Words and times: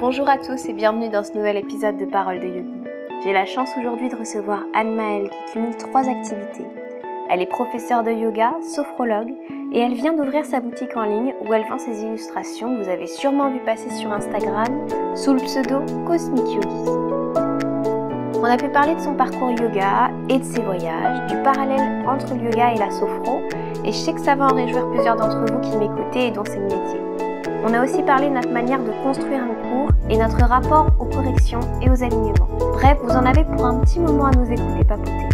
Bonjour 0.00 0.30
à 0.30 0.38
tous 0.38 0.64
et 0.64 0.72
bienvenue 0.72 1.10
dans 1.10 1.22
ce 1.22 1.34
nouvel 1.34 1.58
épisode 1.58 1.98
de 1.98 2.06
Parole 2.06 2.40
de 2.40 2.46
Yogi. 2.46 2.72
J'ai 3.22 3.34
la 3.34 3.44
chance 3.44 3.68
aujourd'hui 3.78 4.08
de 4.08 4.16
recevoir 4.16 4.62
Anne 4.72 4.94
Maëlle 4.94 5.28
qui 5.28 5.52
cumule 5.52 5.76
trois 5.76 6.08
activités. 6.08 6.64
Elle 7.28 7.42
est 7.42 7.46
professeure 7.46 8.02
de 8.02 8.10
yoga, 8.10 8.54
sophrologue 8.62 9.34
et 9.74 9.78
elle 9.78 9.92
vient 9.92 10.14
d'ouvrir 10.14 10.46
sa 10.46 10.60
boutique 10.60 10.96
en 10.96 11.02
ligne 11.02 11.34
où 11.42 11.52
elle 11.52 11.68
vend 11.68 11.76
ses 11.76 12.02
illustrations 12.02 12.78
vous 12.78 12.88
avez 12.88 13.06
sûrement 13.06 13.50
vu 13.50 13.60
passer 13.60 13.90
sur 13.90 14.10
Instagram 14.10 14.88
sous 15.14 15.34
le 15.34 15.40
pseudo 15.40 15.80
Cosmic 16.06 16.46
Yogis. 16.46 16.90
On 18.40 18.44
a 18.44 18.56
pu 18.56 18.70
parler 18.70 18.94
de 18.94 19.00
son 19.00 19.14
parcours 19.16 19.50
yoga 19.50 20.10
et 20.30 20.38
de 20.38 20.44
ses 20.44 20.62
voyages, 20.62 21.30
du 21.30 21.36
parallèle 21.42 22.08
entre 22.08 22.34
le 22.36 22.44
yoga 22.44 22.72
et 22.72 22.78
la 22.78 22.90
sophro 22.90 23.42
et 23.84 23.92
je 23.92 23.98
sais 23.98 24.14
que 24.14 24.20
ça 24.20 24.34
va 24.34 24.46
en 24.46 24.54
réjouir 24.54 24.88
plusieurs 24.92 25.16
d'entre 25.16 25.44
vous 25.52 25.60
qui 25.60 25.76
m'écoutez 25.76 26.28
et 26.28 26.30
dont 26.30 26.44
c'est 26.46 26.56
le 26.56 26.64
métier. 26.64 27.29
On 27.62 27.74
a 27.74 27.84
aussi 27.84 28.02
parlé 28.02 28.28
de 28.28 28.34
notre 28.34 28.50
manière 28.50 28.82
de 28.82 28.90
construire 29.02 29.42
un 29.42 29.68
cours 29.68 29.90
et 30.08 30.16
notre 30.16 30.42
rapport 30.46 30.86
aux 30.98 31.04
corrections 31.04 31.60
et 31.82 31.90
aux 31.90 32.02
alignements. 32.02 32.48
Bref, 32.72 32.98
vous 33.02 33.10
en 33.10 33.26
avez 33.26 33.44
pour 33.44 33.66
un 33.66 33.80
petit 33.80 34.00
moment 34.00 34.26
à 34.26 34.30
nous 34.30 34.50
écouter 34.50 34.84
papoter. 34.84 35.28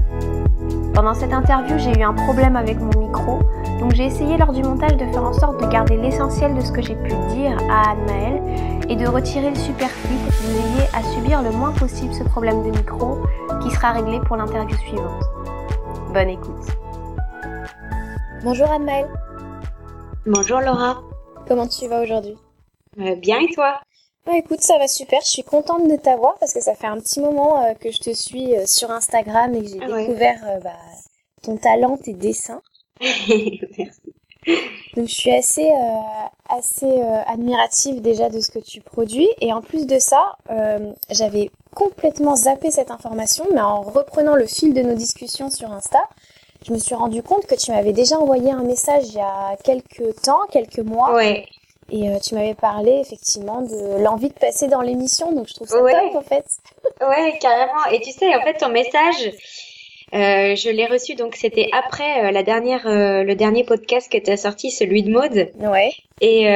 Pendant 0.93 1.15
cette 1.15 1.33
interview, 1.33 1.79
j'ai 1.79 1.97
eu 1.97 2.03
un 2.03 2.15
problème 2.15 2.57
avec 2.57 2.81
mon 2.81 2.99
micro, 2.99 3.39
donc 3.79 3.95
j'ai 3.95 4.07
essayé 4.07 4.37
lors 4.39 4.53
du 4.53 4.63
montage 4.63 4.97
de 4.97 5.07
faire 5.07 5.23
en 5.23 5.33
sorte 5.35 5.61
de 5.63 5.67
garder 5.67 5.97
l'essentiel 5.97 6.55
de 6.55 6.61
ce 6.63 6.73
que 6.73 6.83
j'ai 6.83 6.97
pu 6.97 7.13
dire 7.35 7.57
à 7.71 7.91
Anne-Maëlle 7.91 8.43
et 8.89 8.97
de 8.97 9.07
retirer 9.07 9.51
le 9.51 9.57
superflu 9.57 10.17
pour 10.17 10.29
que 10.29 10.43
vous 10.43 10.57
ayez 10.57 10.89
à 10.95 11.03
subir 11.15 11.43
le 11.43 11.51
moins 11.51 11.73
possible 11.73 12.13
ce 12.13 12.25
problème 12.25 12.63
de 12.65 12.71
micro 12.71 13.19
qui 13.63 13.71
sera 13.71 13.93
réglé 13.93 14.21
pour 14.21 14.37
l'interview 14.37 14.77
suivante. 14.79 15.23
Bonne 16.13 16.31
écoute. 16.31 16.67
Bonjour 18.43 18.71
Anne-Maëlle. 18.71 19.09
Bonjour 20.27 20.61
Laura. 20.61 20.97
Comment 21.47 21.69
tu 21.69 21.87
vas 21.87 22.03
aujourd'hui 22.03 22.37
euh, 22.99 23.15
Bien 23.15 23.39
et 23.39 23.53
toi 23.55 23.81
bah, 24.27 24.33
Écoute, 24.37 24.61
ça 24.61 24.79
va 24.79 24.89
super. 24.89 25.21
Je 25.25 25.31
suis 25.31 25.45
contente 25.45 25.89
de 25.89 25.95
t'avoir 25.95 26.37
parce 26.39 26.53
que 26.53 26.61
ça 26.61 26.75
fait 26.75 26.89
un 26.89 26.99
petit 26.99 27.21
moment 27.21 27.65
euh, 27.65 27.75
que 27.75 27.93
je 27.93 27.99
te 27.99 28.13
suis 28.13 28.57
euh, 28.57 28.67
sur 28.67 28.91
Instagram 28.91 29.55
et 29.55 29.63
que 29.63 29.69
j'ai 29.69 29.79
ah 29.81 29.87
découvert 29.87 30.61
bah, 30.65 30.73
ton 31.43 31.57
talent, 31.57 31.99
tes 31.99 32.15
dessins. 32.15 32.63
Merci. 33.01 34.01
Donc 34.97 35.09
je 35.09 35.15
suis 35.15 35.33
assez 35.33 35.69
assez 36.49 37.01
admirative 37.27 38.01
déjà 38.01 38.31
de 38.31 38.41
ce 38.41 38.51
que 38.53 38.61
tu 38.61 38.81
produis 38.81 39.29
et 39.41 39.53
en 39.53 39.61
plus 39.61 39.87
de 39.87 39.99
ça, 39.99 40.37
j'avais 41.11 41.51
complètement 41.75 42.37
zappé 42.37 42.71
cette 42.71 42.93
information, 42.93 43.45
mais 43.53 43.61
en 43.61 43.83
reprenant 43.83 44.37
le 44.37 44.47
fil 44.47 44.73
de 44.73 44.83
nos 44.83 44.95
discussions 44.95 45.51
sur 45.51 45.73
Insta, 45.73 45.99
je 46.67 46.73
me 46.73 46.79
suis 46.79 46.95
rendu 46.95 47.23
compte 47.23 47.47
que 47.47 47.55
tu 47.55 47.71
m'avais 47.71 47.93
déjà 47.93 48.17
envoyé 48.17 48.51
un 48.51 48.65
message 48.65 49.05
il 49.09 49.15
y 49.15 49.21
a 49.21 49.57
quelques 49.63 50.21
temps, 50.23 50.41
quelques 50.51 50.81
mois. 50.81 51.15
Ouais. 51.15 51.47
Et 51.91 52.09
euh, 52.09 52.19
tu 52.19 52.35
m'avais 52.35 52.55
parlé 52.55 52.99
effectivement 53.01 53.63
de 53.63 54.03
l'envie 54.03 54.31
de 54.31 54.35
passer 54.35 54.67
dans 54.67 54.81
l'émission, 54.81 55.33
donc 55.33 55.47
je 55.47 55.55
trouve 55.55 55.69
ça 55.69 55.79
top 55.79 56.17
en 56.17 56.21
fait. 56.23 56.45
ouais, 57.01 57.39
carrément. 57.41 57.85
Et 57.93 58.01
tu 58.01 58.11
sais, 58.11 58.35
en 58.35 58.41
fait, 58.41 58.55
ton 58.55 58.71
message, 58.71 59.33
euh, 60.13 60.57
je 60.57 60.71
l'ai 60.71 60.87
reçu 60.87 61.15
donc 61.15 61.37
c'était 61.37 61.69
après 61.73 62.25
euh, 62.25 62.31
la 62.33 62.43
dernière, 62.43 62.83
le 62.87 63.35
dernier 63.35 63.63
podcast 63.63 64.11
que 64.11 64.19
tu 64.19 64.31
as 64.33 64.37
sorti, 64.37 64.73
celui 64.73 65.05
de 65.05 65.13
Maude. 65.13 65.51
Ouais. 65.61 65.93
Et, 66.21 66.47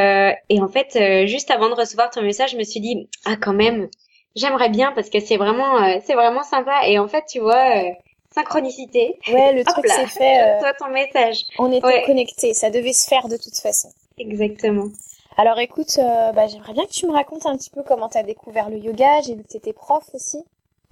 et 0.49 0.61
en 0.61 0.69
fait, 0.69 1.27
juste 1.29 1.53
avant 1.53 1.69
de 1.69 1.75
recevoir 1.75 2.11
ton 2.11 2.23
message, 2.23 2.51
je 2.51 2.57
me 2.57 2.65
suis 2.65 2.81
dit 2.81 3.09
ah 3.27 3.37
quand 3.41 3.53
même, 3.53 3.89
j'aimerais 4.35 4.71
bien 4.71 4.91
parce 4.91 5.11
que 5.11 5.21
c'est 5.21 5.37
vraiment, 5.37 6.01
c'est 6.05 6.15
vraiment 6.15 6.43
sympa. 6.43 6.89
Et 6.89 6.99
en 6.99 7.07
fait, 7.07 7.23
tu 7.31 7.39
vois 7.39 7.85
synchronicité. 8.35 9.19
Ouais, 9.33 9.53
le 9.53 9.65
truc 9.73 9.87
s'est 9.87 10.07
fait. 10.07 10.41
Euh... 10.41 10.61
Toi, 10.61 10.73
ton 10.79 10.89
message. 10.89 11.45
On 11.59 11.71
était 11.73 12.05
connectés, 12.05 12.55
ça 12.55 12.71
devait 12.71 12.93
se 12.93 13.07
faire 13.07 13.29
de 13.29 13.37
toute 13.37 13.57
façon. 13.57 13.89
Exactement. 14.19 14.89
Alors 15.37 15.59
écoute, 15.59 15.99
euh, 15.99 16.33
bah, 16.33 16.47
j'aimerais 16.47 16.75
bien 16.75 16.85
que 16.85 16.93
tu 16.93 17.07
me 17.07 17.13
racontes 17.13 17.47
un 17.47 17.57
petit 17.57 17.71
peu 17.71 17.83
comment 17.83 18.09
tu 18.09 18.19
as 18.19 18.23
découvert 18.23 18.69
le 18.69 18.79
yoga. 18.79 19.21
J'ai 19.23 19.35
vu 19.35 19.43
que 19.43 19.49
tu 19.49 19.57
étais 19.57 19.73
prof 19.73 20.05
aussi. 20.13 20.45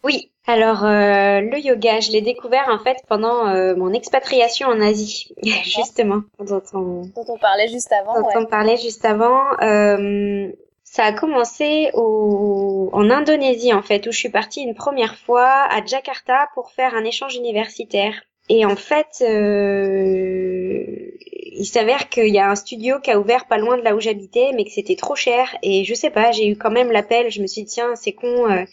Oui, 0.05 0.31
alors 0.47 0.84
euh, 0.84 1.41
le 1.41 1.59
yoga, 1.59 1.98
je 2.00 2.12
l'ai 2.12 2.21
découvert 2.21 2.69
en 2.69 2.78
fait 2.78 2.98
pendant 3.09 3.48
euh, 3.48 3.75
mon 3.75 3.93
expatriation 3.93 4.69
en 4.69 4.81
Asie, 4.81 5.34
justement, 5.43 6.22
dont 6.38 6.62
on... 6.72 7.03
dont 7.16 7.25
on 7.28 7.37
parlait 7.37 7.69
juste 7.69 7.93
avant. 7.93 8.15
Dont 8.21 8.28
on 8.37 8.47
parlait 8.47 8.77
juste 8.77 9.04
avant. 9.04 9.43
Euh, 9.60 10.53
ça 10.91 11.04
a 11.04 11.12
commencé 11.12 11.91
au, 11.93 12.88
en 12.94 13.10
Indonésie 13.10 13.75
en 13.75 13.82
fait, 13.82 14.06
où 14.06 14.12
je 14.12 14.19
suis 14.19 14.31
partie 14.31 14.62
une 14.62 14.75
première 14.75 15.16
fois 15.16 15.66
à 15.71 15.84
Jakarta 15.84 16.49
pour 16.54 16.71
faire 16.71 16.94
un 16.94 17.04
échange 17.04 17.37
universitaire. 17.37 18.22
Et 18.49 18.65
en 18.65 18.75
fait, 18.75 19.22
euh, 19.22 20.82
il 21.21 21.66
s'avère 21.66 22.09
qu'il 22.09 22.32
y 22.32 22.38
a 22.38 22.50
un 22.50 22.54
studio 22.54 23.00
qui 23.00 23.10
a 23.10 23.21
ouvert 23.21 23.47
pas 23.47 23.59
loin 23.59 23.77
de 23.77 23.82
là 23.82 23.94
où 23.94 24.00
j'habitais, 24.00 24.53
mais 24.54 24.65
que 24.65 24.71
c'était 24.71 24.97
trop 24.97 25.15
cher. 25.15 25.54
Et 25.62 25.84
je 25.84 25.93
sais 25.93 26.09
pas, 26.09 26.32
j'ai 26.32 26.48
eu 26.48 26.56
quand 26.56 26.71
même 26.71 26.91
l'appel. 26.91 27.31
Je 27.31 27.43
me 27.43 27.47
suis 27.47 27.65
dit 27.65 27.72
tiens, 27.72 27.94
c'est 27.94 28.12
con. 28.12 28.50
Euh, 28.50 28.65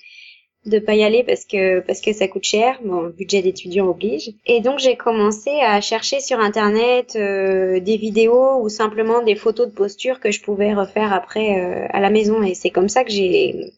de 0.66 0.80
pas 0.80 0.96
y 0.96 1.04
aller 1.04 1.24
parce 1.24 1.46
que 1.46 1.80
parce 1.82 2.02
que 2.02 2.14
ça 2.14 2.28
coûte 2.28 2.44
cher. 2.44 2.80
Bon, 2.84 3.10
budget 3.10 3.42
d'étudiant 3.42 3.88
oblige. 3.88 4.32
Et 4.46 4.62
donc 4.62 4.80
j'ai 4.80 4.96
commencé 4.96 5.52
à 5.62 5.82
chercher 5.82 6.20
sur 6.20 6.40
internet 6.40 7.16
euh, 7.16 7.80
des 7.80 7.98
vidéos 7.98 8.62
ou 8.62 8.70
simplement 8.70 9.22
des 9.22 9.36
photos 9.36 9.68
de 9.68 9.74
posture 9.74 10.20
que 10.20 10.32
je 10.32 10.42
pouvais 10.42 10.74
refaire 10.74 11.14
après 11.14 11.60
euh, 11.60 11.88
à 11.92 12.00
la 12.00 12.10
maison. 12.10 12.44
Et 12.44 12.56
c'est 12.56 12.72
comme 12.72 12.90
ça 12.90 13.04
que 13.04 13.12
j'ai 13.12 13.74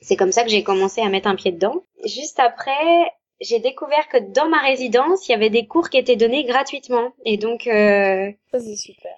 c'est 0.00 0.16
comme 0.16 0.32
ça 0.32 0.44
que 0.44 0.50
j'ai 0.50 0.62
commencé 0.62 1.00
à 1.00 1.08
mettre 1.08 1.28
un 1.28 1.36
pied 1.36 1.52
dedans. 1.52 1.82
Juste 2.04 2.40
après, 2.40 3.12
j'ai 3.40 3.58
découvert 3.58 4.08
que 4.08 4.18
dans 4.32 4.48
ma 4.48 4.60
résidence, 4.60 5.28
il 5.28 5.32
y 5.32 5.34
avait 5.34 5.50
des 5.50 5.66
cours 5.66 5.90
qui 5.90 5.98
étaient 5.98 6.16
donnés 6.16 6.44
gratuitement. 6.44 7.12
Et 7.24 7.36
donc 7.36 7.66
euh, 7.66 8.30
ça 8.52 8.60
c'est 8.60 8.76
super. 8.76 9.12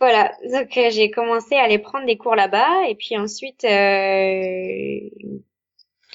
Voilà, 0.00 0.32
donc 0.52 0.68
j'ai 0.90 1.10
commencé 1.10 1.54
à 1.54 1.62
aller 1.62 1.78
prendre 1.78 2.04
des 2.04 2.16
cours 2.16 2.34
là-bas 2.34 2.88
et 2.88 2.94
puis 2.94 3.16
ensuite 3.16 3.64
euh, 3.64 5.08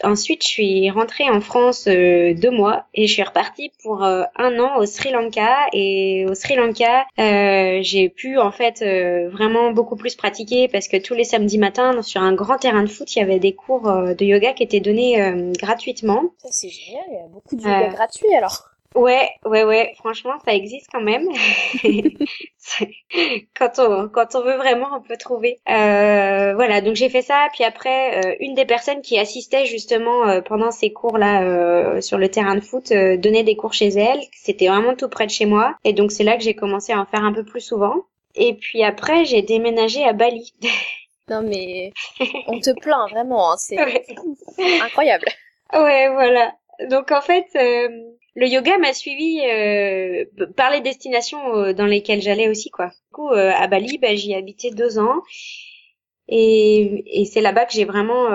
Ensuite, 0.03 0.43
je 0.43 0.47
suis 0.47 0.89
rentrée 0.91 1.29
en 1.29 1.41
France 1.41 1.85
euh, 1.87 2.33
deux 2.33 2.51
mois 2.51 2.85
et 2.93 3.07
je 3.07 3.13
suis 3.13 3.23
repartie 3.23 3.71
pour 3.83 4.03
euh, 4.03 4.23
un 4.35 4.59
an 4.59 4.77
au 4.77 4.85
Sri 4.85 5.11
Lanka. 5.11 5.67
Et 5.73 6.25
au 6.29 6.35
Sri 6.35 6.55
Lanka, 6.55 7.05
euh, 7.19 7.79
j'ai 7.81 8.09
pu 8.09 8.37
en 8.37 8.51
fait 8.51 8.83
vraiment 9.29 9.71
beaucoup 9.71 9.95
plus 9.95 10.15
pratiquer 10.15 10.67
parce 10.67 10.87
que 10.87 10.97
tous 10.97 11.13
les 11.13 11.23
samedis 11.23 11.57
matins, 11.57 12.01
sur 12.01 12.21
un 12.21 12.33
grand 12.33 12.57
terrain 12.57 12.83
de 12.83 12.89
foot, 12.89 13.15
il 13.15 13.19
y 13.19 13.21
avait 13.21 13.39
des 13.39 13.53
cours 13.53 13.91
de 13.91 14.25
yoga 14.25 14.53
qui 14.53 14.63
étaient 14.63 14.79
donnés 14.79 15.33
gratuitement. 15.57 16.23
Ça 16.37 16.49
c'est 16.51 16.69
génial, 16.69 17.03
il 17.09 17.15
y 17.15 17.19
a 17.19 17.27
beaucoup 17.27 17.55
de 17.55 17.61
yoga 17.61 17.89
gratuit 17.89 18.33
alors. 18.35 18.68
Ouais, 18.99 19.29
ouais, 19.45 19.63
ouais. 19.63 19.93
Franchement, 19.95 20.33
ça 20.43 20.53
existe 20.53 20.87
quand 20.91 20.99
même. 20.99 21.29
quand 23.55 23.79
on 23.79 24.09
quand 24.09 24.35
on 24.35 24.41
veut 24.41 24.57
vraiment, 24.57 24.87
on 24.93 25.01
peut 25.01 25.15
trouver. 25.15 25.57
Euh, 25.69 26.53
voilà. 26.53 26.81
Donc 26.81 26.95
j'ai 26.95 27.07
fait 27.07 27.21
ça. 27.21 27.47
Puis 27.53 27.63
après, 27.63 28.17
euh, 28.17 28.35
une 28.41 28.55
des 28.55 28.65
personnes 28.65 29.01
qui 29.01 29.17
assistait 29.17 29.65
justement 29.65 30.27
euh, 30.27 30.41
pendant 30.41 30.71
ces 30.71 30.91
cours 30.91 31.17
là 31.17 31.43
euh, 31.43 32.01
sur 32.01 32.17
le 32.17 32.27
terrain 32.27 32.55
de 32.55 32.59
foot 32.59 32.91
donnait 32.91 33.43
des 33.43 33.55
cours 33.55 33.73
chez 33.73 33.87
elle. 33.87 34.19
C'était 34.33 34.67
vraiment 34.67 34.95
tout 34.95 35.07
près 35.07 35.27
de 35.27 35.31
chez 35.31 35.45
moi. 35.45 35.77
Et 35.85 35.93
donc 35.93 36.11
c'est 36.11 36.25
là 36.25 36.35
que 36.35 36.43
j'ai 36.43 36.53
commencé 36.53 36.91
à 36.91 36.99
en 36.99 37.05
faire 37.05 37.23
un 37.23 37.31
peu 37.31 37.45
plus 37.45 37.61
souvent. 37.61 37.95
Et 38.35 38.53
puis 38.53 38.83
après, 38.83 39.23
j'ai 39.23 39.43
déménagé 39.43 40.03
à 40.03 40.11
Bali. 40.11 40.53
non 41.29 41.41
mais 41.41 41.93
on 42.47 42.59
te 42.59 42.77
plaint 42.81 43.09
vraiment. 43.11 43.53
Hein. 43.53 43.55
C'est 43.57 43.79
incroyable. 44.81 45.25
Ouais, 45.71 46.09
voilà. 46.09 46.53
Donc 46.89 47.11
en 47.11 47.21
fait 47.21 47.45
le 48.35 48.47
yoga 48.47 48.77
m'a 48.77 48.93
suivi 48.93 49.41
euh, 49.41 50.25
par 50.55 50.71
les 50.71 50.81
destinations 50.81 51.55
euh, 51.55 51.73
dans 51.73 51.85
lesquelles 51.85 52.21
j'allais 52.21 52.47
aussi 52.47 52.69
quoi. 52.69 52.87
Du 52.87 53.11
coup 53.11 53.29
euh, 53.29 53.51
à 53.55 53.67
Bali, 53.67 53.97
bah, 53.97 54.15
j'y 54.15 54.33
habitais 54.33 54.71
deux 54.71 54.99
ans 54.99 55.21
et, 56.31 57.21
et 57.21 57.25
c'est 57.25 57.41
là-bas 57.41 57.65
que 57.65 57.73
j'ai 57.73 57.85
vraiment 57.85 58.27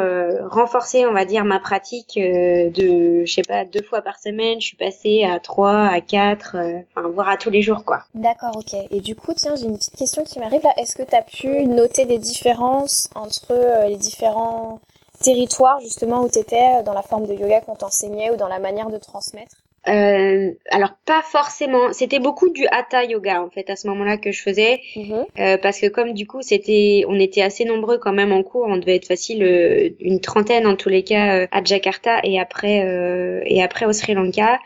renforcé, 0.48 1.06
on 1.06 1.12
va 1.12 1.24
dire, 1.24 1.44
ma 1.44 1.60
pratique 1.60 2.16
de, 2.16 3.24
je 3.24 3.32
sais 3.32 3.42
pas, 3.42 3.64
deux 3.64 3.84
fois 3.84 4.02
par 4.02 4.18
semaine. 4.18 4.60
Je 4.60 4.66
suis 4.66 4.76
passée 4.76 5.22
à 5.22 5.38
trois, 5.38 5.86
à 5.86 6.00
quatre, 6.00 6.56
enfin 6.56 7.08
voire 7.08 7.28
à 7.28 7.36
tous 7.36 7.50
les 7.50 7.62
jours 7.62 7.84
quoi. 7.84 8.00
D'accord, 8.14 8.56
ok. 8.56 8.74
Et 8.90 9.00
du 9.00 9.14
coup, 9.14 9.32
tiens, 9.32 9.54
j'ai 9.54 9.66
une 9.66 9.78
petite 9.78 9.94
question 9.94 10.24
qui 10.24 10.40
m'arrive 10.40 10.64
là. 10.64 10.72
Est-ce 10.76 10.96
que 10.96 11.04
tu 11.04 11.14
as 11.14 11.22
pu 11.22 11.68
noter 11.68 12.04
des 12.04 12.18
différences 12.18 13.08
entre 13.14 13.86
les 13.86 13.96
différents 13.96 14.80
territoires 15.22 15.78
justement 15.78 16.24
où 16.24 16.28
tu 16.28 16.40
étais 16.40 16.82
dans 16.82 16.94
la 16.94 17.02
forme 17.02 17.28
de 17.28 17.34
yoga 17.34 17.60
qu'on 17.60 17.76
t'enseignait 17.76 18.32
ou 18.32 18.36
dans 18.36 18.48
la 18.48 18.58
manière 18.58 18.90
de 18.90 18.98
transmettre? 18.98 19.54
Euh, 19.86 20.52
alors 20.70 20.94
pas 21.04 21.22
forcément. 21.22 21.92
C'était 21.92 22.18
beaucoup 22.18 22.48
du 22.50 22.66
hatha 22.70 23.04
yoga 23.04 23.42
en 23.42 23.50
fait 23.50 23.68
à 23.68 23.76
ce 23.76 23.86
moment-là 23.88 24.16
que 24.16 24.32
je 24.32 24.42
faisais 24.42 24.80
mhm. 24.96 25.26
euh, 25.38 25.58
parce 25.58 25.78
que 25.78 25.86
comme 25.86 26.14
du 26.14 26.26
coup 26.26 26.40
c'était, 26.40 27.04
on 27.06 27.18
était 27.18 27.42
assez 27.42 27.64
nombreux 27.64 27.98
quand 27.98 28.12
même 28.12 28.32
en 28.32 28.42
cours. 28.42 28.66
On 28.66 28.78
devait 28.78 28.96
être 28.96 29.06
facile 29.06 29.42
euh, 29.42 29.90
une 30.00 30.20
trentaine 30.20 30.66
en 30.66 30.76
tous 30.76 30.88
les 30.88 31.04
cas 31.04 31.36
euh, 31.36 31.46
à 31.50 31.62
Jakarta 31.62 32.20
et 32.24 32.40
après 32.40 33.42
et 33.46 33.62
après 33.62 33.86
au 33.86 33.92
Sri 33.92 34.14
Lanka. 34.14 34.58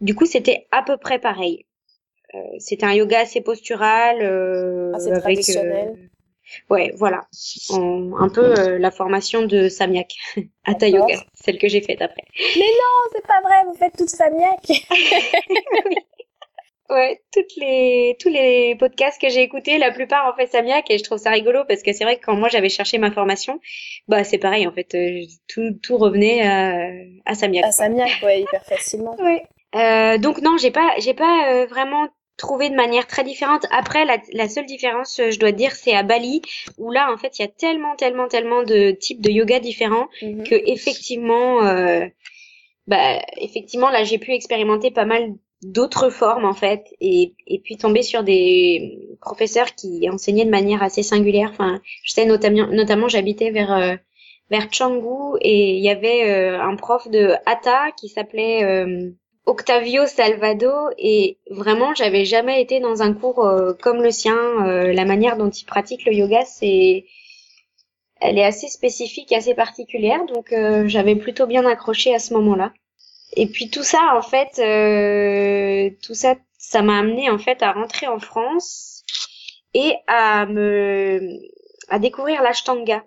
Du 0.00 0.14
coup 0.14 0.26
c'était 0.26 0.66
à 0.72 0.82
peu 0.82 0.96
près 0.96 1.18
pareil. 1.18 1.66
c'était 2.58 2.86
un 2.86 2.94
yoga 2.94 3.20
assez 3.20 3.40
postural, 3.40 4.22
assez 4.94 5.10
traditionnel. 5.20 6.10
Ouais, 6.70 6.92
voilà. 6.96 7.22
un 7.70 8.28
peu 8.28 8.58
euh, 8.58 8.78
la 8.78 8.90
formation 8.90 9.42
de 9.42 9.68
Samyak, 9.68 10.08
Hatha 10.64 10.88
Yoga, 10.88 11.16
celle 11.34 11.58
que 11.58 11.68
j'ai 11.68 11.80
faite 11.82 12.02
après. 12.02 12.24
Mais 12.38 12.60
non, 12.60 13.10
c'est 13.12 13.26
pas 13.26 13.40
vrai, 13.42 13.56
vous 13.66 13.74
faites 13.74 13.96
toute 13.96 14.10
Samyak. 14.10 14.66
Ouais, 16.88 17.20
toutes 17.32 17.56
les 17.56 18.16
tous 18.20 18.28
les 18.28 18.76
podcasts 18.76 19.20
que 19.20 19.28
j'ai 19.28 19.42
écoutés, 19.42 19.76
la 19.76 19.90
plupart 19.90 20.32
en 20.32 20.36
fait 20.36 20.46
Samyak 20.46 20.88
et 20.88 20.98
je 20.98 21.02
trouve 21.02 21.18
ça 21.18 21.30
rigolo 21.30 21.64
parce 21.66 21.82
que 21.82 21.92
c'est 21.92 22.04
vrai 22.04 22.16
que 22.16 22.24
quand 22.24 22.36
moi 22.36 22.48
j'avais 22.48 22.68
cherché 22.68 22.98
ma 22.98 23.10
formation, 23.10 23.60
bah 24.06 24.22
c'est 24.22 24.38
pareil 24.38 24.68
en 24.68 24.72
fait, 24.72 24.94
euh, 24.94 25.22
tout 25.48 25.72
tout 25.82 25.96
revenait 25.96 26.46
à 26.46 26.78
à 27.24 27.34
Samyak. 27.34 27.64
À 27.64 27.72
Samyak, 27.72 28.22
ouais, 28.22 28.42
hyper 28.42 28.64
facilement. 28.64 29.16
ouais. 29.18 29.42
Euh, 29.74 30.16
donc 30.18 30.40
non, 30.42 30.56
j'ai 30.58 30.70
pas 30.70 30.92
j'ai 31.00 31.12
pas 31.14 31.50
euh, 31.52 31.66
vraiment 31.66 32.08
trouvé 32.36 32.68
de 32.70 32.74
manière 32.74 33.06
très 33.06 33.24
différente. 33.24 33.64
Après, 33.70 34.04
la, 34.04 34.18
la 34.32 34.48
seule 34.48 34.66
différence, 34.66 35.20
je 35.30 35.38
dois 35.38 35.52
dire, 35.52 35.72
c'est 35.72 35.94
à 35.94 36.02
Bali, 36.02 36.42
où 36.78 36.90
là, 36.90 37.10
en 37.12 37.16
fait, 37.16 37.38
il 37.38 37.42
y 37.42 37.44
a 37.44 37.48
tellement, 37.48 37.94
tellement, 37.96 38.28
tellement 38.28 38.62
de 38.62 38.90
types 38.90 39.20
de 39.22 39.30
yoga 39.30 39.58
différents 39.60 40.08
Mhm. 40.22 40.44
que 40.44 40.54
effectivement, 40.66 41.64
euh, 41.64 42.06
bah, 42.86 43.18
effectivement, 43.38 43.90
là, 43.90 44.04
j'ai 44.04 44.18
pu 44.18 44.32
expérimenter 44.32 44.90
pas 44.90 45.04
mal 45.04 45.34
d'autres 45.62 46.10
formes 46.10 46.44
en 46.44 46.52
fait, 46.52 46.84
et, 47.00 47.34
et 47.46 47.58
puis 47.60 47.76
tomber 47.78 48.02
sur 48.02 48.22
des 48.22 49.08
professeurs 49.20 49.74
qui 49.74 50.08
enseignaient 50.10 50.44
de 50.44 50.50
manière 50.50 50.82
assez 50.82 51.02
singulière. 51.02 51.48
Enfin, 51.52 51.80
je 52.04 52.12
sais 52.12 52.26
notamment, 52.26 52.66
notamment, 52.68 53.08
j'habitais 53.08 53.50
vers 53.50 53.72
euh, 53.72 53.96
vers 54.50 54.68
Canggu 54.70 55.38
et 55.40 55.76
il 55.76 55.82
y 55.82 55.88
avait 55.88 56.30
euh, 56.30 56.60
un 56.60 56.76
prof 56.76 57.08
de 57.08 57.32
Hatha 57.46 57.90
qui 57.98 58.08
s'appelait 58.08 58.62
euh, 58.64 59.10
Octavio 59.46 60.06
Salvado 60.06 60.72
et 60.98 61.38
vraiment 61.50 61.94
j'avais 61.94 62.24
jamais 62.24 62.60
été 62.60 62.80
dans 62.80 63.02
un 63.02 63.14
cours 63.14 63.46
euh, 63.46 63.72
comme 63.80 64.02
le 64.02 64.10
sien. 64.10 64.36
Euh, 64.66 64.92
la 64.92 65.04
manière 65.04 65.36
dont 65.36 65.50
il 65.50 65.64
pratique 65.64 66.04
le 66.04 66.12
yoga 66.12 66.44
c'est 66.44 67.06
elle 68.20 68.38
est 68.38 68.44
assez 68.44 68.68
spécifique 68.68 69.32
assez 69.32 69.54
particulière. 69.54 70.26
Donc 70.26 70.52
euh, 70.52 70.88
j'avais 70.88 71.14
plutôt 71.14 71.46
bien 71.46 71.64
accroché 71.64 72.12
à 72.12 72.18
ce 72.18 72.34
moment-là. 72.34 72.72
Et 73.36 73.46
puis 73.46 73.70
tout 73.70 73.84
ça 73.84 74.16
en 74.16 74.22
fait 74.22 74.58
euh, 74.58 75.90
tout 76.02 76.14
ça 76.14 76.34
ça 76.58 76.82
m'a 76.82 76.98
amené 76.98 77.30
en 77.30 77.38
fait 77.38 77.62
à 77.62 77.72
rentrer 77.72 78.08
en 78.08 78.18
France 78.18 79.04
et 79.74 79.94
à 80.08 80.46
me 80.46 81.20
à 81.88 82.00
découvrir 82.00 82.42
l'ashtanga 82.42 83.04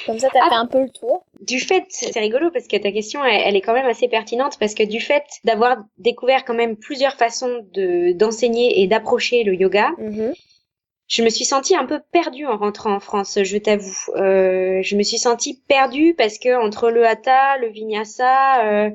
Comme 0.07 0.19
ça, 0.19 0.29
t'as 0.33 0.41
Ah. 0.45 0.49
fait 0.51 0.55
un 0.57 0.67
peu 0.67 0.83
le 0.83 0.91
tour. 0.91 1.25
du 1.41 1.59
fait, 1.61 1.85
c'est 1.89 2.19
rigolo 2.21 2.51
parce 2.51 2.67
que 2.69 2.77
ta 2.77 2.93
question, 2.93 3.25
elle, 3.25 3.43
elle 3.47 3.57
est 3.57 3.61
quand 3.61 3.73
même 3.73 3.87
assez 3.87 4.09
pertinente 4.09 4.59
parce 4.59 4.75
que 4.75 4.83
du 4.83 5.01
fait 5.01 5.25
d'avoir 5.45 5.79
découvert 5.99 6.45
quand 6.45 6.55
même 6.55 6.77
plusieurs 6.77 7.15
façons 7.15 7.67
de 7.73 8.13
d'enseigner 8.13 8.81
et 8.83 8.87
d'approcher 8.87 9.43
le 9.45 9.55
yoga, 9.55 9.91
Mhm. 9.99 10.35
je 11.09 11.23
me 11.23 11.29
suis 11.31 11.45
sentie 11.45 11.75
un 11.77 11.87
peu 11.87 12.01
perdue 12.13 12.47
en 12.47 12.57
rentrant 12.59 12.93
en 12.95 13.01
France, 13.01 13.39
je 13.43 13.57
t'avoue. 13.59 13.97
Euh, 14.17 14.81
je 14.83 14.97
me 14.97 15.03
suis 15.03 15.19
sentie 15.19 15.63
perdue 15.67 16.15
parce 16.15 16.39
que 16.39 16.55
entre 16.63 16.91
le 16.91 17.07
hatha, 17.07 17.57
le 17.59 17.69
vinyasa, 17.69 18.65
euh, 18.67 18.91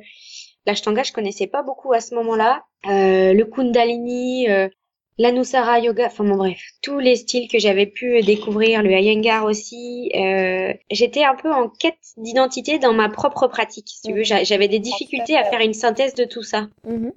l'ashtanga, 0.67 1.03
je 1.03 1.13
connaissais 1.13 1.47
pas 1.47 1.63
beaucoup 1.63 1.93
à 1.93 1.99
ce 1.99 2.13
moment-là, 2.15 2.63
euh, 2.87 3.33
le 3.33 3.45
kundalini, 3.45 4.49
euh, 4.49 4.69
l'anusara 5.17 5.79
yoga, 5.79 6.07
enfin 6.07 6.23
bon 6.25 6.35
bref, 6.35 6.59
tous 6.81 6.99
les 6.99 7.15
styles 7.15 7.47
que 7.47 7.59
j'avais 7.59 7.85
pu 7.85 8.21
découvrir, 8.21 8.83
le 8.83 8.91
iyengar 8.91 9.45
aussi. 9.45 10.11
euh, 10.15 10.73
J'étais 10.91 11.23
un 11.23 11.35
peu 11.35 11.51
en 11.51 11.69
quête 11.69 11.97
d'identité 12.17 12.79
dans 12.79 12.93
ma 12.93 13.09
propre 13.09 13.47
pratique, 13.47 13.87
si 13.89 14.01
tu 14.03 14.13
veux. 14.13 14.23
J'a- 14.23 14.43
J'avais 14.43 14.67
des 14.67 14.79
difficultés 14.79 15.37
à 15.37 15.43
faire 15.45 15.61
une 15.61 15.73
synthèse 15.73 16.13
de 16.15 16.25
tout 16.25 16.43
ça. 16.43 16.67
Mhm. 16.85 17.11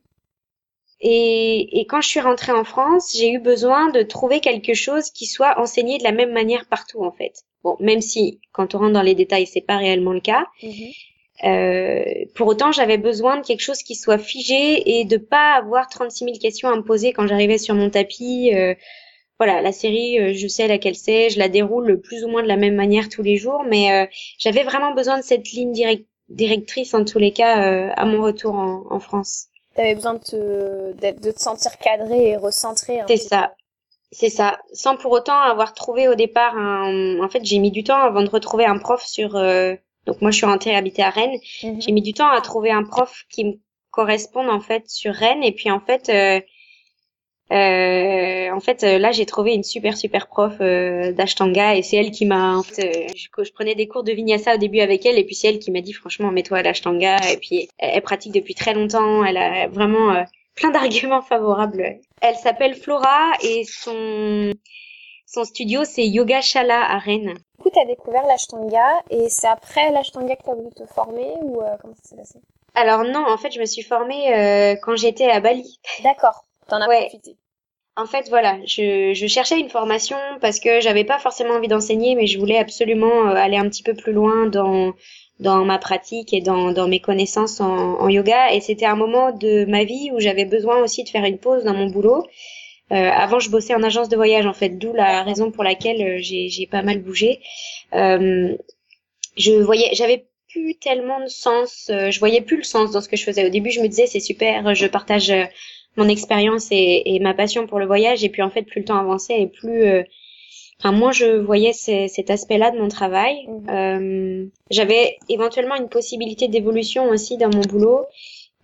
Et, 1.01 1.81
et 1.81 1.87
quand 1.87 2.01
je 2.01 2.09
suis 2.09 2.21
rentrée 2.21 2.53
en 2.53 2.65
France, 2.65 3.15
j'ai 3.17 3.31
eu 3.31 3.39
besoin 3.39 3.91
de 3.91 4.03
trouver 4.03 4.41
quelque 4.41 4.75
chose 4.75 5.11
qui 5.11 5.27
soit 5.27 5.59
enseigné 5.61 5.99
de 5.99 6.03
la 6.05 6.13
même 6.13 6.33
manière 6.33 6.67
partout, 6.67 7.05
en 7.05 7.13
fait. 7.13 7.33
Bon, 7.63 7.77
même 7.81 8.01
si, 8.01 8.41
quand 8.53 8.75
on 8.75 8.79
rentre 8.79 8.93
dans 8.95 9.03
les 9.03 9.15
détails, 9.15 9.47
c'est 9.47 9.61
pas 9.61 9.77
réellement 9.77 10.13
le 10.13 10.21
cas. 10.21 10.47
Mhm. 10.63 10.91
Euh, 11.45 12.05
pour 12.35 12.49
autant, 12.49 12.73
j'avais 12.73 12.99
besoin 12.99 13.39
de 13.39 13.47
quelque 13.47 13.61
chose 13.61 13.83
qui 13.83 13.95
soit 13.95 14.19
figé 14.19 14.99
et 14.99 15.05
de 15.05 15.17
pas 15.17 15.55
avoir 15.55 15.89
36 15.89 16.25
000 16.25 16.39
questions 16.39 16.69
à 16.69 16.77
me 16.77 16.83
poser 16.83 17.13
quand 17.13 17.27
j'arrivais 17.27 17.59
sur 17.59 17.75
mon 17.75 17.91
tapis. 17.91 18.53
Euh, 18.55 18.75
voilà, 19.39 19.61
la 19.61 19.73
série, 19.73 20.19
euh, 20.19 20.33
je 20.35 20.49
sais 20.49 20.67
laquelle 20.67 20.97
c'est, 20.97 21.31
je 21.31 21.39
la 21.39 21.49
déroule 21.49 22.01
plus 22.01 22.25
ou 22.25 22.29
moins 22.29 22.43
de 22.43 22.49
la 22.49 22.57
même 22.57 22.75
manière 22.75 23.09
tous 23.09 23.23
les 23.23 23.37
jours, 23.37 23.63
mais 23.69 23.93
euh, 23.93 24.07
j'avais 24.39 24.65
vraiment 24.65 24.95
besoin 24.95 25.19
de 25.19 25.23
cette 25.23 25.49
ligne 25.53 25.73
direct- 25.73 26.09
directrice 26.29 26.93
en 26.95 27.05
tous 27.05 27.19
les 27.21 27.33
cas 27.33 27.63
euh, 27.63 27.91
à 27.97 28.05
mon 28.05 28.21
retour 28.23 28.55
en, 28.55 28.85
en 28.91 28.99
France. 28.99 29.47
T'avais 29.77 29.95
besoin 29.95 30.15
de 30.15 30.19
te, 30.19 30.93
de 31.21 31.31
te 31.31 31.41
sentir 31.41 31.79
cadré 31.79 32.31
et 32.31 32.37
recentré. 32.37 32.99
un 33.01 33.07
C'est 33.07 33.17
ça. 33.17 33.55
C'est 34.11 34.31
ça. 34.31 34.59
Sans 34.73 34.97
pour 34.97 35.13
autant 35.13 35.39
avoir 35.39 35.73
trouvé 35.75 36.09
au 36.09 36.15
départ 36.17 36.57
un... 36.57 37.21
En 37.21 37.29
fait, 37.29 37.45
j'ai 37.45 37.59
mis 37.59 37.71
du 37.71 37.85
temps 37.85 37.99
avant 38.01 38.23
de 38.23 38.31
retrouver 38.31 38.65
un 38.65 38.79
prof 38.79 39.05
sur... 39.05 39.37
Donc 40.09 40.21
moi, 40.21 40.31
je 40.33 40.39
suis 40.39 40.47
rentrée 40.47 40.75
habiter 40.75 41.03
à 41.03 41.11
Rennes. 41.11 41.39
Mhm. 41.63 41.81
J'ai 41.81 41.93
mis 41.93 42.03
du 42.03 42.15
temps 42.15 42.29
à 42.29 42.41
trouver 42.41 42.71
un 42.73 42.83
prof 42.83 43.25
qui 43.31 43.45
me 43.45 43.53
corresponde 43.91 44.49
en 44.49 44.61
fait 44.61 44.89
sur 44.89 45.15
Rennes. 45.15 45.45
Et 45.45 45.53
puis 45.53 45.71
en 45.71 45.81
fait... 45.81 46.09
euh, 46.09 46.41
euh, 47.51 48.51
en 48.53 48.61
fait, 48.61 48.85
euh, 48.85 48.99
là, 48.99 49.11
j'ai 49.11 49.25
trouvé 49.25 49.55
une 49.55 49.63
super 49.63 49.97
super 49.97 50.27
prof 50.29 50.53
euh, 50.61 51.13
d'Ashtanga 51.13 51.77
et 51.77 51.83
c'est 51.83 51.97
elle 51.97 52.11
qui 52.11 52.27
m'a. 52.27 52.57
En 52.59 52.63
fait, 52.63 52.85
euh, 52.85 53.07
je, 53.17 53.45
je 53.45 53.53
prenais 53.53 53.75
des 53.75 53.89
cours 53.89 54.05
de 54.05 54.13
Vinyasa 54.13 54.57
au 54.57 54.59
début 54.59 54.81
avec 54.81 55.07
elle 55.07 55.19
et 55.19 55.25
puis 55.25 55.35
c'est 55.35 55.49
elle 55.49 55.59
qui 55.59 55.71
m'a 55.71 55.81
dit 55.81 55.95
franchement 55.95 56.31
mets-toi 56.31 56.59
à 56.59 56.63
l'Ashtanga 56.63 57.17
et 57.33 57.39
puis 57.39 57.69
elle, 57.79 57.91
elle 57.95 58.03
pratique 58.03 58.33
depuis 58.33 58.55
très 58.55 58.75
longtemps. 58.75 59.25
Elle 59.25 59.39
a 59.39 59.67
vraiment 59.69 60.11
euh, 60.15 60.25
plein 60.57 60.71
d'arguments 60.71 61.23
favorables. 61.33 62.01
Elle 62.21 62.37
s'appelle 62.37 62.75
Flora 62.75 63.33
et 63.43 63.65
son 63.65 64.53
son 65.25 65.45
studio 65.45 65.85
c'est 65.85 66.07
Yoga 66.07 66.43
Shala 66.43 66.85
à 66.85 66.99
Rennes. 66.99 67.35
Du 67.59 67.65
coup, 67.65 67.71
t'as 67.71 67.85
découvert 67.85 68.25
l'ashtanga 68.27 69.03
et 69.11 69.29
c'est 69.29 69.49
après 69.49 69.91
l'ashtanga 69.91 70.37
que 70.37 70.43
t'as 70.45 70.55
voulu 70.55 70.71
te 70.71 70.87
former 70.87 71.35
ou 71.43 71.61
euh, 71.61 71.77
comment 71.81 71.95
ça 71.95 72.03
s'est 72.09 72.17
passé? 72.17 72.41
Alors 72.75 73.05
non, 73.05 73.25
en 73.29 73.37
fait, 73.37 73.51
je 73.53 73.61
me 73.61 73.67
suis 73.67 73.83
formée 73.83 74.35
euh, 74.35 74.77
quand 74.83 74.97
j'étais 74.97 75.29
à 75.31 75.41
Bali. 75.41 75.79
D'accord. 76.03 76.45
T'en 76.69 76.81
as 76.81 76.89
Ouais. 76.89 77.01
profité. 77.01 77.37
En 77.97 78.07
fait, 78.07 78.29
voilà, 78.29 78.59
je, 78.65 79.13
je 79.13 79.27
cherchais 79.27 79.59
une 79.59 79.71
formation 79.71 80.17
parce 80.41 80.61
que 80.61 80.81
j'avais 80.81 81.05
pas 81.05 81.19
forcément 81.19 81.55
envie 81.55 81.67
d'enseigner, 81.69 82.15
mais 82.15 82.27
je 82.29 82.39
voulais 82.39 82.59
absolument 82.59 83.29
euh, 83.29 83.35
aller 83.35 83.57
un 83.57 83.69
petit 83.69 83.83
peu 83.83 83.95
plus 83.95 84.13
loin 84.13 84.47
dans 84.47 84.93
dans 85.41 85.65
ma 85.65 85.79
pratique 85.79 86.33
et 86.33 86.41
dans 86.41 86.73
dans 86.73 86.89
mes 86.89 87.01
connaissances 87.01 87.61
en, 87.61 87.99
en 88.01 88.09
yoga. 88.09 88.53
Et 88.53 88.61
c'était 88.61 88.87
un 88.87 88.95
moment 88.97 89.33
de 89.33 89.65
ma 89.65 89.83
vie 89.85 90.11
où 90.13 90.21
j'avais 90.21 90.45
besoin 90.45 90.79
aussi 90.83 91.03
de 91.05 91.09
faire 91.09 91.25
une 91.25 91.39
pause 91.39 91.65
dans 91.65 91.75
mon 91.75 91.87
boulot. 91.87 92.25
Euh, 92.93 93.11
avant, 93.11 93.39
je 93.41 93.51
bossais 93.51 93.75
en 93.75 93.83
agence 93.83 94.09
de 94.09 94.17
voyage, 94.17 94.47
en 94.47 94.55
fait, 94.55 94.71
d'où 94.71 94.93
la 94.95 95.23
raison 95.23 95.51
pour 95.51 95.65
laquelle 95.65 96.01
euh, 96.03 96.19
j'ai 96.21 96.49
j'ai 96.49 96.67
pas 96.67 96.83
mal 96.83 97.01
bougé. 97.01 97.41
Euh, 97.95 98.57
je 99.37 99.53
voyais, 99.53 99.91
j'avais 99.95 100.27
plus 100.51 100.75
tellement 100.77 101.21
de 101.21 101.27
sens, 101.29 101.91
euh, 101.91 102.11
je 102.11 102.19
voyais 102.19 102.41
plus 102.41 102.57
le 102.59 102.63
sens 102.65 102.91
dans 102.93 103.01
ce 103.01 103.09
que 103.09 103.17
je 103.17 103.25
faisais. 103.25 103.47
Au 103.47 103.51
début, 103.51 103.71
je 103.71 103.81
me 103.81 103.89
disais 103.89 104.07
c'est 104.07 104.21
super, 104.21 104.75
je 104.75 104.87
partage 104.87 105.31
euh, 105.31 105.45
mon 105.97 106.09
expérience 106.09 106.69
et, 106.73 107.03
et 107.07 107.21
ma 107.21 107.35
passion 107.35 107.67
pour 107.67 107.79
le 107.79 107.87
voyage, 107.87 108.25
et 108.25 108.29
puis 108.31 108.43
en 108.43 108.51
fait, 108.51 108.63
plus 108.63 108.81
le 108.81 108.87
temps 108.87 108.99
avançait 108.99 109.41
et 109.43 109.47
plus, 109.49 109.83
euh, 109.85 110.03
enfin, 110.81 110.93
moins 110.93 111.13
je 111.13 111.39
voyais 111.39 111.73
ce- 111.73 112.07
cet 112.09 112.31
aspect-là 112.31 112.71
de 112.71 112.79
mon 112.79 112.89
travail. 112.89 113.47
Mhm. 113.49 113.69
Euh, 113.71 114.47
j'avais 114.71 115.19
éventuellement 115.29 115.77
une 115.77 115.89
possibilité 115.89 116.49
d'évolution 116.49 117.09
aussi 117.11 117.37
dans 117.37 117.51
mon 117.51 117.63
boulot, 117.63 118.07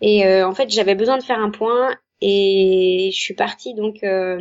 et 0.00 0.26
euh, 0.26 0.46
en 0.48 0.54
fait, 0.54 0.70
j'avais 0.70 0.94
besoin 0.94 1.18
de 1.18 1.22
faire 1.25 1.40
un 1.40 1.50
point, 1.50 1.96
et 2.30 3.10
je 3.12 3.20
suis 3.20 3.34
partie 3.34 3.74
donc. 3.74 3.96
euh, 4.04 4.40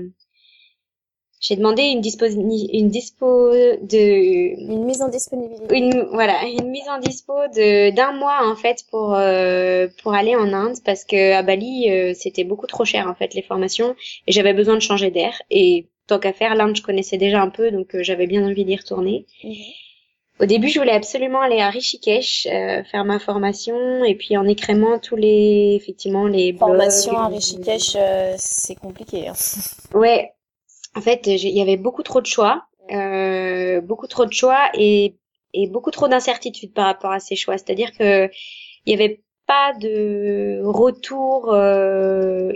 j'ai 1.40 1.58
demandé 1.58 1.84
une 1.84 2.00
dispo, 2.00 2.26
une 2.26 2.88
dispo 2.90 3.52
de, 3.52 4.56
Une 4.72 4.86
mise 4.86 5.02
en 5.02 5.10
disponibilité. 5.10 5.78
une 5.78 6.04
voilà 6.14 6.36
une 6.46 6.70
mise 6.70 6.88
en 6.88 7.00
dispo 7.00 7.34
de 7.54 7.92
d'un 7.94 8.14
mois 8.14 8.40
en 8.50 8.56
fait 8.56 8.78
pour 8.90 9.14
euh, 9.16 9.88
pour 10.02 10.14
aller 10.14 10.36
en 10.38 10.54
Inde 10.54 10.78
parce 10.86 11.04
que 11.04 11.34
à 11.34 11.44
Bali 11.44 11.92
euh, 11.92 12.14
c'était 12.14 12.46
beaucoup 12.46 12.68
trop 12.68 12.86
cher 12.86 13.08
en 13.10 13.16
fait 13.16 13.34
les 13.34 13.42
formations 13.42 13.96
et 14.28 14.32
j'avais 14.32 14.54
besoin 14.54 14.76
de 14.76 14.80
changer 14.90 15.12
d'air 15.12 15.34
et 15.50 15.90
tant 16.08 16.20
qu'à 16.20 16.32
faire 16.34 16.56
l'Inde 16.56 16.78
je 16.78 16.82
connaissais 16.82 17.18
déjà 17.18 17.42
un 17.42 17.50
peu 17.50 17.72
donc 17.72 17.94
euh, 17.96 18.04
j'avais 18.04 18.28
bien 18.28 18.46
envie 18.48 18.64
d'y 18.66 18.78
retourner. 18.78 19.26
Mhm. 19.44 19.54
Au 20.44 20.46
début 20.46 20.68
je 20.68 20.78
voulais 20.80 20.92
absolument 20.92 21.40
aller 21.42 21.62
à 21.62 21.70
Rishikesh 21.70 22.48
euh, 22.48 22.84
faire 22.84 23.06
ma 23.06 23.18
formation 23.20 24.04
et 24.04 24.16
puis 24.16 24.36
en 24.36 24.46
écrémant 24.46 25.00
tous 25.00 25.16
les 25.16 25.78
effectivement 25.80 26.28
les 26.28 26.54
Formation 26.54 27.18
à 27.18 27.28
Rishikesh, 27.28 27.96
euh, 27.96 28.34
c'est 28.38 28.76
compliqué. 28.76 29.30
hein. 29.30 29.34
Ouais. 29.94 30.34
En 30.96 31.02
fait, 31.02 31.26
il 31.28 31.58
y 31.58 31.62
avait 31.62 31.78
beaucoup 31.78 32.04
trop 32.04 32.22
de 32.22 32.26
choix, 32.28 32.66
euh, 32.92 33.82
beaucoup 33.82 34.08
trop 34.08 34.26
de 34.26 34.34
choix 34.34 34.70
et, 34.76 35.16
et 35.54 35.68
beaucoup 35.68 35.92
trop 35.92 36.08
d'incertitudes 36.08 36.74
par 36.74 36.86
rapport 36.86 37.12
à 37.12 37.20
ces 37.20 37.36
choix. 37.36 37.58
C'est-à-dire 37.58 37.92
que 37.98 38.30
il 38.86 38.92
y 38.92 38.94
avait 38.94 39.24
pas 39.48 39.74
de 39.80 40.62
retour. 40.64 41.52
euh, 41.54 42.52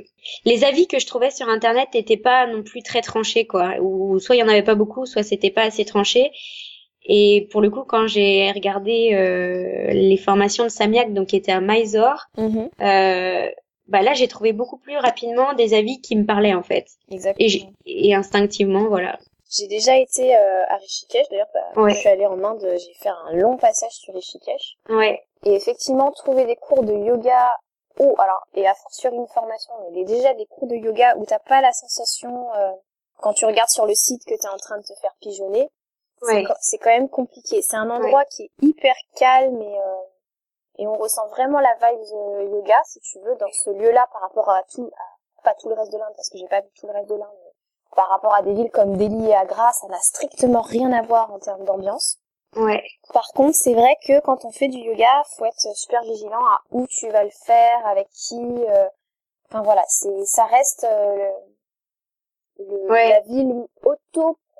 Les 0.46 0.64
avis 0.64 0.88
que 0.88 1.00
je 1.00 1.08
trouvais 1.08 1.32
sur 1.32 1.50
Internet 1.50 1.90
n'étaient 1.94 2.18
pas 2.18 2.48
non 2.48 2.64
plus 2.64 2.84
très 2.84 3.02
tranchés, 3.02 3.48
quoi. 3.48 3.76
Ou 3.82 4.20
soit 4.20 4.36
il 4.36 4.40
y 4.40 4.44
en 4.44 4.48
avait 4.50 4.64
pas 4.64 4.76
beaucoup, 4.76 5.06
soit 5.06 5.24
c'était 5.24 5.52
pas 5.52 5.64
assez 5.64 5.86
tranché. 5.86 6.32
Et 7.10 7.48
pour 7.52 7.62
le 7.62 7.70
coup, 7.70 7.84
quand 7.84 8.06
j'ai 8.08 8.52
regardé 8.52 9.14
euh, 9.14 9.88
les 9.94 10.18
formations 10.18 10.66
de 10.66 10.70
Samyak, 10.70 11.14
donc 11.14 11.28
qui 11.28 11.38
étaient 11.38 11.54
à 11.54 11.62
Mysore, 11.62 12.26
Mhm. 12.38 12.70
euh, 12.82 13.50
bah 13.88 14.02
là 14.02 14.14
j'ai 14.14 14.28
trouvé 14.28 14.52
beaucoup 14.52 14.78
plus 14.78 14.98
rapidement 14.98 15.54
des 15.54 15.74
avis 15.74 16.02
qui 16.02 16.18
me 16.18 16.26
parlaient 16.26 16.54
en 16.54 16.64
fait. 16.64 16.86
Exactement. 17.10 17.72
Et, 17.86 18.14
instinctivement, 18.14 18.88
voilà. 18.90 19.18
J'ai 19.50 19.68
déjà 19.68 19.96
été 19.96 20.36
euh, 20.36 20.64
à 20.68 20.76
Rishikesh, 20.76 21.30
d'ailleurs, 21.32 21.48
bah, 21.54 21.62
quand 21.74 21.84
Ouais. 21.84 21.94
je 21.94 22.00
suis 22.00 22.10
allée 22.10 22.26
en 22.26 22.44
Inde, 22.44 22.68
j'ai 22.78 22.94
fait 22.96 23.08
un 23.08 23.32
long 23.34 23.56
passage 23.56 23.94
sur 23.94 24.14
Rishikesh. 24.14 24.76
Ouais, 24.90 25.24
Et 25.46 25.54
effectivement, 25.56 26.12
trouver 26.12 26.44
des 26.46 26.58
cours 26.58 26.84
de 26.84 26.92
yoga 26.94 27.56
ou 28.00 28.14
alors 28.20 28.46
et 28.54 28.68
à 28.68 28.74
sur 28.92 29.14
une 29.14 29.26
formation, 29.28 29.72
mais 29.94 30.04
déjà 30.04 30.34
des 30.34 30.46
cours 30.48 30.68
de 30.68 30.76
yoga 30.76 31.16
où 31.18 31.26
t'as 31.26 31.40
pas 31.40 31.62
la 31.62 31.72
sensation 31.72 32.48
euh, 32.58 32.72
quand 33.22 33.32
tu 33.34 33.46
regardes 33.46 33.70
sur 33.70 33.86
le 33.86 33.96
site 33.96 34.22
que 34.26 34.36
t'es 34.36 34.48
en 34.50 34.58
train 34.58 34.78
de 34.78 34.84
te 34.84 34.94
faire 35.02 35.16
pigeonner, 35.22 35.70
c'est 36.62 36.78
quand 36.78 36.90
même 36.90 37.10
compliqué. 37.10 37.62
C'est 37.62 37.78
un 37.78 37.90
endroit 37.90 38.26
qui 38.26 38.44
est 38.44 38.52
hyper 38.62 38.96
calme 39.16 39.62
et 39.62 39.80
euh, 39.80 39.96
et 40.78 40.88
on 40.88 40.96
ressent 40.96 41.28
vraiment 41.30 41.60
la 41.60 41.74
vibe 41.76 42.52
yoga 42.54 42.80
si 42.86 43.00
tu 43.00 43.20
veux 43.20 43.36
dans 43.36 43.52
ce 43.52 43.72
lieu-là 43.72 44.08
par 44.12 44.22
rapport 44.22 44.50
à 44.50 44.64
tout, 44.64 44.92
pas 45.44 45.56
tout 45.56 45.70
le 45.70 45.76
reste 45.76 45.92
de 45.92 45.98
l'Inde 45.98 46.14
parce 46.16 46.30
que 46.30 46.38
j'ai 46.38 46.48
pas 46.48 46.62
vu 46.62 46.68
tout 46.76 46.88
le 46.88 46.94
reste 46.94 47.10
de 47.10 47.16
l'Inde. 47.16 47.28
Par 47.96 48.10
rapport 48.10 48.36
à 48.36 48.44
des 48.44 48.54
villes 48.54 48.70
comme 48.70 48.96
Delhi 48.96 49.30
et 49.30 49.36
Agra, 49.36 49.72
ça 49.74 49.88
n'a 49.88 50.00
strictement 50.00 50.62
rien 50.62 50.92
à 50.92 51.02
voir 51.02 51.34
en 51.34 51.40
termes 51.40 51.64
d'ambiance. 51.64 52.20
Ouais. 52.56 52.84
Par 53.12 53.28
contre, 53.34 53.56
c'est 53.56 53.74
vrai 53.74 53.98
que 54.06 54.20
quand 54.20 54.46
on 54.46 54.52
fait 54.52 54.68
du 54.68 54.78
yoga, 54.78 55.24
faut 55.36 55.46
être 55.46 55.76
super 55.76 56.02
vigilant 56.04 56.46
à 56.46 56.62
où 56.72 56.86
tu 56.88 57.10
vas 57.10 57.24
le 57.24 57.32
faire, 57.32 57.88
avec 57.88 58.08
qui. 58.10 58.40
Euh... 58.40 58.88
Enfin 59.50 59.62
voilà, 59.64 59.84
c'est 59.88 60.26
ça 60.26 60.46
reste 60.46 60.84
euh, 60.84 61.32
le, 62.60 62.88
la 62.88 63.22
ville 63.22 63.66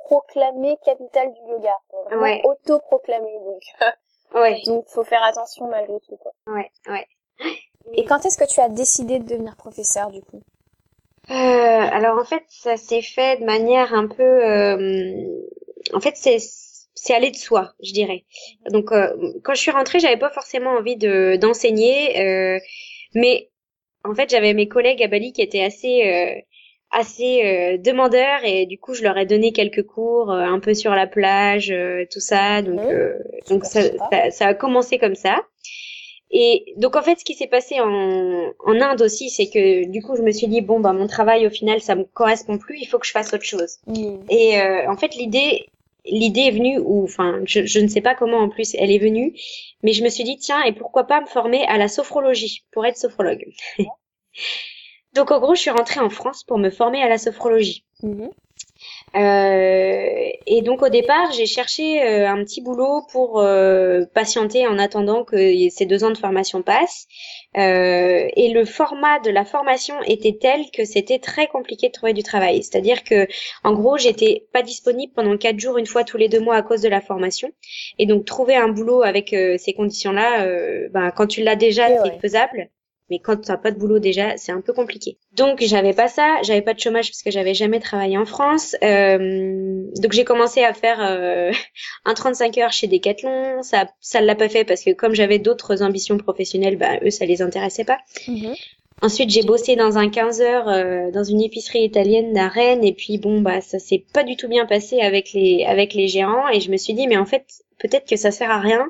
auto-proclamée 0.08 0.78
capitale 0.86 1.34
du 1.34 1.52
yoga. 1.52 1.74
Vraiment 2.06 2.22
ouais. 2.22 2.42
auto-proclamée 2.44 3.40
donc. 3.46 3.62
ouais. 4.36 4.62
Donc 4.66 4.88
faut 4.88 5.04
faire 5.04 5.24
attention 5.24 5.68
malgré 5.68 6.00
tout 6.08 6.18
quoi. 6.18 6.32
Ouais, 6.48 6.70
ouais. 6.88 7.08
Et 7.94 8.06
quand 8.06 8.26
est-ce 8.26 8.38
que 8.38 8.48
tu 8.48 8.60
as 8.60 8.70
décidé 8.70 9.20
de 9.20 9.26
devenir 9.26 9.56
professeur 9.56 10.12
du 10.12 10.22
coup? 10.22 10.42
Euh, 11.30 11.34
Alors 11.34 12.18
en 12.18 12.26
fait, 12.26 12.44
ça 12.48 12.78
s'est 12.78 13.02
fait 13.02 13.40
de 13.40 13.46
manière 13.46 13.94
un 13.94 14.08
peu. 14.08 14.24
Euh... 14.24 15.24
En 15.94 16.00
fait, 16.00 16.16
c'est 16.16 16.38
c'est 16.40 17.14
aller 17.14 17.32
de 17.32 17.38
soi, 17.38 17.74
je 17.82 17.94
dirais. 17.94 18.26
Donc 18.72 18.92
euh, 18.92 19.14
quand 19.44 19.54
je 19.54 19.62
suis 19.62 19.72
rentrée, 19.72 20.00
j'avais 20.00 20.18
pas 20.18 20.32
forcément 20.32 20.72
envie 20.72 20.98
de 20.98 21.38
d'enseigner, 21.38 22.20
euh, 22.20 22.60
mais 23.14 23.50
en 24.04 24.16
fait 24.16 24.30
j'avais 24.30 24.54
mes 24.54 24.68
collègues 24.68 25.04
à 25.04 25.08
Bali 25.08 25.32
qui 25.32 25.42
étaient 25.42 25.64
assez 25.64 26.44
assez 26.92 27.78
demandeurs 27.80 28.40
et 28.44 28.66
du 28.66 28.78
coup 28.80 28.94
je 28.94 29.04
leur 29.04 29.18
ai 29.18 29.26
donné 29.26 29.52
quelques 29.52 29.86
cours 29.86 30.32
un 30.32 30.60
peu 30.60 30.74
sur 30.74 30.92
la 30.92 31.08
plage, 31.08 31.74
tout 32.12 32.20
ça. 32.20 32.62
Donc 32.62 32.82
donc 33.50 33.66
ça, 33.66 33.82
ça, 34.32 34.48
a 34.48 34.54
commencé 34.54 34.98
comme 34.98 35.16
ça. 35.16 35.38
Et 36.30 36.74
donc 36.76 36.96
en 36.96 37.02
fait, 37.02 37.20
ce 37.20 37.26
qui 37.26 37.36
s'est 37.36 37.48
passé 37.48 37.80
en, 37.80 38.54
en 38.66 38.82
Inde 38.82 39.02
aussi, 39.02 39.30
c'est 39.30 39.48
que 39.48 39.90
du 39.90 40.02
coup, 40.02 40.16
je 40.18 40.22
me 40.22 40.32
suis 40.32 40.48
dit 40.48 40.62
bon 40.62 40.80
bah 40.80 40.92
mon 40.92 41.08
travail 41.08 41.48
au 41.48 41.50
final, 41.50 41.80
ça 41.80 41.96
me 41.96 42.04
correspond 42.04 42.58
plus, 42.58 42.78
il 42.80 42.86
faut 42.86 43.00
que 43.00 43.06
je 43.08 43.12
fasse 43.12 43.34
autre 43.34 43.46
chose. 43.46 43.78
Et 44.30 44.60
euh, 44.60 44.92
en 44.92 44.98
fait, 44.98 45.16
l'idée, 45.16 45.68
l'idée 46.06 46.42
est 46.42 46.52
venue, 46.52 46.80
ou 46.80 47.04
enfin, 47.04 47.40
je, 47.46 47.66
je, 47.66 47.80
ne 47.80 47.88
sais 47.88 48.02
pas 48.02 48.14
comment 48.14 48.40
en 48.40 48.50
plus 48.50 48.76
elle 48.76 48.92
est 48.92 49.00
venue, 49.00 49.34
mais 49.84 49.94
je 49.94 50.04
me 50.04 50.10
suis 50.10 50.26
dit 50.26 50.38
tiens, 50.38 50.62
et 50.64 50.74
pourquoi 50.74 51.06
pas 51.06 51.22
me 51.22 51.28
former 51.28 51.66
à 51.68 51.78
la 51.78 51.88
sophrologie 51.88 52.66
pour 52.72 52.86
être 52.86 52.98
sophrologue. 52.98 53.46
Donc 55.14 55.32
en 55.32 55.40
gros, 55.40 55.56
je 55.56 55.62
suis 55.62 55.72
rentrée 55.72 56.00
en 56.00 56.10
France 56.10 56.44
pour 56.44 56.58
me 56.58 56.70
former 56.70 57.02
à 57.02 57.10
la 57.10 57.18
sophrologie. 57.18 57.86
Mhm. 58.04 58.30
Euh, 59.16 60.30
et 60.46 60.62
donc 60.62 60.84
au 60.84 60.90
départ, 60.90 61.32
j'ai 61.32 61.46
cherché 61.46 62.04
euh, 62.04 62.30
un 62.30 62.44
petit 62.44 62.62
boulot 62.62 63.02
pour 63.12 63.40
euh, 63.40 64.06
patienter 64.14 64.68
en 64.68 64.78
attendant 64.78 65.24
que 65.24 65.38
ces 65.70 65.86
deux 65.86 66.04
ans 66.04 66.12
de 66.12 66.18
formation 66.18 66.62
passent. 66.62 67.08
Euh, 67.58 68.28
et 68.36 68.50
le 68.54 68.66
format 68.66 69.20
de 69.20 69.32
la 69.32 69.46
formation 69.46 69.96
était 70.04 70.38
tel 70.40 70.70
que 70.72 70.86
c'était 70.86 71.20
très 71.20 71.48
compliqué 71.48 71.88
de 71.88 71.94
trouver 71.94 72.14
du 72.14 72.24
travail. 72.24 72.64
C'est-à-dire 72.64 73.04
que, 73.04 73.28
en 73.64 73.74
gros, 73.74 73.98
j'étais 73.98 74.46
pas 74.54 74.62
disponible 74.62 75.14
pendant 75.16 75.38
quatre 75.38 75.60
jours, 75.60 75.78
une 75.78 75.88
fois 75.88 76.04
tous 76.04 76.18
les 76.18 76.30
deux 76.30 76.42
mois 76.42 76.56
à 76.56 76.62
cause 76.62 76.82
de 76.82 76.90
la 76.90 77.02
formation. 77.02 77.50
Et 77.98 78.06
donc 78.06 78.26
trouver 78.26 78.56
un 78.56 78.68
boulot 78.68 79.02
avec 79.02 79.30
ces 79.30 79.74
conditions-là, 79.76 80.46
ben, 80.90 81.12
quand 81.12 81.28
tu 81.28 81.44
l'as 81.44 81.56
déjà, 81.56 81.88
c'est 82.04 82.20
faisable 82.20 82.70
mais 83.10 83.20
quand 83.20 83.38
t'as 83.42 83.58
pas 83.58 83.72
de 83.72 83.80
boulot 83.80 84.00
déjà, 84.00 84.36
c'est 84.38 84.52
un 84.52 84.62
peu 84.62 84.74
compliqué. 84.74 85.18
Donc 85.34 85.62
j'avais 85.62 85.94
pas 85.94 86.08
ça, 86.08 86.38
j'avais 86.44 86.62
pas 86.62 86.74
de 86.74 86.80
chômage 86.80 87.10
parce 87.10 87.24
que 87.24 87.32
j'avais 87.32 87.54
jamais 87.54 87.80
travaillé 87.80 88.18
en 88.18 88.26
France. 88.26 88.76
Euh, 88.84 89.84
donc 90.02 90.12
j'ai 90.12 90.26
commencé 90.26 90.64
à 90.64 90.74
faire 90.74 91.00
euh, 91.02 91.52
un 92.06 92.14
35 92.14 92.58
heures 92.58 92.72
chez 92.72 92.88
Decathlon. 92.88 93.64
Ça, 93.64 93.90
ça 94.02 94.22
l'a 94.22 94.36
pas 94.36 94.50
fait 94.50 94.66
parce 94.66 94.84
que 94.84 94.92
comme 94.92 95.14
j'avais 95.14 95.40
d'autres 95.40 95.82
ambitions 95.84 96.18
professionnelles, 96.18 96.78
bah 96.78 96.98
eux 97.04 97.10
ça 97.10 97.26
les 97.26 97.42
intéressait 97.42 97.86
pas. 97.86 98.00
Mhm. 98.28 98.56
Ensuite, 99.02 99.30
j'ai 99.30 99.44
bossé 99.44 99.76
dans 99.76 100.00
un 100.00 100.10
15 100.10 100.42
heures 100.42 100.70
euh, 100.70 101.12
dans 101.12 101.24
une 101.24 101.42
épicerie 101.42 101.84
italienne 101.84 102.36
à 102.36 102.48
Rennes 102.48 102.84
et 102.84 102.94
puis 102.94 103.20
bon 103.20 103.42
bah 103.42 103.62
ça 103.62 103.78
s'est 103.78 104.04
pas 104.12 104.24
du 104.24 104.36
tout 104.36 104.48
bien 104.48 104.66
passé 104.66 105.02
avec 105.02 105.34
les 105.34 105.66
avec 105.66 105.94
les 105.94 106.08
gérants 106.08 106.50
et 106.50 106.60
je 106.60 106.72
me 106.72 106.78
suis 106.78 106.96
dit 106.96 107.06
mais 107.08 107.18
en 107.18 107.26
fait 107.26 107.46
peut-être 107.78 108.10
que 108.10 108.16
ça 108.16 108.32
sert 108.32 108.50
à 108.50 108.60
rien 108.60 108.90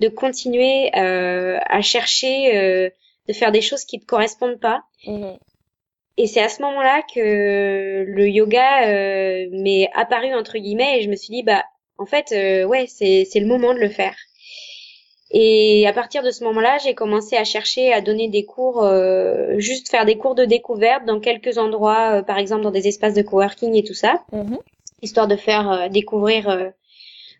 de 0.00 0.08
continuer 0.08 0.90
euh, 0.96 1.58
à 1.64 1.80
chercher 1.80 2.56
euh, 2.56 2.90
de 3.28 3.32
faire 3.32 3.52
des 3.52 3.60
choses 3.60 3.84
qui 3.84 4.00
te 4.00 4.06
correspondent 4.06 4.60
pas. 4.60 4.82
Mhm. 5.06 5.38
Et 6.18 6.26
c'est 6.26 6.40
à 6.40 6.48
ce 6.48 6.62
moment-là 6.62 7.02
que 7.14 8.04
le 8.06 8.28
yoga 8.28 8.86
euh, 8.88 9.48
m'est 9.50 9.90
apparu 9.94 10.34
entre 10.34 10.56
guillemets 10.58 10.98
et 10.98 11.02
je 11.02 11.10
me 11.10 11.16
suis 11.16 11.30
dit 11.30 11.42
bah 11.42 11.62
en 11.98 12.06
fait 12.06 12.32
euh, 12.32 12.64
ouais 12.64 12.86
c'est 12.88 13.26
c'est 13.30 13.40
le 13.40 13.46
moment 13.46 13.74
de 13.74 13.78
le 13.78 13.90
faire. 13.90 14.16
Et 15.32 15.86
à 15.88 15.92
partir 15.92 16.22
de 16.22 16.30
ce 16.30 16.44
moment-là, 16.44 16.78
j'ai 16.82 16.94
commencé 16.94 17.36
à 17.36 17.42
chercher 17.42 17.92
à 17.92 18.00
donner 18.00 18.28
des 18.28 18.44
cours, 18.44 18.84
euh, 18.84 19.58
juste 19.58 19.90
faire 19.90 20.06
des 20.06 20.16
cours 20.16 20.36
de 20.36 20.44
découverte 20.44 21.04
dans 21.04 21.18
quelques 21.18 21.58
endroits, 21.58 22.22
par 22.22 22.38
exemple 22.38 22.62
dans 22.62 22.70
des 22.70 22.86
espaces 22.86 23.12
de 23.12 23.22
coworking 23.22 23.74
et 23.74 23.82
tout 23.82 23.92
ça, 23.92 24.22
mhm. 24.32 24.56
histoire 25.02 25.26
de 25.26 25.34
faire 25.34 25.90
découvrir 25.90 26.72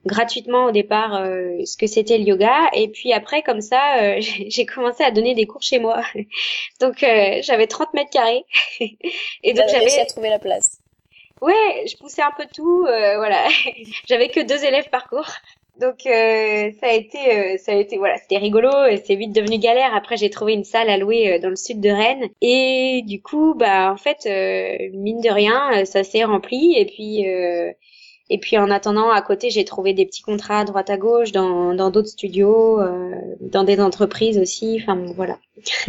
gratuitement 0.06 0.66
au 0.66 0.70
départ 0.70 1.16
euh, 1.16 1.58
ce 1.64 1.76
que 1.76 1.86
c'était 1.86 2.18
le 2.18 2.24
yoga. 2.24 2.70
Et 2.72 2.88
puis 2.88 3.12
après 3.12 3.42
comme 3.42 3.60
ça 3.60 4.00
euh, 4.00 4.20
j'ai 4.48 4.64
commencé 4.64 5.04
à 5.04 5.10
donner 5.10 5.34
des 5.34 5.46
cours 5.46 5.62
chez 5.62 5.78
moi. 5.78 6.02
Donc 6.80 7.02
euh, 7.02 7.40
j'avais 7.42 7.66
30 7.66 7.92
mètres 7.94 8.10
carrés. 8.10 8.44
Et 8.80 9.52
donc 9.52 9.66
j'avais 9.68 9.98
à 9.98 10.06
trouver 10.06 10.30
la 10.30 10.38
place. 10.38 10.80
Ouais 11.42 11.84
je 11.86 11.96
poussais 11.96 12.22
un 12.22 12.32
peu 12.36 12.44
tout 12.54 12.82
voilà. 12.82 13.46
J'avais 14.08 14.28
que 14.28 14.40
deux 14.40 14.64
élèves 14.64 14.88
par 14.88 15.08
cours. 15.08 15.28
Donc 15.78 16.00
ça 16.04 16.86
a 16.86 16.92
été 16.92 17.58
ça 17.58 17.72
a 17.72 17.74
été 17.74 17.98
voilà 17.98 18.16
c'était 18.16 18.38
rigolo 18.38 18.70
c'est 19.04 19.16
vite 19.16 19.34
devenu 19.34 19.58
galère. 19.58 19.94
Après 19.94 20.16
j'ai 20.16 20.30
trouvé 20.30 20.54
une 20.54 20.64
salle 20.64 20.88
à 20.88 20.96
louer 20.96 21.38
dans 21.40 21.50
le 21.50 21.56
sud 21.56 21.80
de 21.82 21.90
Rennes. 21.90 22.30
Et 22.40 23.02
du 23.04 23.20
coup 23.20 23.52
bah 23.54 23.92
en 23.92 23.98
fait 23.98 24.24
mine 24.94 25.20
de 25.20 25.28
rien 25.28 25.84
ça 25.84 26.02
s'est 26.04 26.24
rempli. 26.24 26.74
Et 26.78 26.86
puis 26.86 27.26
et 28.28 28.38
puis 28.38 28.58
en 28.58 28.70
attendant, 28.70 29.10
à 29.10 29.22
côté, 29.22 29.50
j'ai 29.50 29.64
trouvé 29.64 29.92
des 29.92 30.06
petits 30.06 30.22
contrats 30.22 30.60
à 30.60 30.64
droite 30.64 30.90
à 30.90 30.96
gauche 30.96 31.32
dans 31.32 31.74
dans 31.74 31.90
d'autres 31.90 32.08
studios, 32.08 32.80
euh, 32.80 33.14
dans 33.40 33.64
des 33.64 33.80
entreprises 33.80 34.38
aussi. 34.38 34.80
Enfin 34.82 35.04
voilà. 35.14 35.38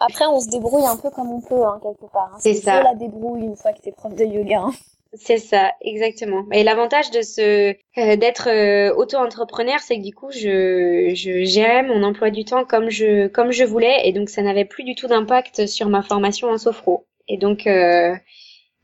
Après, 0.00 0.26
on 0.26 0.40
se 0.40 0.50
débrouille 0.50 0.86
un 0.86 0.96
peu 0.96 1.10
comme 1.10 1.30
on 1.30 1.40
peut, 1.40 1.64
hein, 1.64 1.80
quelque 1.82 2.10
part. 2.12 2.32
Hein. 2.34 2.38
C'est 2.40 2.54
ça. 2.54 2.82
la 2.82 2.94
débrouille 2.94 3.42
une 3.42 3.56
fois 3.56 3.72
que 3.72 3.80
t'es 3.80 3.92
prof 3.92 4.14
de 4.14 4.24
yoga. 4.24 4.60
Hein. 4.60 4.72
C'est 5.16 5.38
ça, 5.38 5.70
exactement. 5.80 6.44
Et 6.52 6.64
l'avantage 6.64 7.10
de 7.12 7.22
ce 7.22 7.70
euh, 7.98 8.16
d'être 8.16 8.48
euh, 8.48 8.92
auto-entrepreneur, 8.94 9.78
c'est 9.78 9.98
que 9.98 10.02
du 10.02 10.12
coup, 10.12 10.30
je, 10.32 11.12
je 11.14 11.44
gérais 11.44 11.84
mon 11.84 12.02
emploi 12.02 12.30
du 12.30 12.44
temps 12.44 12.64
comme 12.64 12.90
je 12.90 13.28
comme 13.28 13.52
je 13.52 13.64
voulais, 13.64 14.08
et 14.08 14.12
donc 14.12 14.28
ça 14.28 14.42
n'avait 14.42 14.64
plus 14.64 14.82
du 14.82 14.96
tout 14.96 15.06
d'impact 15.06 15.66
sur 15.66 15.88
ma 15.88 16.02
formation 16.02 16.48
en 16.50 16.58
sophro. 16.58 17.06
Et 17.28 17.38
donc 17.38 17.66
euh, 17.66 18.14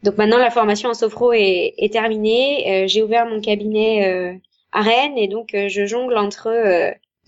donc 0.03 0.17
maintenant 0.17 0.39
la 0.39 0.51
formation 0.51 0.91
en 0.91 0.95
sophro 0.95 1.33
est, 1.33 1.75
est 1.77 1.93
terminée. 1.93 2.85
Euh, 2.85 2.87
j'ai 2.87 3.03
ouvert 3.03 3.27
mon 3.27 3.41
cabinet 3.41 4.07
euh, 4.09 4.35
à 4.73 4.81
Rennes 4.81 5.19
et 5.19 5.29
donc 5.29 5.55
euh, 5.55 5.69
je 5.69 5.85
jongle 5.85 6.17
entre 6.17 6.51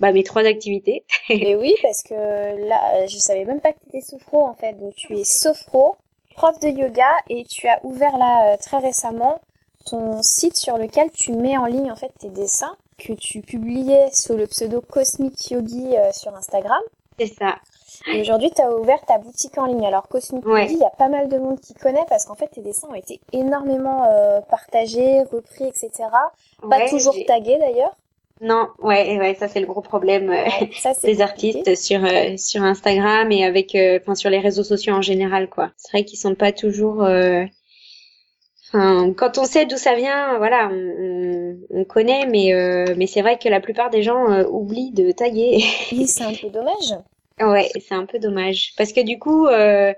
bah, 0.00 0.12
mes 0.12 0.22
trois 0.22 0.44
activités. 0.44 1.04
et 1.28 1.54
oui, 1.54 1.74
parce 1.82 2.02
que 2.02 2.14
là, 2.68 3.06
je 3.06 3.18
savais 3.18 3.44
même 3.44 3.60
pas 3.60 3.72
que 3.72 3.78
tu 3.80 3.88
étais 3.96 4.00
sophro 4.00 4.44
en 4.44 4.54
fait. 4.54 4.72
Donc 4.74 4.94
tu 4.94 5.14
es 5.18 5.24
sophro, 5.24 5.96
prof 6.34 6.58
de 6.60 6.68
yoga 6.68 7.10
et 7.28 7.44
tu 7.44 7.68
as 7.68 7.78
ouvert 7.84 8.16
là 8.16 8.56
très 8.56 8.78
récemment 8.78 9.40
ton 9.84 10.22
site 10.22 10.56
sur 10.56 10.78
lequel 10.78 11.10
tu 11.10 11.32
mets 11.32 11.58
en 11.58 11.66
ligne 11.66 11.90
en 11.90 11.96
fait 11.96 12.12
tes 12.18 12.30
dessins 12.30 12.76
que 12.98 13.12
tu 13.14 13.40
publiais 13.40 14.08
sous 14.12 14.36
le 14.36 14.46
pseudo 14.46 14.80
Cosmic 14.80 15.50
Yogi 15.50 15.94
sur 16.12 16.34
Instagram. 16.34 16.80
C'est 17.18 17.34
ça. 17.34 17.56
Aujourd'hui, 18.08 18.50
tu 18.54 18.62
as 18.62 18.70
ouvert 18.72 19.00
ta 19.06 19.18
boutique 19.18 19.56
en 19.58 19.66
ligne. 19.66 19.84
Alors, 19.86 20.08
Cosmic 20.08 20.44
il 20.46 20.78
y 20.78 20.84
a 20.84 20.90
pas 20.90 21.08
mal 21.08 21.28
de 21.28 21.38
monde 21.38 21.60
qui 21.60 21.74
connaît 21.74 22.04
parce 22.08 22.24
qu'en 22.24 22.34
fait, 22.34 22.48
tes 22.48 22.60
dessins 22.60 22.88
ont 22.88 22.94
été 22.94 23.20
énormément 23.32 24.04
euh, 24.10 24.40
partagés, 24.40 25.22
repris, 25.22 25.64
etc. 25.64 25.90
Pas 26.68 26.88
toujours 26.88 27.14
tagués 27.26 27.58
d'ailleurs. 27.58 27.94
Non, 28.40 28.68
ouais, 28.80 29.18
ouais, 29.18 29.34
ça 29.34 29.46
c'est 29.46 29.60
le 29.60 29.66
gros 29.66 29.82
problème 29.82 30.30
euh, 30.30 30.66
des 31.04 31.20
artistes 31.20 31.76
sur 31.76 32.04
euh, 32.04 32.36
sur 32.36 32.64
Instagram 32.64 33.30
et 33.30 33.44
avec, 33.44 33.76
enfin 34.00 34.16
sur 34.16 34.30
les 34.30 34.40
réseaux 34.40 34.64
sociaux 34.64 34.94
en 34.94 35.02
général, 35.02 35.48
quoi. 35.48 35.70
C'est 35.76 35.92
vrai 35.92 36.04
qu'ils 36.04 36.18
sont 36.18 36.34
pas 36.34 36.50
toujours. 36.50 37.06
Enfin, 38.74 39.12
quand 39.12 39.38
on 39.38 39.44
sait 39.44 39.66
d'où 39.66 39.76
ça 39.76 39.94
vient, 39.94 40.38
voilà, 40.38 40.70
on, 40.72 41.56
on, 41.70 41.84
connaît, 41.84 42.26
mais 42.26 42.52
mais 42.96 43.06
c'est 43.06 43.20
vrai 43.20 43.38
que 43.38 43.48
la 43.48 43.60
plupart 43.60 43.90
des 43.90 44.02
gens 44.02 44.26
oublient 44.46 44.92
de 44.92 45.12
taguer. 45.12 45.62
Oui, 45.92 46.08
c'est 46.08 46.24
un 46.24 46.34
peu 46.34 46.48
dommage. 46.48 46.94
Ouais, 47.40 47.68
c'est 47.80 47.94
un 47.94 48.06
peu 48.06 48.18
dommage 48.18 48.72
parce 48.76 48.92
que 48.92 49.00
du 49.00 49.18
coup, 49.18 49.46
euh, 49.46 49.92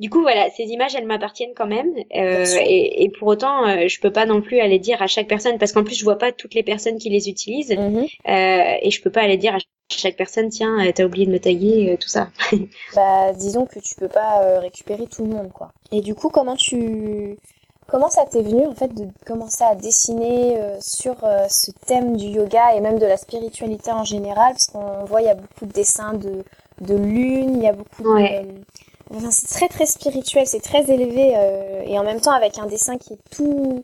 du 0.00 0.10
coup, 0.10 0.22
voilà, 0.22 0.50
ces 0.50 0.64
images, 0.64 0.96
elles 0.96 1.06
m'appartiennent 1.06 1.54
quand 1.54 1.68
même. 1.68 1.94
Euh, 2.16 2.44
et, 2.60 3.04
et, 3.04 3.10
pour 3.10 3.28
autant, 3.28 3.66
euh, 3.66 3.86
je 3.86 4.00
peux 4.00 4.10
pas 4.10 4.26
non 4.26 4.40
plus 4.40 4.58
aller 4.58 4.80
dire 4.80 5.00
à 5.00 5.06
chaque 5.06 5.28
personne, 5.28 5.56
parce 5.58 5.72
qu'en 5.72 5.84
plus, 5.84 5.94
je 5.96 6.02
vois 6.02 6.18
pas 6.18 6.32
toutes 6.32 6.54
les 6.54 6.64
personnes 6.64 6.98
qui 6.98 7.10
les 7.10 7.28
utilisent. 7.28 7.70
Mhm. 7.70 8.04
Euh, 8.28 8.74
et 8.82 8.90
je 8.90 9.00
peux 9.00 9.10
pas 9.10 9.22
aller 9.22 9.36
dire 9.36 9.54
à 9.54 9.58
chaque 9.90 10.16
personne, 10.16 10.48
tiens, 10.48 10.84
euh, 10.84 10.90
t'as 10.92 11.04
oublié 11.04 11.26
de 11.26 11.30
me 11.30 11.38
taguer, 11.38 11.96
tout 12.00 12.08
ça. 12.08 12.30
bah, 12.96 13.32
disons 13.34 13.66
que 13.66 13.78
tu 13.78 13.94
peux 13.94 14.08
pas 14.08 14.58
récupérer 14.58 15.06
tout 15.06 15.24
le 15.24 15.30
monde, 15.30 15.52
quoi. 15.52 15.72
Et 15.92 16.00
du 16.00 16.16
coup, 16.16 16.28
comment 16.28 16.56
tu, 16.56 17.36
comment 17.86 18.08
ça 18.08 18.24
t'est 18.26 18.42
venu 18.42 18.66
en 18.66 18.74
fait 18.74 18.94
de 18.94 19.08
commencer 19.26 19.64
à 19.64 19.74
dessiner 19.74 20.58
sur 20.80 21.16
ce 21.48 21.70
thème 21.86 22.16
du 22.16 22.26
yoga 22.26 22.74
et 22.74 22.80
même 22.80 22.98
de 22.98 23.06
la 23.06 23.16
spiritualité 23.16 23.92
en 23.92 24.04
général, 24.04 24.52
parce 24.52 24.66
qu'on 24.66 25.04
voit 25.04 25.22
il 25.22 25.26
y 25.26 25.30
a 25.30 25.34
beaucoup 25.34 25.66
de 25.66 25.72
dessins 25.72 26.14
de 26.14 26.44
de 26.80 26.94
lune, 26.94 27.56
il 27.56 27.62
y 27.62 27.68
a 27.68 27.72
beaucoup 27.72 28.02
de 28.02 28.64
Enfin, 29.10 29.30
c'est 29.30 29.48
très 29.48 29.68
très 29.68 29.86
spirituel, 29.86 30.46
c'est 30.46 30.62
très 30.62 30.90
élevé 30.90 31.34
euh, 31.36 31.82
et 31.84 31.98
en 31.98 32.04
même 32.04 32.20
temps 32.20 32.32
avec 32.32 32.58
un 32.58 32.66
dessin 32.66 32.96
qui 32.96 33.12
est 33.12 33.30
tout, 33.30 33.82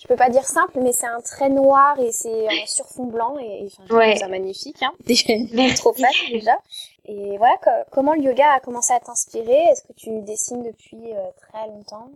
je 0.00 0.08
peux 0.08 0.16
pas 0.16 0.30
dire 0.30 0.44
simple, 0.44 0.78
mais 0.80 0.92
c'est 0.92 1.06
un 1.06 1.20
trait 1.20 1.50
noir 1.50 1.98
et 2.00 2.10
c'est 2.10 2.46
sur 2.66 2.86
fond 2.86 3.04
blanc 3.04 3.36
et, 3.38 3.66
enfin, 3.66 3.96
ouais. 3.96 4.16
ça 4.16 4.28
magnifique, 4.28 4.82
hein. 4.82 4.92
trop 5.76 5.94
déjà. 6.30 6.58
Et 7.04 7.36
voilà, 7.36 7.54
comment 7.90 8.14
le 8.14 8.22
yoga 8.22 8.46
a 8.50 8.60
commencé 8.60 8.94
à 8.94 9.00
t'inspirer? 9.00 9.62
Est-ce 9.70 9.82
que 9.82 9.92
tu 9.92 10.22
dessines 10.22 10.62
depuis 10.62 11.12
euh, 11.12 11.26
très 11.36 11.68
longtemps? 11.68 12.08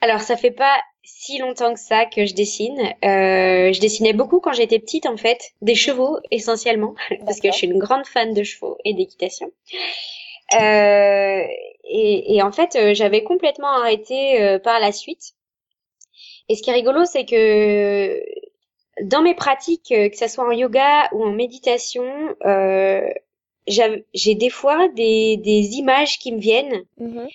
Alors 0.00 0.20
ça 0.20 0.36
fait 0.36 0.50
pas 0.50 0.80
si 1.02 1.38
longtemps 1.38 1.74
que 1.74 1.80
ça 1.80 2.06
que 2.06 2.24
je 2.26 2.34
dessine. 2.34 2.78
Euh, 3.04 3.72
je 3.72 3.80
dessinais 3.80 4.12
beaucoup 4.12 4.40
quand 4.40 4.52
j'étais 4.52 4.78
petite 4.78 5.06
en 5.06 5.16
fait, 5.16 5.52
des 5.62 5.74
chevaux 5.74 6.18
essentiellement, 6.30 6.94
parce 7.24 7.40
que 7.40 7.48
je 7.48 7.56
suis 7.56 7.66
une 7.66 7.78
grande 7.78 8.06
fan 8.06 8.32
de 8.32 8.42
chevaux 8.42 8.78
et 8.84 8.94
d'équitation. 8.94 9.50
Euh, 10.54 11.44
et, 11.84 12.34
et, 12.36 12.42
en 12.42 12.50
fait, 12.50 12.74
euh, 12.76 12.94
j'avais 12.94 13.22
complètement 13.22 13.68
arrêté 13.68 14.42
euh, 14.42 14.58
par 14.58 14.80
la 14.80 14.92
suite. 14.92 15.34
Et 16.48 16.56
ce 16.56 16.62
qui 16.62 16.70
est 16.70 16.74
rigolo, 16.74 17.04
c'est 17.04 17.24
que 17.24 18.20
dans 19.02 19.22
mes 19.22 19.34
pratiques, 19.34 19.88
que 19.88 20.16
ce 20.16 20.26
soit 20.26 20.46
en 20.46 20.50
yoga 20.50 21.08
ou 21.12 21.24
en 21.24 21.30
méditation, 21.30 22.04
euh, 22.44 23.08
j'ai 23.66 24.34
des 24.34 24.50
fois 24.50 24.88
des, 24.88 25.36
des, 25.36 25.76
images 25.76 26.18
qui 26.18 26.32
me 26.32 26.40
viennent. 26.40 26.84
Mm-hmm. 27.00 27.28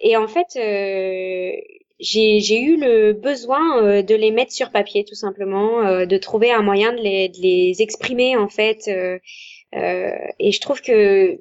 Et 0.00 0.16
en 0.16 0.28
fait, 0.28 0.56
euh, 0.56 1.60
j'ai 2.00 2.60
eu 2.60 2.76
le 2.76 3.12
besoin 3.12 4.02
de 4.02 4.14
les 4.14 4.30
mettre 4.30 4.52
sur 4.52 4.70
papier, 4.70 5.04
tout 5.04 5.14
simplement, 5.14 5.82
euh, 5.86 6.06
de 6.06 6.16
trouver 6.16 6.50
un 6.50 6.62
moyen 6.62 6.92
de 6.92 7.00
les, 7.00 7.28
de 7.28 7.38
les 7.40 7.82
exprimer, 7.82 8.36
en 8.36 8.48
fait. 8.48 8.88
et 8.88 10.52
je 10.52 10.60
trouve 10.60 10.80
que 10.80 11.40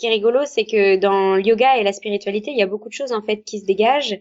qui 0.00 0.06
est 0.06 0.10
rigolo, 0.10 0.40
c'est 0.46 0.64
que 0.64 0.96
dans 0.96 1.36
le 1.36 1.42
yoga 1.42 1.76
et 1.76 1.84
la 1.84 1.92
spiritualité, 1.92 2.50
il 2.50 2.56
y 2.56 2.62
a 2.62 2.66
beaucoup 2.66 2.88
de 2.88 2.94
choses 2.94 3.12
en 3.12 3.22
fait 3.22 3.44
qui 3.44 3.60
se 3.60 3.66
dégagent 3.66 4.18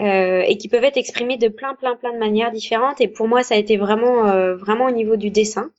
euh, 0.00 0.40
et 0.40 0.56
qui 0.56 0.68
peuvent 0.68 0.84
être 0.84 0.96
exprimées 0.96 1.36
de 1.36 1.48
plein, 1.48 1.74
plein, 1.74 1.96
plein 1.96 2.12
de 2.12 2.18
manières 2.18 2.50
différentes. 2.50 3.00
Et 3.00 3.08
pour 3.08 3.28
moi, 3.28 3.42
ça 3.42 3.54
a 3.54 3.58
été 3.58 3.76
vraiment, 3.76 4.26
euh, 4.26 4.56
vraiment 4.56 4.86
au 4.86 4.90
niveau 4.90 5.16
du 5.16 5.30
dessin. 5.30 5.70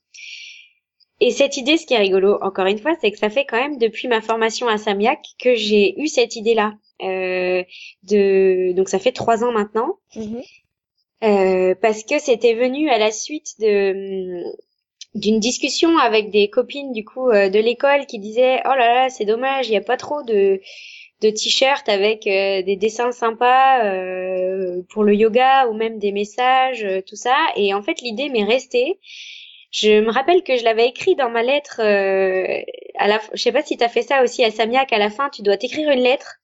Et 1.20 1.32
cette 1.32 1.56
idée, 1.56 1.76
ce 1.76 1.84
qui 1.84 1.94
est 1.94 1.98
rigolo, 1.98 2.38
encore 2.42 2.66
une 2.66 2.78
fois, 2.78 2.94
c'est 3.00 3.10
que 3.10 3.18
ça 3.18 3.28
fait 3.28 3.44
quand 3.44 3.56
même 3.56 3.78
depuis 3.78 4.06
ma 4.06 4.20
formation 4.20 4.68
à 4.68 4.78
Samyak 4.78 5.18
que 5.42 5.56
j'ai 5.56 6.00
eu 6.00 6.06
cette 6.06 6.36
idée-là. 6.36 6.74
Euh, 7.02 7.62
de 8.02 8.72
donc 8.72 8.88
ça 8.88 8.98
fait 8.98 9.12
trois 9.12 9.44
ans 9.44 9.52
maintenant. 9.52 9.98
Euh, 11.24 11.74
parce 11.80 12.04
que 12.04 12.18
c'était 12.20 12.54
venu 12.54 12.88
à 12.90 12.98
la 12.98 13.10
suite 13.10 13.54
de 13.58 14.44
d'une 15.14 15.40
discussion 15.40 15.98
avec 15.98 16.30
des 16.30 16.48
copines 16.48 16.92
du 16.92 17.04
coup 17.04 17.30
euh, 17.30 17.48
de 17.48 17.58
l'école 17.58 18.06
qui 18.06 18.18
disaient 18.18 18.60
oh 18.64 18.68
là 18.68 18.94
là 18.94 19.08
c'est 19.08 19.24
dommage 19.24 19.66
il 19.68 19.70
n'y 19.70 19.76
a 19.76 19.82
pas 19.82 19.96
trop 19.96 20.22
de 20.22 20.60
de 21.22 21.30
t-shirts 21.30 21.88
avec 21.88 22.26
euh, 22.28 22.62
des 22.62 22.76
dessins 22.76 23.10
sympas 23.10 23.84
euh, 23.84 24.82
pour 24.90 25.02
le 25.02 25.14
yoga 25.14 25.66
ou 25.66 25.74
même 25.74 25.98
des 25.98 26.12
messages 26.12 26.86
tout 27.08 27.16
ça 27.16 27.34
et 27.56 27.74
en 27.74 27.82
fait 27.82 28.00
l'idée 28.00 28.28
m'est 28.28 28.44
restée. 28.44 29.00
Je 29.70 30.00
me 30.00 30.10
rappelle 30.10 30.42
que 30.44 30.56
je 30.56 30.64
l'avais 30.64 30.86
écrit 30.88 31.14
dans 31.14 31.28
ma 31.28 31.42
lettre 31.42 31.80
à 31.80 33.08
la 33.08 33.20
je 33.34 33.42
sais 33.42 33.52
pas 33.52 33.62
si 33.62 33.76
tu 33.76 33.84
as 33.84 33.88
fait 33.88 34.02
ça 34.02 34.22
aussi 34.22 34.44
à 34.44 34.50
Samiak 34.50 34.92
à 34.92 34.98
la 34.98 35.10
fin 35.10 35.28
tu 35.30 35.42
dois 35.42 35.56
t'écrire 35.56 35.90
une 35.90 36.00
lettre 36.00 36.36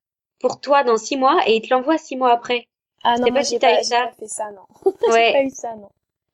pour 0.45 0.61
toi 0.61 0.85
dans 0.85 0.99
six 0.99 1.17
mois 1.17 1.41
et 1.47 1.57
il 1.57 1.63
te 1.63 1.73
l'envoie 1.73 1.97
six 1.97 2.17
mois 2.17 2.31
après 2.31 2.69
ah 3.03 3.17
non, 3.17 3.33
pas 3.33 3.45
si 3.45 3.59
t'as 3.59 3.81
eu 3.81 3.85
ça. 3.85 4.11
fait 4.21 4.27
ça, 4.27 4.51
non. 4.51 4.93
Ouais. 5.11 5.33
pas 5.33 5.43
eu 5.43 5.49
ça, 5.49 5.75
non. 5.75 5.89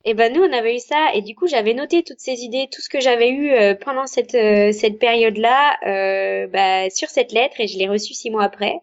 Et 0.04 0.14
ben 0.14 0.32
nous 0.32 0.42
on 0.42 0.52
avait 0.52 0.74
eu 0.74 0.80
ça 0.80 1.14
et 1.14 1.22
du 1.22 1.36
coup 1.36 1.46
j'avais 1.46 1.74
noté 1.74 2.02
toutes 2.02 2.18
ces 2.18 2.42
idées, 2.42 2.68
tout 2.72 2.80
ce 2.80 2.88
que 2.88 3.00
j'avais 3.00 3.28
eu 3.30 3.52
euh, 3.52 3.74
pendant 3.76 4.06
cette 4.08 4.34
euh, 4.34 4.72
cette 4.72 4.98
période-là 4.98 5.76
euh, 5.86 6.48
bah, 6.48 6.90
sur 6.90 7.08
cette 7.08 7.30
lettre 7.30 7.60
et 7.60 7.68
je 7.68 7.78
l'ai 7.78 7.86
reçue 7.86 8.14
six 8.14 8.30
mois 8.30 8.42
après. 8.42 8.80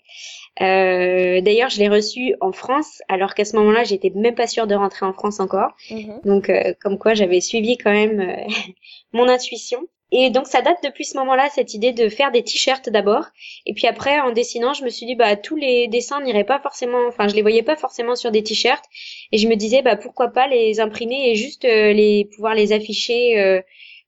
Euh, 0.62 1.41
D'ailleurs 1.41 1.69
je 1.69 1.80
l'ai 1.80 1.89
reçue 1.89 2.36
en 2.39 2.54
France 2.54 3.02
alors 3.10 3.34
qu'à 3.34 3.45
ce 3.45 3.58
moment-là 3.58 3.84
j'étais 3.84 4.12
même 4.12 4.36
pas 4.36 4.47
sûre 4.47 4.67
de 4.67 4.75
rentrer 4.75 5.06
en 5.06 5.13
France 5.13 5.41
encore. 5.41 5.71
Mm-hmm. 5.89 6.23
Donc 6.23 6.52
comme 6.80 6.97
quoi 6.97 7.15
j'avais 7.15 7.41
suivi 7.41 7.78
quand 7.78 7.91
même 7.91 8.38
mon 9.12 9.28
intuition. 9.28 9.80
Et 10.12 10.30
donc 10.30 10.48
ça 10.48 10.62
date 10.62 10.78
depuis 10.84 11.04
ce 11.04 11.17
moment-là 11.17 11.50
cette 11.54 11.74
idée 11.74 11.91
de 11.91 12.08
faire 12.08 12.32
des 12.32 12.41
t-shirts 12.41 12.89
d'abord 12.89 13.26
et 13.65 13.74
puis 13.74 13.88
après 13.88 14.22
en 14.22 14.32
dessinant 14.32 14.74
je 14.74 14.86
me 14.86 14.89
suis 14.89 15.06
dit 15.06 15.15
bah 15.15 15.36
tous 15.36 15.58
les 15.58 15.89
dessins 15.89 16.22
n'iraient 16.22 16.46
pas 16.46 16.60
forcément 16.60 17.08
enfin 17.10 17.28
je 17.28 17.36
les 17.36 17.41
voyais 17.41 17.62
pas 17.62 17.76
forcément 17.76 18.15
sur 18.15 18.32
des 18.32 18.41
t-shirts 18.41 18.86
et 19.34 19.38
je 19.38 19.50
me 19.50 19.56
disais 19.56 19.82
bah 19.82 19.98
pourquoi 19.98 20.30
pas 20.30 20.48
les 20.48 20.80
imprimer 20.80 21.30
et 21.30 21.36
juste 21.36 21.65
euh, 21.65 21.91
les 21.91 22.30
pouvoir 22.34 22.56
les 22.56 22.72
afficher 22.72 23.38
euh, 23.38 23.62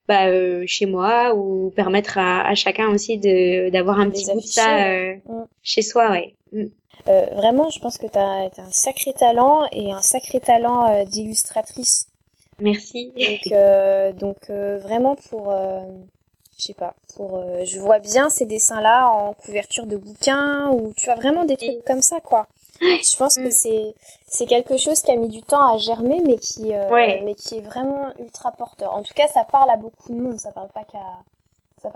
bah, 0.07 0.27
euh, 0.27 0.63
chez 0.67 0.85
moi 0.85 1.35
ou 1.35 1.71
permettre 1.75 2.17
à, 2.17 2.47
à 2.47 2.55
chacun 2.55 2.87
aussi 2.87 3.17
de 3.17 3.69
d'avoir 3.69 3.99
un 3.99 4.09
petit 4.09 4.25
bout 4.31 4.39
de 4.39 4.45
ça 4.45 5.03
mm. 5.05 5.47
chez 5.63 5.81
soi 5.81 6.11
ouais. 6.11 6.33
Mm. 6.53 6.67
vraiment 7.35 7.69
je 7.71 7.79
pense 7.81 7.97
que 7.97 8.07
tu 8.07 8.17
as, 8.17 8.49
un 8.57 8.71
sacré 8.71 9.11
talent 9.11 9.67
et 9.73 9.91
un 9.91 10.01
sacré 10.01 10.39
talent 10.39 11.03
d'illustratrice 11.03 12.07
Merci. 12.61 13.11
Donc, 13.15 13.51
euh, 13.51 14.13
donc 14.13 14.37
euh, 14.49 14.79
vraiment 14.79 15.15
pour, 15.29 15.51
euh, 15.51 15.81
je 16.57 16.63
sais 16.63 16.73
pas, 16.73 16.95
pour, 17.15 17.37
euh, 17.37 17.63
je 17.65 17.79
vois 17.79 17.99
bien 17.99 18.29
ces 18.29 18.45
dessins-là 18.45 19.09
en 19.09 19.33
couverture 19.33 19.85
de 19.85 19.97
bouquins 19.97 20.69
ou 20.71 20.93
tu 20.95 21.05
vois 21.05 21.15
vraiment 21.15 21.45
des 21.45 21.57
trucs 21.57 21.83
comme 21.85 22.01
ça, 22.01 22.19
quoi. 22.19 22.47
Je 22.81 23.17
pense 23.17 23.35
que 23.35 23.47
mm. 23.47 23.51
c'est 23.51 23.95
c'est 24.27 24.45
quelque 24.45 24.77
chose 24.77 25.01
qui 25.01 25.11
a 25.11 25.15
mis 25.15 25.27
du 25.27 25.41
temps 25.41 25.73
à 25.73 25.77
germer, 25.77 26.21
mais 26.25 26.37
qui 26.37 26.71
mais 27.23 27.35
qui 27.35 27.57
est 27.57 27.61
vraiment 27.61 28.07
ultra 28.19 28.51
porteur. 28.51 28.93
En 28.93 29.03
tout 29.03 29.13
cas, 29.13 29.27
ça 29.27 29.43
parle 29.43 29.69
à 29.69 29.75
beaucoup 29.75 30.13
de 30.13 30.19
monde. 30.19 30.39
Ça 30.39 30.51
parle 30.51 30.69
pas 30.69 30.85
qu'à 30.85 31.19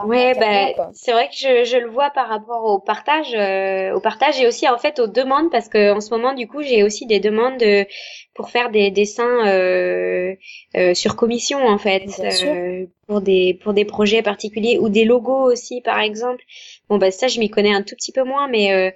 ouais, 0.06 0.34
bah, 0.40 0.92
c'est 0.94 1.12
vrai 1.12 1.28
que 1.28 1.36
je, 1.36 1.64
je, 1.64 1.78
le 1.78 1.90
vois 1.90 2.10
par 2.12 2.28
rapport 2.28 2.66
au 2.66 2.80
partage, 2.80 3.34
euh, 3.34 3.94
au 3.94 4.00
partage 4.00 4.40
et 4.40 4.48
aussi 4.48 4.68
en 4.68 4.78
fait 4.78 5.00
aux 5.00 5.08
demandes 5.08 5.52
parce 5.52 5.70
que 5.70 5.92
en 5.92 6.02
ce 6.02 6.10
moment 6.12 6.34
du 6.34 6.48
coup 6.48 6.62
j'ai 6.62 6.84
aussi 6.84 7.06
des 7.06 7.20
demandes 7.20 7.58
de, 7.58 7.86
pour 8.34 8.50
faire 8.50 8.70
des 8.70 8.92
dessins 8.92 9.48
euh, 9.48 10.36
euh, 10.76 10.94
sur 10.94 11.16
commission 11.16 11.66
en 11.66 11.78
fait 11.78 12.06
euh, 12.20 12.86
pour 13.08 13.22
des 13.22 13.60
pour 13.62 13.74
des 13.74 13.86
projets 13.86 14.22
particuliers 14.22 14.78
ou 14.80 14.90
des 14.90 15.06
logos 15.06 15.52
aussi 15.52 15.82
par 15.82 16.00
exemple. 16.00 16.44
Bon 16.90 16.98
bah 16.98 17.12
ça 17.12 17.28
je 17.28 17.40
m'y 17.40 17.50
connais 17.50 17.74
un 17.74 17.84
tout 17.84 17.96
petit 17.96 18.12
peu 18.12 18.24
moins 18.24 18.48
mais 18.48 18.74
euh, 18.74 18.92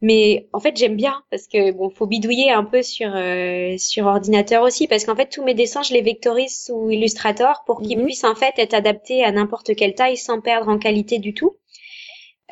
mais 0.00 0.48
en 0.52 0.60
fait 0.60 0.76
j'aime 0.76 0.96
bien 0.96 1.22
parce 1.30 1.46
que 1.46 1.72
bon 1.72 1.90
faut 1.90 2.06
bidouiller 2.06 2.50
un 2.50 2.64
peu 2.64 2.82
sur 2.82 3.12
euh, 3.14 3.76
sur 3.78 4.06
ordinateur 4.06 4.62
aussi 4.62 4.86
parce 4.86 5.04
qu'en 5.04 5.16
fait 5.16 5.28
tous 5.28 5.44
mes 5.44 5.54
dessins 5.54 5.82
je 5.82 5.92
les 5.92 6.02
vectorise 6.02 6.64
sous 6.64 6.90
Illustrator 6.90 7.62
pour 7.66 7.80
qu'ils 7.80 7.98
mhm. 7.98 8.04
puissent 8.04 8.24
en 8.24 8.34
fait 8.34 8.54
être 8.58 8.74
adaptés 8.74 9.24
à 9.24 9.32
n'importe 9.32 9.74
quelle 9.74 9.94
taille 9.94 10.16
sans 10.16 10.40
perdre 10.40 10.68
en 10.68 10.78
qualité 10.78 11.18
du 11.18 11.32
tout 11.32 11.56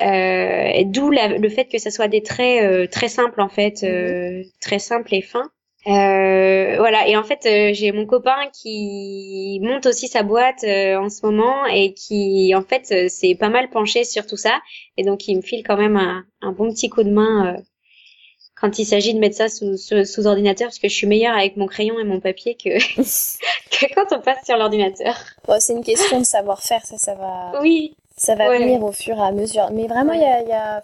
euh, 0.01 0.83
d'où 0.85 1.11
le 1.11 1.49
fait 1.49 1.65
que 1.65 1.77
ça 1.77 1.91
soit 1.91 2.07
des 2.07 2.23
traits 2.23 2.63
euh, 2.63 2.87
très 2.87 3.09
simples 3.09 3.41
en 3.41 3.49
fait 3.49 3.83
mhm. 3.83 4.45
très 4.61 4.79
simples 4.79 5.13
et 5.13 5.21
fins 5.21 5.51
euh, 5.85 6.77
voilà, 6.77 7.07
et 7.07 7.17
en 7.17 7.23
fait, 7.23 7.45
euh, 7.45 7.73
j'ai 7.73 7.91
mon 7.91 8.05
copain 8.05 8.37
qui 8.53 9.59
monte 9.61 9.85
aussi 9.85 10.07
sa 10.07 10.23
boîte 10.23 10.63
euh, 10.63 10.97
en 10.97 11.09
ce 11.09 11.25
moment 11.25 11.65
et 11.65 11.93
qui, 11.93 12.53
en 12.55 12.61
fait, 12.61 13.09
s'est 13.09 13.35
pas 13.35 13.49
mal 13.49 13.69
penché 13.69 14.05
sur 14.05 14.25
tout 14.25 14.37
ça. 14.37 14.59
Et 14.97 15.03
donc, 15.03 15.27
il 15.27 15.35
me 15.37 15.41
file 15.41 15.63
quand 15.65 15.77
même 15.77 15.97
un, 15.97 16.23
un 16.41 16.51
bon 16.53 16.71
petit 16.71 16.89
coup 16.89 17.03
de 17.03 17.11
main 17.11 17.57
quand 18.55 18.79
il 18.79 18.85
s'agit 18.85 19.13
de 19.13 19.19
mettre 19.19 19.35
ça 19.35 19.49
sous, 19.49 19.75
sous, 19.75 20.25
ordinateur, 20.25 20.67
parce 20.67 20.79
que 20.79 20.87
je 20.87 20.95
suis 20.95 21.07
meilleure 21.07 21.35
avec 21.35 21.57
mon 21.57 21.67
crayon 21.67 21.99
et 21.99 22.05
mon 22.05 22.21
papier 22.21 22.55
que, 22.55 22.69
que 23.71 23.93
quand 23.93 24.15
on 24.15 24.21
passe 24.21 24.45
sur 24.45 24.55
l'ordinateur. 24.55 25.15
Bon, 25.45 25.57
c'est 25.59 25.73
une 25.73 25.83
question 25.83 26.19
de 26.19 26.25
savoir-faire, 26.25 26.85
ça, 26.85 26.97
ça 26.97 27.13
va. 27.15 27.59
Oui. 27.61 27.95
Ça 28.15 28.35
va 28.35 28.57
venir 28.57 28.81
au 28.81 28.91
fur 28.93 29.17
et 29.17 29.21
à 29.21 29.31
mesure. 29.31 29.69
Mais 29.73 29.87
vraiment, 29.87 30.13
il 30.13 30.21
y 30.21 30.25
a, 30.25 30.43
y 30.43 30.51
a 30.53 30.81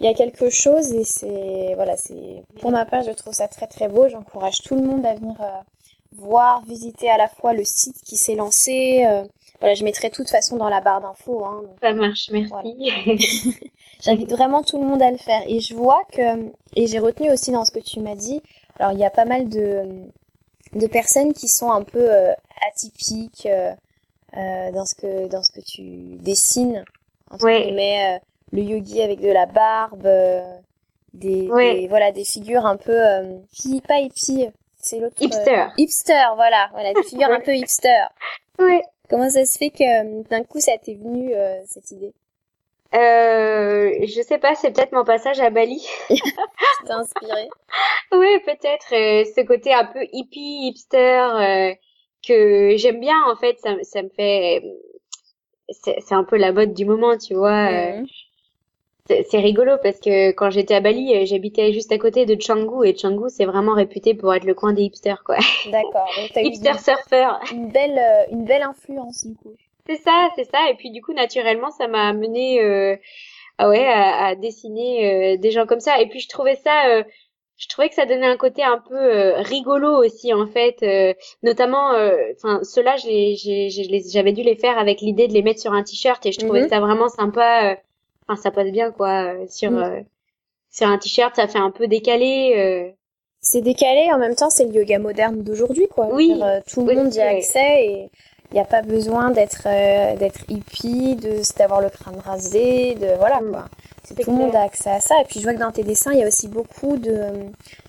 il 0.00 0.06
y 0.06 0.08
a 0.08 0.14
quelque 0.14 0.50
chose 0.50 0.92
et 0.92 1.04
c'est 1.04 1.74
voilà 1.74 1.96
c'est 1.96 2.42
pour 2.60 2.70
ma 2.70 2.84
part 2.84 3.02
je 3.02 3.10
trouve 3.12 3.34
ça 3.34 3.48
très 3.48 3.66
très 3.66 3.88
beau. 3.88 4.08
J'encourage 4.08 4.62
tout 4.62 4.74
le 4.74 4.82
monde 4.82 5.04
à 5.04 5.14
venir 5.14 5.40
euh, 5.40 5.60
voir 6.12 6.64
visiter 6.64 7.10
à 7.10 7.16
la 7.18 7.28
fois 7.28 7.52
le 7.52 7.64
site 7.64 8.02
qui 8.02 8.16
s'est 8.16 8.34
lancé 8.34 9.04
euh, 9.06 9.24
voilà 9.60 9.74
je 9.74 9.84
mettrai 9.84 10.08
de 10.08 10.14
toute 10.14 10.30
façon 10.30 10.56
dans 10.56 10.68
la 10.68 10.80
barre 10.80 11.00
d'infos 11.00 11.44
hein, 11.44 11.62
ça 11.80 11.92
marche 11.92 12.30
merci. 12.32 12.90
j'invite 14.00 14.30
vraiment 14.30 14.62
tout 14.62 14.80
le 14.80 14.86
monde 14.86 15.02
à 15.02 15.10
le 15.10 15.18
faire. 15.18 15.42
Et 15.46 15.60
je 15.60 15.74
vois 15.74 16.02
que 16.10 16.50
et 16.74 16.86
j'ai 16.86 16.98
retenu 16.98 17.30
aussi 17.30 17.52
dans 17.52 17.64
ce 17.64 17.70
que 17.70 17.80
tu 17.80 18.00
m'as 18.00 18.16
dit 18.16 18.40
alors 18.78 18.92
il 18.92 18.98
y 18.98 19.04
a 19.04 19.10
pas 19.10 19.24
mal 19.26 19.48
de 19.48 20.06
de 20.72 20.86
personnes 20.86 21.34
qui 21.34 21.48
sont 21.48 21.70
un 21.70 21.82
peu 21.82 22.10
euh, 22.10 22.32
atypiques 22.70 23.46
dans 24.34 24.86
ce 24.86 24.94
que 24.94 25.28
dans 25.28 25.42
ce 25.42 25.52
que 25.52 25.60
tu 25.60 26.16
dessines 26.16 26.82
entre 27.30 27.44
ouais. 27.44 27.64
guillemets 27.64 28.20
le 28.52 28.62
yogi 28.62 29.02
avec 29.02 29.20
de 29.20 29.30
la 29.30 29.46
barbe, 29.46 30.08
des, 31.14 31.48
des, 31.48 31.86
voilà 31.88 32.12
des 32.12 32.24
figures 32.24 32.66
un 32.66 32.76
peu 32.76 32.98
pas 33.86 33.98
hippie, 33.98 34.48
c'est 34.76 34.98
l'autre 34.98 35.16
hipster. 35.20 35.66
hipster, 35.76 36.34
voilà, 36.36 36.68
voilà 36.72 36.92
des 36.94 37.02
figures 37.02 37.30
un 37.30 37.40
peu 37.44 37.54
hipster. 37.54 38.06
Ouais. 38.58 38.82
Comment 39.08 39.28
ça 39.30 39.44
se 39.44 39.58
fait 39.58 39.70
que 39.70 40.22
d'un 40.28 40.42
coup 40.44 40.60
ça 40.60 40.72
t'est 40.78 40.94
venu 40.94 41.34
cette 41.66 41.90
idée? 41.90 42.12
Euh, 42.94 43.90
je 44.02 44.20
sais 44.22 44.38
pas, 44.38 44.54
c'est 44.54 44.70
peut-être 44.70 44.92
mon 44.92 45.04
passage 45.04 45.40
à 45.40 45.50
Bali. 45.50 45.86
T'es 46.08 46.92
inspiré. 46.92 47.48
oui, 48.12 48.38
peut-être 48.44 48.92
euh, 48.92 49.24
ce 49.34 49.40
côté 49.46 49.72
un 49.72 49.86
peu 49.86 50.04
hippie, 50.12 50.68
hipster 50.68 50.96
euh, 51.40 51.74
que 52.26 52.76
j'aime 52.76 53.00
bien 53.00 53.16
en 53.30 53.36
fait. 53.36 53.58
Ça, 53.60 53.70
ça 53.82 54.02
me 54.02 54.10
fait, 54.10 54.62
c'est 55.68 56.12
un 56.12 56.24
peu 56.24 56.36
la 56.36 56.52
mode 56.52 56.74
du 56.74 56.84
moment, 56.84 57.16
tu 57.16 57.34
vois. 57.34 57.70
Euh, 57.70 58.00
mhm. 58.00 58.06
C'est 59.08 59.38
rigolo 59.38 59.72
parce 59.82 59.98
que 59.98 60.30
quand 60.30 60.50
j'étais 60.50 60.74
à 60.74 60.80
Bali, 60.80 61.26
j'habitais 61.26 61.72
juste 61.72 61.90
à 61.92 61.98
côté 61.98 62.24
de 62.24 62.34
Canggu 62.34 62.86
et 62.86 62.94
Canggu 62.94 63.28
c'est 63.28 63.44
vraiment 63.44 63.74
réputé 63.74 64.14
pour 64.14 64.32
être 64.32 64.44
le 64.44 64.54
coin 64.54 64.72
des 64.72 64.82
hipsters 64.82 65.24
quoi. 65.24 65.36
D'accord. 65.70 66.08
Hipster 66.36 66.78
surfer. 66.78 67.28
Une 67.52 67.68
belle, 67.68 68.00
une 68.30 68.44
belle 68.44 68.62
influence 68.62 69.26
du 69.26 69.34
coup. 69.34 69.54
C'est 69.88 69.96
ça, 69.96 70.28
c'est 70.36 70.44
ça. 70.44 70.70
Et 70.70 70.74
puis 70.74 70.90
du 70.90 71.02
coup, 71.02 71.12
naturellement, 71.12 71.70
ça 71.72 71.88
m'a 71.88 72.08
amené 72.08 72.62
euh, 72.62 72.96
ah 73.58 73.68
ouais, 73.68 73.84
à, 73.84 74.26
à 74.26 74.34
dessiner 74.34 75.34
euh, 75.34 75.36
des 75.36 75.50
gens 75.50 75.66
comme 75.66 75.80
ça. 75.80 76.00
Et 76.00 76.08
puis 76.08 76.20
je 76.20 76.28
trouvais 76.28 76.56
ça, 76.56 76.88
euh, 76.88 77.04
je 77.56 77.68
trouvais 77.68 77.88
que 77.88 77.94
ça 77.94 78.06
donnait 78.06 78.26
un 78.26 78.36
côté 78.36 78.62
un 78.62 78.78
peu 78.78 78.96
euh, 78.96 79.40
rigolo 79.42 80.04
aussi 80.04 80.32
en 80.32 80.46
fait. 80.46 80.82
notamment, 81.42 81.90
enfin, 82.36 82.60
ceux-là, 82.62 82.96
j'avais 82.96 84.32
dû 84.32 84.42
les 84.42 84.56
faire 84.56 84.78
avec 84.78 85.00
l'idée 85.00 85.28
de 85.28 85.32
les 85.32 85.42
mettre 85.42 85.60
sur 85.60 85.72
un 85.72 85.82
t-shirt 85.82 86.24
et 86.26 86.32
je 86.32 86.40
trouvais 86.40 86.62
mhm. 86.62 86.68
ça 86.68 86.80
vraiment 86.80 87.08
sympa. 87.08 87.76
Enfin, 88.32 88.42
ça 88.42 88.50
passe 88.50 88.70
bien 88.70 88.90
quoi 88.90 89.34
sur 89.48 89.70
mhm. 89.70 90.04
sur 90.70 90.86
un 90.86 90.98
t-shirt. 90.98 91.36
Ça 91.36 91.48
fait 91.48 91.58
un 91.58 91.70
peu 91.70 91.86
décalé. 91.86 92.94
C'est 93.44 93.60
décalé, 93.60 94.08
en 94.12 94.18
même 94.18 94.36
temps, 94.36 94.50
c'est 94.50 94.66
le 94.66 94.72
yoga 94.72 95.00
moderne 95.00 95.42
d'aujourd'hui, 95.42 95.88
quoi. 95.88 96.08
Oui. 96.12 96.40
tout 96.72 96.86
le 96.86 96.94
monde 96.94 97.12
y 97.12 97.20
a 97.20 97.30
accès 97.30 97.84
et 97.84 98.10
il 98.52 98.56
n'y 98.56 98.60
a 98.60 98.64
pas 98.66 98.82
besoin 98.82 99.30
d'être 99.30 99.62
euh, 99.66 100.14
d'être 100.16 100.40
hippie, 100.48 101.16
de 101.16 101.40
d'avoir 101.56 101.80
le 101.80 101.88
crâne 101.88 102.18
rasé, 102.18 102.94
de 102.96 103.16
voilà 103.18 103.40
mm. 103.40 103.50
quoi. 103.50 103.64
Tout 104.22 104.30
le 104.30 104.36
monde 104.36 104.54
a 104.54 104.62
accès 104.62 104.90
à 104.90 105.00
ça. 105.00 105.14
Et 105.22 105.24
puis 105.24 105.40
je 105.40 105.44
vois 105.44 105.54
que 105.54 105.58
dans 105.58 105.72
tes 105.72 105.84
dessins, 105.84 106.12
il 106.12 106.18
y 106.18 106.22
a 106.22 106.26
aussi 106.26 106.48
beaucoup 106.48 106.98
de 106.98 107.12
euh, 107.12 107.32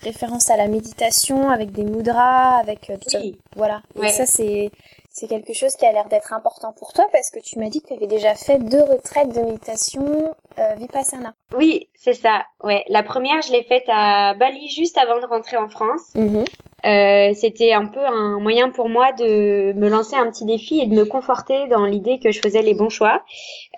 références 0.03 0.49
à 0.49 0.55
la 0.55 0.67
méditation 0.67 1.49
avec 1.49 1.71
des 1.73 1.83
mudras, 1.83 2.59
avec 2.59 2.89
euh, 2.89 2.95
tout 2.95 3.17
oui. 3.17 3.37
Voilà. 3.57 3.81
Et 4.01 4.09
ça 4.09 4.25
c'est 4.25 4.71
c'est 5.13 5.27
quelque 5.27 5.53
chose 5.53 5.75
qui 5.75 5.85
a 5.85 5.91
l'air 5.91 6.09
d'être 6.09 6.33
important 6.33 6.73
pour 6.73 6.91
toi 6.91 7.05
parce 7.11 7.29
que 7.29 7.39
tu 7.39 7.59
m'as 7.59 7.69
dit 7.69 7.81
que 7.81 7.89
tu 7.89 7.93
avais 7.93 8.07
déjà 8.07 8.33
fait 8.33 8.57
deux 8.57 8.81
retraites 8.81 9.33
de 9.33 9.41
méditation 9.41 10.33
euh, 10.57 10.73
vipassana. 10.75 11.35
Oui, 11.55 11.87
c'est 11.93 12.15
ça. 12.15 12.45
Ouais, 12.63 12.83
la 12.89 13.03
première, 13.03 13.41
je 13.43 13.51
l'ai 13.51 13.63
faite 13.63 13.85
à 13.87 14.33
Bali 14.33 14.67
juste 14.69 14.97
avant 14.97 15.21
de 15.21 15.27
rentrer 15.27 15.57
en 15.57 15.69
France. 15.69 16.01
Mm-hmm. 16.15 16.45
Euh, 16.85 17.33
c'était 17.35 17.73
un 17.73 17.85
peu 17.85 18.03
un 18.05 18.39
moyen 18.39 18.71
pour 18.71 18.89
moi 18.89 19.13
de 19.13 19.71
me 19.73 19.87
lancer 19.87 20.15
un 20.15 20.29
petit 20.31 20.45
défi 20.45 20.81
et 20.81 20.87
de 20.87 20.95
me 20.95 21.05
conforter 21.05 21.67
dans 21.67 21.85
l'idée 21.85 22.19
que 22.19 22.31
je 22.31 22.41
faisais 22.41 22.63
les 22.63 22.73
bons 22.73 22.89
choix. 22.89 23.23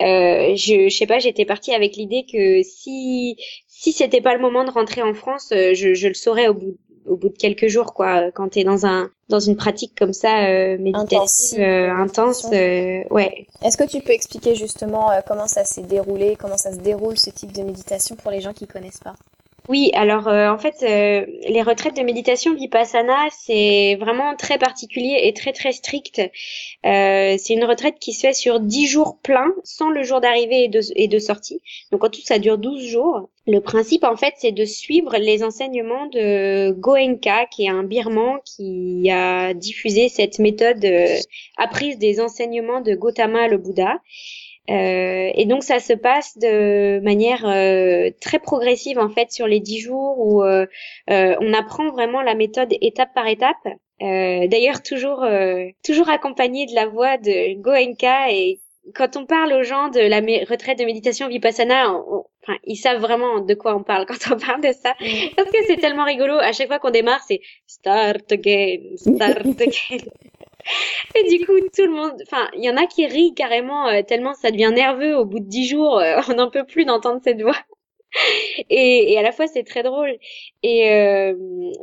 Euh, 0.02 0.56
je, 0.56 0.88
je 0.89 0.95
sais 0.98 1.06
pas, 1.06 1.19
j'étais 1.19 1.45
partie 1.45 1.74
avec 1.74 1.98
l'idée 1.98 2.26
que 2.32 2.63
si 2.63 3.36
si 3.67 3.91
c'était 3.91 4.21
pas 4.21 4.34
le 4.34 4.39
moment 4.39 4.63
de 4.63 4.71
rentrer 4.71 5.04
en 5.04 5.13
France, 5.13 5.52
euh, 5.52 5.74
je, 5.76 5.93
je 5.93 6.08
le 6.08 6.13
saurais 6.13 6.48
au 6.48 6.54
bout 6.54 6.78
au 7.08 7.15
bout 7.18 7.30
de 7.30 7.38
quelques 7.38 7.68
jours 7.68 7.94
quoi. 7.94 8.32
Quand 8.32 8.50
tu 8.50 8.60
es 8.60 8.63
dans 8.63 8.86
un 8.86 9.10
dans 9.30 9.39
une 9.39 9.56
pratique 9.56 9.94
comme 9.98 10.13
ça 10.13 10.46
euh, 10.48 10.78
méditative 10.78 11.60
euh, 11.60 11.91
intense. 11.91 12.46
euh, 12.54 13.04
ouais. 13.10 13.48
Est-ce 13.63 13.78
que 13.78 13.84
tu 13.84 14.02
peux 14.02 14.12
expliquer 14.13 14.56
justement 14.56 15.12
euh, 15.12 15.22
comment 15.28 15.48
ça 15.48 15.63
s'est 15.65 15.82
déroulé 15.84 16.36
comment 16.39 16.58
ça 16.58 16.72
se 16.72 16.78
déroule 16.80 17.18
ce 17.18 17.30
type 17.32 17.52
de 17.52 17.63
méditation 17.63 18.15
pour 18.15 18.32
les 18.32 18.41
gens 18.41 18.54
qui 18.54 18.68
connaissent 18.68 19.00
pas? 19.00 19.15
Oui, 19.67 19.89
alors 19.93 20.28
euh, 20.28 20.49
en 20.49 20.60
fait, 20.60 20.75
euh, 20.84 21.25
les 21.49 21.63
retraites 21.63 21.95
de 21.95 22.04
méditation 22.04 22.54
vipassana, 22.54 23.17
c'est 23.32 23.95
vraiment 23.99 24.36
très 24.36 24.60
particulier 24.60 25.21
et 25.23 25.34
très 25.34 25.54
très 25.54 25.71
strict. 25.71 26.19
Euh, 26.19 27.36
c'est 27.39 27.54
une 27.54 27.63
retraite 27.63 27.95
qui 27.99 28.13
se 28.13 28.21
fait 28.28 28.34
sur 28.34 28.60
10 28.60 28.86
jours 28.86 29.17
pleins, 29.23 29.51
sans 29.63 29.89
le 29.89 30.04
jour 30.04 30.21
d'arrivée 30.21 30.69
et 30.95 31.08
de, 31.08 31.19
sortie. 31.19 31.62
Donc 31.91 32.04
en 32.04 32.10
tout, 32.10 32.21
ça 32.21 32.38
dure 32.38 32.60
12 32.60 32.86
jours. 32.86 33.30
Le 33.47 33.60
principe, 33.60 34.04
en 34.04 34.15
fait, 34.15 34.36
c'est 34.38 34.51
de 34.51 34.65
suivre 34.65 35.17
les 35.17 35.43
enseignements 35.43 36.06
de 36.08 36.71
Goenka, 36.71 37.47
qui 37.47 37.65
est 37.65 37.69
un 37.69 37.84
birman 37.84 38.38
qui 38.45 39.10
a 39.10 39.56
diffusé 39.56 40.10
cette 40.10 40.38
méthode 40.38 40.86
apprise 41.58 41.97
des 41.97 42.19
enseignements 42.21 42.82
de 42.82 42.93
Gautama 42.93 43.47
le 43.47 43.58
Bouddha. 43.58 43.99
Euh, 44.69 45.30
et 45.36 45.45
donc 45.45 45.63
ça 45.63 45.80
se 45.80 45.93
passe 45.93 46.38
de 46.38 46.99
manière 47.01 47.45
euh, 47.45 48.10
très 48.19 48.39
progressive 48.39 48.97
en 48.97 49.10
fait 49.10 49.32
sur 49.32 49.45
les 49.45 49.60
dix 49.60 49.80
jours 49.80 50.17
où 50.17 50.43
euh, 50.43 50.65
on 51.08 51.54
apprend 51.54 51.91
vraiment 51.91 52.21
la 52.21 52.34
méthode 52.34 52.73
étape 52.82 53.13
par 53.13 53.28
étape. 53.28 53.56
D'ailleurs 54.01 54.84
toujours 54.84 55.25
toujours 55.84 56.10
accompagné 56.10 56.65
de 56.65 56.75
la 56.75 56.86
voix 56.86 57.17
de 57.17 57.54
Goenka 57.62 58.32
et 58.32 58.60
quand 58.93 59.17
on 59.17 59.25
parle 59.25 59.54
aux 59.54 59.63
gens 59.63 59.88
de 59.88 59.99
la 59.99 60.19
retraite 60.45 60.78
de 60.78 60.86
méditation 60.86 61.28
vipassana, 61.28 61.89
enfin, 61.89 62.58
ils 62.65 62.75
savent 62.75 63.01
vraiment 63.01 63.39
de 63.39 63.54
quoi 63.56 63.75
on 63.75 63.84
parle 63.84 64.06
quand 64.08 64.34
on 64.34 64.38
parle 64.38 64.62
de 64.62 64.73
ça. 64.73 64.93
Parce 65.36 65.49
que 65.49 65.58
c'est 65.65 65.78
tellement 65.78 66.06
rigolo. 66.06 66.36
À 66.36 66.51
chaque 66.51 66.67
fois 66.67 66.80
qu'on 66.80 66.91
démarre, 66.91 67.23
c'est 67.28 67.41
start 67.65 68.32
again, 68.32 68.95
start 68.97 69.45
again. 69.62 70.06
Et 71.15 71.23
du 71.30 71.45
coup, 71.45 71.54
tout 71.75 71.86
le 71.86 71.91
monde, 71.91 72.13
enfin, 72.23 72.49
il 72.56 72.63
y 72.63 72.69
en 72.69 72.78
a 72.78 72.88
qui 72.88 73.06
rient 73.06 73.34
carrément 73.34 73.88
euh, 73.88 74.01
tellement 74.01 74.34
ça 74.34 74.51
devient 74.51 74.71
nerveux 74.73 75.15
au 75.15 75.25
bout 75.25 75.39
de 75.39 75.47
dix 75.47 75.67
jours, 75.67 75.99
euh, 75.99 76.19
on 76.30 76.34
n'en 76.36 76.49
peut 76.49 76.65
plus 76.65 76.86
d'entendre 76.86 77.21
cette 77.23 77.41
voix. 77.41 77.58
Et, 78.69 79.12
et, 79.12 79.17
à 79.17 79.21
la 79.21 79.34
fois 79.34 79.45
c'est 79.45 79.63
très 79.63 79.84
drôle. 79.84 80.17
Et 80.63 80.89
euh, 80.89 81.34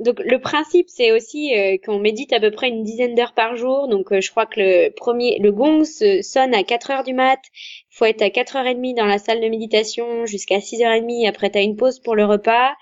donc 0.01 0.19
le 0.19 0.41
principe 0.41 0.89
c'est 0.89 1.13
aussi 1.13 1.53
qu'on 1.85 1.99
médite 1.99 2.33
à 2.33 2.41
peu 2.41 2.51
près 2.51 2.69
une 2.69 2.85
dizaine 2.85 3.15
d'heures 3.15 3.35
par 3.35 3.55
jour. 3.55 3.87
Donc 3.89 4.19
je 4.19 4.31
crois 4.31 4.47
que 4.47 4.59
le 4.59 4.89
premier, 4.91 5.39
le 5.41 5.53
gong 5.53 5.85
sonne 5.85 6.55
à 6.55 6.63
4 6.63 6.91
heures 6.91 7.05
du 7.05 7.13
mat. 7.13 7.39
Faut 7.91 8.07
être 8.07 8.23
à 8.23 8.29
4h30 8.29 8.97
dans 8.97 9.05
la 9.05 9.19
salle 9.19 9.43
de 9.43 9.49
méditation 9.49 10.25
jusqu'à 10.25 10.59
6h30. 10.59 11.29
Après 11.29 11.51
t'as 11.51 11.63
une 11.63 11.77
pause 11.77 12.01
pour 12.01 12.17
le 12.17 12.25
repas. 12.25 12.73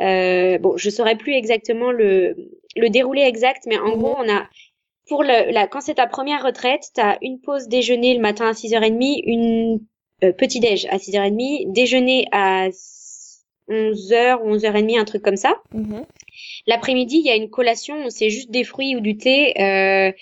Euh, 0.00 0.58
bon, 0.58 0.76
je 0.76 0.90
saurais 0.90 1.16
plus 1.16 1.34
exactement 1.34 1.90
le, 1.90 2.36
le 2.76 2.88
déroulé 2.88 3.22
exact, 3.22 3.64
mais 3.66 3.78
en 3.78 3.96
gros 3.96 4.14
on 4.18 4.28
a 4.28 4.46
pour 5.08 5.22
le, 5.22 5.50
la, 5.52 5.66
quand 5.66 5.80
c'est 5.80 5.94
ta 5.94 6.06
première 6.06 6.44
retraite, 6.44 6.82
tu 6.94 7.00
as 7.00 7.18
une 7.22 7.40
pause 7.40 7.68
déjeuner 7.68 8.14
le 8.14 8.20
matin 8.20 8.48
à 8.48 8.52
6h30, 8.52 9.22
une 9.24 9.80
euh, 10.24 10.32
petit 10.32 10.60
déj 10.60 10.86
à 10.86 10.98
6h30, 10.98 11.72
déjeuner 11.72 12.26
à 12.32 12.68
11h 13.68 14.42
ou 14.42 14.56
11h30, 14.56 15.00
un 15.00 15.04
truc 15.04 15.22
comme 15.22 15.36
ça. 15.36 15.54
Mm-hmm. 15.74 16.04
L'après-midi, 16.66 17.18
il 17.18 17.26
y 17.26 17.30
a 17.30 17.36
une 17.36 17.50
collation, 17.50 18.10
c'est 18.10 18.30
juste 18.30 18.50
des 18.50 18.64
fruits 18.64 18.96
ou 18.96 19.00
du 19.00 19.16
thé 19.16 19.54
euh, 19.60 20.12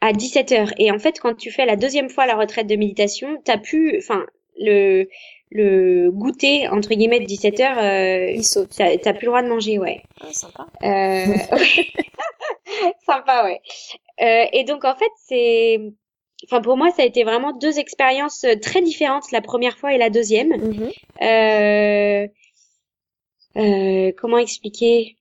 à 0.00 0.12
17h. 0.12 0.72
Et 0.78 0.90
en 0.90 0.98
fait, 0.98 1.18
quand 1.20 1.34
tu 1.34 1.50
fais 1.50 1.66
la 1.66 1.76
deuxième 1.76 2.10
fois 2.10 2.26
la 2.26 2.36
retraite 2.36 2.66
de 2.66 2.76
méditation, 2.76 3.40
t'as 3.44 3.58
pu, 3.58 3.96
enfin, 3.98 4.24
le 4.58 5.06
le 5.54 6.10
goûter 6.10 6.66
entre 6.68 6.94
guillemets 6.94 7.20
de 7.20 7.26
17 7.26 7.58
h 7.58 7.78
euh, 7.78 8.30
il 8.30 8.44
saute. 8.44 8.70
T'as 8.70 9.12
plus 9.12 9.26
le 9.26 9.26
droit 9.26 9.42
de 9.42 9.48
manger, 9.48 9.78
ouais. 9.78 10.02
Ah, 10.20 10.32
sympa. 10.32 10.66
Euh... 10.82 11.26
sympa, 13.06 13.44
ouais. 13.44 13.60
Euh, 14.20 14.46
et 14.52 14.64
donc 14.64 14.84
en 14.84 14.94
fait, 14.94 15.10
c'est, 15.16 15.80
enfin 16.44 16.60
pour 16.60 16.76
moi, 16.76 16.90
ça 16.90 17.02
a 17.02 17.06
été 17.06 17.24
vraiment 17.24 17.52
deux 17.52 17.78
expériences 17.78 18.44
euh, 18.44 18.56
très 18.56 18.82
différentes 18.82 19.30
la 19.32 19.40
première 19.40 19.78
fois 19.78 19.94
et 19.94 19.98
la 19.98 20.10
deuxième. 20.10 20.52
Mm-hmm. 20.52 20.92
Euh, 21.22 22.28
euh, 23.56 24.12
comment 24.16 24.38
expliquer? 24.38 25.16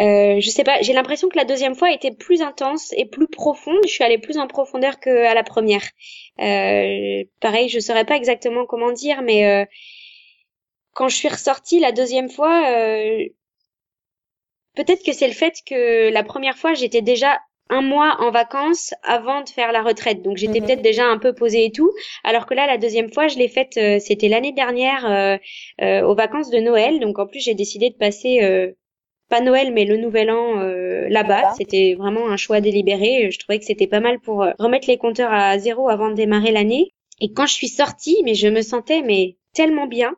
Euh, 0.00 0.38
je 0.40 0.50
sais 0.50 0.64
pas, 0.64 0.82
j'ai 0.82 0.92
l'impression 0.92 1.28
que 1.30 1.38
la 1.38 1.46
deuxième 1.46 1.74
fois 1.74 1.90
était 1.92 2.12
plus 2.12 2.42
intense 2.42 2.92
et 2.96 3.06
plus 3.06 3.26
profonde. 3.26 3.80
Je 3.84 3.90
suis 3.90 4.04
allée 4.04 4.18
plus 4.18 4.36
en 4.36 4.46
profondeur 4.46 5.00
que 5.00 5.24
à 5.24 5.34
la 5.34 5.42
première. 5.42 5.82
Euh, 6.40 7.24
pareil, 7.40 7.68
je 7.68 7.80
saurais 7.80 8.04
pas 8.04 8.16
exactement 8.16 8.66
comment 8.66 8.92
dire, 8.92 9.22
mais 9.22 9.46
euh, 9.46 9.64
quand 10.92 11.08
je 11.08 11.16
suis 11.16 11.28
ressortie 11.28 11.80
la 11.80 11.92
deuxième 11.92 12.28
fois, 12.28 12.70
euh, 12.70 13.24
peut-être 14.78 15.04
que 15.04 15.12
c'est 15.12 15.26
le 15.26 15.34
fait 15.34 15.54
que 15.66 16.10
la 16.10 16.22
première 16.22 16.56
fois 16.56 16.72
j'étais 16.74 17.02
déjà 17.02 17.38
un 17.70 17.82
mois 17.82 18.16
en 18.20 18.30
vacances 18.30 18.94
avant 19.02 19.42
de 19.42 19.48
faire 19.48 19.72
la 19.72 19.82
retraite. 19.82 20.22
Donc 20.22 20.36
j'étais 20.36 20.60
mhm. 20.60 20.66
peut-être 20.66 20.82
déjà 20.82 21.06
un 21.06 21.18
peu 21.18 21.34
posée 21.34 21.66
et 21.66 21.70
tout. 21.70 21.92
Alors 22.24 22.46
que 22.46 22.54
là, 22.54 22.66
la 22.66 22.78
deuxième 22.78 23.12
fois, 23.12 23.28
je 23.28 23.38
l'ai 23.38 23.48
faite, 23.48 23.76
euh, 23.76 23.98
c'était 23.98 24.28
l'année 24.28 24.52
dernière 24.52 25.06
euh, 25.06 25.36
euh, 25.82 26.02
aux 26.02 26.14
vacances 26.14 26.50
de 26.50 26.58
Noël. 26.58 27.00
Donc 27.00 27.18
en 27.18 27.26
plus, 27.26 27.40
j'ai 27.40 27.54
décidé 27.54 27.90
de 27.90 27.96
passer 27.96 28.40
pas 29.28 29.42
Noël 29.42 29.74
mais 29.74 29.84
le 29.84 29.98
Nouvel 29.98 30.30
An 30.30 30.54
là-bas. 31.08 31.52
C'était 31.58 31.94
vraiment 31.98 32.28
un 32.28 32.36
choix 32.36 32.60
délibéré. 32.60 33.30
Je 33.30 33.38
trouvais 33.38 33.58
que 33.58 33.64
c'était 33.64 33.86
pas 33.86 34.00
mal 34.00 34.20
pour 34.20 34.46
remettre 34.58 34.88
les 34.88 34.96
compteurs 34.96 35.32
à 35.32 35.58
zéro 35.58 35.88
avant 35.88 36.08
de 36.08 36.14
démarrer 36.14 36.52
l'année. 36.52 36.92
Et 37.20 37.32
quand 37.32 37.46
je 37.46 37.54
suis 37.54 37.68
sortie, 37.68 38.22
mais 38.24 38.34
je 38.34 38.48
me 38.48 38.62
sentais 38.62 39.02
mais 39.02 39.36
tellement 39.52 39.86
bien. 39.86 40.14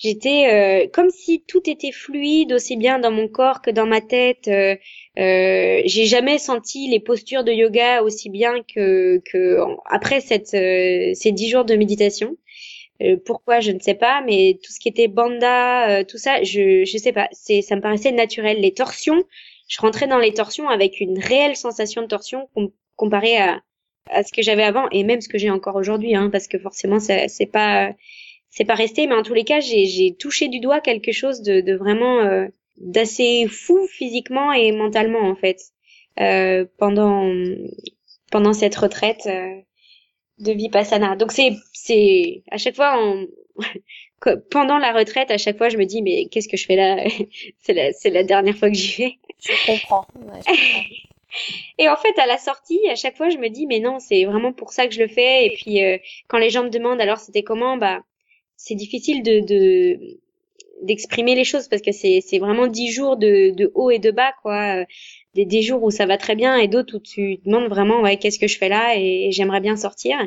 J'étais 0.00 0.86
euh, 0.86 0.88
comme 0.90 1.10
si 1.10 1.44
tout 1.46 1.68
était 1.68 1.92
fluide 1.92 2.54
aussi 2.54 2.76
bien 2.78 2.98
dans 2.98 3.10
mon 3.10 3.28
corps 3.28 3.60
que 3.60 3.70
dans 3.70 3.84
ma 3.86 4.00
tête. 4.00 4.48
Euh, 4.48 4.74
euh, 5.18 5.82
j'ai 5.84 6.06
jamais 6.06 6.38
senti 6.38 6.88
les 6.88 7.00
postures 7.00 7.44
de 7.44 7.52
yoga 7.52 8.02
aussi 8.02 8.30
bien 8.30 8.62
que, 8.62 9.20
que 9.30 9.58
après 9.84 10.22
cette, 10.22 10.48
ces 10.48 11.32
dix 11.32 11.50
jours 11.50 11.66
de 11.66 11.76
méditation. 11.76 12.36
Euh, 13.02 13.18
pourquoi 13.26 13.60
je 13.60 13.72
ne 13.72 13.78
sais 13.78 13.94
pas, 13.94 14.22
mais 14.26 14.58
tout 14.64 14.72
ce 14.72 14.80
qui 14.80 14.88
était 14.88 15.08
banda, 15.08 16.04
tout 16.04 16.18
ça, 16.18 16.42
je 16.42 16.84
je 16.86 16.98
sais 16.98 17.12
pas, 17.12 17.28
c'est 17.32 17.60
ça 17.60 17.76
me 17.76 17.82
paraissait 17.82 18.12
naturel. 18.12 18.58
Les 18.60 18.72
torsions, 18.72 19.22
je 19.68 19.80
rentrais 19.82 20.06
dans 20.06 20.18
les 20.18 20.32
torsions 20.32 20.68
avec 20.70 21.00
une 21.00 21.18
réelle 21.18 21.56
sensation 21.56 22.02
de 22.02 22.06
torsion 22.06 22.48
comparée 22.96 23.36
à 23.36 23.60
à 24.10 24.22
ce 24.22 24.32
que 24.32 24.42
j'avais 24.42 24.62
avant 24.62 24.88
et 24.90 25.04
même 25.04 25.20
ce 25.20 25.28
que 25.28 25.38
j'ai 25.38 25.50
encore 25.50 25.76
aujourd'hui, 25.76 26.14
hein, 26.14 26.30
parce 26.30 26.48
que 26.48 26.58
forcément 26.58 27.00
c'est 27.00 27.50
pas 27.52 27.92
c'est 28.50 28.64
pas 28.64 28.74
resté, 28.74 29.06
mais 29.06 29.14
en 29.14 29.22
tous 29.22 29.34
les 29.34 29.44
cas 29.44 29.60
j'ai 29.60 30.16
touché 30.18 30.48
du 30.48 30.60
doigt 30.60 30.80
quelque 30.80 31.12
chose 31.12 31.42
de, 31.42 31.60
de 31.60 31.74
vraiment 31.74 32.48
d'assez 32.80 33.46
fou 33.46 33.86
physiquement 33.86 34.52
et 34.52 34.72
mentalement 34.72 35.20
en 35.20 35.36
fait 35.36 35.60
euh, 36.18 36.64
pendant 36.78 37.30
pendant 38.32 38.52
cette 38.52 38.74
retraite 38.74 39.26
euh, 39.26 39.60
de 40.38 40.52
vipassana. 40.52 41.14
Donc 41.16 41.30
c'est 41.30 41.52
c'est 41.72 42.42
à 42.50 42.56
chaque 42.56 42.76
fois 42.76 42.98
en, 42.98 43.26
pendant 44.50 44.78
la 44.78 44.92
retraite 44.92 45.30
à 45.30 45.38
chaque 45.38 45.58
fois 45.58 45.68
je 45.68 45.76
me 45.76 45.84
dis 45.84 46.02
mais 46.02 46.26
qu'est-ce 46.26 46.48
que 46.48 46.56
je 46.56 46.66
fais 46.66 46.76
là? 46.76 47.04
C'est 47.60 47.74
la 47.74 47.92
c'est 47.92 48.10
la 48.10 48.24
dernière 48.24 48.56
fois 48.56 48.70
que 48.70 48.76
j'y 48.76 49.02
vais. 49.02 49.18
Je 49.40 49.66
comprends. 49.66 50.06
Et 51.78 51.88
en 51.88 51.96
fait, 51.96 52.18
à 52.18 52.26
la 52.26 52.38
sortie, 52.38 52.80
à 52.90 52.96
chaque 52.96 53.16
fois, 53.16 53.28
je 53.28 53.38
me 53.38 53.48
dis, 53.48 53.68
mais 53.68 53.78
non, 53.78 54.00
c'est 54.00 54.24
vraiment 54.24 54.52
pour 54.52 54.72
ça 54.72 54.88
que 54.88 54.92
je 54.92 55.00
le 55.00 55.06
fais. 55.06 55.46
Et 55.46 55.50
puis, 55.50 55.82
euh, 55.84 55.96
quand 56.26 56.38
les 56.38 56.50
gens 56.50 56.64
me 56.64 56.70
demandent, 56.70 57.00
alors 57.00 57.18
c'était 57.18 57.44
comment, 57.44 57.76
bah, 57.76 58.00
c'est 58.62 58.74
difficile 58.74 59.22
de, 59.22 59.40
de 59.40 60.18
d'exprimer 60.82 61.34
les 61.34 61.44
choses 61.44 61.68
parce 61.68 61.82
que 61.82 61.92
c'est 61.92 62.20
c'est 62.26 62.38
vraiment 62.38 62.66
dix 62.66 62.90
jours 62.90 63.16
de, 63.16 63.50
de 63.50 63.70
haut 63.74 63.90
et 63.90 63.98
de 63.98 64.10
bas 64.10 64.32
quoi. 64.42 64.84
Des, 65.34 65.44
des 65.44 65.62
jours 65.62 65.82
où 65.84 65.90
ça 65.92 66.06
va 66.06 66.18
très 66.18 66.34
bien 66.34 66.56
et 66.56 66.66
d'autres 66.66 66.96
où 66.96 67.00
tu 67.00 67.38
te 67.38 67.44
demandes 67.48 67.68
vraiment 67.68 68.00
ouais 68.00 68.16
qu'est-ce 68.18 68.38
que 68.38 68.48
je 68.48 68.58
fais 68.58 68.68
là 68.68 68.96
et, 68.96 69.30
j'aimerais 69.30 69.60
bien 69.60 69.76
sortir. 69.76 70.18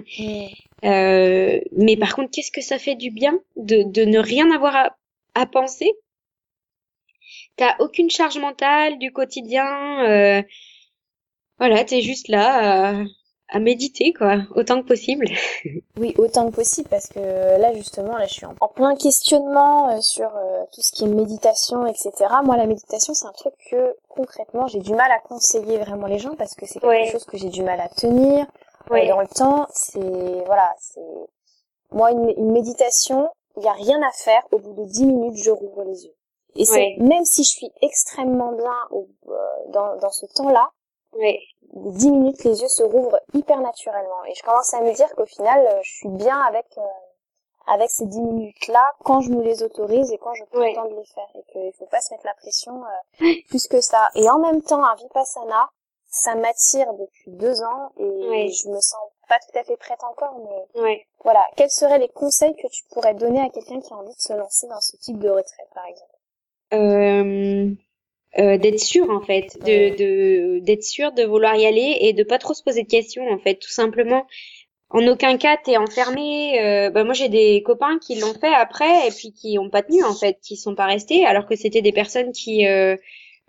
Euh, 0.85 1.59
mais 1.77 1.97
par 1.97 2.15
contre 2.15 2.31
qu'est-ce 2.31 2.51
que 2.51 2.61
ça 2.61 2.79
fait 2.79 2.95
du 2.95 3.11
bien 3.11 3.39
de, 3.55 3.83
de 3.83 4.05
ne 4.05 4.19
rien 4.19 4.49
avoir 4.51 4.75
à, 4.75 4.97
à 5.35 5.45
penser? 5.45 5.91
T'as 7.57 7.75
aucune 7.79 8.09
charge 8.09 8.37
mentale 8.39 8.97
du 8.97 9.11
quotidien 9.11 10.05
euh, 10.05 10.41
voilà 11.59 11.83
t'es 11.83 12.01
juste 12.01 12.29
là 12.29 12.93
euh, 12.93 13.05
à 13.53 13.59
méditer 13.59 14.13
quoi, 14.13 14.39
autant 14.55 14.81
que 14.81 14.87
possible. 14.87 15.27
oui, 15.97 16.15
autant 16.17 16.49
que 16.49 16.55
possible 16.55 16.89
parce 16.89 17.07
que 17.07 17.19
là 17.19 17.73
justement, 17.73 18.17
là 18.17 18.25
je 18.25 18.33
suis 18.33 18.45
en, 18.45 18.55
plein 18.67 18.95
questionnement 18.95 19.89
euh, 19.89 20.01
sur 20.01 20.35
euh, 20.35 20.63
tout 20.73 20.81
ce 20.81 20.91
qui 20.91 21.05
est 21.05 21.07
méditation, 21.07 21.85
etc. 21.85 22.11
Moi, 22.43 22.57
la 22.57 22.65
méditation, 22.65 23.13
c'est 23.13 23.27
un 23.27 23.31
truc 23.31 23.53
que 23.69 23.95
concrètement 24.09 24.65
j'ai 24.67 24.79
du 24.79 24.93
mal 24.95 25.11
à 25.11 25.19
conseiller 25.19 25.77
vraiment 25.77 26.07
les 26.07 26.17
gens 26.17 26.35
parce 26.35 26.55
que 26.55 26.65
c'est 26.65 26.79
quelque 26.79 27.11
chose 27.11 27.25
que 27.25 27.37
j'ai 27.37 27.49
du 27.49 27.61
mal 27.61 27.79
à 27.79 27.89
tenir 27.89 28.47
euh, 28.91 29.07
dans 29.07 29.21
le 29.21 29.27
temps. 29.27 29.67
C'est 29.71 29.99
voilà, 30.47 30.73
c'est 30.79 30.99
moi 31.91 32.11
une, 32.11 32.51
méditation, 32.51 33.29
il 33.57 33.63
y 33.63 33.67
a 33.67 33.73
rien 33.73 34.01
à 34.01 34.11
faire. 34.11 34.41
Au 34.51 34.57
bout 34.57 34.73
de 34.73 34.85
10 34.85 35.05
minutes, 35.05 35.37
je 35.37 35.51
rouvre 35.51 35.83
les 35.83 36.05
yeux. 36.05 36.15
Et 36.55 36.65
c'est 36.65 36.95
même 36.99 37.25
si 37.25 37.43
je 37.43 37.49
suis 37.49 37.71
extrêmement 37.81 38.51
bien 38.51 38.73
au, 38.91 39.07
dans, 39.69 39.95
dans 39.97 40.11
ce 40.11 40.25
temps-là, 40.35 40.69
oui. 41.13 41.39
10 41.73 42.11
minutes, 42.11 42.43
les 42.43 42.61
yeux 42.61 42.67
se 42.67 42.83
rouvrent 42.83 43.19
hyper 43.33 43.59
naturellement. 43.59 44.23
Et 44.27 44.33
je 44.35 44.43
commence 44.43 44.73
à 44.73 44.81
me 44.81 44.93
dire 44.93 45.13
qu'au 45.15 45.25
final, 45.25 45.65
euh, 45.65 45.79
je 45.83 45.91
suis 45.91 46.09
bien 46.09 46.39
avec 46.41 46.65
euh, 46.77 46.81
avec 47.65 47.89
ces 47.89 48.05
10 48.05 48.19
minutes-là 48.19 48.93
quand 49.03 49.21
je 49.21 49.31
me 49.31 49.41
les 49.41 49.63
autorise 49.63 50.11
et 50.11 50.17
quand 50.17 50.33
je 50.33 50.43
prends 50.45 50.59
le 50.59 50.73
temps 50.73 50.85
de 50.85 50.95
les 50.95 51.05
faire. 51.05 51.29
Et 51.35 51.43
qu'il 51.51 51.73
faut 51.73 51.85
pas 51.85 52.01
se 52.01 52.13
mettre 52.13 52.25
la 52.25 52.33
pression 52.33 52.83
euh, 52.83 53.33
plus 53.47 53.67
que 53.67 53.81
ça. 53.81 54.09
Et 54.15 54.29
en 54.29 54.39
même 54.39 54.61
temps, 54.61 54.83
un 54.83 54.95
Vipassana, 54.95 55.69
ça 56.09 56.35
m'attire 56.35 56.93
depuis 56.93 57.31
deux 57.31 57.63
ans 57.63 57.91
et 57.97 58.49
je 58.49 58.69
me 58.69 58.79
sens 58.79 59.01
pas 59.27 59.39
tout 59.39 59.57
à 59.57 59.63
fait 59.63 59.77
prête 59.77 60.03
encore, 60.03 60.35
mais 60.75 61.07
voilà. 61.23 61.43
Quels 61.55 61.71
seraient 61.71 61.97
les 61.97 62.09
conseils 62.09 62.55
que 62.55 62.67
tu 62.67 62.83
pourrais 62.91 63.15
donner 63.15 63.41
à 63.41 63.49
quelqu'un 63.49 63.79
qui 63.79 63.91
a 63.93 63.95
envie 63.95 64.13
de 64.13 64.21
se 64.21 64.33
lancer 64.33 64.67
dans 64.67 64.81
ce 64.81 64.95
type 64.97 65.17
de 65.17 65.29
retraite, 65.29 65.69
par 65.73 65.85
exemple? 65.85 66.13
Euh, 66.73 67.73
euh, 68.39 68.57
d'être 68.57 68.79
sûr 68.79 69.09
en 69.11 69.21
fait, 69.21 69.57
de 69.63 69.95
de 69.95 70.59
d'être 70.59 70.83
sûr 70.83 71.11
de 71.11 71.23
vouloir 71.23 71.55
y 71.55 71.65
aller 71.65 71.97
et 72.01 72.13
de 72.13 72.23
pas 72.23 72.39
trop 72.39 72.53
se 72.53 72.63
poser 72.63 72.83
de 72.83 72.87
questions 72.87 73.27
en 73.29 73.37
fait, 73.37 73.55
tout 73.55 73.69
simplement. 73.69 74.25
En 74.89 75.07
aucun 75.07 75.37
cas 75.37 75.57
t'es 75.57 75.77
enfermé. 75.77 76.59
Euh, 76.61 76.89
bah 76.89 77.03
moi 77.03 77.13
j'ai 77.13 77.29
des 77.29 77.61
copains 77.63 77.97
qui 77.99 78.19
l'ont 78.19 78.33
fait 78.33 78.53
après 78.53 79.07
et 79.07 79.11
puis 79.11 79.33
qui 79.33 79.57
ont 79.59 79.69
pas 79.69 79.81
tenu 79.81 80.03
en 80.03 80.13
fait, 80.13 80.37
qui 80.41 80.55
sont 80.55 80.75
pas 80.75 80.85
restés 80.85 81.25
alors 81.25 81.47
que 81.47 81.55
c'était 81.55 81.81
des 81.81 81.91
personnes 81.91 82.31
qui 82.31 82.67
euh, 82.67 82.95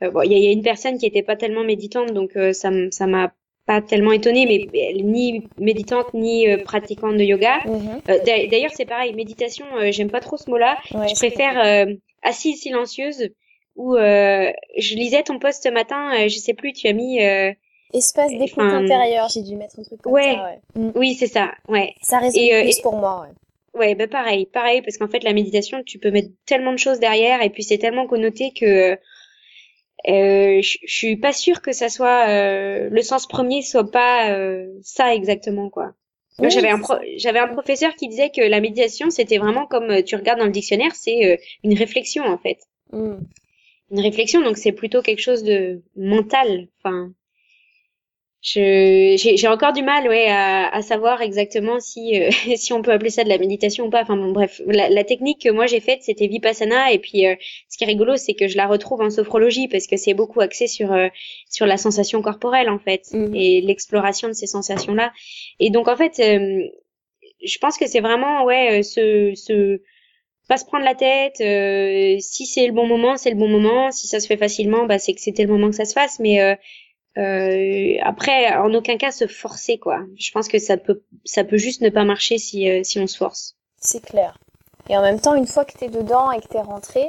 euh 0.03 0.11
bon 0.11 0.23
il 0.23 0.33
y 0.33 0.35
a, 0.35 0.39
y 0.39 0.49
a, 0.49 0.53
une 0.53 0.63
personne 0.63 0.99
qui 0.99 1.07
était 1.07 1.23
pas 1.23 1.37
tellement 1.37 1.65
méditante 1.65 2.13
donc 2.13 2.37
euh, 2.37 2.53
ça 2.53 2.71
ça 2.91 3.07
m'a 3.07 3.33
pas 3.67 3.81
tellement 3.81 4.13
étonnée, 4.13 4.45
mais 4.45 4.79
elle 4.79 5.07
ni 5.07 5.49
méditante 5.59 6.13
ni 6.13 6.47
pratiquante 6.67 7.17
de 7.17 7.23
yoga. 7.23 7.61
Mhm. 7.65 8.03
D'ailleurs, 8.27 8.73
c'est 8.75 8.85
pareil, 8.85 9.15
méditation, 9.15 9.65
j'aime 9.91 10.11
pas 10.11 10.21
trop 10.21 10.37
ce 10.37 10.51
mot-là. 10.51 10.77
je 10.91 11.15
préfère 11.15 11.89
assise 12.23 12.61
silencieuse 12.61 13.31
où 13.77 13.97
euh, 13.97 14.53
je 14.79 14.95
lisais 14.95 15.23
ton 15.23 15.39
post 15.39 15.65
ce 15.65 15.69
matin, 15.69 16.13
euh, 16.15 16.29
je 16.29 16.39
sais 16.39 16.55
plus, 16.55 16.73
tu 16.73 16.87
as 16.87 16.93
mis 16.93 17.23
euh, 17.23 17.53
espace 17.93 18.31
d'écoute 18.31 18.63
intérieur, 18.63 19.29
j'ai 19.29 19.43
dû 19.43 19.57
mettre 19.57 19.79
un 19.79 19.83
truc 19.83 20.01
comme 20.01 20.13
ouais, 20.13 20.35
ça. 20.35 20.45
Ouais. 20.45 20.83
Mm. 20.83 20.93
Oui, 20.95 21.15
c'est 21.15 21.27
ça. 21.27 21.53
Ouais. 21.69 21.95
Ça 22.03 22.19
résonne 22.19 22.43
et, 22.43 22.63
plus 22.63 22.81
pour 22.81 22.97
moi. 22.97 23.23
Ouais. 23.23 23.35
Ouais, 23.77 23.95
bah 23.97 24.07
pareil, 24.07 24.47
pareil, 24.47 24.83
parce 24.83 24.99
qu'en 24.99 25.09
fait 25.09 25.25
la 25.25 25.33
méditation, 25.33 25.83
tu 25.85 25.99
peux 25.99 26.13
mettre 26.13 26.29
tellement 26.47 26.71
de 26.71 26.79
choses 26.79 27.01
derrière, 27.01 27.43
et 27.43 27.51
puis 27.51 27.65
c'est 27.65 27.79
tellement 27.79 28.07
connoté 28.07 28.53
que 28.53 28.97
euh, 30.07 30.61
je 30.63 30.79
suis 30.87 31.17
pas 31.17 31.33
sûre 31.33 31.61
que 31.61 31.73
ça 31.73 31.89
soit 31.89 32.29
euh, 32.29 32.89
le 32.91 33.03
sens 33.03 33.27
premier 33.27 33.63
soit 33.63 33.91
pas 33.91 34.31
euh, 34.31 34.69
ça 34.83 35.15
exactement 35.15 35.71
quoi. 35.71 35.95
j'avais 36.39 36.69
un 36.69 36.83
j'avais 37.17 37.39
un 37.39 37.49
professeur 37.49 37.97
qui 37.97 38.09
disait 38.09 38.29
que 38.29 38.43
la 38.43 38.61
méditation 38.61 39.09
c'était 39.09 39.39
vraiment 39.39 39.67
comme 39.67 40.03
tu 40.03 40.15
regardes 40.15 40.41
dans 40.41 40.45
le 40.45 40.53
dictionnaire, 40.53 40.95
c'est 40.95 41.41
une 41.65 41.75
réflexion 41.75 42.25
en 42.27 42.39
fait. 42.39 42.59
Mm 42.93 43.17
une 43.91 44.01
réflexion, 44.01 44.43
donc 44.43 44.57
c'est 44.57 44.73
plutôt 44.73 45.03
quelque 45.03 45.21
chose 45.21 45.43
de 45.43 45.83
mental. 45.97 46.69
Enfin, 46.83 47.13
j'ai 48.45 49.49
encore 49.49 49.73
du 49.73 49.83
mal, 49.83 50.07
ouais, 50.07 50.27
à, 50.29 50.69
à 50.69 50.83
savoir 50.83 51.23
exactement 51.23 51.81
si 51.81 52.21
euh, 52.21 52.31
si 52.57 52.73
on 52.75 52.83
peut 52.83 52.93
appeler 52.93 53.11
ça 53.11 53.25
de 53.25 53.29
la 53.31 53.39
méditation 53.39 53.87
ou 53.87 53.91
pas. 53.91 54.03
Enfin 54.03 54.17
bon, 54.17 54.33
bref, 54.33 54.61
la, 54.67 54.91
la 54.91 55.05
technique 55.05 55.43
que 55.43 55.49
moi 55.49 55.67
j'ai 55.67 55.81
faite, 55.81 56.03
c'était 56.03 56.27
vipassana, 56.27 56.93
et 56.93 56.99
puis 56.99 57.27
euh, 57.27 57.35
ce 57.71 57.79
qui 57.79 57.85
est 57.85 57.87
rigolo, 57.87 58.17
c'est 58.17 58.35
que 58.35 58.47
je 58.47 58.57
la 58.57 58.67
retrouve 58.67 59.01
en 59.01 59.11
sophrologie 59.11 59.69
parce 59.69 59.87
que 59.87 59.97
c'est 59.97 60.15
beaucoup 60.15 60.41
axé 60.41 60.67
sur 60.67 60.93
euh, 60.93 61.09
sur 61.51 61.65
la 61.67 61.79
sensation 61.79 62.21
corporelle 62.21 62.69
en 62.69 62.79
fait 62.79 63.07
mhm. 63.13 63.35
et 63.35 63.63
l'exploration 63.63 64.29
de 64.29 64.35
ces 64.35 64.47
sensations 64.47 64.95
là. 64.95 65.13
Et 65.59 65.71
donc 65.71 65.89
en 65.89 65.97
fait, 65.97 66.17
je 66.19 67.59
pense 67.61 67.79
que 67.79 67.87
c'est 67.87 68.01
vraiment 68.01 68.45
ouais 68.45 68.83
ce 68.83 69.33
ce 69.35 69.81
pas 70.49 70.57
se 70.57 70.65
prendre 70.65 70.85
la 70.85 70.95
tête. 70.95 71.41
Euh, 71.41 72.19
si 72.21 72.47
c'est 72.47 72.67
le 72.67 72.73
bon 72.73 72.87
moment, 72.87 73.17
c'est 73.17 73.31
le 73.31 73.37
bon 73.37 73.49
moment. 73.49 73.91
Si 73.91 74.07
ça 74.07 74.21
se 74.21 74.27
fait 74.27 74.37
facilement, 74.37 74.87
bah 74.87 74.99
c'est 74.99 75.15
que 75.15 75.21
c'était 75.21 75.45
le 75.45 75.53
moment 75.53 75.71
que 75.71 75.77
ça 75.77 75.85
se 75.85 75.93
fasse. 75.93 76.19
Mais 76.19 76.41
euh, 76.41 76.55
euh, 77.19 77.97
après, 78.03 78.55
en 78.55 78.73
aucun 78.75 78.97
cas 78.97 79.11
se 79.11 79.27
forcer 79.27 79.79
quoi. 79.79 80.01
Je 80.19 80.31
pense 80.33 80.49
que 80.49 80.59
ça 80.59 80.77
peut 80.77 81.03
ça 81.25 81.45
peut 81.45 81.59
juste 81.59 81.81
ne 81.81 81.91
pas 81.91 82.05
marcher 82.05 82.39
si 82.39 82.69
si 82.85 82.99
on 82.99 83.07
se 83.07 83.17
force. 83.17 83.57
C'est 83.79 84.05
clair. 84.05 84.39
Et 84.91 84.97
en 84.97 85.03
même 85.03 85.19
temps, 85.19 85.35
une 85.35 85.47
fois 85.47 85.65
que 85.65 85.73
t'es 85.73 85.89
dedans 85.89 86.31
et 86.31 86.41
que 86.41 86.49
t'es 86.49 86.61
rentré, 86.61 87.07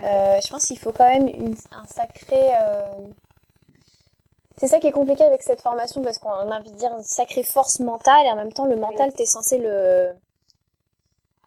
je 0.00 0.48
pense 0.48 0.66
qu'il 0.66 0.78
faut 0.78 0.92
quand 0.92 1.08
même 1.08 1.28
une, 1.28 1.56
un 1.72 1.86
sacré 1.86 2.38
c'est 4.58 4.68
ça 4.68 4.78
qui 4.78 4.86
est 4.86 4.92
compliqué 4.92 5.24
avec 5.24 5.42
cette 5.42 5.60
formation 5.60 6.02
parce 6.02 6.18
qu'on 6.18 6.30
a 6.30 6.58
envie 6.58 6.70
de 6.70 6.76
dire 6.76 6.92
une 6.96 7.02
sacrée 7.02 7.42
force 7.42 7.80
mentale 7.80 8.26
et 8.26 8.30
en 8.30 8.36
même 8.36 8.52
temps 8.52 8.66
le 8.66 8.76
mental 8.76 9.12
t'es 9.12 9.26
censé 9.26 9.58
le 9.58 10.12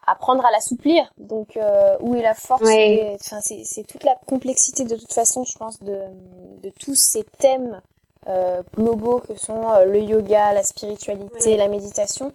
apprendre 0.07 0.45
à 0.45 0.51
l'assouplir. 0.51 1.11
Donc 1.17 1.57
euh, 1.57 1.97
où 1.99 2.15
est 2.15 2.21
la 2.21 2.33
force 2.33 2.61
Enfin 2.63 3.39
c'est 3.41 3.83
toute 3.87 4.03
la 4.03 4.15
complexité 4.27 4.83
de 4.85 4.95
toute 4.95 5.13
façon, 5.13 5.43
je 5.43 5.57
pense, 5.57 5.81
de, 5.81 5.99
de 6.61 6.71
tous 6.79 6.95
ces 6.95 7.23
thèmes 7.39 7.81
euh, 8.27 8.63
globaux 8.75 9.19
que 9.19 9.35
sont 9.35 9.69
euh, 9.71 9.85
le 9.85 9.99
yoga, 9.99 10.53
la 10.53 10.63
spiritualité, 10.63 11.57
la 11.57 11.67
méditation. 11.67 12.31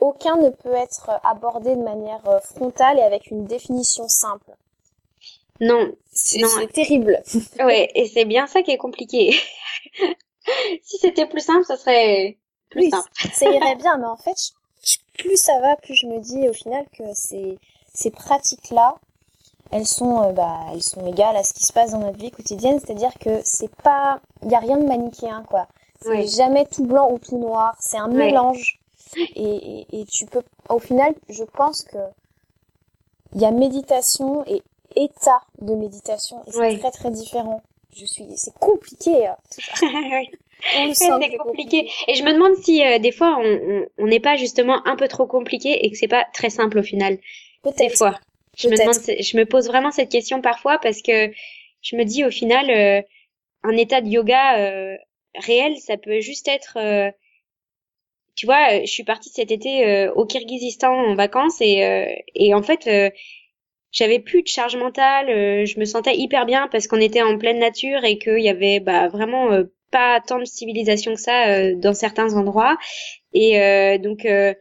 Aucun 0.00 0.36
ne 0.36 0.50
peut 0.50 0.74
être 0.74 1.10
abordé 1.24 1.74
de 1.74 1.82
manière 1.82 2.20
frontale 2.42 2.98
et 2.98 3.02
avec 3.02 3.30
une 3.30 3.46
définition 3.46 4.08
simple. 4.08 4.54
Non, 5.60 5.92
c'est 6.12 6.70
terrible. 6.72 7.22
ouais, 7.60 7.90
et 7.94 8.06
c'est 8.06 8.26
bien 8.26 8.46
ça 8.46 8.62
qui 8.62 8.72
est 8.72 8.76
compliqué. 8.76 9.34
si 10.82 10.98
c'était 10.98 11.26
plus 11.26 11.40
simple, 11.40 11.64
ça 11.64 11.76
serait 11.76 12.36
plus 12.70 12.90
simple. 12.90 13.10
ça 13.32 13.50
irait 13.50 13.76
bien, 13.80 13.96
mais 13.98 14.06
en 14.06 14.16
fait, 14.16 14.36
plus 15.18 15.36
ça 15.36 15.58
va, 15.60 15.76
plus 15.76 15.94
je 15.94 16.06
me 16.06 16.20
dis 16.20 16.48
au 16.48 16.52
final 16.52 16.84
que 16.96 17.04
ces, 17.14 17.58
ces 17.94 18.10
pratiques-là, 18.10 18.96
elles 19.72 19.86
sont, 19.86 20.22
euh, 20.22 20.32
bah, 20.32 20.60
elles 20.72 20.82
sont 20.82 21.04
égales 21.06 21.36
à 21.36 21.42
ce 21.42 21.52
qui 21.52 21.64
se 21.64 21.72
passe 21.72 21.92
dans 21.92 21.98
notre 21.98 22.18
vie 22.18 22.30
quotidienne, 22.30 22.78
c'est-à-dire 22.78 23.12
que 23.18 23.40
c'est 23.44 23.74
pas, 23.76 24.20
il 24.42 24.50
y 24.50 24.54
a 24.54 24.58
rien 24.58 24.78
de 24.78 24.86
manichéen, 24.86 25.44
quoi. 25.48 25.66
C'est 26.02 26.28
jamais 26.28 26.66
tout 26.66 26.84
blanc 26.84 27.10
ou 27.10 27.18
tout 27.18 27.38
noir, 27.38 27.74
c'est 27.80 27.96
un 27.96 28.06
mélange. 28.06 28.80
Et, 29.16 29.86
et, 29.92 30.04
tu 30.04 30.26
peux, 30.26 30.42
au 30.68 30.78
final, 30.78 31.14
je 31.28 31.42
pense 31.42 31.82
que 31.82 31.98
il 33.34 33.40
y 33.40 33.44
a 33.44 33.50
méditation 33.50 34.44
et 34.46 34.62
état 34.94 35.40
de 35.60 35.74
méditation, 35.74 36.42
et 36.46 36.52
c'est 36.52 36.78
très 36.78 36.90
très 36.90 37.10
différent. 37.10 37.62
Je 37.94 38.04
suis, 38.04 38.26
c'est 38.36 38.54
compliqué. 38.58 39.26
Hein, 39.26 39.36
tout 39.50 39.60
ça. 39.60 39.86
c'est 40.92 41.36
compliqué. 41.38 41.88
Et 42.08 42.14
je 42.14 42.22
me 42.22 42.32
demande 42.32 42.54
si 42.56 42.84
euh, 42.84 42.98
des 42.98 43.12
fois 43.12 43.38
on 43.98 44.06
n'est 44.06 44.20
pas 44.20 44.36
justement 44.36 44.86
un 44.86 44.96
peu 44.96 45.08
trop 45.08 45.26
compliqué 45.26 45.84
et 45.84 45.90
que 45.90 45.96
c'est 45.96 46.08
pas 46.08 46.26
très 46.32 46.50
simple 46.50 46.78
au 46.78 46.82
final. 46.82 47.18
Des 47.78 47.88
fois. 47.88 48.18
Je 48.56 48.68
me 48.68 48.76
demande, 48.76 48.94
je 48.94 49.36
me 49.36 49.44
pose 49.44 49.66
vraiment 49.66 49.90
cette 49.90 50.10
question 50.10 50.40
parfois 50.40 50.78
parce 50.78 51.02
que 51.02 51.30
je 51.82 51.96
me 51.96 52.04
dis 52.04 52.24
au 52.24 52.30
final, 52.30 52.70
euh, 52.70 53.02
un 53.64 53.76
état 53.76 54.00
de 54.00 54.08
yoga 54.08 54.58
euh, 54.58 54.96
réel, 55.34 55.76
ça 55.78 55.96
peut 55.96 56.20
juste 56.20 56.48
être 56.48 56.78
tu 58.34 58.44
vois, 58.44 58.80
je 58.80 58.90
suis 58.90 59.02
partie 59.02 59.30
cet 59.30 59.50
été 59.50 60.08
au 60.14 60.26
Kyrgyzstan 60.26 60.92
en 60.92 61.14
vacances 61.14 61.60
et, 61.60 62.22
et 62.34 62.52
en 62.52 62.62
fait, 62.62 62.88
j'avais 63.92 64.18
plus 64.18 64.42
de 64.42 64.48
charge 64.48 64.76
mentale, 64.76 65.26
je 65.66 65.80
me 65.80 65.86
sentais 65.86 66.14
hyper 66.16 66.44
bien 66.44 66.68
parce 66.70 66.86
qu'on 66.86 67.00
était 67.00 67.22
en 67.22 67.38
pleine 67.38 67.58
nature 67.58 68.04
et 68.04 68.18
qu'il 68.18 68.40
y 68.40 68.50
avait 68.50 68.78
bah, 68.80 69.08
vraiment 69.08 69.48
pas 69.90 70.20
tant 70.20 70.38
de 70.38 70.44
civilisation 70.44 71.14
que 71.14 71.20
ça 71.20 71.48
euh, 71.48 71.74
dans 71.76 71.94
certains 71.94 72.34
endroits. 72.34 72.76
Et 73.32 73.60
euh, 73.60 73.98
donc, 73.98 74.24
euh, 74.24 74.54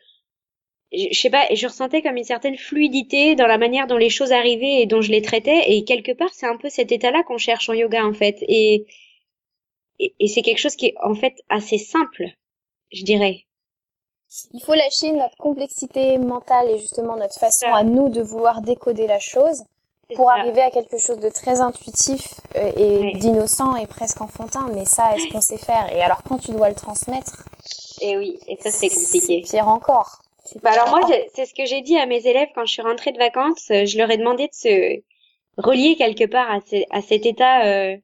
je 0.91 1.19
sais 1.19 1.29
pas, 1.29 1.45
je 1.53 1.67
ressentais 1.67 2.01
comme 2.01 2.17
une 2.17 2.23
certaine 2.23 2.57
fluidité 2.57 3.35
dans 3.35 3.47
la 3.47 3.57
manière 3.57 3.87
dont 3.87 3.97
les 3.97 4.09
choses 4.09 4.31
arrivaient 4.31 4.81
et 4.81 4.85
dont 4.85 5.01
je 5.01 5.11
les 5.11 5.21
traitais. 5.21 5.71
Et 5.71 5.83
quelque 5.83 6.11
part, 6.11 6.33
c'est 6.33 6.47
un 6.47 6.57
peu 6.57 6.69
cet 6.69 6.91
état-là 6.91 7.23
qu'on 7.23 7.37
cherche 7.37 7.69
en 7.69 7.73
yoga, 7.73 8.05
en 8.05 8.13
fait. 8.13 8.37
Et, 8.41 8.85
et, 9.99 10.27
c'est 10.27 10.41
quelque 10.41 10.59
chose 10.59 10.75
qui 10.75 10.87
est 10.87 10.95
en 11.03 11.15
fait 11.15 11.35
assez 11.49 11.77
simple, 11.77 12.25
je 12.91 13.03
dirais. 13.03 13.45
Il 14.53 14.61
faut 14.61 14.73
lâcher 14.73 15.11
notre 15.11 15.37
complexité 15.37 16.17
mentale 16.17 16.69
et 16.71 16.79
justement 16.79 17.15
notre 17.15 17.39
façon 17.39 17.67
à 17.67 17.83
nous 17.83 18.09
de 18.09 18.21
vouloir 18.21 18.61
décoder 18.61 19.07
la 19.07 19.19
chose 19.19 19.63
pour 20.15 20.29
arriver 20.29 20.61
à 20.61 20.69
quelque 20.69 20.97
chose 20.97 21.19
de 21.19 21.29
très 21.29 21.61
intuitif 21.61 22.35
euh, 22.55 22.71
et 22.77 23.17
d'innocent 23.17 23.75
et 23.75 23.87
presque 23.87 24.21
enfantin. 24.21 24.69
Mais 24.73 24.85
ça, 24.85 25.15
est-ce 25.15 25.31
qu'on 25.31 25.41
sait 25.41 25.57
faire? 25.57 25.91
Et 25.93 26.01
alors, 26.01 26.21
quand 26.23 26.37
tu 26.37 26.51
dois 26.51 26.69
le 26.69 26.75
transmettre 26.75 27.45
Et 28.01 28.11
eh 28.11 28.17
oui, 28.17 28.39
et 28.47 28.57
ça, 28.61 28.71
c'est 28.71 28.89
compliqué. 28.89 29.41
Pire 29.41 29.67
encore. 29.67 30.21
Bah 30.61 30.69
alors 30.73 30.89
moi, 30.89 30.99
c'est 31.33 31.47
ce 31.47 31.55
que 31.55 31.65
j'ai 31.65 31.81
dit 31.81 31.97
à 31.97 32.05
mes 32.05 32.27
élèves 32.27 32.49
quand 32.53 32.65
je 32.65 32.73
suis 32.73 32.81
rentrée 32.83 33.11
de 33.11 33.17
vacances. 33.17 33.71
Euh, 33.71 33.85
je 33.85 33.97
leur 33.97 34.11
ai 34.11 34.17
demandé 34.17 34.47
de 34.47 34.53
se 34.53 35.01
relier 35.57 35.95
quelque 35.95 36.25
part 36.25 36.51
à, 36.51 36.59
à 36.91 37.01
cet 37.01 37.25
état 37.25 37.65
euh, 37.65 37.97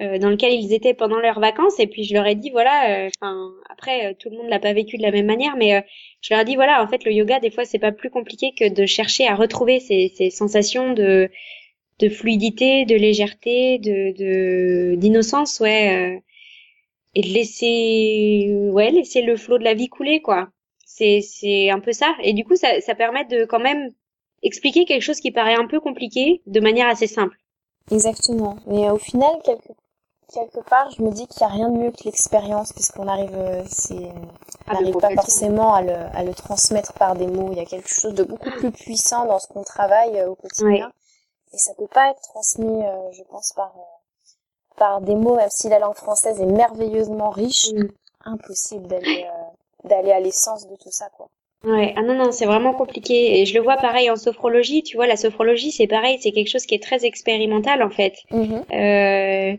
euh, 0.00 0.18
dans 0.18 0.30
lequel 0.30 0.52
ils 0.52 0.72
étaient 0.72 0.94
pendant 0.94 1.18
leurs 1.18 1.40
vacances. 1.40 1.78
Et 1.80 1.86
puis 1.86 2.04
je 2.04 2.14
leur 2.14 2.26
ai 2.26 2.34
dit 2.34 2.50
voilà. 2.50 3.08
Enfin, 3.20 3.50
après, 3.68 4.14
tout 4.14 4.30
le 4.30 4.36
monde 4.36 4.48
l'a 4.48 4.58
pas 4.58 4.72
vécu 4.72 4.96
de 4.96 5.02
la 5.02 5.10
même 5.10 5.26
manière, 5.26 5.56
mais 5.56 5.84
je 6.20 6.32
leur 6.32 6.42
ai 6.42 6.44
dit 6.44 6.56
voilà, 6.56 6.82
en 6.82 6.88
fait, 6.88 7.04
le 7.04 7.12
yoga, 7.12 7.40
des 7.40 7.50
fois, 7.50 7.64
c'est 7.64 7.78
pas 7.78 7.92
plus 7.92 8.10
compliqué 8.10 8.52
que 8.58 8.68
de 8.68 8.86
chercher 8.86 9.26
à 9.26 9.34
retrouver 9.34 9.80
ces, 9.80 10.12
ces 10.16 10.30
sensations 10.30 10.92
de, 10.92 11.30
de 11.98 12.08
fluidité, 12.08 12.84
de 12.84 12.94
légèreté, 12.94 13.78
de, 13.78 14.94
d'innocence, 14.96 15.60
ouais, 15.60 16.16
euh, 16.16 16.20
et 17.14 17.22
de 17.22 17.28
laisser, 17.28 18.70
ouais, 18.70 18.90
laisser 18.90 19.22
le 19.22 19.36
flot 19.36 19.58
de 19.58 19.64
la 19.64 19.74
vie 19.74 19.88
couler, 19.88 20.20
quoi. 20.20 20.48
C'est, 20.84 21.20
c'est 21.20 21.70
un 21.70 21.80
peu 21.80 21.92
ça. 21.92 22.14
Et 22.22 22.32
du 22.32 22.44
coup, 22.44 22.56
ça, 22.56 22.80
ça 22.80 22.94
permet 22.94 23.24
de 23.24 23.44
quand 23.44 23.60
même 23.60 23.90
expliquer 24.42 24.84
quelque 24.84 25.02
chose 25.02 25.20
qui 25.20 25.30
paraît 25.30 25.54
un 25.54 25.66
peu 25.66 25.80
compliqué 25.80 26.42
de 26.46 26.60
manière 26.60 26.88
assez 26.88 27.06
simple. 27.06 27.36
Exactement. 27.90 28.56
Mais 28.66 28.88
au 28.90 28.98
final, 28.98 29.30
quelque 29.44 29.72
quelque 30.32 30.60
part, 30.60 30.90
je 30.90 31.02
me 31.02 31.10
dis 31.10 31.26
qu'il 31.26 31.46
n'y 31.46 31.52
a 31.52 31.54
rien 31.54 31.68
de 31.68 31.78
mieux 31.78 31.90
que 31.90 32.04
l'expérience, 32.04 32.72
puisqu'on 32.72 33.08
arrive, 33.08 33.34
euh, 33.34 33.62
c'est, 33.66 33.94
on 34.68 34.72
n'arrive 34.72 34.96
ah, 34.98 35.08
pas 35.08 35.14
forcément 35.14 35.74
à 35.74 35.82
le, 35.82 35.94
à 35.94 36.22
le 36.22 36.34
transmettre 36.34 36.92
par 36.94 37.14
des 37.14 37.26
mots. 37.26 37.48
Il 37.52 37.58
y 37.58 37.60
a 37.60 37.64
quelque 37.64 37.88
chose 37.88 38.14
de 38.14 38.24
beaucoup 38.24 38.50
plus 38.50 38.70
puissant 38.70 39.26
dans 39.26 39.38
ce 39.38 39.48
qu'on 39.48 39.64
travaille 39.64 40.18
euh, 40.18 40.30
au 40.30 40.34
quotidien. 40.34 40.90
Et 41.52 41.58
ça 41.58 41.72
peut 41.74 41.86
pas 41.86 42.10
être 42.10 42.20
transmis, 42.20 42.84
euh, 42.84 43.12
je 43.12 43.22
pense, 43.24 43.52
par, 43.54 43.74
par 44.76 45.00
des 45.00 45.14
mots, 45.14 45.36
même 45.36 45.50
si 45.50 45.68
la 45.68 45.78
langue 45.78 45.94
française 45.94 46.40
est 46.40 46.46
merveilleusement 46.46 47.30
riche. 47.30 47.72
Mm. 47.72 47.88
Impossible 48.24 48.86
d'aller, 48.86 49.26
d'aller 49.84 50.12
à 50.12 50.20
l'essence 50.20 50.66
de 50.66 50.76
tout 50.76 50.90
ça, 50.90 51.08
quoi. 51.16 51.28
Ouais, 51.64 51.92
ah 51.96 52.02
non, 52.02 52.14
non, 52.14 52.30
c'est 52.30 52.46
vraiment 52.46 52.72
compliqué. 52.72 53.40
Et 53.40 53.46
je 53.46 53.54
le 53.54 53.62
vois 53.62 53.76
pareil 53.76 54.10
en 54.10 54.16
sophrologie. 54.16 54.82
Tu 54.82 54.96
vois, 54.96 55.06
la 55.06 55.16
sophrologie, 55.16 55.72
c'est 55.72 55.86
pareil, 55.86 56.18
c'est 56.20 56.30
quelque 56.30 56.48
chose 56.48 56.66
qui 56.66 56.74
est 56.74 56.82
très 56.82 57.04
expérimental, 57.04 57.82
en 57.82 57.90
fait. 57.90 58.14
Mm-hmm. 58.30 59.58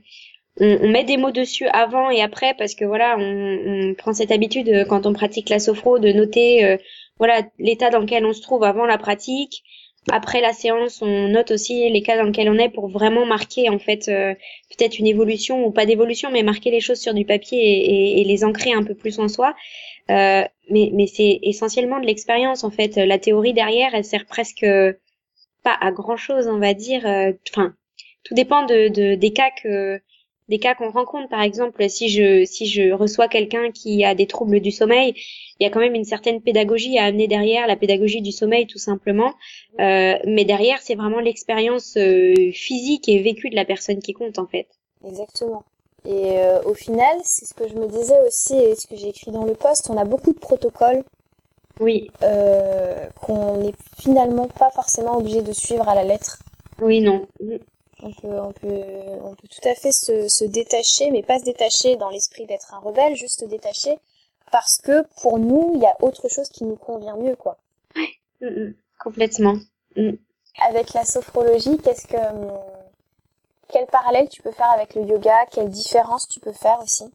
On, 0.59 0.87
met 0.89 1.03
des 1.03 1.17
mots 1.17 1.31
dessus 1.31 1.67
avant 1.67 2.09
et 2.09 2.21
après 2.21 2.53
parce 2.57 2.75
que 2.75 2.85
voilà, 2.85 3.17
on, 3.17 3.93
prend 3.97 4.13
cette 4.13 4.31
habitude 4.31 4.69
euh, 4.69 4.85
quand 4.85 5.05
on 5.05 5.13
pratique 5.13 5.49
la 5.49 5.59
sophro 5.59 5.99
de 5.99 6.11
noter 6.11 6.65
euh, 6.65 6.77
voilà 7.17 7.41
l'état 7.57 7.89
dans 7.89 7.99
lequel 7.99 8.25
on 8.25 8.33
se 8.33 8.41
trouve 8.41 8.63
avant 8.63 8.85
la 8.85 8.97
pratique. 8.97 9.63
Après 10.11 10.41
la 10.41 10.53
séance, 10.53 11.01
on 11.01 11.27
note 11.27 11.51
aussi 11.51 11.89
les 11.89 12.01
cas 12.01 12.17
dans 12.17 12.23
lesquels 12.23 12.49
on 12.49 12.57
est 12.57 12.69
pour 12.69 12.87
vraiment 12.87 13.25
marquer 13.25 13.69
en 13.69 13.79
fait 13.79 14.07
euh, 14.07 14.33
peut-être 14.69 14.97
une 14.97 15.07
évolution 15.07 15.65
ou 15.65 15.71
pas 15.71 15.85
d'évolution, 15.85 16.31
mais 16.31 16.41
marquer 16.41 16.71
les 16.71 16.79
choses 16.79 16.99
sur 16.99 17.13
du 17.13 17.25
papier 17.25 17.59
et, 17.59 18.21
et, 18.21 18.23
les 18.23 18.43
ancrer 18.43 18.71
un 18.71 18.83
peu 18.83 18.95
plus 18.95 19.19
en 19.19 19.27
soi. 19.27 19.55
Euh, 20.09 20.43
mais 20.69 20.89
mais 20.93 21.05
c'est 21.05 21.39
essentiellement 21.43 21.99
de 21.99 22.05
l'expérience 22.05 22.63
en 22.63 22.71
fait. 22.71 22.95
La 22.95 23.19
théorie 23.19 23.53
derrière, 23.53 23.93
elle 23.93 24.05
sert 24.05 24.25
presque 24.25 24.65
pas 25.63 25.77
à 25.79 25.91
grand 25.91 26.17
chose, 26.17 26.47
on 26.47 26.59
va 26.59 26.73
dire. 26.73 27.01
Enfin, 27.51 27.75
tout 28.23 28.33
dépend 28.33 28.65
de, 28.65 28.87
de 28.87 29.15
des 29.15 29.33
cas 29.33 29.51
que 29.61 30.01
des 30.49 30.59
cas 30.59 30.75
qu'on 30.75 30.91
rencontre. 30.91 31.29
Par 31.29 31.41
exemple, 31.41 31.87
si 31.89 32.09
je 32.09 32.43
si 32.45 32.65
je 32.65 32.91
reçois 32.91 33.27
quelqu'un 33.27 33.71
qui 33.71 34.03
a 34.03 34.15
des 34.15 34.27
troubles 34.27 34.59
du 34.59 34.71
sommeil, 34.71 35.13
il 35.59 35.63
y 35.63 35.67
a 35.67 35.69
quand 35.69 35.79
même 35.79 35.95
une 35.95 36.05
certaine 36.05 36.41
pédagogie 36.41 36.97
à 36.97 37.05
amener 37.05 37.27
derrière, 37.27 37.67
la 37.67 37.75
pédagogie 37.75 38.21
du 38.21 38.31
sommeil 38.31 38.67
tout 38.67 38.79
simplement. 38.79 39.33
Euh, 39.79 40.15
mais 40.25 40.45
derrière, 40.45 40.79
c'est 40.81 40.95
vraiment 40.95 41.19
l'expérience 41.19 41.95
euh, 41.97 42.51
physique 42.51 43.07
et 43.07 43.21
vécue 43.21 43.49
de 43.49 43.55
la 43.55 43.65
personne 43.65 43.99
qui 43.99 44.13
compte 44.13 44.39
en 44.39 44.47
fait. 44.47 44.67
Exactement. 45.07 45.63
Et 46.05 46.39
euh, 46.39 46.61
au 46.63 46.73
final, 46.73 47.15
c'est 47.23 47.45
ce 47.45 47.53
que 47.53 47.67
je 47.67 47.75
me 47.75 47.87
disais 47.87 48.19
aussi 48.25 48.55
et 48.55 48.75
ce 48.75 48.87
que 48.87 48.95
j'ai 48.95 49.09
écrit 49.09 49.31
dans 49.31 49.45
le 49.45 49.53
poste, 49.53 49.89
on 49.89 49.97
a 49.97 50.05
beaucoup 50.05 50.33
de 50.33 50.39
protocoles. 50.39 51.03
Oui. 51.79 52.11
qu'on 53.21 53.57
n'est 53.57 53.73
finalement 54.01 54.49
pas 54.49 54.69
forcément 54.69 55.17
obligé 55.17 55.41
de 55.41 55.53
suivre 55.53 55.87
à 55.87 55.95
la 55.95 56.03
lettre. 56.03 56.39
Oui, 56.81 56.99
non. 56.99 57.25
On 58.01 58.11
peut, 58.11 58.39
on 58.39 58.51
peut, 58.53 58.83
on 59.23 59.35
peut 59.35 59.47
tout 59.47 59.67
à 59.67 59.75
fait 59.75 59.91
se, 59.91 60.29
se 60.29 60.45
détacher, 60.45 61.11
mais 61.11 61.21
pas 61.21 61.39
se 61.39 61.43
détacher 61.43 61.97
dans 61.97 62.09
l'esprit 62.09 62.45
d'être 62.45 62.73
un 62.73 62.79
rebelle, 62.79 63.15
juste 63.15 63.41
se 63.41 63.45
détacher 63.45 63.97
parce 64.51 64.77
que 64.77 65.05
pour 65.21 65.39
nous, 65.39 65.73
il 65.75 65.81
y 65.81 65.85
a 65.85 65.95
autre 66.01 66.29
chose 66.29 66.49
qui 66.49 66.63
nous 66.63 66.75
convient 66.75 67.17
mieux, 67.17 67.35
quoi. 67.35 67.57
Ouais, 67.95 68.09
mm, 68.41 68.47
mm, 68.47 68.73
complètement. 68.99 69.55
Mm. 69.95 70.11
Avec 70.67 70.93
la 70.93 71.05
sophrologie, 71.05 71.77
qu'est-ce 71.77 72.07
que, 72.07 72.17
quel 73.71 73.85
parallèle 73.87 74.27
tu 74.29 74.41
peux 74.41 74.51
faire 74.51 74.71
avec 74.73 74.95
le 74.95 75.03
yoga? 75.03 75.45
Quelle 75.51 75.69
différence 75.69 76.27
tu 76.27 76.39
peux 76.39 76.53
faire 76.53 76.79
aussi? 76.83 77.05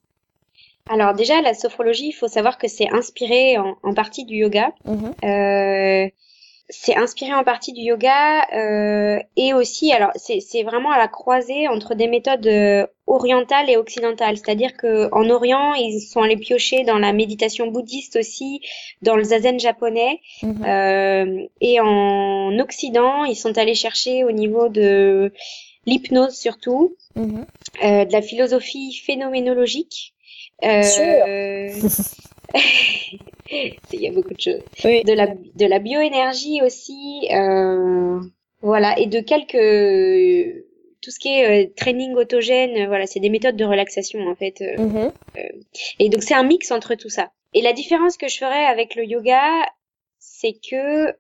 Alors 0.89 1.15
déjà, 1.15 1.41
la 1.41 1.55
sophrologie, 1.55 2.09
il 2.09 2.13
faut 2.13 2.29
savoir 2.29 2.59
que 2.59 2.69
c'est 2.69 2.89
inspiré 2.91 3.59
en, 3.59 3.77
en, 3.83 3.95
partie 3.95 4.25
du 4.25 4.37
yoga. 4.37 4.71
Mm-hmm. 4.87 5.25
euh, 5.25 6.11
c'est 6.71 6.97
inspiré 6.97 7.35
en 7.35 7.45
partie 7.45 7.73
du 7.73 7.83
yoga 7.83 8.47
euh, 8.55 9.19
et 9.37 9.53
aussi, 9.53 9.93
alors 9.93 10.11
c'est 10.17 10.63
vraiment 10.63 10.91
à 10.91 10.99
la 10.99 11.09
croisée 11.09 11.69
entre 11.69 11.95
des 11.95 12.07
méthodes 12.09 12.47
euh, 12.47 12.87
orientales 13.07 13.69
et 13.69 13.77
occidentales. 13.77 14.39
C'est-à-dire 14.39 14.75
que 14.77 15.09
en 15.13 15.29
Orient, 15.29 15.75
ils 15.75 16.01
sont 16.01 16.23
allés 16.23 16.39
piocher 16.39 16.85
dans 16.85 16.99
la 16.99 17.13
méditation 17.13 17.67
bouddhiste 17.67 18.17
aussi, 18.17 18.63
dans 19.03 19.17
le 19.17 19.25
zazen 19.25 19.61
japonais, 19.61 20.21
mhm. 20.43 20.65
euh, 20.65 21.47
et 21.61 21.81
en 21.81 22.59
Occident, 22.59 23.25
ils 23.25 23.37
sont 23.37 23.59
allés 23.59 23.75
chercher 23.75 24.25
au 24.25 24.33
niveau 24.33 24.69
de 24.69 25.33
l'hypnose 25.87 26.35
surtout, 26.35 26.97
mhm. 27.15 27.45
euh, 27.85 28.05
de 28.07 28.13
la 28.13 28.23
philosophie 28.23 28.95
phénoménologique. 29.05 30.15
Euh, 30.65 31.69
il 33.93 34.01
y 34.01 34.09
a 34.09 34.13
beaucoup 34.13 34.35
de 34.35 34.41
choses. 34.41 34.63
De 34.83 35.13
la 35.13 35.27
de 35.27 35.67
la 35.67 35.79
bioénergie 35.79 36.61
aussi, 36.63 37.29
euh, 37.33 38.21
voilà, 38.63 38.99
et 38.99 39.07
de 39.07 39.21
quelques 39.21 40.65
tout 41.03 41.11
ce 41.11 41.19
qui 41.19 41.29
est 41.29 41.67
euh, 41.67 41.71
training 41.77 42.15
autogène, 42.15 42.87
voilà, 42.87 43.07
c'est 43.07 43.21
des 43.21 43.29
méthodes 43.29 43.57
de 43.57 43.65
relaxation 43.65 44.27
en 44.27 44.35
fait. 44.35 44.63
Euh, 44.63 44.77
mm-hmm. 44.77 45.13
et 45.99 46.09
donc 46.09 46.23
c'est 46.23 46.35
un 46.35 46.45
mix 46.45 46.71
entre 46.71 46.95
tout 46.95 47.11
ça. 47.11 47.31
Et 47.53 47.61
la 47.61 47.73
différence 47.73 48.17
que 48.17 48.29
je 48.29 48.39
ferais 48.39 48.65
avec 48.65 48.95
le 48.95 49.05
yoga, 49.05 49.43
c'est 50.19 50.55
que 50.55 51.15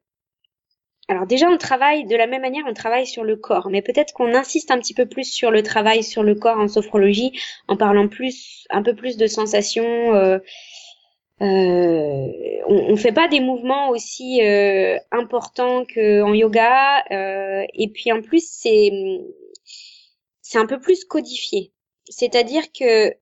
alors 1.08 1.26
déjà, 1.26 1.48
on 1.50 1.58
travaille 1.58 2.06
de 2.06 2.16
la 2.16 2.26
même 2.26 2.40
manière, 2.40 2.64
on 2.66 2.72
travaille 2.72 3.06
sur 3.06 3.24
le 3.24 3.36
corps, 3.36 3.68
mais 3.70 3.82
peut-être 3.82 4.14
qu'on 4.14 4.34
insiste 4.34 4.70
un 4.70 4.78
petit 4.78 4.94
peu 4.94 5.04
plus 5.04 5.30
sur 5.30 5.50
le 5.50 5.62
travail 5.62 6.02
sur 6.02 6.22
le 6.22 6.34
corps 6.34 6.58
en 6.58 6.66
sophrologie, 6.66 7.32
en 7.68 7.76
parlant 7.76 8.08
plus, 8.08 8.66
un 8.70 8.82
peu 8.82 8.94
plus 8.94 9.18
de 9.18 9.26
sensations, 9.26 10.14
euh, 10.14 10.38
euh, 10.38 10.38
on, 11.40 12.90
ne 12.90 12.96
fait 12.96 13.12
pas 13.12 13.28
des 13.28 13.40
mouvements 13.40 13.90
aussi 13.90 14.40
euh, 14.42 14.98
importants 15.10 15.84
qu'en 15.84 16.32
yoga. 16.32 17.02
Euh, 17.10 17.64
et 17.74 17.88
puis 17.88 18.12
en 18.12 18.22
plus, 18.22 18.46
c'est 18.48 18.90
c'est 20.42 20.58
un 20.58 20.66
peu 20.66 20.78
plus 20.78 21.04
codifié. 21.04 21.72
C'est-à-dire 22.08 22.64
que 22.78 23.12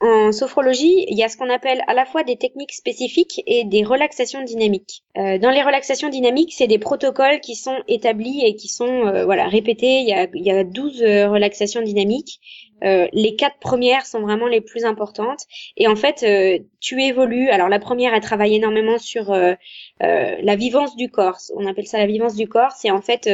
en 0.00 0.32
sophrologie, 0.32 1.06
il 1.08 1.16
y 1.16 1.22
a 1.22 1.28
ce 1.28 1.36
qu'on 1.36 1.48
appelle 1.48 1.82
à 1.86 1.94
la 1.94 2.04
fois 2.04 2.24
des 2.24 2.36
techniques 2.36 2.74
spécifiques 2.74 3.42
et 3.46 3.64
des 3.64 3.84
relaxations 3.84 4.42
dynamiques. 4.42 5.02
Euh, 5.16 5.38
dans 5.38 5.50
les 5.50 5.62
relaxations 5.62 6.10
dynamiques, 6.10 6.52
c'est 6.52 6.66
des 6.66 6.78
protocoles 6.78 7.40
qui 7.40 7.54
sont 7.54 7.78
établis 7.88 8.42
et 8.44 8.56
qui 8.56 8.68
sont 8.68 9.06
euh, 9.06 9.24
voilà 9.24 9.48
répétés. 9.48 10.00
Il 10.00 10.08
y 10.08 10.12
a, 10.12 10.26
il 10.34 10.44
y 10.44 10.50
a 10.50 10.62
12 10.64 11.00
relaxations 11.00 11.80
dynamiques 11.80 12.40
Euh, 12.82 13.06
les 13.12 13.36
quatre 13.36 13.58
premières 13.60 14.04
sont 14.04 14.20
vraiment 14.20 14.46
les 14.46 14.60
plus 14.60 14.84
importantes. 14.84 15.44
Et 15.76 15.86
en 15.86 15.96
fait, 15.96 16.22
euh, 16.22 16.58
tu 16.80 17.02
évolues. 17.02 17.48
Alors 17.50 17.68
la 17.68 17.78
première, 17.78 18.14
elle 18.14 18.20
travaille 18.20 18.56
énormément 18.56 18.98
sur 18.98 19.32
euh, 19.32 19.54
la 20.00 20.56
vivance 20.56 20.96
du 20.96 21.10
corps. 21.10 21.38
On 21.54 21.66
appelle 21.66 21.86
ça 21.86 21.98
la 21.98 22.06
vivance 22.06 22.34
du 22.34 22.48
corps. 22.48 22.72
C'est 22.72 22.90
en 22.90 23.00
fait 23.00 23.28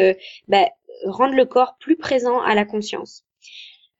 bah, 0.48 0.68
rendre 1.06 1.34
le 1.34 1.46
corps 1.46 1.76
plus 1.80 1.96
présent 1.96 2.40
à 2.40 2.54
la 2.54 2.64
conscience. 2.64 3.24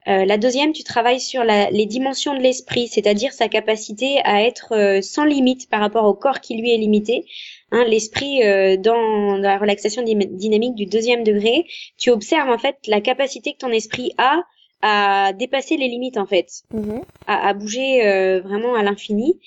la 0.07 0.39
deuxième, 0.39 0.73
tu 0.73 0.83
travailles 0.83 1.21
sur 1.21 1.45
les 1.45 1.87
dimensions 1.87 2.35
de 2.35 2.41
l'esprit, 2.41 2.89
c'est-à-dire 2.89 3.33
sa 3.33 3.49
capacité 3.49 4.21
à 4.25 4.43
être 4.43 5.01
sans 5.03 5.25
limite 5.25 5.69
par 5.69 5.81
rapport 5.81 6.05
au 6.05 6.15
corps 6.15 6.41
qui 6.41 6.57
lui 6.57 6.73
est 6.73 6.79
limité. 6.79 7.25
Hein, 7.71 7.85
l'esprit 7.85 8.41
dans, 8.79 9.37
dans, 9.37 9.39
la 9.39 9.59
relaxation 9.59 10.03
dynamique 10.03 10.75
du 10.75 10.87
deuxième 10.87 11.23
degré, 11.23 11.67
tu 11.97 12.11
observes 12.11 12.51
en 12.51 12.59
fait 12.59 12.77
la 12.87 13.01
capacité 13.01 13.53
que 13.53 13.59
ton 13.59 13.71
esprit 13.71 14.13
a 14.19 14.43
à 14.83 15.33
dépasser 15.35 15.77
les 15.77 15.89
limites 15.89 16.17
en 16.17 16.27
fait, 16.27 16.63
mhm. 16.73 17.03
à, 17.27 17.49
à, 17.49 17.55
bouger 17.55 18.07
euh, 18.07 18.41
vraiment 18.41 18.75
à 18.75 18.83
l'infini. 18.83 19.39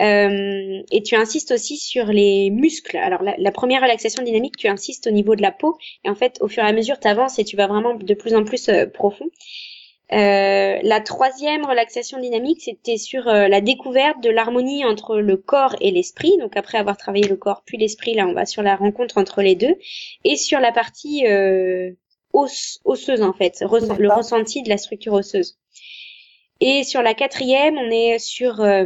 Euh, 0.00 0.82
et 0.90 1.02
tu 1.02 1.14
insistes 1.14 1.52
aussi 1.52 1.78
sur 1.78 2.06
les 2.06 2.50
muscles. 2.50 2.98
Alors 2.98 3.22
la, 3.22 3.34
la, 3.38 3.52
première 3.52 3.82
relaxation 3.82 4.22
dynamique, 4.22 4.56
tu 4.56 4.68
insistes 4.68 5.06
au 5.06 5.10
niveau 5.10 5.34
de 5.34 5.42
la 5.42 5.50
peau. 5.50 5.78
Et 6.04 6.10
en 6.10 6.14
fait, 6.14 6.38
au 6.40 6.48
fur 6.48 6.62
et 6.62 6.66
à 6.66 6.72
mesure, 6.72 7.00
tu 7.00 7.08
avances 7.08 7.38
et 7.38 7.44
tu 7.44 7.56
vas 7.56 7.66
vraiment 7.66 7.94
de 7.94 8.14
plus 8.14 8.34
en 8.34 8.44
plus 8.44 8.68
euh, 8.68 8.86
profond. 8.86 9.26
Euh, 10.12 10.78
la 10.82 11.00
troisième 11.00 11.64
relaxation 11.64 12.20
dynamique, 12.20 12.60
c'était 12.60 12.98
sur 12.98 13.24
la 13.24 13.60
découverte 13.62 14.22
de 14.22 14.28
l'harmonie 14.28 14.84
entre 14.84 15.16
le 15.16 15.38
corps 15.38 15.74
et 15.80 15.90
l'esprit. 15.90 16.36
Donc 16.38 16.54
après 16.54 16.76
avoir 16.76 16.98
travaillé 16.98 17.26
le 17.26 17.36
corps 17.36 17.62
puis 17.64 17.78
l'esprit, 17.78 18.12
là 18.12 18.26
on 18.26 18.34
va 18.34 18.44
sur 18.44 18.62
la 18.62 18.76
rencontre 18.76 19.16
entre 19.16 19.40
les 19.40 19.54
deux. 19.54 19.74
Et 20.24 20.36
sur 20.36 20.60
la 20.60 20.70
partie 20.70 21.24
osseuse 22.32 23.22
en 23.22 23.32
fait, 23.32 23.60
le 23.60 24.14
ressenti 24.14 24.62
de 24.62 24.68
la 24.68 24.78
structure 24.78 25.12
osseuse. 25.12 25.58
Et 26.60 26.84
sur 26.84 27.02
la 27.02 27.12
quatrième, 27.14 27.76
on 27.76 27.90
est 27.90 28.20
sur, 28.20 28.60
euh, 28.60 28.84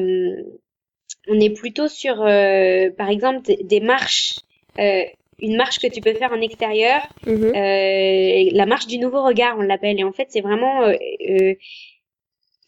on 1.28 1.38
est 1.38 1.51
plutôt 1.51 1.88
sur, 1.88 2.22
euh, 2.22 2.88
par 2.97 3.11
exemple, 3.11 3.42
des, 3.62 3.80
marches, 3.80 4.36
euh, 4.78 5.03
une 5.40 5.57
marche 5.57 5.78
que 5.78 5.86
tu 5.86 6.01
peux 6.01 6.14
faire 6.14 6.32
en 6.32 6.40
extérieur, 6.40 7.03
mhm. 7.26 7.53
la 7.53 8.66
marche 8.66 8.86
du 8.86 8.97
nouveau 8.97 9.22
regard, 9.22 9.59
on 9.59 9.62
l'appelle. 9.62 10.01
Et 10.01 10.05
en 10.05 10.12
fait, 10.12 10.28
c'est 10.30 10.40
vraiment 10.40 10.90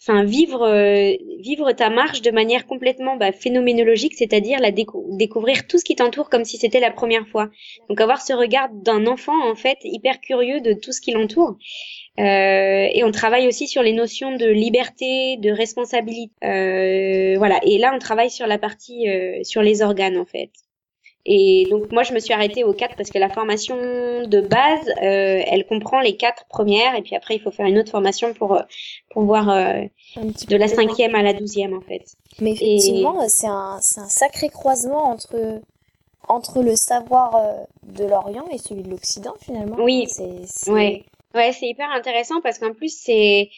enfin 0.00 0.24
vivre 0.24 0.62
euh, 0.62 1.12
vivre 1.40 1.72
ta 1.72 1.90
marche 1.90 2.22
de 2.22 2.30
manière 2.30 2.66
complètement 2.66 3.16
bah, 3.16 3.32
phénoménologique, 3.32 4.14
c'est-à-dire 4.14 4.60
la 4.60 4.70
découvrir 4.70 5.66
tout 5.66 5.78
ce 5.78 5.84
qui 5.84 5.96
t'entoure 5.96 6.30
comme 6.30 6.44
si 6.44 6.56
c'était 6.56 6.80
la 6.80 6.90
première 6.90 7.26
fois. 7.28 7.50
Donc 7.88 8.00
avoir 8.00 8.20
ce 8.20 8.32
regard 8.32 8.68
d'un 8.72 9.06
enfant 9.06 9.48
en 9.48 9.54
fait 9.54 9.78
hyper 9.84 10.20
curieux 10.20 10.60
de 10.60 10.72
tout 10.72 10.92
ce 10.92 11.00
qui 11.00 11.12
l'entoure. 11.12 11.56
Euh, 12.18 12.88
et 12.92 13.04
on 13.04 13.12
travaille 13.12 13.46
aussi 13.46 13.68
sur 13.68 13.82
les 13.82 13.92
notions 13.92 14.36
de 14.36 14.46
liberté, 14.46 15.36
de 15.36 15.50
responsabilité. 15.50 16.32
Euh, 16.44 17.38
voilà. 17.38 17.60
Et 17.64 17.78
là, 17.78 17.92
on 17.94 17.98
travaille 17.98 18.30
sur 18.30 18.46
la 18.46 18.58
partie 18.58 19.08
euh, 19.08 19.42
sur 19.44 19.62
les 19.62 19.82
organes 19.82 20.16
en 20.16 20.26
fait. 20.26 20.50
Et 21.30 21.66
donc 21.70 21.92
moi 21.92 22.04
je 22.04 22.14
me 22.14 22.20
suis 22.20 22.32
arrêtée 22.32 22.64
aux 22.64 22.72
quatre 22.72 22.96
parce 22.96 23.10
que 23.10 23.18
la 23.18 23.28
formation 23.28 23.76
de 23.76 24.40
base, 24.40 24.88
euh, 25.02 25.42
elle 25.46 25.66
comprend 25.66 26.00
les 26.00 26.16
quatre 26.16 26.46
premières 26.46 26.94
et 26.94 27.02
puis 27.02 27.14
après 27.14 27.36
il 27.36 27.40
faut 27.42 27.50
faire 27.50 27.66
une 27.66 27.76
autre 27.76 27.90
formation 27.90 28.32
pour 28.32 28.54
euh, 28.54 28.62
pour 29.10 29.24
voir 29.24 29.50
euh, 29.50 29.84
de 30.16 30.56
la 30.56 30.68
cinquième 30.68 31.14
à 31.14 31.22
la 31.22 31.34
douzième 31.34 31.74
en 31.74 31.82
fait. 31.82 32.02
Mais 32.40 32.52
effectivement 32.52 33.28
c'est 33.28 33.46
un 33.46 33.78
c'est 33.82 34.00
un 34.00 34.08
sacré 34.08 34.48
croisement 34.48 35.04
entre 35.04 35.60
entre 36.28 36.62
le 36.62 36.76
savoir 36.76 37.38
de 37.82 38.04
l'Orient 38.06 38.46
et 38.50 38.56
celui 38.56 38.82
de 38.82 38.88
l'Occident 38.88 39.34
finalement. 39.38 39.76
Oui. 39.80 40.06
C'est 40.08 40.70
ouais 40.70 41.04
ouais 41.34 41.52
c'est 41.52 41.66
hyper 41.66 41.90
intéressant 41.90 42.40
parce 42.42 42.58
qu'en 42.58 42.72
plus 42.72 42.98
c'est 42.98 43.50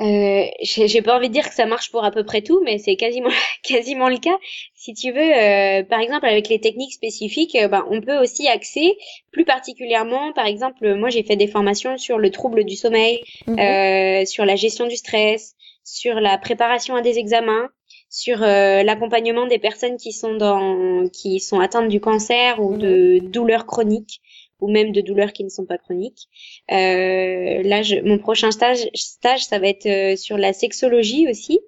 euh, 0.00 0.46
j'ai 0.62 1.02
pas 1.02 1.16
envie 1.16 1.28
de 1.28 1.34
dire 1.34 1.48
que 1.48 1.54
ça 1.54 1.66
marche 1.66 1.90
pour 1.90 2.04
à 2.04 2.10
peu 2.10 2.24
près 2.24 2.40
tout, 2.40 2.62
mais 2.64 2.78
c'est 2.78 2.96
quasiment 2.96 3.28
quasiment 3.62 4.08
le 4.08 4.16
cas. 4.16 4.38
Si 4.74 4.94
tu 4.94 5.12
veux, 5.12 5.20
euh, 5.20 5.82
par 5.82 6.00
exemple 6.00 6.26
avec 6.26 6.48
les 6.48 6.58
techniques 6.58 6.94
spécifiques, 6.94 7.54
euh, 7.54 7.68
ben, 7.68 7.84
on 7.90 8.00
peut 8.00 8.18
aussi 8.18 8.48
axer 8.48 8.96
plus 9.30 9.44
particulièrement, 9.44 10.32
par 10.32 10.46
exemple, 10.46 10.94
moi 10.94 11.10
j'ai 11.10 11.22
fait 11.22 11.36
des 11.36 11.46
formations 11.46 11.98
sur 11.98 12.18
le 12.18 12.30
trouble 12.30 12.64
du 12.64 12.76
sommeil, 12.76 13.22
euh, 13.48 14.24
sur 14.24 14.46
la 14.46 14.56
gestion 14.56 14.86
du 14.86 14.96
stress, 14.96 15.54
sur 15.84 16.14
la 16.14 16.38
préparation 16.38 16.94
à 16.96 17.02
des 17.02 17.18
examens, 17.18 17.68
sur 18.08 18.38
l'accompagnement 18.40 19.46
des 19.46 19.58
personnes 19.58 19.96
qui 19.96 20.12
sont 20.12 20.34
dans 20.34 21.08
qui 21.12 21.40
sont 21.40 21.60
atteintes 21.60 21.88
du 21.88 22.00
cancer 22.00 22.60
ou 22.60 22.76
de 22.76 23.20
mhm. 23.20 23.30
douleurs 23.30 23.66
chroniques 23.66 24.20
ou 24.60 24.70
même 24.70 24.92
de 24.92 25.00
douleurs 25.00 25.32
qui 25.32 25.44
ne 25.44 25.48
sont 25.48 25.66
pas 25.66 25.78
chroniques. 25.78 26.28
Euh, 26.70 27.62
là, 27.62 27.82
je, 27.82 27.96
mon 28.02 28.18
prochain 28.18 28.50
stage, 28.50 28.88
stage, 28.94 29.44
ça 29.44 29.58
va 29.58 29.68
être 29.68 29.86
euh, 29.86 30.16
sur 30.16 30.38
la 30.38 30.52
sexologie 30.52 31.28
aussi. 31.28 31.60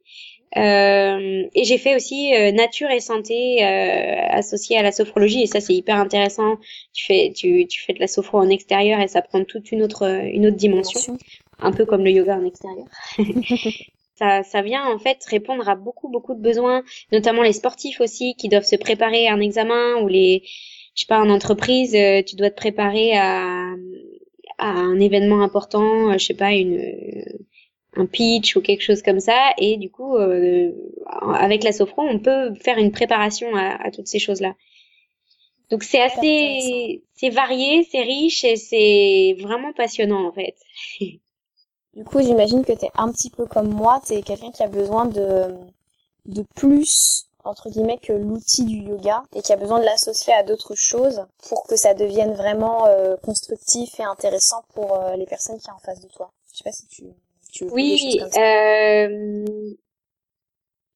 Euh, 0.57 1.47
et 1.55 1.65
j'ai 1.65 1.79
fait 1.79 1.97
aussi 1.97 2.35
euh, 2.35 2.53
nature 2.53 2.91
et 2.91 3.01
santé 3.01 3.65
euh, 3.65 4.27
associée 4.29 4.77
à 4.77 4.83
la 4.83 4.93
sophrologie 4.93 5.43
et 5.43 5.47
ça 5.47 5.61
c'est 5.61 5.73
hyper 5.73 5.97
intéressant. 5.97 6.57
Tu 6.93 7.07
fais 7.07 7.33
tu, 7.35 7.67
tu 7.67 7.83
fais 7.83 7.95
de 7.95 8.01
la 8.01 8.07
sophro 8.07 8.39
en 8.39 8.51
extérieur 8.51 9.01
et 9.01 9.09
ça 9.09 9.23
prend 9.23 9.43
toute 9.45 9.73
une 9.73 9.83
autre 9.83 10.07
une 10.27 10.47
autre 10.47 10.57
dimension, 10.57 11.17
un 11.59 11.73
peu 11.73 11.87
comme 11.87 12.05
le 12.05 12.11
yoga 12.11 12.37
en 12.37 12.45
extérieur. 12.45 12.87
ça, 14.17 14.43
ça 14.43 14.61
vient 14.61 14.85
en 14.85 14.99
fait 14.99 15.25
répondre 15.25 15.67
à 15.71 15.75
beaucoup 15.75 16.11
beaucoup 16.11 16.35
de 16.35 16.43
besoins, 16.43 16.83
notamment 17.13 17.43
les 17.43 17.55
sportifs 17.55 18.03
aussi 18.03 18.35
qui 18.35 18.51
doivent 18.51 18.65
se 18.65 18.77
préparer 18.77 19.29
à 19.29 19.33
un 19.33 19.41
examen 19.41 20.03
ou 20.03 20.09
les 20.09 20.43
je 20.95 21.03
sais 21.03 21.07
pas, 21.07 21.21
en 21.21 21.31
entreprise, 21.31 21.95
euh, 21.95 22.23
tu 22.23 22.37
dois 22.37 22.51
te 22.51 22.57
préparer 22.57 23.17
à, 23.17 23.75
à 24.59 24.69
un 24.69 25.01
événement 25.01 25.43
important, 25.43 26.11
euh, 26.11 26.19
je 26.19 26.27
sais 26.27 26.35
pas, 26.35 26.53
une 26.53 27.25
un 27.95 28.07
pitch 28.07 28.57
ou 28.57 28.63
quelque 28.63 28.83
chose 28.83 29.03
comme 29.03 29.21
ça, 29.21 29.53
et 29.59 29.77
du 29.77 29.91
coup, 29.91 30.17
euh, 30.17 30.73
avec 31.35 31.63
la 31.63 31.73
sophro, 31.73 32.03
on 32.03 32.19
peut 32.19 32.55
faire 32.55 32.79
une 32.79 32.91
préparation 32.91 33.55
à, 33.55 33.87
à 33.87 33.91
toutes 33.91 34.07
ces 34.07 34.19
choses-là. 34.19 34.55
Donc 35.71 35.83
c'est 35.85 36.01
assez, 36.03 37.03
c'est 37.15 37.31
varié, 37.31 37.87
c'est 37.91 38.03
riche 38.03 38.45
et 38.45 38.57
c'est 38.57 39.37
vraiment 39.41 39.73
passionnant 39.73 40.27
en 40.27 40.33
fait. 40.33 40.55
Du 41.95 42.05
coup, 42.05 42.23
j'imagine 42.23 42.65
que 42.65 42.73
tu 42.73 42.87
es 42.87 42.91
un 42.95 43.13
petit 43.13 43.29
peu 43.29 43.45
comme 43.45 43.69
moi, 43.69 44.01
tu 44.07 44.15
es 44.15 44.23
quelqu'un 44.23 44.51
qui 44.51 44.63
a 44.63 44.69
besoin 44.69 45.05
de 45.05 45.55
de 46.25 46.43
plus 46.55 47.27
entre 47.45 47.71
guillemets 47.71 47.99
que 47.99 48.13
l'outil 48.13 48.65
du 48.65 48.77
yoga 48.89 49.25
et 49.35 49.43
qui 49.43 49.53
a 49.53 49.57
besoin 49.57 49.81
de 49.81 49.85
l'associer 49.85 50.33
à 50.33 50.43
d'autres 50.43 50.75
choses 50.75 51.27
pour 51.49 51.65
que 51.65 51.77
ça 51.77 51.95
devienne 51.95 52.35
vraiment 52.35 52.87
euh, 52.87 53.17
constructif 53.17 53.99
et 54.01 54.05
intéressant 54.05 54.63
pour 54.75 55.01
euh, 55.01 55.17
les 55.17 55.27
personnes 55.27 55.59
qui 55.59 55.65
sont 55.65 55.73
en 55.73 55.79
face 55.79 56.01
de 56.01 56.09
toi. 56.09 56.33
Je 56.53 56.59
sais 56.59 56.65
pas 56.65 56.73
si 56.73 56.87
tu, 56.89 57.05
tu 57.53 57.65
veux 57.65 57.73
oui, 57.73 58.13
des 58.15 58.19
comme 58.21 58.31
ça. 58.31 58.41
Euh, 58.41 59.75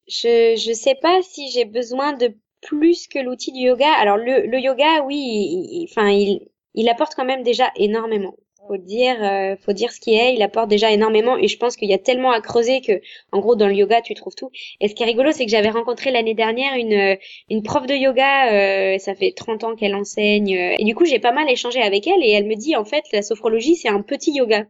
je 0.07 0.55
je 0.57 0.73
sais 0.73 0.95
pas 0.95 1.21
si 1.23 1.51
j'ai 1.51 1.65
besoin 1.65 2.13
de 2.13 2.35
plus 2.63 3.09
que 3.09 3.19
l'outil 3.19 3.53
du 3.53 3.61
yoga. 3.61 3.93
Alors 3.99 4.17
le, 4.17 4.47
le 4.47 4.59
yoga, 4.59 5.03
oui, 5.05 5.87
enfin 5.91 6.09
il, 6.11 6.49
il 6.75 6.89
apporte 6.89 7.15
quand 7.15 7.25
même 7.25 7.43
déjà 7.43 7.71
énormément 7.77 8.35
faut 8.67 8.77
dire 8.77 9.17
euh, 9.23 9.57
faut 9.65 9.73
dire 9.73 9.93
ce 9.93 10.01
qui 10.01 10.15
est 10.15 10.35
il 10.35 10.43
apporte 10.43 10.69
déjà 10.69 10.91
énormément 10.91 11.37
et 11.37 11.49
je 11.49 11.57
pense 11.57 11.77
qu'il 11.77 11.89
y 11.89 11.95
a 11.95 11.99
tellement 11.99 12.31
à 12.31 12.41
creuser 12.41 12.81
que 12.81 13.01
en 13.33 13.41
gros 13.41 13.57
dans 13.57 13.69
le 13.69 13.75
yoga 13.75 14.01
tu 14.01 14.15
trouves 14.15 14.35
tout 14.35 14.51
et 14.81 14.89
ce 14.89 14.95
qui 14.95 15.03
est 15.03 15.07
rigolo 15.07 15.33
c'est 15.33 15.45
que 15.45 15.51
j'avais 15.51 15.71
rencontré 15.71 16.11
l'année 16.11 16.35
dernière 16.35 16.75
une 16.75 16.93
euh, 16.93 17.17
une 17.51 17.63
prof 17.63 17.87
de 17.87 17.95
yoga 17.95 18.53
euh, 18.53 18.99
ça 18.99 19.15
fait 19.15 19.33
30 19.33 19.65
ans 19.65 19.77
qu'elle 19.77 19.95
enseigne 19.95 20.75
et 20.79 20.85
du 20.85 20.95
coup 20.95 21.05
j'ai 21.05 21.19
pas 21.19 21.33
mal 21.33 21.51
échangé 21.51 21.81
avec 21.81 22.07
elle 22.07 22.23
et 22.23 22.31
elle 22.31 22.47
me 22.47 22.55
dit 22.55 22.77
en 22.77 22.85
fait 22.85 23.05
la 23.13 23.23
sophrologie 23.23 23.77
c'est 23.77 23.89
un 23.89 24.03
petit 24.03 24.33
yoga 24.33 24.65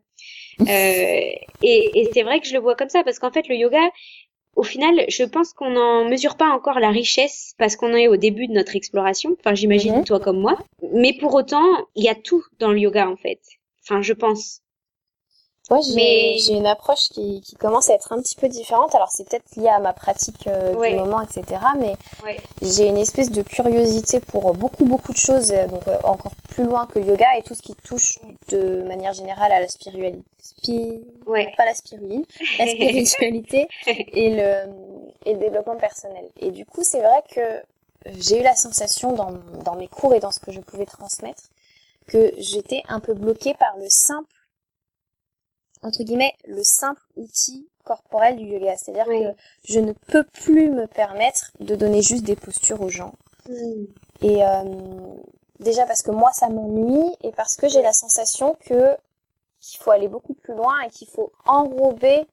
et, 0.68 1.38
et 1.62 2.09
c'est 2.14 2.22
vrai 2.22 2.40
que 2.40 2.47
je 2.47 2.55
le 2.55 2.61
vois 2.61 2.74
comme 2.74 2.88
ça 2.88 3.05
parce 3.05 3.18
qu'en 3.18 3.30
fait 3.30 3.47
le 3.49 3.57
yoga 3.57 3.80
au 4.57 4.62
final, 4.62 5.05
je 5.09 5.22
pense 5.22 5.53
qu'on 5.53 5.70
n'en 5.70 6.09
mesure 6.09 6.36
pas 6.36 6.49
encore 6.49 6.80
la 6.80 6.90
richesse 6.90 7.55
parce 7.59 7.76
qu'on 7.76 7.94
est 7.94 8.09
au 8.09 8.16
début 8.16 8.49
de 8.49 8.55
notre 8.55 8.74
exploration. 8.74 9.36
Enfin, 9.38 9.55
j'imagine 9.55 10.03
toi 10.03 10.18
comme 10.18 10.40
moi. 10.40 10.57
Mais 10.94 11.12
pour 11.12 11.34
autant, 11.34 11.66
il 11.94 12.05
y 12.05 12.09
a 12.09 12.14
tout 12.14 12.42
dans 12.59 12.72
le 12.72 12.78
yoga 12.78 13.09
en 13.09 13.16
fait. 13.16 13.38
Enfin, 13.89 14.03
je 14.03 14.12
pense. 14.12 14.62
Moi, 15.68 15.80
j'ai 15.80 16.53
une 16.53 16.66
approche 16.66 17.09
qui, 17.09 17.41
qui 17.41 17.57
commence 17.57 17.91
à 17.91 17.95
être 17.95 18.12
un 18.12 18.22
petit 18.22 18.37
peu 18.37 18.49
différente. 18.49 18.95
Alors, 18.95 19.11
c'est 19.11 19.28
peut-être 19.28 19.57
lié 19.57 19.68
à 19.68 19.80
ma 19.80 19.93
pratique 19.93 20.47
euh, 20.47 20.70
du 20.74 20.95
moment, 20.95 21.20
etc. 21.20 21.61
Mais 21.78 21.95
j'ai 22.62 22.87
une 22.87 22.99
espèce 22.99 23.30
de 23.32 23.43
curiosité 23.43 24.20
pour 24.20 24.55
beaucoup, 24.55 24.84
beaucoup 24.84 25.12
de 25.12 25.18
choses, 25.18 25.51
euh, 25.51 25.66
donc 25.66 25.89
euh, 25.89 25.99
encore 26.05 26.32
plus 26.51 26.64
loin 26.64 26.87
que 26.87 27.01
le 27.01 27.07
yoga 27.07 27.26
et 27.37 27.43
tout 27.43 27.55
ce 27.55 27.62
qui 27.62 27.74
touche 27.74 28.18
de 28.49 28.82
manière 28.82 29.12
générale 29.12 29.51
à 29.51 29.61
la 29.61 29.68
spiritualité. 29.68 30.22
Ouais. 31.26 31.53
Pas 31.57 31.64
la 31.64 31.74
spiruline, 31.74 32.24
la 32.61 32.66
spiritualité 32.68 33.68
et 33.87 34.30
le, 34.30 34.72
et 35.24 35.34
le 35.34 35.41
développement 35.41 35.76
personnel. 35.76 36.26
Et 36.39 36.53
du 36.53 36.64
coup, 36.64 36.84
c'est 36.84 37.01
vrai 37.01 37.24
que 37.34 37.41
j'ai 38.20 38.39
eu 38.39 38.43
la 38.45 38.55
sensation 38.55 39.12
dans, 39.12 39.32
dans 39.64 39.74
mes 39.74 39.89
cours 39.89 40.14
et 40.14 40.20
dans 40.20 40.30
ce 40.30 40.39
que 40.39 40.53
je 40.53 40.61
pouvais 40.61 40.87
transmettre 40.87 41.43
que 42.07 42.32
j'étais 42.38 42.82
un 42.88 43.00
peu 43.00 43.14
bloquée 43.14 43.54
par 43.54 43.76
le 43.78 43.86
simple, 43.88 44.34
entre 45.82 46.02
guillemets, 46.02 46.34
le 46.46 46.62
simple 46.62 47.02
outil 47.16 47.68
corporel 47.84 48.36
du 48.36 48.44
yoga. 48.44 48.76
C'est-à-dire 48.76 49.07
que 49.07 49.36
je 49.64 49.80
ne 49.80 49.92
peux 49.92 50.24
plus 50.24 50.70
me 50.70 50.86
permettre 50.86 51.52
de 51.61 51.74
donner 51.76 52.02
juste 52.02 52.24
des 52.24 52.36
postures 52.36 52.80
aux 52.80 52.88
gens. 52.88 53.14
Mm. 53.48 53.84
Et 54.22 54.44
euh, 54.44 54.64
déjà 55.61 55.86
parce 55.86 56.02
que 56.02 56.11
moi 56.11 56.30
ça 56.32 56.48
m'ennuie 56.48 57.14
et 57.22 57.32
parce 57.32 57.57
que 57.57 57.68
j'ai 57.68 57.82
la 57.82 57.92
sensation 57.92 58.57
que 58.66 58.96
qu'il 59.61 59.80
faut 59.80 59.90
aller 59.90 60.09
beaucoup 60.09 60.34
plus 60.34 60.54
loin 60.54 60.80
et 60.82 60.90
qu'il 60.90 61.09
faut 61.09 61.32
enrober 61.46 62.26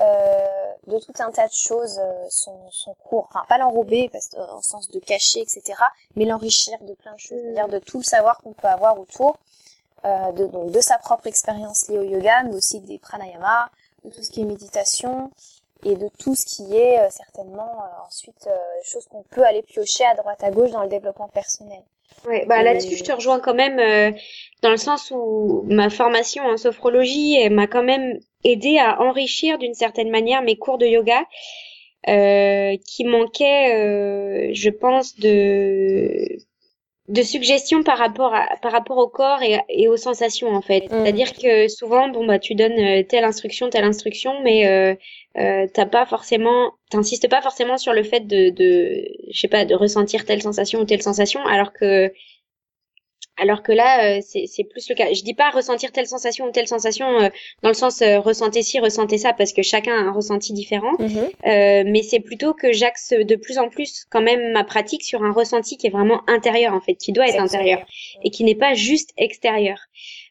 euh, 0.00 0.72
de 0.86 0.98
tout 0.98 1.12
un 1.18 1.30
tas 1.30 1.48
de 1.48 1.52
choses 1.52 1.98
euh, 1.98 2.26
son, 2.30 2.56
son 2.70 2.94
cours, 2.94 3.28
enfin 3.30 3.44
pas 3.48 3.58
l'enrober 3.58 4.08
parce 4.10 4.30
en 4.34 4.62
sens 4.62 4.88
de 4.90 4.98
cacher, 5.00 5.40
etc., 5.40 5.62
mais 6.16 6.24
l'enrichir 6.24 6.78
de 6.82 6.94
plein 6.94 7.14
de 7.14 7.18
choses, 7.18 7.38
c'est-à-dire 7.42 7.68
de 7.68 7.78
tout 7.78 7.98
le 7.98 8.04
savoir 8.04 8.38
qu'on 8.38 8.52
peut 8.52 8.68
avoir 8.68 8.98
autour 8.98 9.38
euh, 10.04 10.32
de, 10.32 10.46
donc, 10.46 10.70
de 10.70 10.80
sa 10.80 10.98
propre 10.98 11.26
expérience 11.26 11.88
liée 11.88 11.98
au 11.98 12.04
yoga, 12.04 12.44
mais 12.44 12.54
aussi 12.54 12.80
des 12.80 12.98
pranayama, 12.98 13.70
de 14.04 14.10
tout 14.10 14.22
ce 14.22 14.30
qui 14.30 14.42
est 14.42 14.44
méditation 14.44 15.30
et 15.84 15.96
de 15.96 16.08
tout 16.18 16.34
ce 16.34 16.44
qui 16.44 16.76
est 16.76 17.00
euh, 17.00 17.10
certainement 17.10 17.82
euh, 17.82 18.06
ensuite 18.06 18.46
euh, 18.46 18.56
choses 18.84 19.06
qu'on 19.06 19.22
peut 19.22 19.44
aller 19.44 19.62
piocher 19.62 20.04
à 20.04 20.14
droite 20.14 20.42
à 20.42 20.50
gauche 20.50 20.70
dans 20.70 20.82
le 20.82 20.88
développement 20.88 21.28
personnel. 21.28 21.82
Ouais, 22.26 22.44
bah 22.46 22.62
là-dessus 22.62 22.96
je 22.96 23.04
te 23.04 23.12
rejoins 23.12 23.40
quand 23.40 23.54
même 23.54 24.14
dans 24.62 24.70
le 24.70 24.76
sens 24.76 25.12
où 25.14 25.64
ma 25.68 25.88
formation 25.88 26.44
en 26.44 26.56
sophrologie 26.56 27.48
m'a 27.48 27.66
quand 27.66 27.82
même 27.82 28.18
aidé 28.44 28.78
à 28.78 29.00
enrichir 29.00 29.58
d'une 29.58 29.74
certaine 29.74 30.10
manière 30.10 30.42
mes 30.42 30.56
cours 30.56 30.78
de 30.78 30.86
yoga 30.86 31.24
euh, 32.08 32.76
qui 32.86 33.04
manquaient, 33.04 34.52
je 34.54 34.70
pense, 34.70 35.16
de 35.16 36.38
de 37.08 37.22
suggestions 37.22 37.82
par 37.82 37.96
rapport 37.98 38.34
à, 38.34 38.46
par 38.60 38.70
rapport 38.70 38.98
au 38.98 39.08
corps 39.08 39.42
et, 39.42 39.58
et 39.70 39.88
aux 39.88 39.96
sensations 39.96 40.48
en 40.54 40.60
fait. 40.60 40.84
Mm. 40.84 40.88
C'est-à-dire 40.90 41.32
que 41.32 41.68
souvent 41.68 42.08
bon 42.08 42.26
bah 42.26 42.38
tu 42.38 42.54
donnes 42.54 42.78
euh, 42.78 43.02
telle 43.02 43.24
instruction 43.24 43.70
telle 43.70 43.84
instruction 43.84 44.42
mais 44.42 44.98
euh, 45.38 45.66
t'as 45.72 45.86
pas 45.86 46.06
forcément 46.06 46.72
t'insistes 46.90 47.28
pas 47.28 47.42
forcément 47.42 47.78
sur 47.78 47.92
le 47.92 48.02
fait 48.02 48.20
de 48.20 48.50
de 48.50 49.04
je 49.30 49.40
sais 49.40 49.48
pas 49.48 49.64
de 49.64 49.74
ressentir 49.74 50.24
telle 50.24 50.42
sensation 50.42 50.80
ou 50.80 50.84
telle 50.84 51.02
sensation 51.02 51.44
alors 51.46 51.72
que 51.72 52.12
alors 53.38 53.62
que 53.62 53.72
là, 53.72 54.16
euh, 54.16 54.20
c'est 54.22 54.64
plus 54.64 54.88
le 54.88 54.94
cas. 54.94 55.12
Je 55.12 55.22
dis 55.22 55.34
pas 55.34 55.50
ressentir 55.50 55.92
telle 55.92 56.06
sensation 56.06 56.46
ou 56.46 56.50
telle 56.50 56.66
sensation 56.66 57.06
euh, 57.20 57.28
dans 57.62 57.70
le 57.70 57.74
sens 57.74 58.02
euh, 58.02 58.18
ressentez 58.18 58.62
ci, 58.62 58.80
ressentez 58.80 59.18
ça, 59.18 59.32
parce 59.32 59.52
que 59.52 59.62
chacun 59.62 59.92
a 59.92 60.08
un 60.08 60.12
ressenti 60.12 60.52
différent. 60.52 60.92
Mhm. 60.98 61.30
mais 61.92 62.02
c'est 62.02 62.20
plutôt 62.20 62.52
que 62.52 62.72
j'axe 62.72 63.12
de 63.12 63.36
plus 63.36 63.58
en 63.58 63.68
plus 63.68 64.04
quand 64.10 64.20
même 64.20 64.52
ma 64.52 64.64
pratique 64.64 65.04
sur 65.04 65.22
un 65.22 65.32
ressenti 65.32 65.76
qui 65.76 65.86
est 65.86 65.90
vraiment 65.90 66.22
intérieur 66.28 66.74
en 66.74 66.80
fait, 66.80 66.94
qui 66.94 67.12
doit 67.12 67.28
être 67.28 67.40
intérieur 67.40 67.86
et 68.24 68.30
qui 68.30 68.44
n'est 68.44 68.56
pas 68.56 68.74
juste 68.74 69.12
extérieur. 69.16 69.78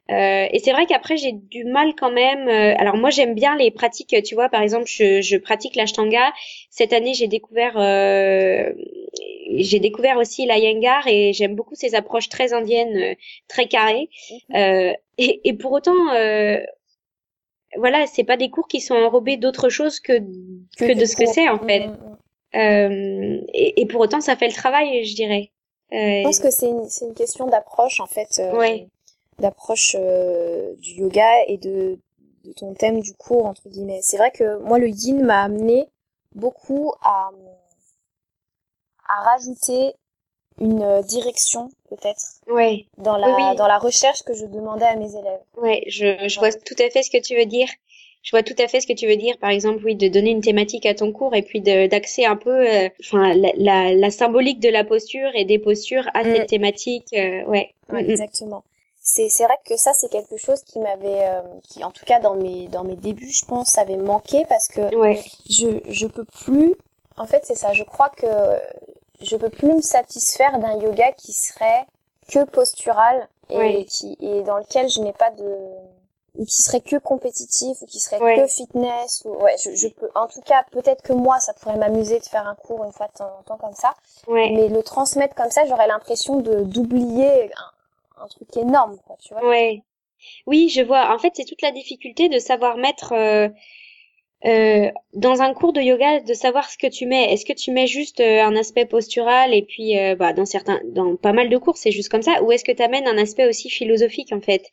Euh, 0.10 0.47
et 0.51 0.60
c'est 0.60 0.72
vrai 0.72 0.86
qu'après 0.86 1.18
j'ai 1.18 1.34
du 1.34 1.66
mal 1.66 1.93
quand 1.95 2.12
même. 2.12 2.47
Euh, 2.47 2.76
alors 2.78 2.95
moi 2.95 3.10
j'aime 3.10 3.36
bien 3.36 3.55
les 3.55 3.72
pratiques. 3.72 4.16
Tu 4.24 4.36
vois, 4.36 4.49
par 4.49 4.62
exemple, 4.62 4.86
je, 4.88 5.22
je 5.22 5.38
pratique 5.38 5.76
l'ashtanga. 5.76 6.32
Cette 6.70 6.93
année 6.93 7.14
j'ai 7.14 7.28
découvert, 7.28 7.74
euh, 7.78 8.72
j'ai 9.51 9.80
découvert 9.80 10.18
aussi 10.18 10.45
l'ayengar 10.45 11.08
et 11.08 11.34
j'aime 11.34 11.55
beaucoup 11.55 11.76
ces 11.76 11.95
approches 11.95 12.30
très 12.30 12.53
indiennes, 12.53 12.97
euh, 12.97 13.16
très 13.47 13.68
carrées. 13.68 14.10
Mhm. 14.49 14.93
Et, 15.20 15.49
et, 15.49 15.53
pour 15.53 15.72
autant, 15.72 15.95
voilà, 17.76 18.05
c'est 18.05 18.24
pas 18.24 18.38
des 18.38 18.49
cours 18.49 18.68
qui 18.68 18.82
sont 18.82 18.93
enrobés 18.93 19.36
d'autre 19.36 19.68
chose 19.68 19.99
que 19.99 20.14
que, 20.78 20.93
de 20.93 21.05
ce 21.05 21.16
que 21.16 21.26
c'est 21.26 21.49
en 21.49 21.58
fait. 21.60 21.89
Et, 22.53 23.82
et, 23.82 23.86
pour 23.88 24.01
autant, 24.01 24.22
ça 24.22 24.36
fait 24.36 24.47
le 24.47 24.53
travail, 24.53 25.03
je 25.05 25.16
dirais. 25.16 25.51
Je 25.91 26.24
pense 26.24 26.39
que 26.39 26.51
c'est 26.51 26.68
une, 26.68 26.88
une 27.01 27.16
question 27.16 27.47
d'approche 27.47 27.99
en 27.99 28.05
fait. 28.05 28.41
ouais 28.53 28.88
d'approche 29.39 29.95
euh, 29.99 30.73
du 30.77 30.93
yoga 30.93 31.27
et 31.47 31.57
de, 31.57 31.99
de, 32.43 32.53
ton 32.53 32.73
thème 32.73 33.01
du 33.01 33.13
cours 33.13 33.45
entre 33.45 33.69
guillemets. 33.69 33.99
C'est 34.01 34.17
vrai 34.17 34.31
que 34.31 34.57
moi 34.59 34.79
le 34.79 34.89
yin 34.89 35.23
m'a 35.23 35.43
amené 35.43 35.88
beaucoup 36.35 36.93
à 37.01 37.29
à 39.09 39.21
rajouter 39.23 39.93
une 40.59 41.01
direction 41.03 41.69
peut-être 41.89 42.41
ouais. 42.47 42.88
dans 42.97 43.15
la 43.15 43.55
dans 43.55 43.67
la 43.67 43.77
recherche 43.77 44.23
que 44.23 44.33
je 44.33 44.45
demandais 44.45 44.85
à 44.85 44.95
mes 44.95 45.15
élèves. 45.15 45.41
Ouais, 45.55 45.83
je, 45.88 46.27
je 46.27 46.39
vois 46.39 46.51
tout 46.51 46.75
à 46.79 46.89
fait 46.89 47.03
ce 47.03 47.11
que 47.11 47.21
tu 47.21 47.38
veux 47.38 47.45
dire. 47.45 47.69
Je 48.27 48.31
vois 48.31 48.43
tout 48.43 48.55
à 48.59 48.67
fait 48.67 48.81
ce 48.81 48.88
que 48.88 48.93
tu 48.93 49.07
veux 49.07 49.15
dire. 49.15 49.38
Par 49.38 49.51
exemple, 49.51 49.81
oui, 49.85 49.95
de 49.95 50.09
donner 50.09 50.31
une 50.31 50.41
thématique 50.41 50.85
à 50.85 50.93
ton 50.93 51.13
cours 51.13 51.33
et 51.33 51.43
puis 51.43 51.61
d'axer 51.61 52.25
un 52.25 52.35
peu, 52.35 52.67
euh, 52.67 52.89
enfin, 52.99 53.33
la, 53.33 53.51
la, 53.55 53.93
la, 53.93 54.11
symbolique 54.11 54.59
de 54.59 54.67
la 54.67 54.83
posture 54.83 55.29
et 55.33 55.45
des 55.45 55.59
postures 55.59 56.09
à 56.13 56.23
cette 56.23 56.43
mm. 56.43 56.47
thématique. 56.47 57.07
Euh, 57.13 57.45
ouais. 57.45 57.73
ouais 57.89 58.03
mm, 58.03 58.07
mm. 58.07 58.09
exactement 58.09 58.63
c'est 59.10 59.30
c'est 59.30 59.45
vrai 59.45 59.58
que 59.66 59.78
ça 59.78 59.93
c'est 59.93 60.10
quelque 60.10 60.36
chose 60.38 60.62
qui 60.64 60.80
m'avait 60.80 61.28
euh, 61.30 61.41
qui 61.64 61.84
en 61.84 61.91
tout 61.91 62.05
cas 62.05 62.20
dans 62.20 62.36
mes 62.36 62.68
dans 62.68 62.84
mes 62.84 62.95
débuts 62.97 63.32
je 63.32 63.45
pense 63.45 63.78
avait 63.78 63.95
manqué 63.97 64.45
parce 64.49 64.68
que 64.68 64.82
je 65.49 65.80
je 65.88 66.08
peux 66.08 66.26
plus 66.45 66.76
en 67.16 67.26
fait 67.26 67.45
c'est 67.45 67.55
ça 67.55 67.72
je 67.74 67.84
crois 67.84 68.10
que 68.10 68.28
je 69.22 69.36
peux 69.38 69.49
plus 69.49 69.72
me 69.74 69.82
satisfaire 69.82 70.60
d'un 70.60 70.78
yoga 70.80 71.12
qui 71.14 71.32
serait 71.34 71.86
que 72.28 72.43
postural 72.43 73.28
et 73.80 73.86
qui 73.86 74.18
et 74.20 74.41
dans 74.43 74.58
lequel 74.58 74.89
je 74.89 74.99
n'ai 75.01 75.14
pas 75.14 75.32
de 75.32 75.55
ou 76.36 76.45
qui 76.45 76.62
serait 76.62 76.82
que 76.82 76.97
compétitif 76.97 77.82
ou 77.82 77.86
qui 77.88 77.99
serait 77.99 78.20
que 78.36 78.45
fitness 78.47 79.24
ou 79.26 79.30
ouais 79.43 79.55
je, 79.64 79.74
je 79.74 79.88
peux 79.88 80.10
en 80.16 80.28
tout 80.28 80.41
cas 80.41 80.64
peut-être 80.72 81.01
que 81.01 81.14
moi 81.14 81.39
ça 81.39 81.53
pourrait 81.53 81.78
m'amuser 81.78 82.20
de 82.20 82.26
faire 82.26 82.45
un 82.45 82.55
cours 82.55 82.84
une 82.84 82.91
fois 82.91 83.08
de 83.08 83.14
temps 83.14 83.32
en 83.39 83.43
temps 83.43 83.58
comme 83.58 83.74
ça. 83.74 83.93
Mais 84.55 84.68
le 84.68 84.84
transmettre 84.84 85.34
comme 85.34 85.49
ça 85.49 85.66
j'aurais 85.66 85.88
l'impression 85.88 86.36
de 86.41 86.62
d'oublier 86.64 87.49
un 88.20 88.28
truc 88.28 88.55
énorme, 88.57 88.97
tu 89.24 89.34
vois. 89.34 89.47
Ouais. 89.47 89.82
Oui, 90.47 90.70
je 90.70 90.82
vois. 90.82 91.13
En 91.13 91.20
fait, 91.20 91.34
c'est 91.36 91.45
toute 91.45 91.61
la 91.61 91.72
difficulté 91.72 92.30
de 92.30 92.39
savoir 92.39 92.78
mettre 92.78 93.13
euh, 93.13 93.49
euh, 94.45 94.91
dans 95.13 95.41
un 95.41 95.53
cours 95.53 95.74
de 95.74 95.82
yoga, 95.82 96.20
de 96.22 96.34
savoir 96.34 96.70
ce 96.70 96.78
que 96.78 96.88
tu 96.88 97.05
mets. 97.07 97.34
Est-ce 97.34 97.45
que 97.45 97.53
tu 97.53 97.72
mets 97.72 97.88
juste 97.88 98.20
euh, 98.20 98.43
un 98.43 98.55
aspect 98.55 98.86
postural 98.86 99.53
et 99.53 99.63
puis, 99.63 99.97
euh, 99.97 100.15
bah, 100.15 100.34
dans 100.34 100.45
certains, 100.45 100.80
dans 100.86 101.15
pas 101.15 101.34
mal 101.34 101.49
de 101.49 101.57
cours, 101.57 101.78
c'est 101.78 101.91
juste 101.91 102.09
comme 102.09 102.22
ça, 102.22 102.43
ou 102.43 102.51
est-ce 102.51 102.63
que 102.63 102.72
tu 102.72 102.84
amènes 102.84 103.07
un 103.07 103.18
aspect 103.18 103.47
aussi 103.47 103.70
philosophique 103.70 104.32
en 104.34 104.41
fait 104.41 104.63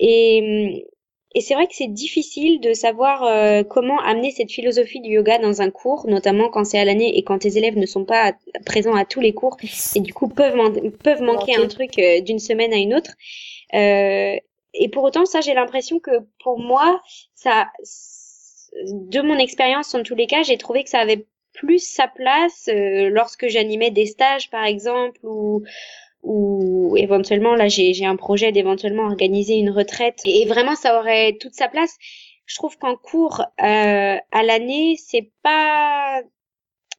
Et 0.00 0.82
hum, 0.82 0.95
et 1.34 1.40
c'est 1.40 1.54
vrai 1.54 1.66
que 1.66 1.74
c'est 1.74 1.92
difficile 1.92 2.60
de 2.60 2.72
savoir 2.72 3.24
euh, 3.24 3.62
comment 3.62 4.00
amener 4.00 4.30
cette 4.30 4.50
philosophie 4.50 5.00
du 5.00 5.10
yoga 5.10 5.38
dans 5.38 5.60
un 5.60 5.70
cours, 5.70 6.06
notamment 6.06 6.48
quand 6.48 6.64
c'est 6.64 6.78
à 6.78 6.84
l'année 6.84 7.18
et 7.18 7.24
quand 7.24 7.40
tes 7.40 7.58
élèves 7.58 7.76
ne 7.76 7.86
sont 7.86 8.04
pas 8.04 8.32
présents 8.64 8.94
à 8.94 9.04
tous 9.04 9.20
les 9.20 9.34
cours 9.34 9.56
et 9.94 10.00
du 10.00 10.14
coup 10.14 10.28
peuvent, 10.28 10.56
peuvent 11.02 11.22
manquer 11.22 11.56
un 11.56 11.66
truc 11.66 11.98
euh, 11.98 12.20
d'une 12.20 12.38
semaine 12.38 12.72
à 12.72 12.76
une 12.76 12.94
autre. 12.94 13.10
Euh, 13.74 14.36
et 14.72 14.88
pour 14.88 15.04
autant, 15.04 15.26
ça, 15.26 15.40
j'ai 15.40 15.54
l'impression 15.54 15.98
que 15.98 16.10
pour 16.42 16.58
moi, 16.58 17.02
ça, 17.34 17.68
de 18.84 19.20
mon 19.20 19.38
expérience 19.38 19.94
en 19.94 20.02
tous 20.02 20.14
les 20.14 20.26
cas, 20.26 20.42
j'ai 20.42 20.58
trouvé 20.58 20.84
que 20.84 20.90
ça 20.90 21.00
avait 21.00 21.26
plus 21.52 21.78
sa 21.78 22.06
place 22.06 22.68
lorsque 22.72 23.48
j'animais 23.48 23.90
des 23.90 24.06
stages, 24.06 24.50
par 24.50 24.64
exemple, 24.64 25.18
ou 25.22 25.62
ou 26.26 26.96
éventuellement 26.96 27.54
là 27.54 27.68
j'ai 27.68 28.04
un 28.04 28.16
projet 28.16 28.52
d'éventuellement 28.52 29.04
organiser 29.04 29.54
une 29.54 29.70
retraite 29.70 30.20
et 30.24 30.44
vraiment 30.46 30.74
ça 30.74 30.98
aurait 30.98 31.36
toute 31.40 31.54
sa 31.54 31.68
place. 31.68 31.96
Je 32.46 32.56
trouve 32.56 32.76
qu'en 32.78 32.96
cours 32.96 33.40
euh, 33.40 34.16
à 34.30 34.42
l'année 34.42 34.96
c'est 34.98 35.30
pas 35.42 36.20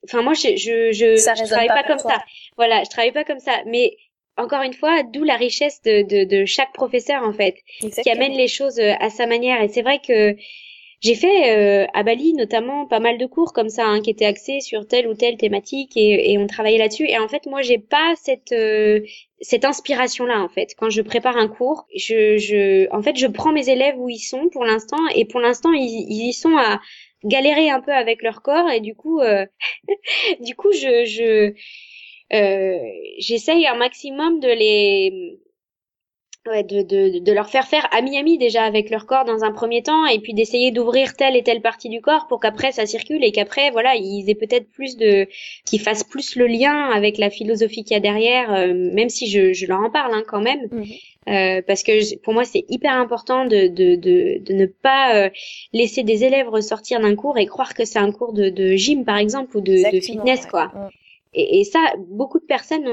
enfin 0.06 0.22
moi 0.22 0.34
je 0.34 0.56
je 0.56 0.92
je, 0.92 1.46
travaille 1.46 1.68
pas, 1.68 1.84
comme 1.84 2.00
ça. 2.00 2.24
Voilà, 2.56 2.84
je 2.84 2.90
travaille 2.90 3.12
pas 3.12 3.24
comme 3.26 3.40
ça 3.40 3.62
mais 3.66 3.98
encore 4.38 4.62
une 4.62 4.74
fois, 4.74 5.02
d'où 5.04 5.24
la 5.24 5.36
richesse 5.36 5.82
de, 5.82 6.04
de, 6.04 6.24
de, 6.24 6.46
chaque 6.46 6.72
professeur 6.74 7.24
en 7.24 7.34
fait, 7.34 7.56
qui 7.80 8.10
amène 8.10 8.34
les 8.34 8.48
choses 8.48 8.80
euh, 8.80 8.94
à 9.00 9.10
sa 9.10 9.26
manière. 9.26 9.62
Et 9.62 9.68
c'est 9.68 9.82
vrai 9.82 10.00
que 10.00 10.36
j'ai 11.02 11.16
fait 11.16 11.56
euh, 11.56 11.88
à 11.94 12.04
Bali 12.04 12.34
notamment 12.34 12.88
pas 12.88 13.00
mal 13.00 13.18
de 13.18 13.26
cours 13.26 13.54
comme 13.54 13.70
ça 13.70 13.86
hein, 13.86 14.02
qui 14.02 14.10
étaient 14.10 14.26
axés 14.26 14.62
sur 14.62 14.88
telle 14.88 15.08
ou 15.08 15.14
telle 15.14 15.38
thématique 15.38 15.96
et, 15.96 16.32
et 16.32 16.38
on 16.38 16.48
travaillait 16.48 16.80
là-dessus. 16.80 17.08
Et 17.08 17.20
en 17.20 17.28
fait, 17.28 17.46
moi, 17.46 17.62
j'ai 17.62 17.78
pas 17.78 18.14
cette 18.16 18.52
euh, 18.52 19.02
cette 19.42 19.66
inspiration-là 19.66 20.42
en 20.42 20.50
fait. 20.50 20.74
Quand 20.78 20.90
je 20.90 21.02
prépare 21.02 21.38
un 21.38 21.48
cours, 21.48 21.86
je, 21.96 22.38
je 22.38 22.88
en 22.92 23.02
fait, 23.04 23.16
je 23.18 23.28
prends 23.28 23.52
mes 23.54 23.70
élèves 23.70 23.96
où 24.00 24.10
ils 24.10 24.20
sont 24.20 24.50
pour 24.50 24.66
l'instant 24.66 24.98
et 25.16 25.26
pour 25.26 25.40
l'instant, 25.40 25.72
ils, 25.74 25.84
ils 26.10 26.30
y 26.30 26.34
sont 26.34 26.58
à 26.58 26.80
galérer 27.24 27.70
un 27.70 27.82
peu 27.82 27.92
avec 27.92 28.24
leur 28.24 28.42
corps 28.42 28.70
et 28.72 28.80
du 28.80 28.96
coup, 28.96 29.20
euh, 29.22 29.46
du 30.42 30.56
coup, 30.56 30.72
je 30.72 31.06
je 31.06 31.54
j'essaye 33.20 33.68
un 33.68 33.76
maximum 33.76 34.40
de 34.40 34.48
les 34.50 35.40
ouais, 36.48 36.64
de, 36.64 36.82
de, 36.82 37.20
de, 37.20 37.32
leur 37.32 37.50
faire 37.50 37.68
faire 37.68 37.88
à 37.92 38.02
Miami 38.02 38.38
déjà 38.38 38.64
avec 38.64 38.90
leur 38.90 39.06
corps 39.06 39.26
dans 39.26 39.44
un 39.44 39.52
premier 39.52 39.84
temps 39.84 40.06
et 40.06 40.20
puis 40.20 40.34
d'essayer 40.34 40.72
d'ouvrir 40.72 41.16
telle 41.16 41.36
et 41.36 41.44
telle 41.44 41.62
partie 41.62 41.90
du 41.90 42.02
corps 42.02 42.28
pour 42.28 42.40
qu'après 42.40 42.72
ça 42.72 42.86
circule 42.86 43.24
et 43.24 43.32
qu'après 43.32 43.72
voilà 43.72 43.96
ils 43.96 44.30
aient 44.30 44.36
peut-être 44.36 44.70
plus 44.72 44.98
de 44.98 45.28
qu'ils 45.66 45.82
fassent 45.82 46.04
plus 46.04 46.36
le 46.36 46.48
lien 46.48 46.90
avec 46.90 47.18
la 47.18 47.30
philosophie 47.30 47.84
qu'il 47.84 47.94
y 47.94 47.98
a 47.98 48.00
derrière 48.00 48.54
euh, 48.54 48.74
même 48.74 49.10
si 49.10 49.28
je, 49.28 49.54
je 49.54 49.66
leur 49.66 49.80
en 49.80 49.90
parle 49.90 50.14
hein, 50.14 50.24
quand 50.28 50.42
même. 50.42 50.68
Mhm. 50.72 50.86
euh, 51.30 51.62
parce 51.66 51.84
que 51.84 52.18
pour 52.18 52.34
moi 52.34 52.44
c'est 52.44 52.66
hyper 52.70 52.94
important 52.94 53.46
de, 53.46 53.68
de, 53.68 53.96
de, 53.96 54.40
de 54.44 54.54
ne 54.54 54.66
pas 54.66 55.16
euh, 55.16 55.30
laisser 55.74 56.04
des 56.04 56.24
élèves 56.24 56.50
ressortir 56.50 57.00
d'un 57.00 57.16
cours 57.16 57.38
et 57.38 57.46
croire 57.46 57.74
que 57.74 57.86
c'est 57.86 58.00
un 58.00 58.12
cours 58.12 58.34
de, 58.34 58.50
de 58.50 58.76
gym 58.76 59.06
par 59.06 59.18
exemple 59.18 59.58
ou 59.58 59.62
de, 59.62 59.92
de 59.92 60.00
fitness 60.00 60.46
quoi. 60.46 60.72
Et, 61.34 61.60
et, 61.60 61.64
ça 61.66 61.80
beaucoup 62.08 62.40
de 62.40 62.46
personnes 62.46 62.86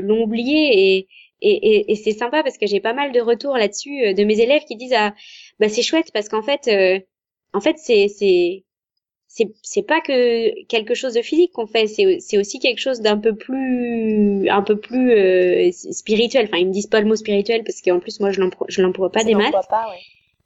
l'ont 0.00 0.22
oublié 0.22 0.96
et 0.96 1.08
et, 1.42 1.52
et, 1.52 1.92
et 1.92 1.96
c'est 1.96 2.12
sympa 2.12 2.42
parce 2.42 2.58
que 2.58 2.66
j'ai 2.66 2.80
pas 2.80 2.92
mal 2.92 3.12
de 3.12 3.20
retours 3.20 3.56
là-dessus 3.56 4.04
euh, 4.04 4.14
de 4.14 4.24
mes 4.24 4.40
élèves 4.40 4.64
qui 4.64 4.76
disent 4.76 4.94
ah 4.96 5.14
bah 5.58 5.68
c'est 5.68 5.82
chouette 5.82 6.10
parce 6.12 6.28
qu'en 6.28 6.42
fait 6.42 6.68
euh, 6.68 7.00
en 7.52 7.60
fait 7.60 7.76
c'est 7.78 8.08
c'est 8.08 8.64
c'est 9.26 9.52
c'est 9.62 9.82
pas 9.82 10.00
que 10.00 10.64
quelque 10.66 10.94
chose 10.94 11.14
de 11.14 11.22
physique 11.22 11.52
qu'on 11.52 11.66
fait 11.66 11.86
c'est 11.86 12.18
c'est 12.20 12.38
aussi 12.38 12.58
quelque 12.58 12.80
chose 12.80 13.00
d'un 13.00 13.16
peu 13.16 13.34
plus 13.36 14.48
un 14.48 14.62
peu 14.62 14.78
plus 14.78 15.12
euh, 15.12 15.70
spirituel 15.72 16.46
enfin 16.46 16.58
ils 16.58 16.68
me 16.68 16.72
disent 16.72 16.88
pas 16.88 17.00
le 17.00 17.06
mot 17.06 17.16
spirituel 17.16 17.62
parce 17.64 17.80
qu'en 17.80 18.00
plus 18.00 18.20
moi 18.20 18.32
je 18.32 18.40
l'emploie 18.40 18.66
je 18.68 18.82
l'emploie 18.82 19.10
pas 19.10 19.24
des 19.24 19.34
masses 19.34 19.52
pas, 19.68 19.88
ouais. 19.90 20.00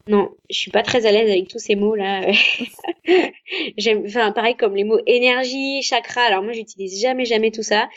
Non, 0.06 0.28
je 0.50 0.56
suis 0.58 0.70
pas 0.70 0.82
très 0.82 1.06
à 1.06 1.12
l'aise 1.12 1.30
avec 1.30 1.48
tous 1.48 1.58
ces 1.58 1.76
mots 1.76 1.94
là. 1.94 2.30
J'aime, 3.78 4.04
enfin 4.06 4.32
pareil 4.32 4.54
comme 4.54 4.76
les 4.76 4.84
mots 4.84 5.00
énergie, 5.06 5.80
chakra. 5.82 6.20
Alors 6.22 6.42
moi 6.42 6.52
j'utilise 6.52 7.00
jamais 7.00 7.24
jamais 7.24 7.50
tout 7.50 7.62
ça 7.62 7.88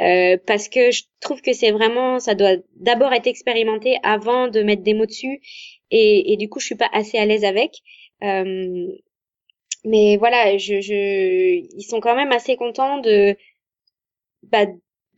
euh, 0.00 0.36
parce 0.46 0.68
que 0.68 0.90
je 0.90 1.04
trouve 1.20 1.40
que 1.40 1.54
c'est 1.54 1.70
vraiment, 1.70 2.18
ça 2.20 2.34
doit 2.34 2.56
d'abord 2.76 3.14
être 3.14 3.26
expérimenté 3.26 3.96
avant 4.02 4.48
de 4.48 4.62
mettre 4.62 4.82
des 4.82 4.92
mots 4.92 5.06
dessus 5.06 5.40
et, 5.90 6.36
du 6.38 6.48
coup 6.50 6.60
je 6.60 6.66
suis 6.66 6.74
pas 6.76 6.90
assez 6.92 7.16
à 7.18 7.24
l'aise 7.24 7.44
avec. 7.44 7.78
Euh, 8.22 8.86
mais 9.84 10.16
voilà, 10.18 10.56
je, 10.58 10.80
je, 10.80 10.94
ils 11.76 11.86
sont 11.88 12.00
quand 12.00 12.14
même 12.16 12.32
assez 12.32 12.56
contents 12.56 12.98
de, 12.98 13.36
bah, 14.44 14.66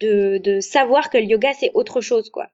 de, 0.01 0.39
de 0.39 0.61
savoir 0.61 1.11
que 1.11 1.19
le 1.19 1.25
yoga 1.25 1.53
c'est 1.55 1.71
autre 1.75 2.01
chose 2.01 2.31
quoi. 2.31 2.49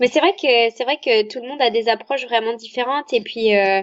Mais 0.00 0.08
c'est 0.08 0.20
vrai 0.20 0.32
que 0.32 0.74
c'est 0.74 0.84
vrai 0.84 0.96
que 0.96 1.28
tout 1.28 1.40
le 1.40 1.48
monde 1.48 1.60
a 1.60 1.70
des 1.70 1.88
approches 1.88 2.24
vraiment 2.26 2.54
différentes 2.54 3.12
et 3.12 3.20
puis 3.20 3.54
euh, 3.56 3.82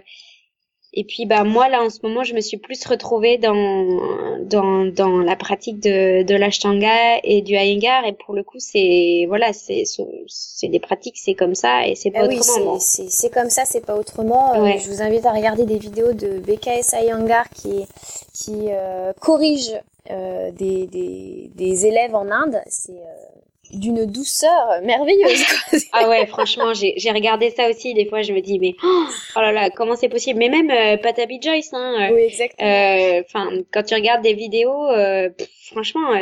et 0.94 1.04
puis 1.04 1.26
bah 1.26 1.44
moi 1.44 1.70
là 1.70 1.84
en 1.84 1.90
ce 1.90 2.00
moment 2.02 2.24
je 2.24 2.34
me 2.34 2.42
suis 2.42 2.58
plus 2.58 2.84
retrouvée 2.86 3.38
dans 3.38 4.40
dans 4.42 4.86
dans 4.86 5.20
la 5.20 5.36
pratique 5.36 5.80
de 5.80 6.24
de 6.24 6.36
l'ashtanga 6.36 7.20
et 7.24 7.42
du 7.42 7.54
iyengar 7.54 8.06
et 8.06 8.14
pour 8.14 8.34
le 8.34 8.44
coup 8.44 8.58
c'est 8.58 9.26
voilà 9.28 9.54
c'est 9.54 9.84
c'est 10.28 10.68
des 10.70 10.80
pratiques 10.80 11.18
c'est 11.18 11.36
comme 11.36 11.54
ça 11.54 11.88
et 11.88 11.94
c'est 11.94 12.10
pas 12.10 12.22
ah 12.22 12.26
autrement. 12.26 12.74
Oui, 12.74 12.80
c'est 12.80 13.10
c'est 13.10 13.30
comme 13.30 13.52
ça 13.52 13.66
c'est 13.66 13.86
pas 13.86 13.96
autrement. 13.96 14.56
Euh, 14.56 14.72
je 14.80 14.90
vous 14.90 15.02
invite 15.04 15.26
à 15.26 15.34
regarder 15.34 15.66
des 15.66 15.78
vidéos 15.78 16.14
de 16.14 16.40
BKS 16.40 16.94
Iyengar 17.00 17.50
qui 17.52 17.86
qui 18.34 18.70
euh, 18.70 19.14
corrige 19.20 19.80
euh, 20.10 20.52
des, 20.52 20.88
des 20.88 21.52
des 21.54 21.86
élèves 21.86 22.16
en 22.16 22.32
Inde. 22.32 22.62
C'est 22.68 22.92
euh, 22.94 23.47
d'une 23.72 24.06
douceur 24.06 24.82
merveilleuse. 24.84 25.44
ah 25.94 26.10
ouais, 26.10 26.26
franchement, 26.28 26.74
j'ai 26.74 27.12
regardé 27.12 27.50
ça 27.52 27.70
aussi. 27.70 27.94
Des 27.94 28.06
fois, 28.06 28.22
je 28.22 28.34
me 28.34 28.42
dis, 28.42 28.60
mais 28.60 28.76
oh 28.84 29.40
là 29.40 29.52
là, 29.52 29.70
comment 29.70 29.96
c'est 29.96 30.10
possible? 30.10 30.40
Mais 30.40 30.50
même 30.50 30.72
euh, 30.72 30.98
Patabi 30.98 31.40
Joyce, 31.42 31.74
hein. 31.74 32.10
Euh, 32.10 32.14
oui, 32.14 32.22
exactement. 32.22 32.68
Euh, 32.68 33.22
enfin, 33.26 33.50
quand 33.72 33.84
tu 33.84 33.94
regardes 33.96 34.24
des 34.24 34.34
vidéos, 34.34 34.90
euh, 34.90 35.30
franchement, 35.66 36.14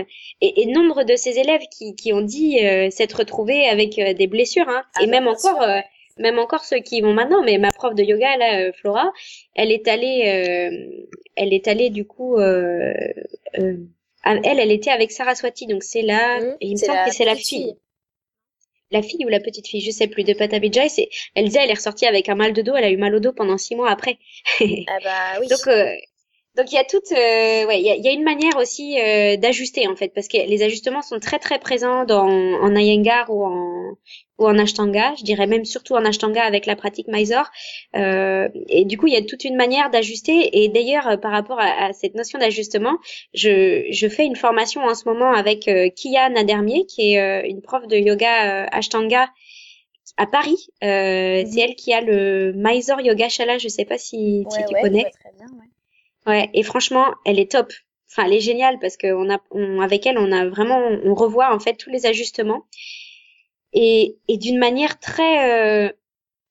et, 0.41 0.61
et, 0.61 0.65
nombre 0.67 1.03
de 1.03 1.15
ces 1.15 1.39
élèves 1.39 1.63
qui, 1.71 1.95
qui 1.95 2.13
ont 2.13 2.21
dit 2.21 2.59
s'être 2.91 3.19
retrouvés 3.19 3.67
avec 3.67 3.95
des 3.95 4.27
blessures, 4.27 4.69
hein. 4.69 4.83
Ah, 4.95 5.03
et 5.03 5.07
même 5.07 5.27
encore. 5.27 5.65
même 6.17 6.39
encore 6.39 6.63
ceux 6.63 6.79
qui 6.79 7.01
vont 7.01 7.13
maintenant, 7.13 7.43
mais 7.43 7.57
ma 7.57 7.71
prof 7.71 7.93
de 7.93 8.01
yoga 8.01 8.37
là, 8.37 8.71
Flora, 8.73 9.11
elle 9.53 9.71
est 9.71 9.87
allée, 9.87 10.71
elle 11.35 11.53
est 11.53 11.67
allée 11.67 11.89
du 11.89 12.05
coup 12.05 12.37
elle, 14.26 14.59
elle 14.59 14.71
était 14.71 14.91
avec 14.91 15.11
Saraswati, 15.11 15.67
donc 15.67 15.84
c'est 15.84 16.01
là, 16.01 16.39
mmh, 16.39 16.57
il 16.61 16.71
me 16.71 16.78
semble 16.78 16.99
que 17.05 17.13
c'est 17.13 17.26
la 17.26 17.36
fille. 17.36 17.76
La 18.91 19.01
fille 19.01 19.26
ou 19.26 19.30
la 19.30 19.39
petite 19.39 19.67
fille, 19.67 19.82
je 19.82 19.91
sais 19.91 20.07
plus, 20.07 20.23
de 20.23 20.34
Patabijay, 20.34 20.89
c'est, 20.89 21.09
elle 21.34 21.45
disait, 21.45 21.59
elle 21.63 21.71
est 21.71 21.76
ressortie 21.76 22.05
avec 22.05 22.30
un 22.30 22.36
mal 22.36 22.53
de 22.53 22.61
dos, 22.61 22.76
elle 22.76 22.84
a 22.84 22.91
eu 22.91 22.97
mal 22.97 23.15
au 23.15 23.19
dos 23.19 23.34
pendant 23.34 23.57
six 23.57 23.76
mois 23.76 23.89
après. 23.89 24.17
ah 24.61 24.99
bah 25.03 25.39
oui. 25.39 25.47
Donc, 25.47 25.67
euh, 25.67 25.91
donc 26.55 26.71
il 26.71 26.76
y 26.76 26.78
a 26.78 26.84
toute, 26.84 27.11
euh, 27.11 27.65
ouais, 27.65 27.80
il 27.80 27.86
y 27.86 27.89
a, 27.89 27.95
y 27.95 28.07
a, 28.07 28.11
une 28.11 28.23
manière 28.23 28.55
aussi 28.57 28.99
euh, 28.99 29.38
d'ajuster 29.38 29.88
en 29.88 29.95
fait, 29.95 30.09
parce 30.09 30.28
que 30.28 30.38
les 30.38 30.63
ajustements 30.63 31.01
sont 31.01 31.19
très 31.19 31.39
très 31.39 31.59
présents 31.59 32.05
dans 32.05 32.28
en 32.28 32.76
Iyengar 32.76 33.30
ou 33.30 33.45
en 33.45 33.97
ou 34.38 34.47
en 34.47 34.57
Ashtanga, 34.57 35.13
je 35.17 35.23
dirais 35.23 35.47
même 35.47 35.63
surtout 35.65 35.93
en 35.93 36.03
Ashtanga 36.03 36.43
avec 36.43 36.65
la 36.65 36.75
pratique 36.75 37.07
Mysore. 37.07 37.49
Euh, 37.95 38.49
et 38.67 38.83
du 38.86 38.97
coup, 38.97 39.07
il 39.07 39.13
y 39.13 39.17
a 39.17 39.21
toute 39.21 39.45
une 39.45 39.55
manière 39.55 39.89
d'ajuster. 39.89 40.63
Et 40.63 40.67
d'ailleurs, 40.67 41.19
par 41.21 41.31
rapport 41.31 41.59
à, 41.59 41.86
à 41.86 41.93
cette 41.93 42.15
notion 42.15 42.38
d'ajustement, 42.39 42.97
je, 43.33 43.86
je 43.89 44.07
fais 44.07 44.25
une 44.25 44.36
formation 44.36 44.81
en 44.83 44.93
ce 44.93 45.07
moment 45.07 45.31
avec 45.31 45.67
euh, 45.67 45.89
Kia 45.89 46.29
Nadermier, 46.29 46.86
qui 46.86 47.13
est 47.13 47.21
euh, 47.21 47.47
une 47.47 47.61
prof 47.61 47.88
de 47.88 47.95
yoga 47.95 48.63
euh, 48.63 48.67
Ashtanga 48.71 49.29
à 50.17 50.27
Paris. 50.27 50.67
Euh, 50.83 51.43
C'est 51.45 51.59
elle 51.61 51.75
qui 51.75 51.93
a 51.93 52.01
le 52.01 52.51
Mysore 52.55 53.01
Yoga 53.01 53.29
Shala. 53.29 53.57
Je 53.57 53.69
sais 53.69 53.86
pas 53.86 53.97
si, 53.97 54.45
si 54.49 54.65
tu 54.65 54.73
connais. 54.81 55.03
Très 55.03 55.31
bien, 55.38 55.47
ouais. 55.47 55.69
Ouais, 56.27 56.49
et 56.53 56.63
franchement, 56.63 57.05
elle 57.25 57.39
est 57.39 57.51
top. 57.51 57.71
Enfin, 58.11 58.27
elle 58.27 58.33
est 58.33 58.39
géniale 58.39 58.79
parce 58.79 58.97
qu'on 58.97 59.29
a, 59.33 59.39
on, 59.51 59.81
avec 59.81 60.05
elle, 60.05 60.17
on 60.17 60.31
a 60.31 60.45
vraiment, 60.47 60.79
on 61.03 61.13
revoit 61.13 61.53
en 61.53 61.59
fait 61.59 61.75
tous 61.75 61.89
les 61.89 62.05
ajustements 62.05 62.63
et, 63.76 64.17
et 64.28 64.38
d'une 64.38 64.57
manière 64.57 64.99
très, 64.99 65.88
euh, 65.88 65.91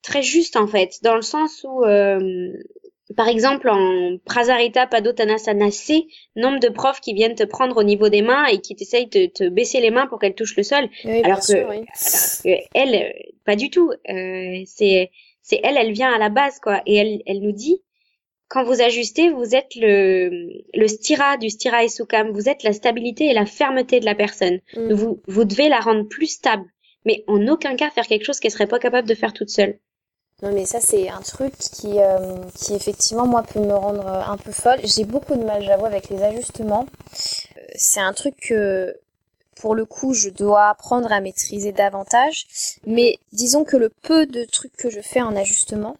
très 0.02 0.22
juste 0.22 0.56
en 0.56 0.68
fait, 0.68 0.98
dans 1.02 1.16
le 1.16 1.22
sens 1.22 1.64
où, 1.66 1.82
euh, 1.82 2.52
par 3.16 3.28
exemple, 3.28 3.68
en 3.68 4.18
Prasarita 4.24 4.86
Padottanasana 4.86 5.70
C, 5.70 6.06
nombre 6.36 6.60
de 6.60 6.68
profs 6.68 7.00
qui 7.00 7.14
viennent 7.14 7.34
te 7.34 7.44
prendre 7.44 7.78
au 7.78 7.82
niveau 7.82 8.08
des 8.10 8.22
mains 8.22 8.46
et 8.46 8.60
qui 8.60 8.76
t'essayent 8.76 9.08
de 9.08 9.26
te 9.26 9.48
baisser 9.48 9.80
les 9.80 9.90
mains 9.90 10.06
pour 10.06 10.18
qu'elles 10.18 10.34
touchent 10.34 10.56
le 10.56 10.62
sol, 10.62 10.88
alors, 11.04 11.40
que, 11.40 11.68
oui. 11.70 12.60
elle, 12.74 12.94
euh, 12.94 13.10
pas 13.44 13.56
du 13.56 13.70
tout. 13.70 13.90
Euh, 13.90 14.62
c'est, 14.66 15.10
c'est 15.42 15.60
elle, 15.64 15.78
elle 15.78 15.92
vient 15.92 16.12
à 16.12 16.18
la 16.18 16.28
base 16.28 16.60
quoi, 16.60 16.82
et 16.86 16.94
elle, 16.94 17.22
elle 17.26 17.40
nous 17.40 17.52
dit 17.52 17.80
quand 18.48 18.62
vous 18.62 18.82
ajustez, 18.82 19.30
vous 19.30 19.56
êtes 19.56 19.74
le, 19.74 20.62
le 20.74 20.86
stira 20.86 21.38
du 21.38 21.50
stira 21.50 21.82
et 21.82 21.88
sukam. 21.88 22.30
Vous 22.30 22.48
êtes 22.48 22.62
la 22.62 22.72
stabilité 22.72 23.24
et 23.24 23.32
la 23.32 23.46
fermeté 23.46 23.98
de 23.98 24.04
la 24.04 24.14
personne. 24.14 24.60
Mm. 24.76 24.92
Vous, 24.92 25.20
vous 25.26 25.44
devez 25.44 25.68
la 25.68 25.80
rendre 25.80 26.06
plus 26.06 26.26
stable. 26.26 26.66
Mais 27.04 27.24
en 27.26 27.46
aucun 27.48 27.76
cas 27.76 27.90
faire 27.90 28.06
quelque 28.06 28.24
chose 28.24 28.40
qu'elle 28.40 28.50
serait 28.50 28.66
pas 28.66 28.78
capable 28.78 29.08
de 29.08 29.14
faire 29.14 29.32
toute 29.32 29.50
seule. 29.50 29.78
Non 30.42 30.52
mais 30.52 30.64
ça 30.64 30.80
c'est 30.80 31.08
un 31.08 31.20
truc 31.20 31.56
qui, 31.56 32.00
euh, 32.00 32.36
qui 32.54 32.74
effectivement 32.74 33.26
moi 33.26 33.42
peut 33.44 33.60
me 33.60 33.74
rendre 33.74 34.06
un 34.06 34.36
peu 34.36 34.52
folle. 34.52 34.80
J'ai 34.82 35.04
beaucoup 35.04 35.36
de 35.36 35.44
mal 35.44 35.62
j'avoue 35.62 35.86
avec 35.86 36.10
les 36.10 36.22
ajustements. 36.22 36.86
Euh, 37.56 37.60
c'est 37.76 38.00
un 38.00 38.12
truc 38.12 38.34
que 38.40 38.96
pour 39.56 39.74
le 39.74 39.84
coup 39.84 40.12
je 40.12 40.30
dois 40.30 40.68
apprendre 40.70 41.12
à 41.12 41.20
maîtriser 41.20 41.72
davantage. 41.72 42.46
Mais 42.86 43.18
disons 43.32 43.64
que 43.64 43.76
le 43.76 43.90
peu 43.90 44.26
de 44.26 44.44
trucs 44.44 44.76
que 44.76 44.90
je 44.90 45.00
fais 45.00 45.22
en 45.22 45.36
ajustement, 45.36 45.96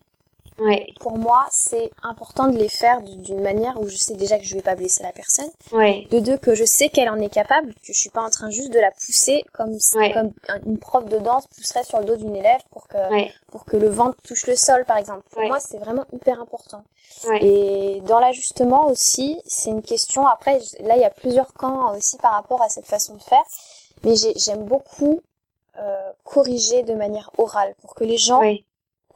Ouais. 0.58 0.86
Pour 1.00 1.18
moi, 1.18 1.46
c'est 1.50 1.90
important 2.02 2.46
de 2.46 2.56
les 2.56 2.68
faire 2.68 3.02
d'une 3.02 3.40
manière 3.40 3.80
où 3.80 3.88
je 3.88 3.96
sais 3.96 4.14
déjà 4.14 4.38
que 4.38 4.44
je 4.44 4.54
vais 4.54 4.62
pas 4.62 4.76
blesser 4.76 5.02
la 5.02 5.12
personne. 5.12 5.50
Ouais. 5.72 6.06
De 6.10 6.20
deux, 6.20 6.36
que 6.36 6.54
je 6.54 6.64
sais 6.64 6.88
qu'elle 6.88 7.08
en 7.10 7.18
est 7.18 7.28
capable, 7.28 7.74
que 7.74 7.92
je 7.92 7.98
suis 7.98 8.10
pas 8.10 8.22
en 8.22 8.30
train 8.30 8.50
juste 8.50 8.72
de 8.72 8.78
la 8.78 8.92
pousser 8.92 9.44
comme, 9.52 9.76
comme 10.12 10.32
une 10.66 10.78
prof 10.78 11.04
de 11.06 11.18
danse 11.18 11.46
pousserait 11.48 11.82
sur 11.84 11.98
le 11.98 12.04
dos 12.04 12.16
d'une 12.16 12.36
élève 12.36 12.60
pour 12.70 12.86
que, 12.86 12.96
pour 13.50 13.64
que 13.64 13.76
le 13.76 13.88
ventre 13.88 14.16
touche 14.22 14.46
le 14.46 14.54
sol, 14.56 14.84
par 14.84 14.96
exemple. 14.96 15.22
Pour 15.30 15.42
moi, 15.42 15.58
c'est 15.58 15.78
vraiment 15.78 16.04
hyper 16.12 16.40
important. 16.40 16.82
Et 17.40 18.00
dans 18.06 18.18
l'ajustement 18.20 18.86
aussi, 18.86 19.40
c'est 19.46 19.70
une 19.70 19.82
question, 19.82 20.26
après, 20.26 20.60
là, 20.80 20.96
il 20.96 21.00
y 21.00 21.04
a 21.04 21.10
plusieurs 21.10 21.52
camps 21.52 21.94
aussi 21.96 22.16
par 22.18 22.32
rapport 22.32 22.62
à 22.62 22.68
cette 22.68 22.86
façon 22.86 23.14
de 23.14 23.22
faire. 23.22 23.44
Mais 24.04 24.14
j'aime 24.36 24.64
beaucoup 24.64 25.20
euh, 25.78 26.10
corriger 26.22 26.82
de 26.82 26.94
manière 26.94 27.30
orale 27.38 27.74
pour 27.80 27.94
que 27.94 28.04
les 28.04 28.18
gens 28.18 28.40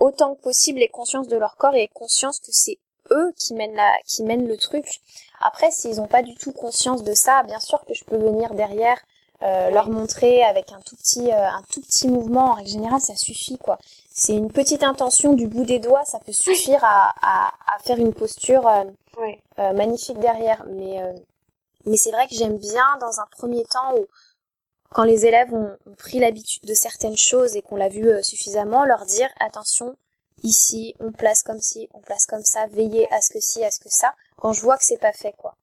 autant 0.01 0.35
que 0.35 0.43
possible 0.43 0.79
les 0.79 0.89
conscience 0.89 1.29
de 1.29 1.37
leur 1.37 1.57
corps 1.57 1.75
et 1.75 1.89
conscience 1.89 2.41
que 2.41 2.51
c'est 2.53 2.79
eux 3.11 3.33
qui 3.37 3.55
mènent 3.55 3.75
la, 3.75 3.93
qui 4.07 4.23
mènent 4.23 4.47
le 4.47 4.57
truc. 4.57 5.01
Après, 5.41 5.71
s'ils 5.71 5.97
n'ont 5.97 6.07
pas 6.07 6.23
du 6.23 6.35
tout 6.35 6.53
conscience 6.53 7.03
de 7.03 7.15
ça, 7.15 7.43
bien 7.45 7.61
sûr 7.61 7.85
que 7.85 7.95
je 7.95 8.05
peux 8.05 8.17
venir 8.17 8.55
derrière 8.55 8.99
euh, 9.43 9.71
leur 9.71 9.89
montrer 9.89 10.43
avec 10.43 10.73
un 10.73 10.81
tout 10.81 10.97
petit, 10.97 11.31
euh, 11.31 11.49
un 11.49 11.63
tout 11.71 11.81
petit 11.81 12.09
mouvement. 12.09 12.51
En 12.51 12.55
règle 12.55 12.71
générale, 12.71 13.01
ça 13.01 13.15
suffit 13.15 13.57
quoi. 13.57 13.79
C'est 14.11 14.35
une 14.35 14.51
petite 14.51 14.83
intention 14.83 15.33
du 15.33 15.47
bout 15.47 15.65
des 15.65 15.79
doigts, 15.79 16.05
ça 16.05 16.19
peut 16.19 16.33
suffire 16.33 16.83
à, 16.83 17.15
à, 17.23 17.53
à 17.73 17.79
faire 17.85 17.99
une 17.99 18.13
posture 18.13 18.67
euh, 18.67 18.85
euh 19.61 19.73
magnifique 19.75 20.19
derrière. 20.19 20.65
Mais, 20.67 21.01
euh, 21.01 21.13
mais 21.87 21.97
c'est 21.97 22.11
vrai 22.11 22.27
que 22.27 22.35
j'aime 22.35 22.59
bien 22.59 22.85
dans 23.01 23.21
un 23.21 23.27
premier 23.31 23.65
temps 23.65 23.95
où 23.97 24.07
quand 24.91 25.05
les 25.05 25.27
élèves 25.27 25.53
ont, 25.53 25.77
pris 25.97 26.19
l'habitude 26.19 26.65
de 26.65 26.75
certaines 26.75 27.17
choses 27.17 27.57
et 27.57 27.63
qu'on 27.63 27.77
l'a 27.77 27.89
vu 27.89 28.09
euh, 28.09 28.23
suffisamment, 28.23 28.85
leur 28.85 29.05
dire 29.05 29.29
attention, 29.41 29.97
ici, 30.43 30.95
on 31.01 31.13
place 31.13 31.43
comme 31.43 31.61
ci, 31.61 31.89
on 31.93 32.01
place 32.01 32.27
comme 32.27 32.45
ça, 32.45 32.67
veillez 32.69 33.13
à 33.13 33.21
ce 33.21 33.33
que 33.33 33.41
ci, 33.41 33.65
à 33.65 33.71
ce 33.71 33.81
que 33.81 33.91
ça, 33.91 34.15
quand 34.37 34.53
je 34.53 34.63
vois 34.63 34.79
que 34.79 34.85
c'est 34.85 35.01
pas 35.01 35.13
fait, 35.13 35.35
quoi. 35.37 35.55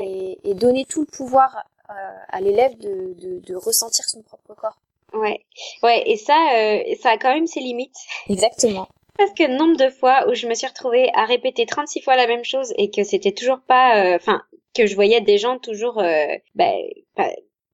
Et, 0.00 0.38
et, 0.42 0.54
donner 0.54 0.84
tout 0.84 1.02
le 1.02 1.06
pouvoir 1.06 1.62
euh, 1.90 1.92
à 2.28 2.40
l'élève 2.40 2.76
de, 2.78 3.14
de, 3.14 3.38
de, 3.38 3.54
ressentir 3.54 4.04
son 4.08 4.20
propre 4.20 4.52
corps. 4.54 4.80
Ouais, 5.12 5.46
ouais, 5.84 6.02
et 6.10 6.16
ça, 6.16 6.34
euh, 6.56 6.82
ça 7.00 7.10
a 7.10 7.18
quand 7.18 7.32
même 7.32 7.46
ses 7.46 7.60
limites. 7.60 7.96
Exactement. 8.28 8.88
Parce 9.16 9.30
que 9.32 9.46
nombre 9.46 9.76
de 9.76 9.88
fois 9.88 10.28
où 10.28 10.34
je 10.34 10.48
me 10.48 10.54
suis 10.54 10.66
retrouvée 10.66 11.08
à 11.14 11.24
répéter 11.24 11.66
36 11.66 12.02
fois 12.02 12.16
la 12.16 12.26
même 12.26 12.44
chose 12.44 12.74
et 12.78 12.90
que 12.90 13.04
c'était 13.04 13.30
toujours 13.30 13.60
pas, 13.60 14.16
enfin, 14.16 14.42
que 14.74 14.86
je 14.86 14.96
voyais 14.96 15.20
des 15.20 15.38
gens 15.38 15.58
toujours, 15.58 16.02
ben, 16.56 16.74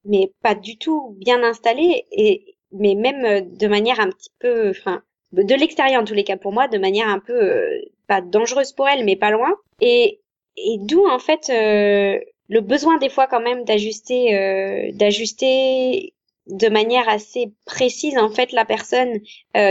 mais 0.04 0.32
pas 0.42 0.54
du 0.54 0.78
tout 0.78 1.16
bien 1.18 1.42
installé 1.42 2.06
et 2.10 2.56
mais 2.72 2.94
même 2.94 3.24
euh, 3.24 3.40
de 3.40 3.66
manière 3.68 4.00
un 4.00 4.10
petit 4.10 4.30
peu 4.38 4.70
enfin 4.70 5.02
de 5.32 5.54
l'extérieur 5.54 6.02
en 6.02 6.04
tous 6.04 6.14
les 6.14 6.24
cas 6.24 6.36
pour 6.36 6.52
moi 6.52 6.68
de 6.68 6.78
manière 6.78 7.08
un 7.08 7.18
peu 7.18 7.32
euh, 7.32 7.80
pas 8.06 8.20
dangereuse 8.20 8.72
pour 8.72 8.88
elle 8.88 9.04
mais 9.04 9.16
pas 9.16 9.30
loin. 9.30 9.54
Et 9.80 10.20
et 10.56 10.76
d'où 10.80 11.06
en 11.06 11.18
fait 11.18 11.48
euh, 11.50 12.20
le 12.48 12.60
besoin 12.60 12.98
des 12.98 13.08
fois 13.08 13.26
quand 13.26 13.40
même 13.40 13.64
d'ajuster 13.64 14.92
d'ajuster 14.94 16.12
de 16.48 16.68
manière 16.68 17.08
assez 17.08 17.52
précise 17.64 18.18
en 18.18 18.28
fait 18.28 18.52
la 18.52 18.64
personne 18.66 19.20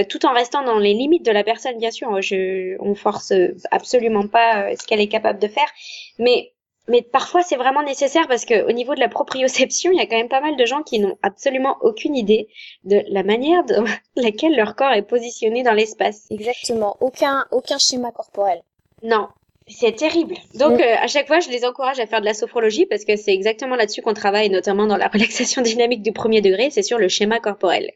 tout 0.09 0.25
en 0.25 0.33
restant 0.33 0.63
dans 0.63 0.79
les 0.79 0.93
limites 0.93 1.25
de 1.25 1.31
la 1.31 1.43
personne 1.43 1.77
bien 1.77 1.91
sûr. 1.91 2.21
Je 2.21 2.75
on 2.79 2.95
force 2.95 3.33
absolument 3.69 4.27
pas 4.27 4.75
ce 4.75 4.87
qu'elle 4.87 5.01
est 5.01 5.07
capable 5.07 5.39
de 5.39 5.47
faire. 5.47 5.69
Mais 6.17 6.53
mais 6.91 7.01
parfois 7.01 7.41
c'est 7.41 7.55
vraiment 7.55 7.81
nécessaire 7.81 8.27
parce 8.27 8.45
que 8.45 8.67
au 8.67 8.71
niveau 8.71 8.93
de 8.93 8.99
la 8.99 9.09
proprioception, 9.09 9.91
il 9.91 9.97
y 9.97 10.01
a 10.01 10.05
quand 10.05 10.17
même 10.17 10.29
pas 10.29 10.41
mal 10.41 10.57
de 10.57 10.65
gens 10.65 10.83
qui 10.83 10.99
n'ont 10.99 11.17
absolument 11.23 11.77
aucune 11.81 12.15
idée 12.15 12.49
de 12.83 13.01
la 13.09 13.23
manière 13.23 13.63
de 13.63 13.75
laquelle 14.15 14.55
leur 14.55 14.75
corps 14.75 14.93
est 14.93 15.01
positionné 15.01 15.63
dans 15.63 15.73
l'espace. 15.73 16.27
Exactement, 16.29 16.97
aucun 16.99 17.45
aucun 17.51 17.77
schéma 17.77 18.11
corporel. 18.11 18.61
Non, 19.03 19.29
c'est 19.67 19.95
terrible. 19.95 20.35
Donc 20.55 20.79
mm. 20.79 20.81
euh, 20.81 20.95
à 20.99 21.07
chaque 21.07 21.27
fois, 21.27 21.39
je 21.39 21.49
les 21.49 21.65
encourage 21.65 21.99
à 21.99 22.05
faire 22.05 22.19
de 22.19 22.25
la 22.25 22.33
sophrologie 22.33 22.85
parce 22.85 23.05
que 23.05 23.15
c'est 23.15 23.33
exactement 23.33 23.75
là-dessus 23.75 24.01
qu'on 24.01 24.13
travaille, 24.13 24.49
notamment 24.49 24.85
dans 24.85 24.97
la 24.97 25.07
relaxation 25.13 25.61
dynamique 25.61 26.01
du 26.01 26.11
premier 26.11 26.41
degré, 26.41 26.69
c'est 26.69 26.83
sur 26.83 26.97
le 26.97 27.07
schéma 27.07 27.39
corporel. 27.39 27.91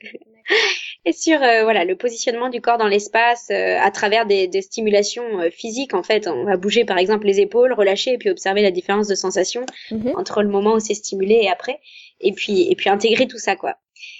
Et 1.05 1.13
sur 1.13 1.41
euh, 1.41 1.63
voilà 1.63 1.85
le 1.85 1.95
positionnement 1.95 2.49
du 2.49 2.61
corps 2.61 2.77
dans 2.77 2.87
l'espace 2.87 3.49
euh, 3.51 3.77
à 3.79 3.91
travers 3.91 4.25
des, 4.25 4.47
des 4.47 4.61
stimulations 4.61 5.23
physiques 5.51 5.93
en 5.93 6.03
fait 6.03 6.27
on 6.27 6.45
va 6.45 6.57
bouger 6.57 6.83
par 6.83 6.97
exemple 6.97 7.27
les 7.27 7.39
épaules 7.39 7.73
relâcher 7.73 8.13
et 8.13 8.17
puis 8.17 8.29
observer 8.29 8.63
la 8.63 8.71
différence 8.71 9.07
de 9.07 9.15
sensation 9.15 9.65
mm-hmm. 9.91 10.17
entre 10.17 10.41
le 10.41 10.49
moment 10.49 10.73
où 10.73 10.79
c'est 10.79 10.95
stimulé 10.95 11.39
et 11.43 11.49
après 11.49 11.79
et 12.21 12.31
puis 12.33 12.71
et 12.71 12.75
puis 12.75 12.89
intégrer 12.89 13.27
tout 13.27 13.37
ça 13.37 13.55
quoi 13.55 13.75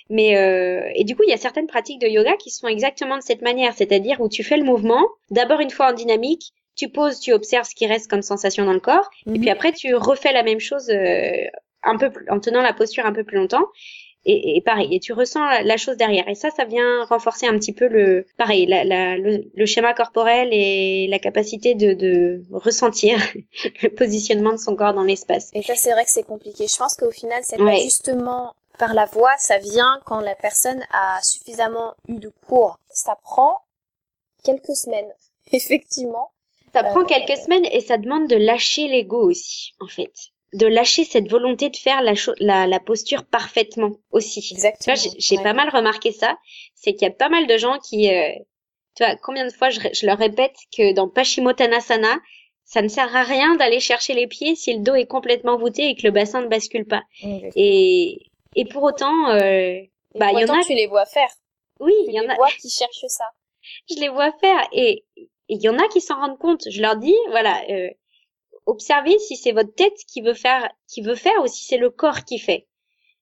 mais 0.09 0.31
et 0.95 1.03
du 1.03 1.15
coup 1.15 1.23
il 1.23 1.29
y 1.29 1.33
a 1.33 1.38
certaines 1.38 1.65
pratiques 1.65 1.99
de 1.99 2.07
yoga 2.07 2.36
qui 2.38 2.51
sont 2.51 2.67
exactement 2.67 3.17
de 3.17 3.23
cette 3.23 3.41
manière 3.41 3.73
c'est-à-dire 3.73 4.21
où 4.21 4.29
tu 4.29 4.43
fais 4.43 4.57
le 4.57 4.63
mouvement 4.63 5.03
d'abord 5.31 5.61
une 5.61 5.71
fois 5.71 5.89
en 5.89 5.93
dynamique 5.93 6.53
tu 6.75 6.89
poses, 6.89 7.19
tu 7.19 7.31
observes 7.33 7.67
ce 7.67 7.75
qui 7.75 7.88
reste 7.88 8.09
comme 8.09 8.21
sensation 8.21 8.65
dans 8.65 8.73
le 8.73 8.79
corps, 8.79 9.09
et 9.27 9.31
puis 9.31 9.47
mhm. 9.47 9.49
après 9.49 9.71
tu 9.71 9.95
refais 9.95 10.33
la 10.33 10.43
même 10.43 10.59
chose 10.59 10.89
euh, 10.89 11.31
un 11.83 11.97
peu 11.97 12.11
plus, 12.11 12.29
en 12.29 12.39
tenant 12.39 12.61
la 12.61 12.73
posture 12.73 13.05
un 13.05 13.13
peu 13.13 13.23
plus 13.23 13.38
longtemps. 13.38 13.65
Et, 14.26 14.57
et, 14.57 14.61
pareil, 14.61 14.88
et 14.91 14.99
tu 14.99 15.13
ressens 15.13 15.61
la, 15.63 15.78
chose 15.78 15.97
derrière. 15.97 16.28
Et 16.28 16.36
ça, 16.36 16.49
ça 16.49 16.65
vient 16.65 17.05
renforcer 17.05 17.45
un 17.45 17.57
petit 17.59 17.73
peu 17.73 17.88
le, 17.88 18.26
pareil, 18.38 18.65
la, 18.65 18.84
la, 18.84 19.17
le, 19.17 19.65
schéma 19.65 19.93
corporel 19.93 20.49
et 20.51 21.07
la 21.09 21.19
capacité 21.19 21.76
de, 21.76 21.93
de 21.93 22.43
ressentir 22.51 23.19
le 23.84 23.89
positionnement 23.89 24.53
de 24.53 24.57
son 24.57 24.76
corps 24.76 24.93
dans 24.93 25.03
l'espace. 25.03 25.51
Et 25.53 25.61
ça, 25.61 25.76
c'est 25.76 25.91
vrai 25.91 26.05
que 26.05 26.11
c'est 26.11 26.23
compliqué. 26.26 26.65
Je 26.67 26.76
pense 26.76 26.95
qu'au 26.95 27.11
final, 27.11 27.43
cet 27.43 27.61
ajustement 27.61 28.53
par 28.80 28.93
la 28.93 29.05
voix, 29.05 29.34
ça 29.38 29.57
vient 29.59 29.99
quand 30.05 30.19
la 30.19 30.36
personne 30.36 30.84
a 30.91 31.19
suffisamment 31.21 31.93
eu 32.07 32.15
de 32.19 32.32
cours. 32.47 32.80
Ça 32.89 33.15
prend 33.21 33.57
quelques 34.43 34.76
semaines, 34.76 35.11
effectivement, 35.51 36.32
ça 36.73 36.84
prend 36.84 37.05
quelques 37.05 37.38
semaines 37.38 37.65
et 37.71 37.80
ça 37.80 37.97
demande 37.97 38.28
de 38.28 38.36
lâcher 38.36 38.89
l'ego 38.89 39.30
aussi, 39.30 39.71
en 39.80 39.88
fait. 39.88 40.11
De 40.55 40.67
lâcher 40.67 41.03
cette 41.03 41.29
volonté 41.29 41.69
de 41.69 41.75
faire 41.75 42.01
la, 42.01 42.13
la, 42.39 42.67
la 42.67 42.79
posture 42.79 43.25
parfaitement 43.25 43.91
aussi. 44.11 44.47
Exactement. 44.51 44.95
j'ai 45.17 45.37
pas 45.37 45.53
mal 45.53 45.69
remarqué 45.69 46.11
ça. 46.11 46.37
C'est 46.73 46.93
qu'il 46.93 47.07
y 47.07 47.11
a 47.11 47.13
pas 47.13 47.29
mal 47.29 47.47
de 47.47 47.57
gens 47.57 47.77
qui, 47.79 48.13
euh, 48.13 48.31
tu 48.95 49.03
vois, 49.03 49.15
combien 49.21 49.45
de 49.45 49.51
fois 49.51 49.69
je, 49.69 49.79
je 49.93 50.05
leur 50.05 50.17
répète 50.17 50.55
que 50.75 50.93
dans 50.93 51.09
Paschimottanasana, 51.09 52.17
ça 52.63 52.81
ne 52.81 52.87
sert 52.87 53.15
à 53.15 53.23
rien 53.23 53.55
d'aller 53.55 53.79
chercher 53.79 54.13
les 54.13 54.27
pieds 54.27 54.55
si 54.55 54.73
le 54.73 54.81
dos 54.81 54.95
est 54.95 55.05
complètement 55.07 55.57
voûté 55.57 55.89
et 55.89 55.95
que 55.95 56.03
le 56.03 56.11
bassin 56.11 56.41
ne 56.41 56.47
bascule 56.47 56.85
pas. 56.85 57.03
Et, 57.55 58.19
et 58.55 58.65
pour 58.65 58.83
autant, 58.83 59.29
euh, 59.29 59.79
bah, 60.15 60.31
il 60.33 60.39
y 60.39 60.45
en 60.49 60.53
a. 60.59 60.63
Tu 60.63 60.73
les 60.73 60.87
vois 60.87 61.05
faire. 61.05 61.29
Oui, 61.79 61.93
il 62.07 62.13
y 62.13 62.19
en 62.19 62.29
a. 62.29 62.35
vois 62.35 62.49
qui 62.49 62.69
cherchent 62.69 63.05
ça. 63.07 63.25
Je 63.89 63.99
les 63.99 64.09
vois 64.09 64.31
faire 64.39 64.67
et 64.71 65.03
et 65.47 65.55
il 65.55 65.61
y 65.61 65.69
en 65.69 65.77
a 65.77 65.87
qui 65.89 66.01
s'en 66.01 66.15
rendent 66.15 66.39
compte. 66.39 66.63
Je 66.69 66.81
leur 66.81 66.95
dis, 66.95 67.15
voilà, 67.29 67.61
euh, 67.69 67.89
observez 68.66 69.18
si 69.20 69.36
c'est 69.36 69.51
votre 69.51 69.74
tête 69.74 69.97
qui 70.07 70.22
veut 70.22 70.34
faire, 70.34 70.70
qui 70.88 71.01
veut 71.01 71.16
faire, 71.16 71.41
ou 71.43 71.47
si 71.47 71.66
c'est 71.66 71.78
le 71.78 71.89
corps 71.89 72.26
qui 72.26 72.39
fait. 72.39 72.68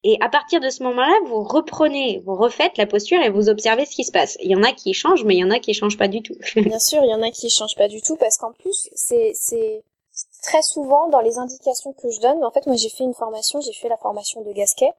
Et 0.05 0.17
à 0.19 0.27
partir 0.27 0.59
de 0.59 0.69
ce 0.69 0.83
moment-là, 0.83 1.17
vous 1.27 1.43
reprenez, 1.43 2.21
vous 2.25 2.35
refaites 2.35 2.77
la 2.77 2.85
posture 2.85 3.21
et 3.21 3.29
vous 3.29 3.47
observez 3.47 3.85
ce 3.85 3.95
qui 3.95 4.03
se 4.03 4.11
passe. 4.11 4.37
Il 4.41 4.51
y 4.51 4.55
en 4.55 4.63
a 4.63 4.73
qui 4.73 4.93
changent, 4.93 5.23
mais 5.23 5.35
il 5.35 5.39
y 5.39 5.43
en 5.45 5.51
a 5.51 5.59
qui 5.59 5.73
changent 5.73 5.97
pas 5.97 6.09
du 6.09 6.21
tout. 6.21 6.35
Bien 6.57 6.79
sûr, 6.79 7.01
il 7.03 7.09
y 7.09 7.13
en 7.13 7.21
a 7.21 7.31
qui 7.31 7.49
changent 7.49 7.75
pas 7.75 7.87
du 7.87 8.01
tout 8.01 8.17
parce 8.17 8.35
qu'en 8.35 8.51
plus, 8.51 8.89
c'est, 8.95 9.31
c'est 9.33 9.81
très 10.41 10.61
souvent 10.61 11.07
dans 11.07 11.21
les 11.21 11.37
indications 11.37 11.93
que 11.93 12.11
je 12.11 12.19
donne. 12.19 12.43
En 12.43 12.51
fait, 12.51 12.67
moi, 12.67 12.75
j'ai 12.75 12.89
fait 12.89 13.05
une 13.05 13.13
formation, 13.13 13.61
j'ai 13.61 13.71
fait 13.71 13.87
la 13.87 13.97
formation 13.97 14.41
de 14.41 14.51
Gasquet. 14.51 14.91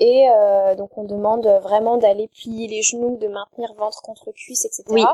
Et 0.00 0.28
euh, 0.28 0.74
donc 0.74 0.98
on 0.98 1.04
demande 1.04 1.46
vraiment 1.62 1.96
d'aller 1.96 2.28
plier 2.28 2.66
les 2.66 2.82
genoux, 2.82 3.16
de 3.16 3.28
maintenir 3.28 3.72
ventre 3.74 4.02
contre 4.02 4.32
cuisse, 4.32 4.64
etc. 4.64 4.84
Oui. 4.88 5.04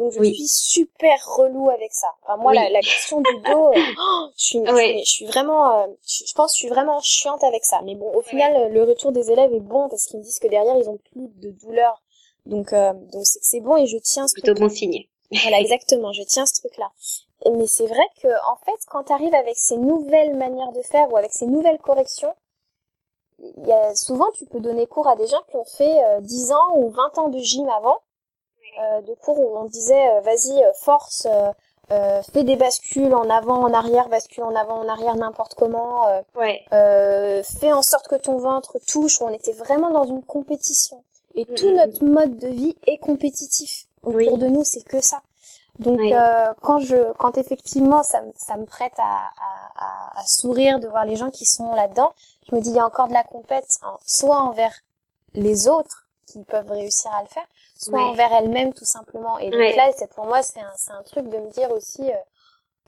Donc 0.00 0.12
je 0.12 0.24
suis 0.24 0.48
super 0.48 1.18
relou 1.26 1.68
avec 1.68 1.92
ça. 1.92 2.06
Enfin, 2.22 2.38
moi, 2.38 2.54
la, 2.54 2.70
la, 2.70 2.80
question 2.80 3.20
du 3.20 3.34
dos, 3.44 3.68
euh, 3.68 3.74
je, 4.38 4.42
suis, 4.42 4.58
je, 4.66 5.02
suis 5.04 5.26
vraiment, 5.26 5.78
euh, 5.78 5.86
je, 6.06 6.32
pense, 6.32 6.52
que 6.52 6.56
je 6.56 6.60
suis 6.60 6.68
vraiment 6.68 7.02
chiante 7.02 7.44
avec 7.44 7.66
ça. 7.66 7.82
Mais 7.84 7.96
bon, 7.96 8.10
au 8.14 8.22
final, 8.22 8.72
le 8.72 8.82
retour 8.82 9.12
des 9.12 9.30
élèves 9.30 9.52
est 9.52 9.60
bon 9.60 9.90
parce 9.90 10.06
qu'ils 10.06 10.18
me 10.18 10.24
disent 10.24 10.38
que 10.38 10.48
derrière, 10.48 10.74
ils 10.78 10.88
ont 10.88 10.98
plus 11.12 11.28
de 11.36 11.50
douleur. 11.50 12.02
Donc, 12.46 12.72
euh, 12.72 12.94
donc 12.94 13.26
c'est 13.26 13.40
que 13.40 13.44
c'est 13.44 13.60
bon 13.60 13.76
et 13.76 13.86
je 13.86 13.98
tiens 13.98 14.26
ce 14.26 14.32
plutôt 14.32 14.54
bon 14.54 14.70
signe. 14.70 15.04
Voilà, 15.42 15.60
exactement, 15.60 16.14
je 16.14 16.22
tiens 16.22 16.46
ce 16.46 16.54
truc-là. 16.60 16.90
Mais 17.52 17.66
c'est 17.66 17.86
vrai 17.86 18.08
que, 18.22 18.28
en 18.28 18.56
fait, 18.64 18.80
quand 18.88 19.04
tu 19.04 19.12
arrives 19.12 19.34
avec 19.34 19.58
ces 19.58 19.76
nouvelles 19.76 20.34
manières 20.34 20.72
de 20.72 20.80
faire 20.80 21.12
ou 21.12 21.18
avec 21.18 21.32
ces 21.32 21.46
nouvelles 21.46 21.78
corrections, 21.78 22.32
il 23.38 23.66
y 23.66 23.72
a, 23.72 23.94
souvent 23.94 24.30
tu 24.32 24.46
peux 24.46 24.60
donner 24.60 24.86
cours 24.86 25.08
à 25.08 25.16
des 25.16 25.26
gens 25.26 25.42
qui 25.50 25.56
ont 25.56 25.64
fait 25.64 26.20
10 26.20 26.52
ans 26.52 26.76
ou 26.76 26.88
20 26.88 27.18
ans 27.18 27.28
de 27.28 27.38
gym 27.38 27.68
avant 27.68 27.98
de 29.06 29.14
cours 29.14 29.38
où 29.38 29.56
on 29.58 29.64
disait 29.64 30.08
euh, 30.16 30.20
vas-y 30.20 30.62
euh, 30.62 30.72
force 30.74 31.26
euh, 31.92 32.22
fais 32.32 32.44
des 32.44 32.54
bascules 32.54 33.12
en 33.14 33.28
avant, 33.28 33.62
en 33.62 33.72
arrière, 33.72 34.08
bascule 34.08 34.44
en 34.44 34.54
avant, 34.54 34.80
en 34.80 34.88
arrière, 34.88 35.16
n'importe 35.16 35.54
comment. 35.54 36.06
Euh, 36.08 36.22
ouais. 36.36 36.62
euh, 36.72 37.42
fais 37.42 37.72
en 37.72 37.82
sorte 37.82 38.06
que 38.06 38.14
ton 38.14 38.38
ventre 38.38 38.78
touche. 38.86 39.20
Où 39.20 39.24
on 39.24 39.30
était 39.30 39.52
vraiment 39.52 39.90
dans 39.90 40.04
une 40.04 40.22
compétition. 40.22 41.02
Et 41.34 41.44
mm, 41.44 41.54
tout 41.56 41.70
mm, 41.70 41.74
notre 41.74 42.04
mm. 42.04 42.08
mode 42.10 42.38
de 42.38 42.48
vie 42.48 42.76
est 42.86 42.98
compétitif. 42.98 43.86
Autour 44.04 44.38
de 44.38 44.46
nous, 44.46 44.64
c'est 44.64 44.84
que 44.84 45.00
ça. 45.00 45.20
Donc 45.78 46.00
euh, 46.00 46.52
quand 46.60 46.78
je, 46.78 47.12
quand 47.14 47.38
effectivement 47.38 48.02
ça, 48.02 48.22
ça 48.36 48.56
me 48.56 48.66
prête 48.66 48.92
à, 48.98 49.30
à, 49.76 50.20
à, 50.20 50.26
sourire 50.26 50.78
de 50.78 50.86
voir 50.86 51.06
les 51.06 51.16
gens 51.16 51.30
qui 51.30 51.46
sont 51.46 51.74
là-dedans, 51.74 52.12
je 52.48 52.54
me 52.54 52.60
dis 52.60 52.70
il 52.70 52.76
y 52.76 52.78
a 52.78 52.84
encore 52.84 53.08
de 53.08 53.14
la 53.14 53.24
compète, 53.24 53.78
hein, 53.82 53.96
soit 54.04 54.40
envers 54.40 54.74
les 55.34 55.68
autres 55.68 56.06
qui 56.26 56.42
peuvent 56.44 56.70
réussir 56.70 57.10
à 57.12 57.22
le 57.22 57.28
faire, 57.28 57.46
soit 57.80 58.02
envers 58.02 58.32
elle-même 58.32 58.72
tout 58.74 58.84
simplement. 58.84 59.38
Et 59.38 59.50
donc 59.50 59.60
là, 59.60 59.90
c'est 59.96 60.10
pour 60.10 60.26
moi, 60.26 60.42
c'est 60.42 60.60
un, 60.60 60.98
un 60.98 61.02
truc 61.02 61.28
de 61.28 61.38
me 61.38 61.50
dire 61.50 61.70
aussi 61.70 62.02
euh, 62.02 62.16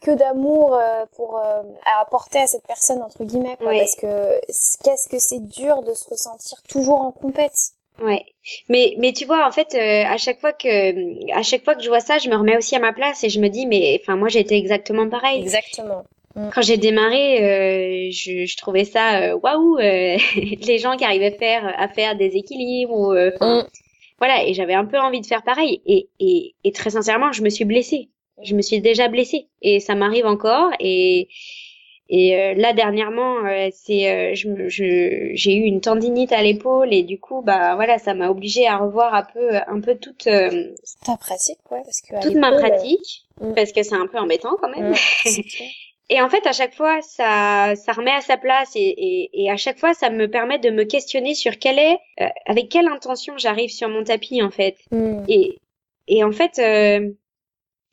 que 0.03 0.11
d'amour 0.11 0.75
euh, 0.75 1.07
pour 1.17 1.39
euh, 1.39 1.63
apporter 2.01 2.39
à 2.39 2.47
cette 2.47 2.67
personne 2.67 3.03
entre 3.03 3.25
guillemets, 3.25 3.57
quoi, 3.57 3.73
parce 3.73 3.97
que 3.97 4.41
qu'est-ce 4.85 5.09
que 5.09 5.19
c'est 5.19 5.41
dur 5.41 5.83
de 5.83 5.95
se 5.95 6.09
ressentir 6.09 6.63
toujours 6.69 7.01
en 7.01 7.13
compète. 7.13 7.57
Ouais, 8.03 8.25
mais 8.69 8.95
mais 8.99 9.13
tu 9.13 9.27
vois 9.27 9.47
en 9.47 9.53
fait 9.53 9.75
à 9.75 10.17
chaque 10.17 10.41
fois 10.41 10.55
que 10.55 11.39
à 11.39 11.43
chaque 11.43 11.63
fois 11.63 11.75
que 11.75 11.83
je 11.83 11.89
vois 11.89 12.01
ça, 12.01 12.19
je 12.19 12.31
me 12.31 12.37
remets 12.37 12.57
aussi 12.57 12.75
à 12.75 12.79
ma 12.79 12.93
place 12.93 13.23
et 13.23 13.29
je 13.29 13.39
me 13.39 13.49
dis 13.49 13.67
mais 13.67 14.01
enfin 14.03 14.17
moi 14.17 14.29
j'étais 14.29 14.57
exactement 14.57 15.09
pareil. 15.09 15.43
Exactement. 15.43 16.03
Mm. 16.35 16.49
Quand 16.55 16.63
j'ai 16.63 16.79
démarré, 16.79 18.11
je, 18.11 18.47
je, 18.47 18.57
trouvais 18.57 18.87
ça 18.87 19.37
waouh, 19.37 19.77
les 19.77 20.79
gens 20.79 20.97
qui 20.97 21.05
arrivaient 21.05 21.35
à 21.35 21.39
faire 21.39 21.75
à 21.79 21.89
faire 21.89 22.17
des 22.17 22.35
équilibres 22.35 22.99
ou 22.99 23.13
mm 23.13 23.67
voilà, 24.23 24.47
et 24.47 24.55
j'avais 24.55 24.75
un 24.75 24.85
peu 24.85 25.01
envie 25.01 25.21
de 25.21 25.27
faire 25.27 25.43
pareil. 25.43 25.83
Et, 25.85 26.09
et, 26.21 26.55
et, 26.63 26.71
très 26.71 26.91
sincèrement, 26.91 27.33
je 27.33 27.43
me 27.43 27.51
suis 27.51 27.65
blessée. 27.65 28.09
Je 28.41 28.55
me 28.55 28.63
suis 28.63 28.81
déjà 28.81 29.09
blessée. 29.09 29.49
Et 29.63 29.81
ça 29.81 29.97
m'arrive 29.97 30.27
encore. 30.27 30.71
Et, 30.79 31.27
et 32.09 32.37
euh, 32.39 32.55
là, 32.55 32.73
dernièrement, 32.73 33.45
euh, 33.45 33.69
c'est, 33.73 34.09
euh, 34.09 34.33
je, 34.37 34.69
je, 34.69 35.33
j'ai 35.35 35.57
eu 35.57 35.63
une 35.63 35.81
tendinite 35.81 36.31
à 36.31 36.41
l'épaule. 36.41 36.95
Et 36.95 37.03
du 37.03 37.19
coup, 37.19 37.43
bah 37.43 37.75
voilà, 37.75 37.99
ça 37.99 38.15
m'a 38.15 38.31
obligée 38.31 38.69
à 38.69 38.77
revoir 38.77 39.13
un 39.13 39.25
peu, 39.25 39.57
un 39.67 39.81
peu 39.81 39.97
toute... 39.97 40.23
Ta 40.23 41.17
pratique, 41.19 41.59
ouais, 41.73 41.83
parce 41.83 42.01
que... 42.01 42.23
Toute 42.23 42.37
ma 42.37 42.53
pratique. 42.53 43.25
Mm. 43.41 43.55
Parce 43.55 43.73
que 43.73 43.83
c'est 43.83 43.97
un 43.97 44.07
peu 44.07 44.19
embêtant 44.19 44.55
quand 44.61 44.71
même. 44.71 44.95
Et 46.09 46.21
en 46.21 46.29
fait, 46.29 46.47
à 46.47 46.53
chaque 46.53 46.75
fois, 46.75 47.01
ça, 47.01 47.75
ça 47.77 47.93
remet 47.93 48.11
à 48.11 48.21
sa 48.21 48.37
place 48.37 48.73
et, 48.75 48.81
et, 48.81 49.45
et 49.45 49.51
à 49.51 49.57
chaque 49.57 49.79
fois, 49.79 49.95
ça 49.95 50.11
me 50.11 50.29
permet 50.29 50.59
de 50.59 50.71
me 50.71 50.85
questionner 50.85 51.35
sur 51.35 51.59
quelle 51.59 51.79
est, 51.79 51.99
euh, 52.21 52.29
avec 52.47 52.69
quelle 52.69 52.89
intention 52.89 53.39
j'arrive 53.39 53.71
sur 53.71 53.89
mon 53.89 54.05
tapis 54.05 54.43
en 54.43 54.51
fait. 54.51 54.77
Hmm. 54.91 55.25
Et, 55.29 55.59
et 56.09 56.25
en 56.25 56.33
fait, 56.33 56.59
euh, 56.59 57.11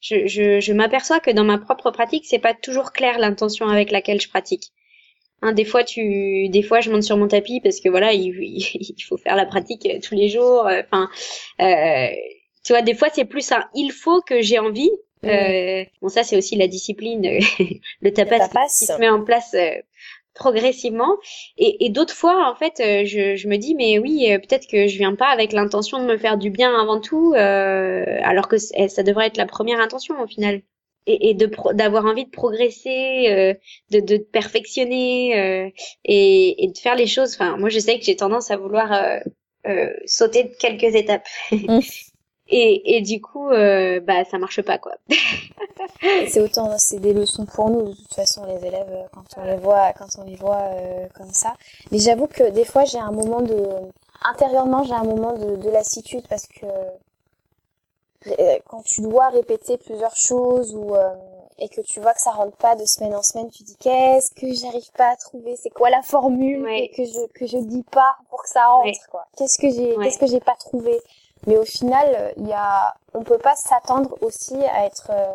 je, 0.01 0.27
je, 0.27 0.59
je 0.59 0.73
m'aperçois 0.73 1.19
que 1.19 1.31
dans 1.31 1.43
ma 1.43 1.59
propre 1.59 1.91
pratique, 1.91 2.25
c'est 2.25 2.39
pas 2.39 2.53
toujours 2.53 2.91
clair 2.91 3.19
l'intention 3.19 3.67
avec 3.67 3.91
laquelle 3.91 4.19
je 4.19 4.29
pratique. 4.29 4.71
Hein, 5.41 5.53
des 5.53 5.63
fois, 5.63 5.83
tu, 5.83 6.49
des 6.49 6.63
fois, 6.63 6.81
je 6.81 6.91
monte 6.91 7.03
sur 7.03 7.15
mon 7.15 7.27
tapis 7.27 7.61
parce 7.61 7.79
que 7.79 7.87
voilà, 7.87 8.11
il, 8.11 8.35
il 8.41 9.03
faut 9.07 9.17
faire 9.17 9.35
la 9.35 9.45
pratique 9.45 9.87
tous 10.03 10.15
les 10.15 10.27
jours. 10.27 10.67
Enfin, 10.67 11.09
euh, 11.61 12.07
tu 12.65 12.73
vois, 12.73 12.81
des 12.81 12.95
fois, 12.95 13.09
c'est 13.13 13.25
plus 13.25 13.51
un 13.51 13.63
il 13.73 13.91
faut 13.91 14.21
que 14.21 14.41
j'ai 14.41 14.59
envie 14.59 14.91
euh, 15.25 15.83
bon, 16.01 16.09
ça 16.09 16.23
c'est 16.23 16.37
aussi 16.37 16.55
la 16.55 16.67
discipline, 16.67 17.21
le 18.01 18.13
tapas, 18.13 18.47
qui 18.67 18.85
se 18.85 18.99
met 18.99 19.09
en 19.09 19.23
place 19.23 19.53
euh, 19.53 19.71
progressivement. 20.33 21.17
Et, 21.57 21.85
et 21.85 21.89
d'autres 21.89 22.13
fois, 22.13 22.49
en 22.49 22.55
fait, 22.55 22.79
euh, 22.79 23.05
je, 23.05 23.35
je, 23.35 23.47
me 23.47 23.57
dis, 23.57 23.75
mais 23.75 23.99
oui, 23.99 24.27
peut-être 24.37 24.67
que 24.67 24.87
je 24.87 24.97
viens 24.97 25.15
pas 25.15 25.27
avec 25.27 25.51
l'intention 25.51 25.99
de 25.99 26.05
me 26.05 26.17
faire 26.17 26.37
du 26.37 26.49
bien 26.49 26.73
avant 26.79 27.01
tout, 27.01 27.33
alors 27.35 28.47
que 28.47 28.57
ça 28.57 29.03
devrait 29.03 29.27
être 29.27 29.37
la 29.37 29.45
première 29.45 29.79
intention 29.79 30.21
au 30.21 30.27
final. 30.27 30.61
Et, 31.05 31.29
et 31.29 31.33
de 31.33 31.49
d'avoir 31.73 32.05
envie 32.05 32.25
de 32.25 32.29
progresser, 32.29 33.55
de, 33.89 33.99
de 33.99 34.17
perfectionner 34.17 35.71
et, 36.05 36.63
et, 36.63 36.67
de 36.67 36.77
faire 36.77 36.95
les 36.95 37.07
choses. 37.07 37.33
Enfin, 37.33 37.57
moi, 37.57 37.69
je 37.69 37.79
sais 37.79 37.97
que 37.97 38.05
j'ai 38.05 38.15
tendance 38.15 38.51
à 38.51 38.57
vouloir 38.57 39.19
sauter 40.05 40.43
de 40.43 40.53
quelques 40.59 40.95
étapes. 40.95 41.25
et, 42.51 42.97
et 42.97 43.01
du 43.01 43.21
coup, 43.21 43.49
euh, 43.49 43.99
bah 43.99 44.25
ça 44.25 44.37
marche 44.39 44.61
pas 44.61 44.77
quoi. 44.77 44.93
c'est 46.27 46.41
autant, 46.41 46.77
c'est 46.77 46.99
des 46.99 47.13
leçons 47.13 47.45
pour 47.45 47.69
nous 47.69 47.83
de 47.83 47.93
toute 47.93 48.13
façon 48.13 48.43
les 48.45 48.65
élèves 48.65 48.89
euh, 48.89 49.03
quand 49.13 49.23
on 49.37 49.43
les 49.45 49.57
voit, 49.57 49.93
quand 49.93 50.07
on 50.17 50.23
les 50.23 50.35
voit 50.35 50.63
euh, 50.71 51.07
comme 51.15 51.31
ça. 51.31 51.53
Mais 51.91 51.99
j'avoue 51.99 52.27
que 52.27 52.49
des 52.49 52.65
fois 52.65 52.85
j'ai 52.85 52.99
un 52.99 53.11
moment 53.11 53.41
de, 53.41 53.67
intérieurement 54.23 54.83
j'ai 54.83 54.93
un 54.93 55.03
moment 55.03 55.33
de, 55.37 55.57
de 55.57 55.69
lassitude 55.69 56.27
parce 56.27 56.47
que 56.47 56.65
quand 58.67 58.83
tu 58.83 59.01
dois 59.01 59.29
répéter 59.29 59.77
plusieurs 59.77 60.15
choses 60.15 60.75
ou 60.75 60.93
et 61.61 61.69
que 61.69 61.81
tu 61.81 61.99
vois 61.99 62.13
que 62.13 62.21
ça 62.21 62.31
rentre 62.31 62.55
pas 62.57 62.75
de 62.75 62.85
semaine 62.85 63.15
en 63.15 63.21
semaine, 63.21 63.49
tu 63.49 63.63
dis 63.63 63.75
qu'est-ce 63.77 64.31
que 64.31 64.53
j'arrive 64.53 64.91
pas 64.97 65.09
à 65.09 65.15
trouver, 65.15 65.55
c'est 65.55 65.69
quoi 65.69 65.89
la 65.89 66.01
formule 66.01 66.63
que, 66.95 67.03
je 67.03 67.27
que 67.33 67.45
je 67.45 67.57
dis 67.57 67.83
pas 67.83 68.15
pour 68.29 68.43
que 68.43 68.49
ça 68.49 68.63
rentre 68.65 68.99
quoi? 69.09 69.25
Qu'est-ce 69.37 69.59
que 69.59 69.69
j'ai 69.69 69.95
qu'est-ce 70.01 70.17
que 70.17 70.27
j'ai 70.27 70.39
pas 70.39 70.55
trouvé? 70.55 70.99
Mais 71.47 71.57
au 71.57 71.65
final, 71.65 72.33
il 72.37 72.47
y 72.47 72.53
a, 72.53 72.93
on 73.13 73.23
peut 73.23 73.37
pas 73.37 73.55
s'attendre 73.55 74.17
aussi 74.21 74.55
à 74.55 74.85
être, 74.85 75.11
euh, 75.11 75.33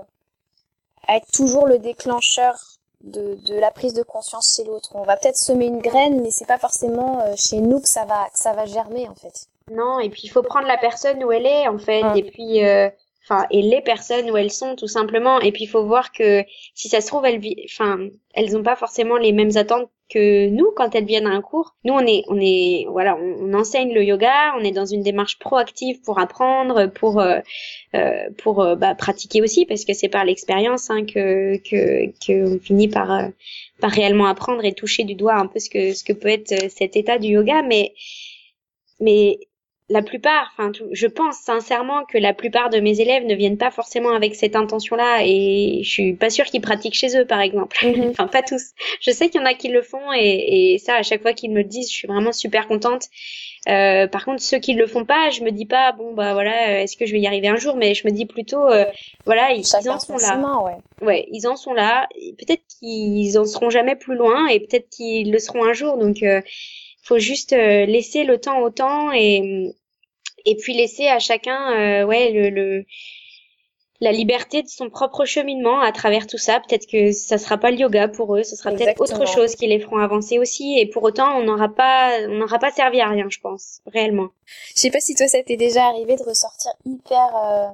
à 1.06 1.16
être 1.16 1.30
toujours 1.32 1.66
le 1.66 1.78
déclencheur 1.78 2.54
de, 3.02 3.36
de 3.46 3.54
la 3.54 3.70
prise 3.70 3.94
de 3.94 4.02
conscience 4.02 4.54
chez 4.56 4.64
l'autre. 4.64 4.90
On 4.94 5.02
va 5.02 5.16
peut-être 5.16 5.36
semer 5.36 5.66
une 5.66 5.80
graine, 5.80 6.22
mais 6.22 6.30
c'est 6.30 6.46
pas 6.46 6.58
forcément 6.58 7.20
euh, 7.20 7.34
chez 7.36 7.58
nous 7.58 7.80
que 7.80 7.88
ça 7.88 8.04
va, 8.04 8.24
que 8.32 8.38
ça 8.38 8.52
va 8.52 8.66
germer 8.66 9.08
en 9.08 9.14
fait. 9.14 9.46
Non, 9.70 9.98
et 10.00 10.10
puis 10.10 10.22
il 10.24 10.28
faut 10.28 10.42
prendre 10.42 10.66
la 10.66 10.76
personne 10.76 11.22
où 11.24 11.32
elle 11.32 11.46
est 11.46 11.68
en 11.68 11.78
fait, 11.78 12.04
et 12.16 12.22
puis 12.22 12.64
euh, 12.64 12.90
enfin 13.24 13.46
et 13.50 13.62
les 13.62 13.80
personnes 13.80 14.30
où 14.30 14.36
elles 14.36 14.52
sont 14.52 14.76
tout 14.76 14.88
simplement 14.88 15.40
et 15.40 15.52
puis 15.52 15.64
il 15.64 15.68
faut 15.68 15.84
voir 15.86 16.12
que 16.12 16.44
si 16.74 16.88
ça 16.90 17.00
se 17.00 17.06
trouve 17.06 17.24
elles 17.24 17.40
enfin 17.64 17.98
elles 18.34 18.56
ont 18.56 18.62
pas 18.62 18.76
forcément 18.76 19.16
les 19.16 19.32
mêmes 19.32 19.56
attentes 19.56 19.88
que 20.10 20.48
nous 20.48 20.70
quand 20.76 20.94
elles 20.94 21.06
viennent 21.06 21.26
à 21.26 21.30
un 21.30 21.40
cours 21.40 21.74
nous 21.84 21.94
on 21.94 22.06
est 22.06 22.24
on 22.28 22.38
est 22.38 22.86
voilà 22.90 23.16
on, 23.16 23.54
enseigne 23.54 23.94
le 23.94 24.04
yoga 24.04 24.54
on 24.58 24.64
est 24.64 24.70
dans 24.70 24.84
une 24.84 25.02
démarche 25.02 25.38
proactive 25.38 26.00
pour 26.02 26.18
apprendre 26.18 26.86
pour 26.86 27.20
euh, 27.20 27.40
euh 27.94 28.28
pour 28.38 28.60
euh, 28.60 28.76
bah, 28.76 28.94
pratiquer 28.94 29.40
aussi 29.40 29.64
parce 29.64 29.84
que 29.84 29.94
c'est 29.94 30.08
par 30.08 30.24
l'expérience 30.24 30.90
hein, 30.90 31.04
que 31.06 31.56
que 31.56 32.06
que 32.26 32.56
on 32.56 32.58
finit 32.58 32.88
par 32.88 33.10
euh, 33.12 33.28
par 33.80 33.90
réellement 33.90 34.26
apprendre 34.26 34.64
et 34.64 34.72
toucher 34.72 35.04
du 35.04 35.14
doigt 35.14 35.36
un 35.36 35.46
peu 35.46 35.58
ce 35.58 35.70
que 35.70 35.94
ce 35.94 36.04
que 36.04 36.12
peut 36.12 36.28
être 36.28 36.70
cet 36.70 36.96
état 36.96 37.18
du 37.18 37.28
yoga. 37.28 37.62
Mais 37.62 37.94
mais 39.00 39.38
la 39.94 40.02
plupart, 40.02 40.52
enfin, 40.58 40.72
je 40.90 41.06
pense 41.06 41.36
sincèrement 41.36 42.04
que 42.04 42.18
la 42.18 42.34
plupart 42.34 42.68
de 42.68 42.80
mes 42.80 43.00
élèves 43.00 43.24
ne 43.26 43.34
viennent 43.36 43.56
pas 43.56 43.70
forcément 43.70 44.10
avec 44.10 44.34
cette 44.34 44.56
intention-là 44.56 45.20
et 45.24 45.82
je 45.84 45.88
suis 45.88 46.14
pas 46.14 46.30
sûre 46.30 46.46
qu'ils 46.46 46.60
pratiquent 46.60 46.96
chez 46.96 47.16
eux, 47.16 47.24
par 47.24 47.40
exemple. 47.40 47.76
Mhm. 47.86 48.08
enfin, 48.10 48.26
pas 48.26 48.42
tous. 48.42 48.72
Je 49.00 49.12
sais 49.12 49.28
qu'il 49.28 49.40
y 49.40 49.44
en 49.44 49.46
a 49.46 49.54
qui 49.54 49.68
le 49.68 49.82
font 49.82 50.12
et, 50.12 50.78
ça, 50.84 50.96
à 50.96 51.02
chaque 51.04 51.22
fois 51.22 51.32
qu'ils 51.32 51.52
me 51.52 51.58
le 51.58 51.64
disent, 51.64 51.88
je 51.88 51.94
suis 51.94 52.08
vraiment 52.08 52.32
super 52.32 52.66
contente. 52.66 53.04
Euh, 53.68 54.08
par 54.08 54.24
contre, 54.24 54.42
ceux 54.42 54.58
qui 54.58 54.74
le 54.74 54.88
font 54.88 55.04
pas, 55.04 55.30
je 55.30 55.42
me 55.42 55.52
dis 55.52 55.64
pas, 55.64 55.92
bon 55.92 56.12
bah 56.12 56.34
voilà, 56.34 56.82
est-ce 56.82 56.96
que 56.96 57.06
je 57.06 57.12
vais 57.12 57.20
y 57.20 57.28
arriver 57.28 57.46
un 57.46 57.56
jour? 57.56 57.76
Mais 57.76 57.94
je 57.94 58.04
me 58.04 58.12
dis 58.12 58.26
plutôt, 58.26 58.66
euh, 58.66 58.84
voilà, 59.26 59.52
ils, 59.52 59.64
en 59.88 60.00
sont 60.00 60.16
là. 60.16 60.58
ouais. 60.64 61.06
ouais, 61.06 61.28
ils 61.30 61.46
en 61.46 61.54
sont 61.54 61.72
là. 61.72 62.08
Peut-être 62.36 62.62
qu'ils 62.80 63.38
en 63.38 63.44
seront 63.44 63.70
jamais 63.70 63.94
plus 63.94 64.16
loin 64.16 64.48
et 64.48 64.58
peut-être 64.58 64.90
qu'ils 64.90 65.30
le 65.30 65.38
seront 65.38 65.64
un 65.64 65.72
jour. 65.72 65.98
Donc 65.98 66.24
euh, 66.24 66.42
faut 67.04 67.18
juste 67.18 67.52
euh, 67.52 67.84
laisser 67.86 68.24
le 68.24 68.38
temps 68.38 68.60
au 68.60 68.70
temps 68.70 69.12
et 69.12 69.74
et 70.44 70.56
puis 70.56 70.74
laisser 70.74 71.08
à 71.08 71.18
chacun 71.18 71.72
euh, 71.72 72.04
ouais 72.04 72.30
le, 72.30 72.50
le, 72.50 72.84
la 74.00 74.12
liberté 74.12 74.62
de 74.62 74.68
son 74.68 74.90
propre 74.90 75.24
cheminement 75.24 75.80
à 75.80 75.92
travers 75.92 76.26
tout 76.26 76.38
ça. 76.38 76.60
Peut-être 76.60 76.86
que 76.86 77.12
ça 77.12 77.38
sera 77.38 77.56
pas 77.58 77.70
le 77.70 77.78
yoga 77.78 78.08
pour 78.08 78.36
eux, 78.36 78.42
ce 78.42 78.56
sera 78.56 78.70
peut-être 78.70 79.00
autre 79.00 79.26
chose 79.26 79.54
qui 79.54 79.66
les 79.66 79.80
feront 79.80 79.98
avancer 79.98 80.38
aussi. 80.38 80.78
Et 80.78 80.86
pour 80.86 81.02
autant, 81.02 81.36
on 81.38 81.42
n'aura 81.44 81.68
pas, 81.68 82.18
on 82.28 82.34
n'aura 82.34 82.58
pas 82.58 82.70
servi 82.70 83.00
à 83.00 83.08
rien, 83.08 83.26
je 83.30 83.40
pense, 83.40 83.80
réellement. 83.86 84.28
Je 84.74 84.80
sais 84.80 84.90
pas 84.90 85.00
si 85.00 85.14
toi, 85.14 85.28
ça 85.28 85.42
t'est 85.42 85.56
déjà 85.56 85.84
arrivé 85.86 86.16
de 86.16 86.22
ressortir 86.22 86.72
hyper 86.84 87.36
euh, 87.36 87.66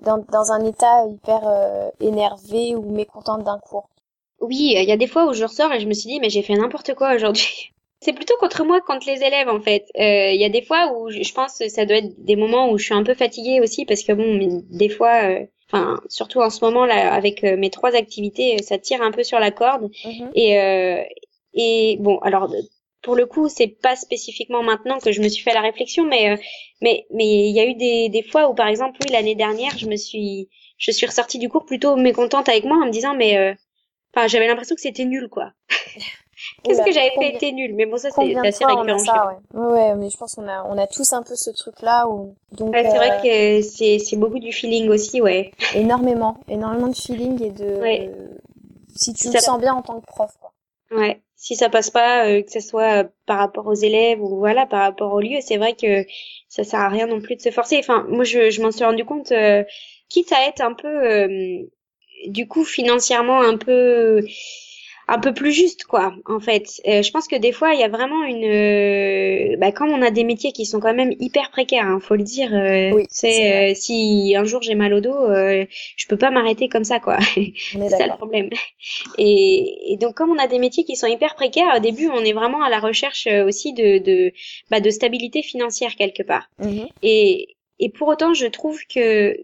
dans, 0.00 0.18
dans 0.30 0.52
un 0.52 0.64
état 0.64 1.06
hyper 1.06 1.40
euh, 1.46 1.88
énervé 2.00 2.74
ou 2.74 2.90
mécontente 2.90 3.44
d'un 3.44 3.58
cours. 3.58 3.88
Oui, 4.40 4.74
il 4.76 4.88
y 4.88 4.92
a 4.92 4.96
des 4.96 5.06
fois 5.06 5.26
où 5.26 5.32
je 5.32 5.44
ressors 5.44 5.72
et 5.72 5.80
je 5.80 5.86
me 5.86 5.94
suis 5.94 6.08
dit 6.10 6.20
mais 6.20 6.28
j'ai 6.28 6.42
fait 6.42 6.54
n'importe 6.54 6.94
quoi 6.94 7.14
aujourd'hui. 7.14 7.72
C'est 8.02 8.12
plutôt 8.12 8.34
contre 8.40 8.64
moi, 8.64 8.80
contre 8.80 9.06
les 9.06 9.22
élèves 9.22 9.48
en 9.48 9.60
fait. 9.60 9.86
Il 9.94 10.02
euh, 10.02 10.32
y 10.32 10.44
a 10.44 10.48
des 10.48 10.62
fois 10.62 10.92
où 10.92 11.08
je 11.08 11.32
pense 11.32 11.58
que 11.58 11.68
ça 11.68 11.86
doit 11.86 11.98
être 11.98 12.24
des 12.24 12.34
moments 12.34 12.68
où 12.68 12.76
je 12.76 12.84
suis 12.84 12.94
un 12.94 13.04
peu 13.04 13.14
fatiguée 13.14 13.60
aussi 13.60 13.84
parce 13.86 14.02
que 14.02 14.12
bon, 14.12 14.64
des 14.70 14.88
fois, 14.88 15.22
euh, 15.30 15.46
enfin 15.70 16.00
surtout 16.08 16.40
en 16.40 16.50
ce 16.50 16.64
moment 16.64 16.84
là 16.84 17.14
avec 17.14 17.44
euh, 17.44 17.56
mes 17.56 17.70
trois 17.70 17.94
activités, 17.94 18.60
ça 18.60 18.76
tire 18.76 19.02
un 19.02 19.12
peu 19.12 19.22
sur 19.22 19.38
la 19.38 19.52
corde. 19.52 19.88
Mhm. 20.04 20.30
Et 20.34 21.06
et 21.54 21.96
bon, 22.00 22.18
alors 22.18 22.52
pour 23.02 23.14
le 23.14 23.26
coup, 23.26 23.48
c'est 23.48 23.68
pas 23.68 23.94
spécifiquement 23.94 24.64
maintenant 24.64 24.98
que 24.98 25.12
je 25.12 25.20
me 25.20 25.28
suis 25.28 25.44
fait 25.44 25.54
la 25.54 25.60
réflexion, 25.60 26.04
mais 26.04 26.36
mais 26.80 27.06
mais 27.14 27.24
il 27.24 27.54
y 27.54 27.60
a 27.60 27.66
eu 27.66 27.74
des 27.74 28.08
des 28.08 28.22
fois 28.24 28.48
où 28.48 28.54
par 28.54 28.66
exemple 28.66 28.98
oui 29.04 29.12
l'année 29.12 29.36
dernière, 29.36 29.78
je 29.78 29.86
me 29.86 29.96
suis 29.96 30.48
je 30.76 30.90
suis 30.90 31.06
ressortie 31.06 31.38
du 31.38 31.48
cours 31.48 31.66
plutôt 31.66 31.94
mécontente 31.94 32.48
avec 32.48 32.64
moi 32.64 32.78
en 32.78 32.86
me 32.86 32.90
disant 32.90 33.14
mais 33.14 33.56
enfin 34.12 34.26
j'avais 34.26 34.48
l'impression 34.48 34.74
que 34.74 34.80
c'était 34.80 35.04
nul 35.04 35.28
quoi. 35.28 35.52
Qu'est-ce 36.62 36.82
que 36.82 36.92
j'avais 36.92 37.10
fait 37.10 37.34
était 37.34 37.52
nul, 37.52 37.74
mais 37.74 37.86
bon 37.86 37.96
ça 37.96 38.10
c'est 38.10 38.36
assez 38.36 38.64
récurrent. 38.64 38.98
Ça, 38.98 39.36
ouais. 39.54 39.60
ouais, 39.60 39.94
mais 39.96 40.10
je 40.10 40.16
pense 40.16 40.34
qu'on 40.34 40.48
a 40.48 40.64
on 40.68 40.78
a 40.78 40.86
tous 40.86 41.12
un 41.12 41.22
peu 41.22 41.34
ce 41.34 41.50
truc 41.50 41.80
là 41.82 42.08
où 42.08 42.34
donc. 42.52 42.74
c'est 42.74 42.96
vrai 42.96 43.18
euh, 43.18 43.22
que 43.60 43.62
c'est 43.62 43.98
c'est 43.98 44.16
beaucoup 44.16 44.38
du 44.38 44.52
feeling 44.52 44.88
aussi, 44.88 45.20
ouais. 45.20 45.52
Énormément, 45.74 46.36
énormément 46.48 46.88
de 46.88 46.96
feeling 46.96 47.42
et 47.42 47.50
de 47.50 47.80
si 48.94 49.12
tu 49.14 49.30
te 49.30 49.38
sens 49.38 49.60
bien 49.60 49.74
en 49.74 49.82
tant 49.82 50.00
que 50.00 50.06
prof, 50.06 50.30
quoi. 50.40 50.52
Ouais. 50.90 51.20
Si 51.36 51.56
ça 51.56 51.68
passe 51.68 51.90
pas, 51.90 52.26
euh, 52.26 52.42
que 52.42 52.52
ce 52.52 52.60
soit 52.60 53.08
par 53.26 53.38
rapport 53.38 53.66
aux 53.66 53.74
élèves 53.74 54.22
ou 54.22 54.36
voilà 54.36 54.66
par 54.66 54.82
rapport 54.82 55.12
au 55.12 55.20
lieu, 55.20 55.38
c'est 55.40 55.56
vrai 55.56 55.74
que 55.74 56.04
ça 56.48 56.62
sert 56.62 56.80
à 56.80 56.88
rien 56.88 57.06
non 57.06 57.20
plus 57.20 57.36
de 57.36 57.40
se 57.40 57.50
forcer. 57.50 57.78
Enfin, 57.78 58.06
moi 58.08 58.24
je 58.24 58.50
je 58.50 58.62
m'en 58.62 58.70
suis 58.70 58.84
rendu 58.84 59.04
compte, 59.04 59.32
euh, 59.32 59.64
quitte 60.08 60.32
à 60.32 60.46
être 60.46 60.60
un 60.60 60.74
peu 60.74 61.66
du 62.28 62.46
coup 62.46 62.64
financièrement 62.64 63.40
un 63.40 63.56
peu 63.56 64.24
un 65.12 65.18
peu 65.18 65.34
plus 65.34 65.52
juste 65.52 65.84
quoi 65.84 66.14
en 66.24 66.40
fait. 66.40 66.80
Euh, 66.86 67.02
je 67.02 67.10
pense 67.10 67.28
que 67.28 67.36
des 67.36 67.52
fois 67.52 67.74
il 67.74 67.80
y 67.80 67.82
a 67.82 67.88
vraiment 67.88 68.24
une 68.24 68.44
euh, 68.44 69.56
bah, 69.58 69.70
quand 69.70 69.86
on 69.86 70.00
a 70.00 70.10
des 70.10 70.24
métiers 70.24 70.52
qui 70.52 70.64
sont 70.64 70.80
quand 70.80 70.94
même 70.94 71.12
hyper 71.20 71.50
précaires 71.50 71.86
hein, 71.86 72.00
faut 72.00 72.16
le 72.16 72.22
dire 72.22 72.50
euh, 72.54 73.04
c'est 73.10 73.74
si 73.74 74.34
un 74.36 74.44
jour 74.44 74.62
j'ai 74.62 74.74
mal 74.74 74.94
au 74.94 75.00
dos 75.00 75.14
je 75.26 76.06
peux 76.08 76.16
pas 76.16 76.30
m'arrêter 76.30 76.68
comme 76.68 76.84
ça 76.84 76.98
quoi. 76.98 77.18
C'est 77.72 77.88
ça 77.90 78.06
le 78.06 78.16
problème. 78.16 78.48
Et, 79.18 79.92
et, 79.92 79.96
donc 79.98 80.14
comme 80.14 80.30
on 80.30 80.38
a 80.38 80.46
des 80.46 80.58
métiers 80.58 80.84
qui 80.84 80.96
sont 80.96 81.06
hyper 81.06 81.34
précaires 81.34 81.74
au 81.76 81.80
début 81.80 82.08
on 82.08 82.24
est 82.24 82.32
vraiment 82.32 82.62
à 82.62 82.70
la 82.70 82.80
recherche 82.80 83.28
aussi 83.46 83.74
de 83.74 83.98
de, 83.98 84.32
bah, 84.70 84.80
de 84.80 84.88
stabilité 84.88 85.42
financière 85.42 85.94
quelque 85.96 86.22
part. 86.22 86.48
Mhm. 86.58 86.86
et 87.02 87.56
et 87.78 87.90
pour 87.90 88.08
autant 88.08 88.32
je 88.32 88.46
trouve 88.46 88.80
que 88.86 89.36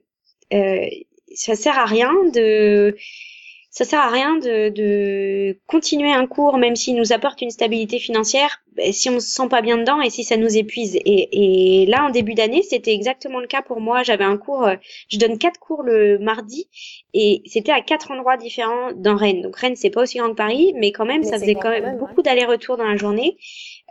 ça 1.35 1.55
sert 1.55 1.79
à 1.79 1.85
rien 1.85 2.15
de 2.33 2.97
ça 3.71 3.85
sert 3.85 4.01
à 4.01 4.11
rien 4.11 4.37
de, 4.37 4.71
de 4.71 5.59
continuer 5.67 6.13
un 6.13 6.27
cours 6.27 6.57
même 6.59 6.77
s'il 6.77 6.97
nous 6.97 7.13
apporte 7.13 7.43
une 7.43 7.51
stabilité 7.51 7.99
financière 7.99 8.63
ben, 8.79 8.93
si 8.93 9.11
on 9.11 9.19
se 9.19 9.29
sent 9.29 9.49
pas 9.49 9.61
bien 9.61 9.77
dedans 9.77 10.01
et 10.01 10.09
si 10.09 10.23
ça 10.23 10.37
nous 10.37 10.57
épuise. 10.57 10.97
Et, 11.05 11.83
et 11.83 11.87
là, 11.87 12.07
en 12.07 12.11
début 12.11 12.35
d'année, 12.35 12.63
c'était 12.63 12.95
exactement 12.95 13.41
le 13.41 13.49
cas 13.49 13.61
pour 13.61 13.81
moi. 13.81 14.05
J'avais 14.05 14.25
un 14.25 14.37
cours, 14.37 14.65
euh, 14.65 14.77
je 15.09 15.19
donne 15.19 15.37
quatre 15.37 15.59
cours 15.59 15.83
le 15.83 16.19
mardi 16.19 16.69
et 17.13 17.43
c'était 17.47 17.73
à 17.73 17.81
quatre 17.81 18.13
endroits 18.13 18.37
différents 18.37 18.93
dans 18.95 19.17
Rennes. 19.17 19.43
Donc 19.43 19.57
Rennes, 19.57 19.75
c'est 19.75 19.91
pas 19.91 20.03
aussi 20.03 20.19
grand 20.19 20.31
que 20.31 20.35
Paris, 20.35 20.75
mais 20.77 20.93
quand 20.93 21.07
même, 21.07 21.25
ça 21.25 21.41
faisait 21.41 21.57
quand 21.57 21.71
même, 21.71 21.99
beaucoup 21.99 22.23
d'allers-retours 22.23 22.77
dans 22.77 22.89
la 22.89 22.97
journée. 22.97 23.37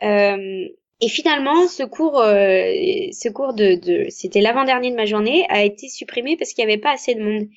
Euh, 0.03 0.67
et 0.99 1.09
finalement, 1.09 1.67
ce 1.67 1.83
cours, 1.83 2.19
euh, 2.19 2.71
ce 3.11 3.29
cours 3.29 3.53
de, 3.53 3.75
de 3.75 4.05
c'était 4.09 4.41
l'avant-dernier 4.41 4.89
de 4.89 4.95
ma 4.95 5.05
journée, 5.05 5.45
a 5.49 5.63
été 5.63 5.89
supprimé 5.89 6.37
parce 6.37 6.53
qu'il 6.53 6.65
n'y 6.65 6.71
avait 6.71 6.81
pas 6.81 6.91
assez 6.91 7.13
de 7.13 7.21
monde. 7.21 7.47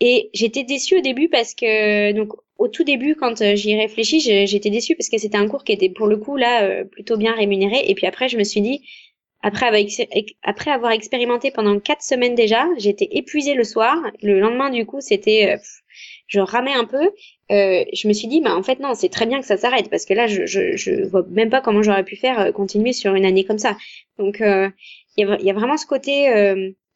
Et 0.00 0.30
j'étais 0.34 0.64
déçue 0.64 0.98
au 0.98 1.00
début 1.00 1.28
parce 1.28 1.54
que 1.54 2.12
donc 2.12 2.32
au 2.58 2.68
tout 2.68 2.84
début 2.84 3.14
quand 3.14 3.40
euh, 3.42 3.54
j'y 3.56 3.74
réfléchis, 3.76 4.20
j'étais 4.46 4.70
déçue 4.70 4.94
parce 4.94 5.08
que 5.08 5.18
c'était 5.18 5.38
un 5.38 5.48
cours 5.48 5.64
qui 5.64 5.72
était 5.72 5.88
pour 5.88 6.06
le 6.06 6.16
coup 6.16 6.36
là 6.36 6.64
euh, 6.64 6.84
plutôt 6.84 7.16
bien 7.16 7.32
rémunéré. 7.32 7.82
Et 7.86 7.94
puis 7.94 8.06
après 8.06 8.28
je 8.28 8.36
me 8.36 8.44
suis 8.44 8.60
dit 8.60 8.82
après 9.42 9.66
avoir, 10.70 10.90
expérimenté 10.90 11.52
pendant 11.52 11.78
quatre 11.78 12.02
semaines 12.02 12.34
déjà, 12.34 12.66
j'étais 12.78 13.08
épuisée 13.12 13.54
le 13.54 13.62
soir. 13.62 13.96
Le 14.22 14.40
lendemain 14.40 14.70
du 14.70 14.84
coup 14.84 15.00
c'était 15.00 15.54
euh, 15.54 15.58
je 16.26 16.40
ramais 16.40 16.74
un 16.74 16.84
peu. 16.84 17.10
je 17.48 18.08
me 18.08 18.12
suis 18.12 18.28
dit 18.28 18.40
bah 18.40 18.54
en 18.56 18.62
fait 18.62 18.80
non 18.80 18.94
c'est 18.94 19.08
très 19.08 19.26
bien 19.26 19.40
que 19.40 19.46
ça 19.46 19.56
s'arrête 19.56 19.88
parce 19.88 20.04
que 20.04 20.14
là 20.14 20.26
je, 20.26 20.46
je 20.46 20.76
je 20.76 21.06
vois 21.06 21.24
même 21.30 21.50
pas 21.50 21.60
comment 21.60 21.82
j'aurais 21.82 22.04
pu 22.04 22.16
faire 22.16 22.52
continuer 22.52 22.92
sur 22.92 23.14
une 23.14 23.24
année 23.24 23.44
comme 23.44 23.58
ça. 23.58 23.76
Donc 24.18 24.40
il 24.40 25.26
y, 25.42 25.50
a, 25.50 25.54
vraiment 25.54 25.76
ce 25.76 25.86
côté 25.86 26.28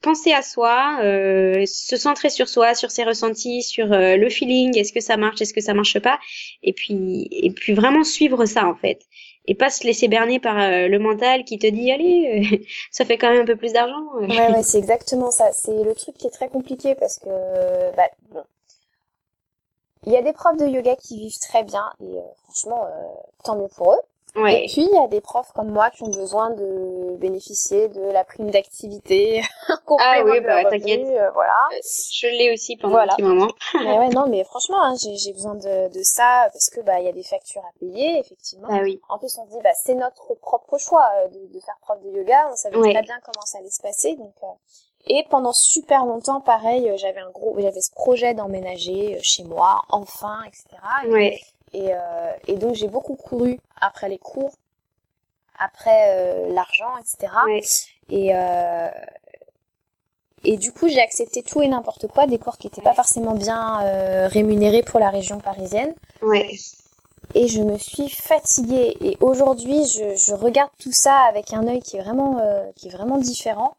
penser 0.00 0.32
à 0.32 0.42
soi, 0.42 0.98
euh, 1.02 1.64
se 1.66 1.96
centrer 1.96 2.30
sur 2.30 2.48
soi, 2.48 2.74
sur 2.74 2.90
ses 2.90 3.04
ressentis, 3.04 3.62
sur 3.62 3.92
euh, 3.92 4.16
le 4.16 4.28
feeling, 4.28 4.76
est-ce 4.78 4.92
que 4.92 5.00
ça 5.00 5.16
marche, 5.16 5.40
est-ce 5.40 5.54
que 5.54 5.60
ça 5.60 5.74
marche 5.74 5.98
pas, 5.98 6.18
et 6.62 6.72
puis 6.72 7.28
et 7.30 7.50
puis 7.50 7.74
vraiment 7.74 8.04
suivre 8.04 8.46
ça 8.46 8.66
en 8.66 8.74
fait, 8.74 9.00
et 9.46 9.54
pas 9.54 9.70
se 9.70 9.84
laisser 9.84 10.08
berner 10.08 10.40
par 10.40 10.58
euh, 10.58 10.88
le 10.88 10.98
mental 10.98 11.44
qui 11.44 11.58
te 11.58 11.66
dit 11.66 11.92
allez, 11.92 12.66
ça 12.90 13.04
fait 13.04 13.18
quand 13.18 13.30
même 13.30 13.42
un 13.42 13.46
peu 13.46 13.56
plus 13.56 13.72
d'argent. 13.72 14.02
ouais, 14.20 14.52
ouais 14.52 14.62
c'est 14.62 14.78
exactement 14.78 15.30
ça. 15.30 15.52
C'est 15.52 15.84
le 15.84 15.94
truc 15.94 16.16
qui 16.16 16.26
est 16.26 16.30
très 16.30 16.48
compliqué 16.48 16.94
parce 16.94 17.18
que 17.18 17.28
bah, 17.96 18.08
bon. 18.30 18.42
il 20.06 20.12
y 20.12 20.16
a 20.16 20.22
des 20.22 20.32
profs 20.32 20.56
de 20.56 20.66
yoga 20.66 20.96
qui 20.96 21.18
vivent 21.18 21.38
très 21.40 21.62
bien 21.62 21.84
et 22.00 22.16
franchement 22.44 22.86
tant 23.44 23.56
mieux 23.56 23.68
pour 23.76 23.92
eux. 23.92 24.00
Et 24.36 24.66
puis, 24.66 24.82
il 24.82 24.94
y 24.94 25.04
a 25.04 25.08
des 25.08 25.20
profs 25.20 25.52
comme 25.52 25.70
moi 25.70 25.90
qui 25.90 26.02
ont 26.02 26.10
besoin 26.10 26.50
de 26.50 27.16
bénéficier 27.16 27.88
de 27.88 28.00
la 28.00 28.24
prime 28.24 28.50
d'activité 28.50 29.42
Ah 29.98 30.22
oui, 30.24 30.40
bah 30.40 30.64
t'inquiète. 30.64 31.06
Euh, 31.06 31.30
voilà. 31.32 31.56
Euh, 31.72 31.78
je 32.12 32.26
l'ai 32.26 32.52
aussi 32.52 32.76
pendant 32.76 32.98
un 32.98 33.08
petit 33.08 33.22
moment. 33.22 33.48
mais 33.74 33.98
ouais, 33.98 34.08
non, 34.08 34.26
mais 34.28 34.44
franchement, 34.44 34.82
hein, 34.82 34.94
j'ai 34.96 35.32
besoin 35.32 35.54
de, 35.54 35.92
de 35.92 36.02
ça 36.02 36.48
parce 36.52 36.70
que 36.70 36.80
bah 36.80 37.00
il 37.00 37.06
y 37.06 37.08
a 37.08 37.12
des 37.12 37.22
factures 37.22 37.62
à 37.62 37.78
payer, 37.78 38.18
effectivement. 38.18 38.68
Ah 38.70 38.80
oui. 38.82 39.00
En 39.08 39.18
plus, 39.18 39.36
on 39.38 39.46
se 39.46 39.50
dit 39.50 39.62
bah 39.62 39.70
c'est 39.74 39.94
notre 39.94 40.34
propre 40.34 40.78
choix 40.78 41.08
euh, 41.18 41.28
de, 41.28 41.52
de, 41.52 41.60
faire 41.60 41.76
prof 41.82 42.00
de 42.02 42.10
yoga. 42.10 42.48
On 42.52 42.56
savait 42.56 42.78
très 42.78 43.02
bien 43.02 43.18
comment 43.24 43.44
ça 43.44 43.58
allait 43.58 43.70
se 43.70 43.82
passer, 43.82 44.16
donc. 44.16 44.34
Et 45.06 45.24
pendant 45.30 45.52
super 45.52 46.04
longtemps, 46.04 46.42
pareil, 46.42 46.92
j'avais 46.96 47.20
un 47.20 47.30
gros, 47.30 47.56
j'avais 47.58 47.80
ce 47.80 47.90
projet 47.90 48.34
d'emménager 48.34 49.18
chez 49.22 49.44
moi, 49.44 49.82
enfin, 49.88 50.42
etc. 50.46 50.66
ouais. 51.08 51.40
Et, 51.72 51.94
euh, 51.94 52.32
et 52.46 52.56
donc 52.56 52.74
j'ai 52.74 52.88
beaucoup 52.88 53.14
couru 53.14 53.58
après 53.80 54.08
les 54.08 54.18
cours, 54.18 54.52
après 55.58 56.06
euh, 56.08 56.52
l'argent, 56.52 56.96
etc. 56.98 57.32
Et 58.08 58.34
euh, 58.34 58.88
et 60.42 60.56
du 60.56 60.72
coup 60.72 60.88
j'ai 60.88 61.00
accepté 61.00 61.42
tout 61.42 61.62
et 61.62 61.68
n'importe 61.68 62.06
quoi, 62.08 62.26
des 62.26 62.38
cours 62.38 62.56
qui 62.56 62.66
n'étaient 62.66 62.82
pas 62.82 62.94
forcément 62.94 63.34
bien 63.34 63.82
euh, 63.84 64.26
rémunérés 64.28 64.82
pour 64.82 64.98
la 64.98 65.10
région 65.10 65.38
parisienne. 65.38 65.94
Ouais. 66.22 66.50
Et 67.34 67.46
je 67.46 67.62
me 67.62 67.78
suis 67.78 68.08
fatiguée. 68.08 68.96
Et 69.00 69.16
aujourd'hui, 69.20 69.84
je, 69.86 70.16
je 70.16 70.34
regarde 70.34 70.70
tout 70.80 70.90
ça 70.90 71.14
avec 71.28 71.52
un 71.52 71.68
œil 71.68 71.80
qui 71.80 71.96
est 71.96 72.02
vraiment, 72.02 72.38
euh, 72.40 72.64
qui 72.74 72.88
est 72.88 72.90
vraiment 72.90 73.18
différent 73.18 73.76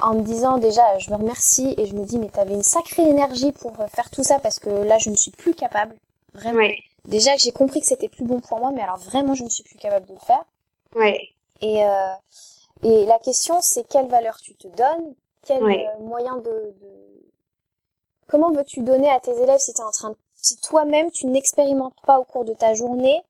en 0.00 0.14
me 0.14 0.22
disant 0.22 0.58
déjà 0.58 0.98
je 0.98 1.10
me 1.10 1.16
remercie 1.16 1.74
et 1.76 1.86
je 1.86 1.94
me 1.94 2.04
dis 2.04 2.18
mais 2.18 2.28
t'avais 2.28 2.54
une 2.54 2.62
sacrée 2.62 3.02
énergie 3.02 3.52
pour 3.52 3.74
faire 3.88 4.10
tout 4.10 4.22
ça 4.22 4.38
parce 4.38 4.60
que 4.60 4.70
là 4.70 4.96
je 4.98 5.10
ne 5.10 5.16
suis 5.16 5.32
plus 5.32 5.54
capable 5.54 5.96
vraiment 6.34 6.58
ouais 6.58 6.78
déjà 7.08 7.34
que 7.34 7.40
j'ai 7.40 7.52
compris 7.52 7.80
que 7.80 7.86
c'était 7.86 8.08
plus 8.08 8.24
bon 8.24 8.40
pour 8.40 8.58
moi, 8.60 8.70
mais 8.70 8.82
alors 8.82 8.98
vraiment 8.98 9.34
je 9.34 9.42
ne 9.44 9.48
suis 9.48 9.64
plus 9.64 9.78
capable 9.78 10.06
de 10.06 10.12
le 10.12 10.20
faire. 10.20 10.44
Ouais. 10.94 11.20
Et 11.60 11.84
euh, 11.84 12.12
et 12.84 13.06
la 13.06 13.18
question 13.18 13.56
c'est 13.60 13.86
quelle 13.88 14.06
valeur 14.08 14.36
tu 14.38 14.54
te 14.54 14.68
donnes, 14.68 15.14
quel 15.44 15.62
euh, 15.62 15.98
moyen 16.00 16.36
de, 16.36 16.74
de... 16.80 16.90
comment 18.28 18.52
veux-tu 18.52 18.82
donner 18.82 19.10
à 19.10 19.18
tes 19.20 19.36
élèves 19.42 19.58
si 19.58 19.72
tu 19.72 19.80
es 19.80 19.84
en 19.84 19.90
train 19.90 20.10
de... 20.10 20.16
si 20.36 20.56
toi-même 20.60 21.10
tu 21.10 21.26
n'expérimentes 21.26 22.00
pas 22.06 22.20
au 22.20 22.24
cours 22.24 22.44
de 22.44 22.54
ta 22.54 22.74
journée 22.74 23.20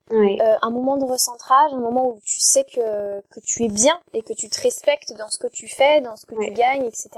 euh, 0.42 0.56
un 0.60 0.70
moment 0.70 0.98
de 0.98 1.04
recentrage, 1.04 1.72
un 1.72 1.80
moment 1.80 2.08
où 2.08 2.20
tu 2.24 2.40
sais 2.40 2.64
que 2.64 3.20
que 3.30 3.40
tu 3.40 3.64
es 3.64 3.68
bien 3.68 3.98
et 4.12 4.22
que 4.22 4.34
tu 4.34 4.50
te 4.50 4.60
respectes 4.60 5.12
dans 5.14 5.30
ce 5.30 5.38
que 5.38 5.48
tu 5.48 5.66
fais, 5.68 6.02
dans 6.02 6.16
ce 6.16 6.26
que 6.26 6.34
tu 6.34 6.50
gagnes, 6.52 6.84
etc. 6.84 7.08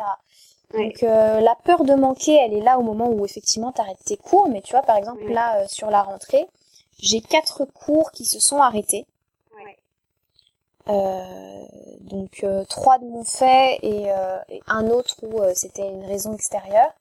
Donc 0.72 1.02
euh, 1.02 1.40
la 1.40 1.56
peur 1.64 1.84
de 1.84 1.94
manquer, 1.94 2.36
elle 2.36 2.54
est 2.54 2.60
là 2.60 2.78
au 2.78 2.82
moment 2.82 3.08
où 3.08 3.24
effectivement 3.24 3.72
tu 3.72 3.80
arrêtes 3.80 4.04
tes 4.04 4.16
cours. 4.16 4.48
Mais 4.48 4.60
tu 4.62 4.72
vois, 4.72 4.82
par 4.82 4.96
exemple, 4.96 5.24
là, 5.30 5.56
euh, 5.56 5.66
sur 5.68 5.90
la 5.90 6.02
rentrée, 6.02 6.46
j'ai 6.98 7.20
quatre 7.20 7.64
cours 7.64 8.12
qui 8.12 8.24
se 8.24 8.38
sont 8.38 8.58
arrêtés. 8.58 9.06
Euh, 10.88 11.64
donc 12.00 12.44
trois 12.68 12.98
de 12.98 13.04
mon 13.04 13.22
fait 13.22 13.78
et, 13.82 14.06
et 14.48 14.60
un 14.66 14.88
autre 14.90 15.16
où 15.22 15.40
c'était 15.54 15.88
une 15.88 16.04
raison 16.04 16.34
extérieure. 16.34 16.92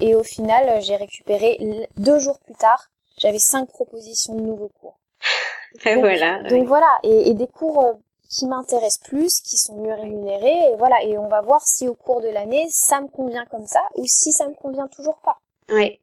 Et 0.00 0.14
au 0.14 0.22
final, 0.22 0.82
j'ai 0.82 0.96
récupéré 0.96 1.58
deux 1.96 2.18
jours 2.18 2.38
plus 2.40 2.54
tard, 2.54 2.90
j'avais 3.16 3.38
cinq 3.38 3.68
propositions 3.68 4.34
de 4.34 4.42
nouveaux 4.42 4.70
cours. 4.80 4.98
donc, 5.94 6.00
voilà. 6.00 6.42
Donc 6.42 6.66
voilà, 6.66 6.98
et, 7.02 7.30
et 7.30 7.34
des 7.34 7.46
cours 7.46 7.96
qui 8.28 8.46
m'intéressent 8.46 9.06
plus, 9.08 9.40
qui 9.40 9.56
sont 9.56 9.76
mieux 9.76 9.94
rémunérés, 9.94 10.72
et 10.72 10.76
voilà. 10.76 11.02
Et 11.04 11.18
on 11.18 11.28
va 11.28 11.40
voir 11.40 11.62
si 11.66 11.88
au 11.88 11.94
cours 11.94 12.20
de 12.20 12.28
l'année, 12.28 12.66
ça 12.70 13.00
me 13.00 13.08
convient 13.08 13.44
comme 13.46 13.66
ça, 13.66 13.82
ou 13.96 14.04
si 14.06 14.32
ça 14.32 14.48
me 14.48 14.54
convient 14.54 14.88
toujours 14.88 15.18
pas. 15.18 15.38
Ouais. 15.68 16.00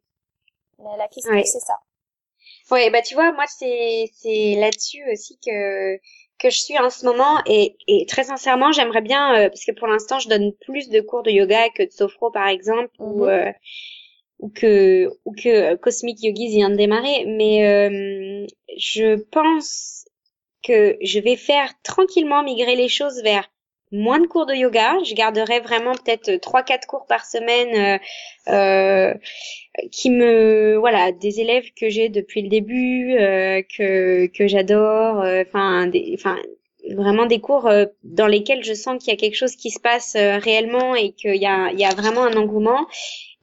La, 0.97 1.07
question, 1.07 1.39
c'est 1.43 1.59
ça. 1.59 1.79
Ouais, 2.71 2.89
bah 2.89 3.01
tu 3.01 3.13
vois, 3.13 3.31
moi 3.33 3.45
c'est 3.47 4.09
c'est 4.15 4.55
là-dessus 4.55 5.03
aussi 5.11 5.37
que 5.45 5.99
que 6.41 6.49
je 6.49 6.59
suis 6.59 6.77
en 6.79 6.89
ce 6.89 7.05
moment 7.05 7.39
et, 7.45 7.77
et 7.87 8.05
très 8.07 8.25
sincèrement 8.25 8.71
j'aimerais 8.71 9.01
bien 9.01 9.35
euh, 9.35 9.49
parce 9.49 9.63
que 9.63 9.71
pour 9.71 9.87
l'instant 9.87 10.17
je 10.19 10.27
donne 10.27 10.53
plus 10.53 10.89
de 10.89 10.99
cours 10.99 11.21
de 11.21 11.29
yoga 11.29 11.69
que 11.69 11.83
de 11.83 11.91
sophro 11.91 12.31
par 12.31 12.47
exemple 12.47 12.89
ou 12.99 13.25
mhm. 13.25 13.29
euh, 13.29 13.51
ou 14.39 14.49
que 14.49 15.07
ou 15.23 15.33
que 15.33 15.75
Cosmic 15.75 16.23
Yogis 16.23 16.49
vient 16.49 16.71
de 16.71 16.75
démarrer 16.75 17.25
mais 17.27 17.67
euh, 17.67 18.47
je 18.75 19.21
pense 19.29 20.00
que 20.63 20.97
je 21.01 21.19
vais 21.19 21.35
faire 21.35 21.69
tranquillement 21.83 22.43
migrer 22.43 22.75
les 22.75 22.89
choses 22.89 23.21
vers 23.23 23.49
moins 23.91 24.19
de 24.19 24.27
cours 24.27 24.45
de 24.45 24.53
yoga. 24.53 24.97
Je 25.03 25.13
garderai 25.13 25.59
vraiment 25.59 25.93
peut-être 25.93 26.35
trois 26.37 26.63
quatre 26.63 26.87
cours 26.87 27.05
par 27.07 27.25
semaine 27.25 27.99
euh, 28.47 28.53
euh, 28.53 29.13
qui 29.91 30.09
me 30.09 30.77
voilà 30.77 31.11
des 31.11 31.39
élèves 31.41 31.71
que 31.75 31.89
j'ai 31.89 32.09
depuis 32.09 32.41
le 32.41 32.49
début 32.49 33.15
euh, 33.17 33.61
que 33.77 34.27
que 34.27 34.47
j'adore. 34.47 35.21
Euh, 35.21 35.43
enfin 35.47 35.89
enfin 36.13 36.37
vraiment 36.95 37.25
des 37.25 37.39
cours 37.39 37.67
euh, 37.67 37.85
dans 38.03 38.27
lesquels 38.27 38.63
je 38.63 38.73
sens 38.73 39.01
qu'il 39.01 39.13
y 39.13 39.15
a 39.15 39.19
quelque 39.19 39.35
chose 39.35 39.55
qui 39.55 39.69
se 39.69 39.79
passe 39.79 40.15
réellement 40.15 40.95
et 40.95 41.11
qu'il 41.11 41.35
y 41.35 41.45
a 41.45 41.71
il 41.71 41.79
y 41.79 41.85
a 41.85 41.93
vraiment 41.93 42.23
un 42.23 42.35
engouement. 42.37 42.87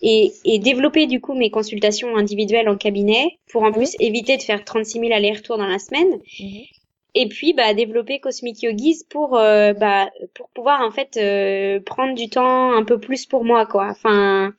Et, 0.01 0.31
et, 0.45 0.61
développer 0.61 1.09
du 1.09 1.21
coup 1.21 1.35
mes 1.35 1.51
consultations 1.51 2.17
individuelles 2.17 2.69
en 2.69 2.77
cabinet 2.77 3.41
pour 3.51 3.65
en 3.65 3.73
plus 3.73 3.97
éviter 3.99 4.37
de 4.37 4.43
faire 4.43 4.65
36 4.65 5.01
000 5.01 5.13
allers-retours 5.13 5.59
dans 5.59 5.67
la 5.67 5.81
semaine. 5.81 6.21
Mhm 6.39 6.78
et 7.19 7.27
puis 7.27 7.53
bah 7.53 7.75
développer 7.75 8.21
Cosmic 8.21 8.63
Yogis 8.63 9.03
pour 9.11 9.37
euh, 9.37 9.73
bah 9.73 10.09
pour 10.35 10.49
pouvoir 10.51 10.83
en 10.83 10.93
fait 10.93 11.17
euh, 11.17 11.81
prendre 11.81 12.15
du 12.15 12.31
temps 12.31 12.73
un 12.73 12.85
peu 12.85 13.01
plus 13.01 13.27
pour 13.27 13.45
moi 13.45 13.67
quoi. 13.67 13.89
Enfin 13.91 14.55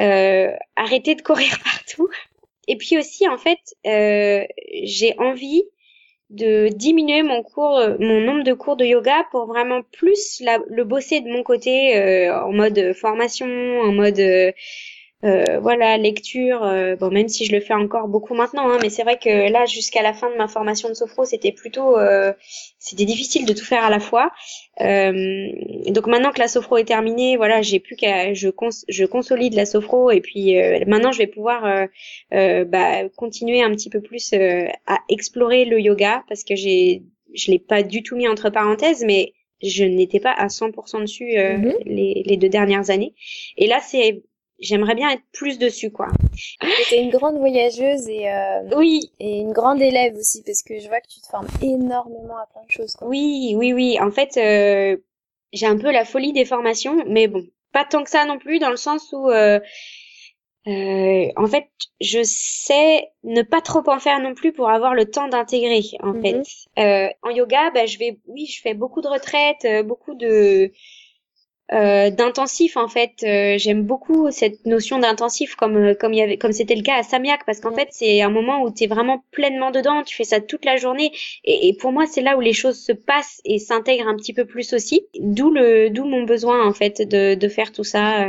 euh, 0.00 0.50
arrêter 0.74 1.14
de 1.14 1.22
courir 1.22 1.56
partout. 1.64 2.08
Et 2.66 2.76
puis 2.76 2.98
aussi 2.98 3.28
en 3.28 3.38
fait 3.38 3.60
j'ai 3.84 5.14
envie 5.18 5.62
de 6.30 6.66
diminuer 6.70 7.22
mon 7.22 7.44
cours 7.44 7.80
mon 8.00 8.20
nombre 8.20 8.42
de 8.42 8.52
cours 8.52 8.74
de 8.74 8.84
yoga 8.84 9.24
pour 9.30 9.46
vraiment 9.46 9.82
plus 9.92 10.42
le 10.68 10.82
bosser 10.82 11.20
de 11.20 11.28
mon 11.28 11.44
côté 11.44 12.28
en 12.30 12.50
mode 12.50 12.94
formation 12.94 13.46
en 13.46 13.92
mode 13.92 14.20
euh, 15.24 15.60
voilà, 15.60 15.96
lecture, 15.96 16.62
euh, 16.62 16.94
bon 16.94 17.10
même 17.10 17.28
si 17.28 17.46
je 17.46 17.52
le 17.52 17.60
fais 17.60 17.72
encore 17.72 18.06
beaucoup 18.06 18.34
maintenant, 18.34 18.68
hein, 18.68 18.78
mais 18.82 18.90
c'est 18.90 19.02
vrai 19.02 19.18
que 19.18 19.50
là 19.50 19.64
jusqu'à 19.64 20.02
la 20.02 20.12
fin 20.12 20.30
de 20.30 20.36
ma 20.36 20.46
formation 20.46 20.90
de 20.90 20.94
sophro, 20.94 21.24
c'était 21.24 21.52
plutôt, 21.52 21.98
euh, 21.98 22.34
c'était 22.78 23.06
difficile 23.06 23.46
de 23.46 23.54
tout 23.54 23.64
faire 23.64 23.82
à 23.82 23.88
la 23.88 23.98
fois. 23.98 24.30
donc 24.78 26.06
maintenant 26.06 26.32
que 26.32 26.38
la 26.38 26.48
sophro 26.48 26.76
est 26.76 26.84
terminée, 26.84 27.38
voilà, 27.38 27.62
j'ai 27.62 27.80
plus 27.80 27.96
qu'à, 27.96 28.34
je, 28.34 28.50
je 28.88 29.04
consolide 29.06 29.54
la 29.54 29.64
sophro 29.64 30.10
et 30.10 30.20
puis 30.20 30.54
maintenant 30.86 31.12
je 31.12 31.18
vais 31.18 31.26
pouvoir 31.26 31.88
bah, 32.30 33.08
continuer 33.16 33.62
un 33.62 33.70
petit 33.70 33.88
peu 33.88 34.02
plus 34.02 34.34
à 34.34 34.98
explorer 35.08 35.64
le 35.64 35.80
yoga 35.80 36.24
parce 36.28 36.44
que 36.44 36.54
j'ai, 36.54 37.04
je 37.34 37.50
l'ai 37.50 37.58
pas 37.58 37.82
du 37.82 38.02
tout 38.02 38.16
mis 38.16 38.28
entre 38.28 38.50
parenthèses, 38.50 39.02
mais 39.02 39.32
je 39.62 39.84
n'étais 39.84 40.20
pas 40.20 40.32
à 40.32 40.48
100% 40.48 41.00
dessus 41.00 41.32
mm-hmm. 41.32 41.74
les, 41.86 42.22
les 42.26 42.36
deux 42.36 42.50
dernières 42.50 42.90
années. 42.90 43.14
Et 43.56 43.66
là, 43.66 43.80
c'est 43.80 44.22
j'aimerais 44.58 44.94
bien 44.94 45.10
être 45.10 45.22
plus 45.32 45.58
dessus 45.58 45.90
quoi. 45.90 46.08
T'es 46.88 47.02
une 47.02 47.10
grande 47.10 47.38
voyageuse 47.38 48.08
et 48.08 48.30
euh, 48.30 48.76
oui 48.76 49.10
et 49.20 49.38
une 49.40 49.52
grande 49.52 49.80
élève 49.80 50.16
aussi 50.16 50.42
parce 50.42 50.62
que 50.62 50.78
je 50.78 50.88
vois 50.88 51.00
que 51.00 51.08
tu 51.08 51.20
te 51.20 51.26
formes 51.26 51.48
énormément 51.62 52.36
à 52.36 52.46
plein 52.46 52.62
de 52.66 52.70
choses. 52.70 52.94
Quoi. 52.94 53.08
Oui 53.08 53.54
oui 53.56 53.72
oui 53.72 53.98
en 54.00 54.10
fait 54.10 54.36
euh, 54.36 54.96
j'ai 55.52 55.66
un 55.66 55.78
peu 55.78 55.90
la 55.90 56.04
folie 56.04 56.32
des 56.32 56.44
formations 56.44 57.04
mais 57.06 57.28
bon 57.28 57.44
pas 57.72 57.84
tant 57.84 58.04
que 58.04 58.10
ça 58.10 58.24
non 58.24 58.38
plus 58.38 58.58
dans 58.58 58.70
le 58.70 58.76
sens 58.76 59.12
où 59.12 59.28
euh, 59.30 59.60
euh, 60.66 61.28
en 61.36 61.46
fait, 61.46 61.68
je 62.00 62.20
sais 62.24 63.08
ne 63.22 63.42
pas 63.42 63.60
trop 63.60 63.88
en 63.88 64.00
faire 64.00 64.18
non 64.20 64.34
plus 64.34 64.52
pour 64.52 64.68
avoir 64.68 64.94
le 64.94 65.08
temps 65.08 65.28
d'intégrer. 65.28 65.82
En 66.02 66.12
mhm. 66.12 66.22
fait, 66.22 66.42
euh, 66.78 67.08
en 67.22 67.30
yoga, 67.30 67.70
bah, 67.70 67.86
je 67.86 67.98
vais, 67.98 68.18
oui, 68.26 68.46
je 68.46 68.60
fais 68.60 68.74
beaucoup 68.74 69.00
de 69.00 69.06
retraites, 69.06 69.64
euh, 69.64 69.84
beaucoup 69.84 70.14
de 70.14 70.72
euh, 71.72 72.10
d'intensif 72.10 72.76
en 72.76 72.86
fait 72.86 73.24
euh, 73.24 73.58
j'aime 73.58 73.82
beaucoup 73.82 74.30
cette 74.30 74.64
notion 74.66 75.00
d'intensif 75.00 75.56
comme 75.56 75.76
euh, 75.76 75.94
comme 75.94 76.14
il 76.14 76.18
y 76.18 76.22
avait 76.22 76.36
comme 76.36 76.52
c'était 76.52 76.76
le 76.76 76.82
cas 76.84 76.94
à 76.94 77.02
Samiak 77.02 77.44
parce 77.44 77.58
qu'en 77.58 77.74
fait 77.74 77.88
c'est 77.90 78.22
un 78.22 78.30
moment 78.30 78.62
où 78.62 78.72
tu 78.72 78.84
es 78.84 78.86
vraiment 78.86 79.24
pleinement 79.32 79.72
dedans 79.72 80.04
tu 80.04 80.14
fais 80.14 80.22
ça 80.22 80.40
toute 80.40 80.64
la 80.64 80.76
journée 80.76 81.10
et, 81.42 81.66
et 81.66 81.76
pour 81.76 81.90
moi 81.90 82.06
c'est 82.06 82.20
là 82.20 82.36
où 82.36 82.40
les 82.40 82.52
choses 82.52 82.78
se 82.78 82.92
passent 82.92 83.40
et 83.44 83.58
s'intègrent 83.58 84.06
un 84.06 84.14
petit 84.14 84.32
peu 84.32 84.44
plus 84.44 84.74
aussi 84.74 85.08
d'où 85.18 85.50
le 85.50 85.90
d'où 85.90 86.04
mon 86.04 86.22
besoin 86.22 86.64
en 86.64 86.72
fait 86.72 87.02
de 87.02 87.34
de 87.34 87.48
faire 87.48 87.72
tout 87.72 87.82
ça 87.82 88.28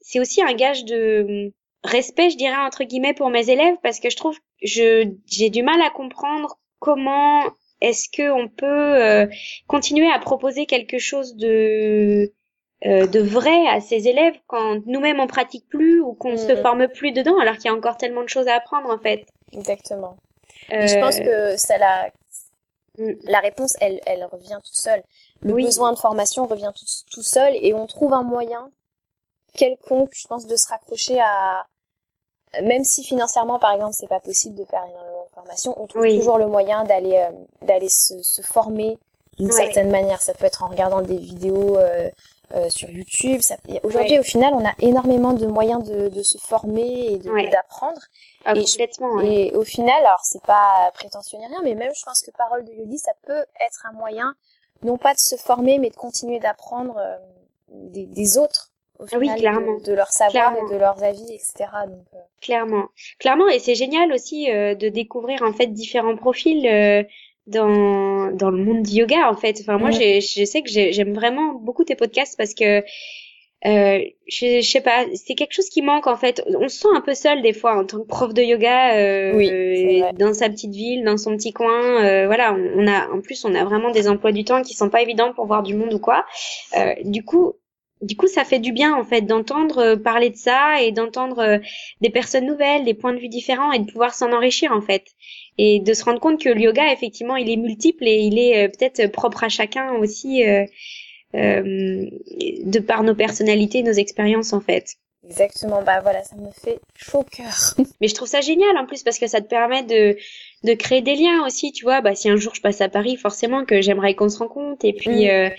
c'est 0.00 0.18
aussi 0.18 0.42
un 0.42 0.54
gage 0.54 0.84
de 0.84 1.52
respect 1.84 2.30
je 2.30 2.36
dirais 2.36 2.56
entre 2.66 2.82
guillemets 2.82 3.14
pour 3.14 3.30
mes 3.30 3.48
élèves 3.48 3.76
parce 3.84 4.00
que 4.00 4.10
je 4.10 4.16
trouve 4.16 4.36
je 4.60 5.08
j'ai 5.30 5.50
du 5.50 5.62
mal 5.62 5.80
à 5.82 5.90
comprendre 5.90 6.58
comment 6.80 7.44
est-ce 7.80 8.08
que 8.08 8.28
on 8.32 8.48
peut 8.48 9.28
continuer 9.68 10.10
à 10.10 10.18
proposer 10.18 10.66
quelque 10.66 10.98
chose 10.98 11.36
de 11.36 12.32
euh, 12.86 13.06
de 13.06 13.20
vrai 13.20 13.66
à 13.68 13.80
ses 13.80 14.08
élèves 14.08 14.34
quand 14.46 14.80
nous-mêmes 14.86 15.20
on 15.20 15.26
pratique 15.26 15.68
plus 15.68 16.00
ou 16.00 16.14
qu'on 16.14 16.36
se 16.36 16.52
mm. 16.52 16.62
forme 16.62 16.88
plus 16.88 17.12
dedans 17.12 17.38
alors 17.38 17.54
qu'il 17.54 17.66
y 17.66 17.68
a 17.68 17.74
encore 17.74 17.96
tellement 17.96 18.22
de 18.22 18.28
choses 18.28 18.48
à 18.48 18.54
apprendre 18.54 18.90
en 18.90 18.98
fait. 18.98 19.26
Exactement. 19.52 20.16
Je 20.70 20.98
pense 21.00 21.18
euh, 21.20 21.52
que 21.52 21.56
ça 21.56 21.78
la 21.78 22.10
mm. 22.98 23.12
la 23.24 23.40
réponse 23.40 23.74
elle 23.80 24.00
elle 24.06 24.24
revient 24.24 24.58
toute 24.64 24.76
seule. 24.76 25.02
Le 25.42 25.54
besoin 25.54 25.92
de 25.92 25.98
formation 25.98 26.46
revient 26.46 26.72
tout, 26.74 26.86
tout 27.10 27.22
seul 27.22 27.54
et 27.54 27.74
on 27.74 27.86
trouve 27.86 28.12
un 28.12 28.22
moyen 28.22 28.70
quelconque 29.54 30.12
je 30.14 30.26
pense 30.26 30.46
de 30.46 30.56
se 30.56 30.68
raccrocher 30.68 31.20
à 31.20 31.66
même 32.62 32.84
si 32.84 33.02
financièrement 33.04 33.58
par 33.58 33.72
exemple 33.72 33.94
c'est 33.94 34.08
pas 34.08 34.20
possible 34.20 34.56
de 34.56 34.64
faire 34.64 34.84
énormément 34.84 35.22
de 35.24 35.32
information, 35.32 35.74
on 35.80 35.86
trouve 35.86 36.06
toujours 36.08 36.38
le 36.38 36.46
moyen 36.46 36.84
d'aller 36.84 37.16
euh, 37.16 37.30
d'aller 37.66 37.88
se, 37.88 38.22
se, 38.22 38.42
former 38.42 38.98
d'une 39.38 39.50
certaine 39.50 39.90
manière. 39.90 40.20
Ça 40.22 40.34
peut 40.34 40.44
être 40.44 40.62
en 40.62 40.68
regardant 40.68 41.02
des 41.02 41.16
vidéos 41.16 41.78
euh, 41.78 42.10
euh 42.54 42.70
sur 42.70 42.90
YouTube. 42.90 43.40
Aujourd'hui, 43.82 44.18
au 44.18 44.22
final, 44.22 44.54
on 44.54 44.64
a 44.64 44.72
énormément 44.80 45.32
de 45.32 45.46
moyens 45.46 45.84
de, 45.84 46.08
de 46.08 46.22
se 46.22 46.38
former 46.38 47.12
et 47.12 47.18
d'apprendre. 47.48 48.00
Ah, 48.44 48.54
et, 48.54 48.64
complètement, 48.64 49.20
et 49.20 49.52
au 49.54 49.62
final, 49.62 50.00
alors 50.00 50.20
c'est 50.24 50.42
pas 50.42 50.90
prétentieux 50.94 51.38
ni 51.38 51.46
rien, 51.46 51.60
mais 51.62 51.74
même 51.74 51.92
je 51.94 52.02
pense 52.04 52.22
que 52.22 52.30
Parole 52.32 52.64
de 52.64 52.72
Yogi, 52.72 52.98
ça 52.98 53.12
peut 53.24 53.44
être 53.64 53.86
un 53.88 53.92
moyen, 53.92 54.34
non 54.82 54.98
pas 54.98 55.14
de 55.14 55.20
se 55.20 55.36
former, 55.36 55.78
mais 55.78 55.90
de 55.90 55.94
continuer 55.94 56.40
d'apprendre 56.40 56.96
euh, 56.98 57.16
des, 57.68 58.06
des 58.06 58.38
autres 58.38 58.72
ah 59.10 59.18
oui, 59.18 59.28
clairement. 59.36 59.78
De, 59.78 59.92
leur 59.92 60.08
savoir 60.08 60.54
et 60.56 60.72
de 60.72 60.78
leurs 60.78 61.02
avis, 61.02 61.34
etc. 61.34 61.70
Donc, 61.86 62.06
euh. 62.14 62.18
Clairement, 62.40 62.86
clairement, 63.18 63.48
et 63.48 63.58
c'est 63.58 63.74
génial 63.74 64.12
aussi 64.12 64.50
euh, 64.50 64.74
de 64.74 64.88
découvrir 64.88 65.42
en 65.42 65.52
fait 65.52 65.68
différents 65.68 66.16
profils 66.16 66.66
euh, 66.66 67.02
dans 67.46 68.30
dans 68.32 68.50
le 68.50 68.58
monde 68.58 68.82
du 68.82 68.96
yoga 68.96 69.28
en 69.30 69.36
fait. 69.36 69.58
Enfin 69.60 69.78
moi, 69.78 69.90
je 69.90 70.44
sais 70.44 70.62
que 70.62 70.70
j'aime 70.70 71.14
vraiment 71.14 71.54
beaucoup 71.54 71.84
tes 71.84 71.96
podcasts 71.96 72.36
parce 72.36 72.54
que 72.54 72.82
euh, 73.64 74.00
je, 74.26 74.60
je 74.60 74.68
sais 74.68 74.80
pas, 74.80 75.06
c'est 75.14 75.34
quelque 75.34 75.52
chose 75.52 75.68
qui 75.68 75.82
manque 75.82 76.08
en 76.08 76.16
fait. 76.16 76.42
On 76.58 76.68
se 76.68 76.78
sent 76.80 76.88
un 76.94 77.00
peu 77.00 77.14
seul 77.14 77.42
des 77.42 77.52
fois 77.52 77.78
en 77.78 77.84
tant 77.84 77.98
que 77.98 78.06
prof 78.06 78.34
de 78.34 78.42
yoga 78.42 78.96
euh, 78.96 79.32
oui, 79.36 80.02
dans 80.18 80.34
sa 80.34 80.48
petite 80.48 80.72
ville, 80.72 81.04
dans 81.04 81.16
son 81.16 81.36
petit 81.36 81.52
coin. 81.52 82.04
Euh, 82.04 82.26
voilà, 82.26 82.54
on, 82.54 82.82
on, 82.82 82.86
a 82.88 83.08
en 83.10 83.20
plus 83.20 83.44
on 83.44 83.54
a 83.54 83.64
vraiment 83.64 83.90
des 83.90 84.08
emplois 84.08 84.32
du 84.32 84.44
temps 84.44 84.62
qui 84.62 84.74
sont 84.74 84.90
pas 84.90 85.02
évidents 85.02 85.32
pour 85.32 85.46
voir 85.46 85.62
du 85.62 85.74
monde 85.74 85.94
ou 85.94 86.00
quoi. 86.00 86.24
Euh, 86.76 86.94
du 87.04 87.24
coup, 87.24 87.54
du 88.02 88.16
coup, 88.16 88.26
ça 88.26 88.44
fait 88.44 88.58
du 88.58 88.72
bien 88.72 88.94
en 88.94 89.04
fait 89.04 89.22
d'entendre 89.22 89.78
euh, 89.78 89.96
parler 89.96 90.30
de 90.30 90.36
ça 90.36 90.82
et 90.82 90.90
d'entendre 90.90 91.38
euh, 91.38 91.58
des 92.00 92.10
personnes 92.10 92.46
nouvelles, 92.46 92.84
des 92.84 92.94
points 92.94 93.14
de 93.14 93.18
vue 93.18 93.28
différents 93.28 93.70
et 93.72 93.78
de 93.78 93.90
pouvoir 93.90 94.12
s'en 94.12 94.32
enrichir 94.32 94.72
en 94.72 94.80
fait 94.80 95.04
et 95.58 95.80
de 95.80 95.92
se 95.94 96.04
rendre 96.04 96.20
compte 96.20 96.42
que 96.42 96.48
le 96.48 96.60
yoga 96.60 96.92
effectivement 96.92 97.36
il 97.36 97.50
est 97.50 97.56
multiple 97.56 98.06
et 98.06 98.20
il 98.20 98.38
est 98.38 98.64
euh, 98.64 98.68
peut-être 98.68 99.10
propre 99.12 99.44
à 99.44 99.48
chacun 99.48 99.92
aussi 99.94 100.44
euh, 100.44 100.64
de 101.34 102.78
par 102.78 103.02
nos 103.02 103.14
personnalités, 103.14 103.82
nos 103.82 103.92
expériences 103.92 104.52
en 104.52 104.60
fait. 104.60 104.96
Exactement, 105.24 105.82
bah 105.82 106.00
voilà, 106.02 106.24
ça 106.24 106.34
me 106.34 106.50
fait 106.50 106.80
chaud 106.96 107.20
au 107.20 107.22
cœur. 107.22 107.74
Mais 108.00 108.08
je 108.08 108.14
trouve 108.14 108.26
ça 108.26 108.40
génial 108.40 108.76
en 108.76 108.86
plus 108.86 109.04
parce 109.04 109.18
que 109.18 109.28
ça 109.28 109.40
te 109.40 109.46
permet 109.46 109.82
de 109.84 110.16
de 110.64 110.74
créer 110.74 111.00
des 111.00 111.14
liens 111.14 111.46
aussi, 111.46 111.72
tu 111.72 111.84
vois. 111.84 112.00
Bah 112.00 112.14
si 112.14 112.28
un 112.28 112.36
jour 112.36 112.54
je 112.54 112.60
passe 112.60 112.80
à 112.80 112.88
Paris, 112.88 113.16
forcément 113.16 113.64
que 113.64 113.80
j'aimerais 113.80 114.14
qu'on 114.14 114.28
se 114.28 114.38
rencontre 114.38 114.84
et 114.84 114.92
puis 114.92 115.26
mm. 115.26 115.52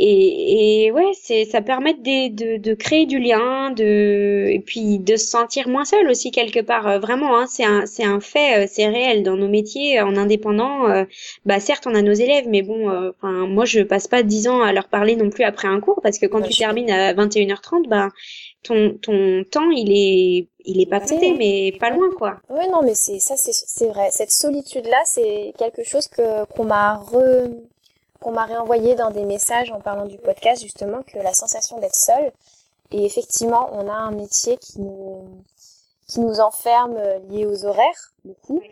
Et, 0.00 0.84
et 0.84 0.92
ouais, 0.92 1.10
c'est 1.20 1.44
ça 1.44 1.60
permet 1.60 1.92
de, 1.92 2.28
de, 2.28 2.56
de, 2.56 2.74
créer 2.74 3.04
du 3.04 3.18
lien, 3.18 3.72
de 3.72 4.46
et 4.48 4.60
puis 4.60 5.00
de 5.00 5.16
se 5.16 5.26
sentir 5.26 5.68
moins 5.68 5.84
seul 5.84 6.08
aussi 6.08 6.30
quelque 6.30 6.60
part. 6.60 6.86
Euh, 6.86 6.98
vraiment, 7.00 7.36
hein, 7.36 7.46
c'est 7.48 7.64
un 7.64 7.84
c'est 7.84 8.04
un 8.04 8.20
fait, 8.20 8.64
euh, 8.64 8.66
c'est 8.70 8.86
réel 8.86 9.24
dans 9.24 9.36
nos 9.36 9.48
métiers 9.48 10.00
en 10.00 10.16
indépendant. 10.16 10.88
Euh, 10.88 11.04
bah 11.46 11.58
certes, 11.58 11.88
on 11.88 11.96
a 11.96 12.02
nos 12.02 12.12
élèves, 12.12 12.46
mais 12.48 12.62
bon, 12.62 12.88
enfin 13.10 13.48
moi 13.48 13.64
je 13.64 13.80
passe 13.80 14.06
pas 14.06 14.22
dix 14.22 14.46
ans 14.46 14.62
à 14.62 14.72
leur 14.72 14.86
parler 14.86 15.16
non 15.16 15.30
plus 15.30 15.42
après 15.42 15.66
un 15.66 15.80
cours 15.80 16.00
parce 16.00 16.20
que 16.20 16.26
quand 16.26 16.42
tu 16.42 16.56
termines 16.56 16.90
à 16.92 17.12
21h30, 17.14 17.88
bah 17.88 18.10
ton 18.62 18.96
ton 19.02 19.42
temps 19.50 19.70
il 19.72 19.90
est 19.90 20.46
il 20.64 20.80
est 20.80 20.86
pas 20.88 21.00
compté 21.00 21.34
mais 21.36 21.72
pas 21.80 21.90
loin 21.90 22.08
quoi. 22.16 22.36
Ouais 22.48 22.68
non 22.68 22.82
mais 22.84 22.94
c'est 22.94 23.18
ça 23.18 23.36
c'est 23.36 23.52
c'est 23.52 23.88
vrai 23.88 24.10
cette 24.12 24.30
solitude 24.30 24.86
là 24.86 25.00
c'est 25.06 25.54
quelque 25.58 25.82
chose 25.82 26.06
que 26.06 26.44
qu'on 26.54 26.64
m'a 26.64 26.94
re 26.94 27.48
qu'on 28.20 28.32
m'a 28.32 28.44
réenvoyé 28.44 28.94
dans 28.94 29.10
des 29.10 29.24
messages 29.24 29.70
en 29.70 29.80
parlant 29.80 30.06
du 30.06 30.18
podcast 30.18 30.62
justement 30.62 31.02
que 31.02 31.18
la 31.18 31.32
sensation 31.32 31.78
d'être 31.78 31.94
seule 31.94 32.32
et 32.90 33.04
effectivement 33.04 33.70
on 33.72 33.88
a 33.88 33.94
un 33.94 34.10
métier 34.10 34.56
qui 34.58 34.80
nous 34.80 35.24
qui 36.08 36.20
nous 36.20 36.40
enferme 36.40 36.96
euh, 36.96 37.18
lié 37.28 37.46
aux 37.46 37.66
horaires 37.66 38.12
beaucoup 38.24 38.62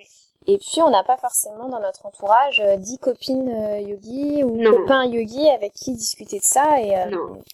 et 0.49 0.59
puis 0.59 0.81
on 0.81 0.91
n'a 0.91 1.03
pas 1.03 1.17
forcément 1.17 1.69
dans 1.69 1.81
notre 1.81 2.07
entourage 2.07 2.61
euh, 2.61 2.77
dix 2.77 2.99
copines 2.99 3.49
euh, 3.49 3.81
yogi 3.81 4.43
ou 4.43 4.63
copains 4.63 5.05
yogi 5.05 5.49
avec 5.51 5.73
qui 5.75 5.93
discuter 5.93 6.39
de 6.39 6.45
ça. 6.45 6.81
Et 6.81 6.95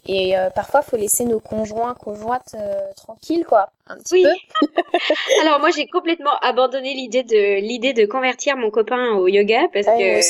et 0.06 0.34
parfois 0.54 0.82
faut 0.82 0.98
laisser 0.98 1.24
nos 1.24 1.40
conjoints 1.40 1.94
conjointes 1.94 2.54
tranquilles 2.94 3.46
quoi. 3.46 3.70
Un 3.86 3.96
petit 3.96 4.22
peu. 4.22 4.66
Alors 5.40 5.58
moi 5.58 5.70
j'ai 5.70 5.86
complètement 5.86 6.36
abandonné 6.42 6.92
l'idée 6.92 7.22
de 7.22 7.60
l'idée 7.60 7.94
de 7.94 8.04
convertir 8.04 8.58
mon 8.58 8.70
copain 8.70 9.14
au 9.14 9.26
yoga 9.26 9.68
parce 9.72 9.86
que 9.86 10.20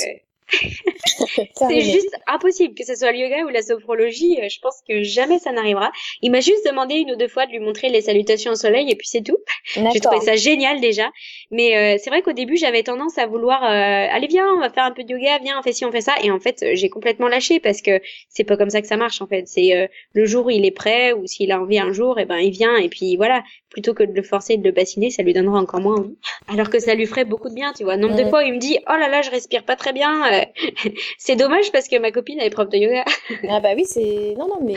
c'est 1.55 1.80
juste 1.80 2.14
impossible 2.26 2.74
que 2.74 2.84
ce 2.84 2.94
soit 2.94 3.12
le 3.12 3.18
yoga 3.18 3.44
ou 3.44 3.48
la 3.48 3.62
sophrologie. 3.62 4.38
Euh, 4.42 4.48
je 4.48 4.59
pense 4.61 4.82
que 4.88 5.03
jamais 5.03 5.38
ça 5.38 5.53
n'arrivera. 5.53 5.90
Il 6.20 6.30
m'a 6.30 6.40
juste 6.40 6.66
demandé 6.66 6.96
une 6.96 7.12
ou 7.12 7.16
deux 7.16 7.28
fois 7.28 7.46
de 7.46 7.53
lui 7.53 7.59
montrer 7.59 7.88
les 7.88 8.03
salutations 8.03 8.53
au 8.53 8.55
soleil 8.55 8.90
et 8.90 8.94
puis 8.94 9.07
c'est 9.07 9.22
tout. 9.22 9.38
J'ai 9.74 10.00
trouvé 10.00 10.20
ça 10.20 10.36
génial 10.36 10.80
déjà. 10.80 11.11
Mais 11.50 11.76
euh, 11.76 11.98
c'est 12.03 12.11
vrai 12.11 12.22
qu'au 12.22 12.32
début 12.32 12.57
j'avais 12.57 12.82
tendance 12.82 13.18
à 13.18 13.26
vouloir 13.26 13.64
euh, 13.64 14.07
allez 14.14 14.26
viens 14.26 14.46
on 14.57 14.61
va 14.61 14.70
faire 14.70 14.84
un 14.84 14.92
peu 14.92 15.05
de 15.05 15.11
yoga, 15.11 15.38
viens 15.42 15.59
on 15.59 15.62
fait 15.62 15.72
ci 15.72 15.84
on 15.84 15.92
fait 15.92 16.00
ça 16.00 16.14
et 16.22 16.30
en 16.30 16.40
fait 16.40 16.64
j'ai 16.74 16.88
complètement 16.88 17.28
lâché 17.28 17.61
parce 17.61 17.82
que 17.82 18.00
c'est 18.28 18.44
pas 18.44 18.57
comme 18.57 18.70
ça 18.70 18.80
que 18.80 18.88
ça 18.88 18.96
marche 18.96 19.22
en 19.22 19.26
fait. 19.26 19.44
C'est 19.46 19.88
le 20.12 20.26
jour 20.26 20.46
où 20.46 20.50
il 20.50 20.64
est 20.64 20.70
prêt 20.70 21.12
ou 21.12 21.26
s'il 21.26 21.53
a 21.53 21.61
envie 21.61 21.78
un 21.78 21.92
jour 21.92 22.18
et 22.18 22.22
eh 22.22 22.24
ben 22.24 22.38
il 22.38 22.50
vient 22.50 22.76
et 22.76 22.88
puis 22.88 23.16
voilà 23.16 23.42
plutôt 23.70 23.94
que 23.94 24.03
de 24.03 24.12
le 24.12 24.22
forcer 24.22 24.55
et 24.55 24.57
de 24.59 24.64
le 24.64 24.72
bassiner 24.72 25.11
ça 25.11 25.22
lui 25.22 25.32
donnera 25.32 25.59
encore 25.59 25.80
moins 25.80 25.96
envie. 25.96 26.16
Alors 26.48 26.70
que 26.70 26.78
ça 26.78 26.94
lui 26.94 27.07
ferait 27.07 27.24
beaucoup 27.24 27.48
de 27.48 27.55
bien 27.55 27.72
tu 27.72 27.84
vois. 27.84 27.96
Nombre 27.96 28.16
de 28.16 28.24
fois 28.24 28.44
il 28.44 28.55
me 28.55 28.59
dit 28.59 28.78
oh 28.88 28.96
là 28.96 29.09
là 29.09 29.22
je 29.22 29.30
respire 29.30 29.64
pas 29.64 29.76
très 29.76 29.92
bien 29.92 30.41
c'est 31.18 31.36
dommage 31.36 31.72
parce 31.72 31.88
que 31.88 31.99
ma 31.99 32.11
copine 32.11 32.38
elle 32.40 32.47
est 32.47 32.51
prof 32.51 32.68
de 32.68 32.76
yoga. 32.76 33.05
ah 33.49 33.61
bah 33.61 33.70
oui, 33.76 33.84
c'est 33.84 34.34
non 34.38 34.49
non 34.49 34.59
mais 34.61 34.74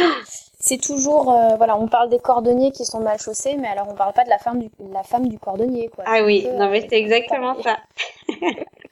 c'est 0.60 0.82
toujours 0.82 1.32
euh, 1.32 1.56
voilà, 1.58 1.78
on 1.78 1.88
parle 1.88 2.10
des 2.10 2.20
cordonniers 2.20 2.72
qui 2.72 2.86
sont 2.86 3.00
mal 3.00 3.20
chaussés, 3.20 3.56
mais 3.58 3.68
alors 3.68 3.88
on 3.90 3.96
parle 3.96 4.14
pas 4.14 4.24
de 4.24 4.30
la 4.30 4.40
femme 4.40 4.60
du 4.60 4.70
la 4.92 5.04
femme 5.04 5.28
du 5.28 5.38
cordonnier 5.38 5.90
quoi. 5.90 6.04
Ah 6.08 6.24
oui, 6.24 6.48
non 6.58 6.70
mais 6.70 6.82
c'est 6.82 6.98
exactement 6.98 7.56
ça. 7.62 7.78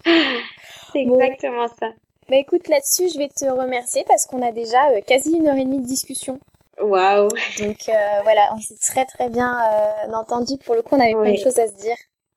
c'est 0.06 1.00
exactement 1.00 1.68
ça. 1.80 1.90
Bah 2.30 2.38
écoute, 2.38 2.68
là-dessus, 2.70 3.10
je 3.14 3.18
vais 3.18 3.28
te 3.28 3.46
remercier 3.46 4.06
parce 4.08 4.26
qu'on 4.26 4.42
a 4.42 4.52
déjà 4.52 4.90
euh, 4.92 5.02
quasi 5.06 5.36
une 5.36 5.48
heure 5.48 5.58
et 5.58 5.66
demie 5.66 5.82
de 5.82 5.86
discussion. 5.86 6.40
Waouh. 6.80 7.28
Donc 7.60 7.90
euh, 7.90 8.22
voilà, 8.24 8.50
on 8.56 8.60
s'est 8.60 8.78
très 8.82 9.06
très 9.06 9.30
bien 9.30 9.58
entendu. 10.14 10.58
Pour 10.66 10.76
le 10.76 10.82
coup, 10.82 10.96
on 10.96 11.00
avait 11.00 11.14
plein 11.14 11.34
de 11.34 11.38
choses 11.38 11.60
à 11.60 11.68
se 11.68 11.76
dire. 11.76 11.96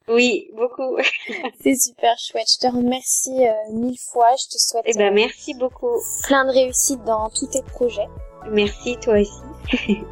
Oui, 0.08 0.50
beaucoup. 0.54 0.96
c'est 1.60 1.74
super 1.74 2.16
chouette. 2.18 2.48
Je 2.48 2.68
te 2.68 2.72
remercie 2.72 3.46
euh, 3.46 3.72
mille 3.72 3.98
fois. 3.98 4.28
Je 4.38 4.46
te 4.46 4.58
souhaite. 4.58 4.84
Eh 4.86 4.96
ben, 4.96 5.12
merci 5.12 5.54
beaucoup. 5.54 6.00
Plein 6.24 6.44
de 6.44 6.52
réussite 6.52 7.02
dans 7.04 7.28
tous 7.30 7.46
tes 7.46 7.62
projets. 7.62 8.08
Merci, 8.50 8.96
toi 8.98 9.14
aussi. 9.18 9.42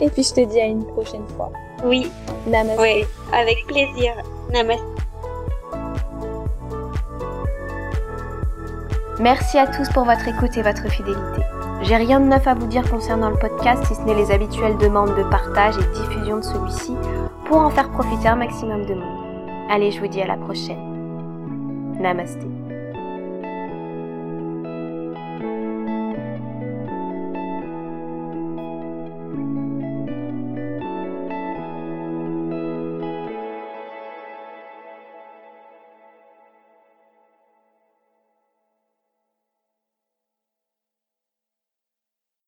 Et 0.00 0.08
puis, 0.08 0.22
je 0.22 0.34
te 0.34 0.44
dis 0.44 0.60
à 0.60 0.66
une 0.66 0.86
prochaine 0.86 1.26
fois. 1.36 1.50
Oui. 1.84 2.08
Namaste. 2.46 2.80
Oui, 2.80 3.04
avec 3.32 3.66
plaisir. 3.66 4.14
Namaste. 4.52 4.84
Merci 9.18 9.58
à 9.58 9.66
tous 9.66 9.88
pour 9.92 10.04
votre 10.04 10.26
écoute 10.28 10.56
et 10.56 10.62
votre 10.62 10.88
fidélité. 10.88 11.42
J'ai 11.82 11.96
rien 11.96 12.20
de 12.20 12.26
neuf 12.26 12.46
à 12.46 12.54
vous 12.54 12.66
dire 12.66 12.88
concernant 12.88 13.30
le 13.30 13.38
podcast 13.38 13.84
si 13.86 13.94
ce 13.94 14.00
n'est 14.02 14.14
les 14.14 14.30
habituelles 14.30 14.78
demandes 14.78 15.16
de 15.16 15.28
partage 15.28 15.76
et 15.76 15.82
de 15.82 15.92
diffusion 15.92 16.36
de 16.36 16.42
celui-ci 16.42 16.94
pour 17.46 17.58
en 17.58 17.70
faire 17.70 17.90
profiter 17.90 18.28
un 18.28 18.36
maximum 18.36 18.86
de 18.86 18.94
monde. 18.94 19.19
Allez, 19.72 19.92
je 19.92 20.00
vous 20.00 20.08
dis 20.08 20.20
à 20.20 20.26
la 20.26 20.36
prochaine. 20.36 21.94
Namasté. 22.00 22.59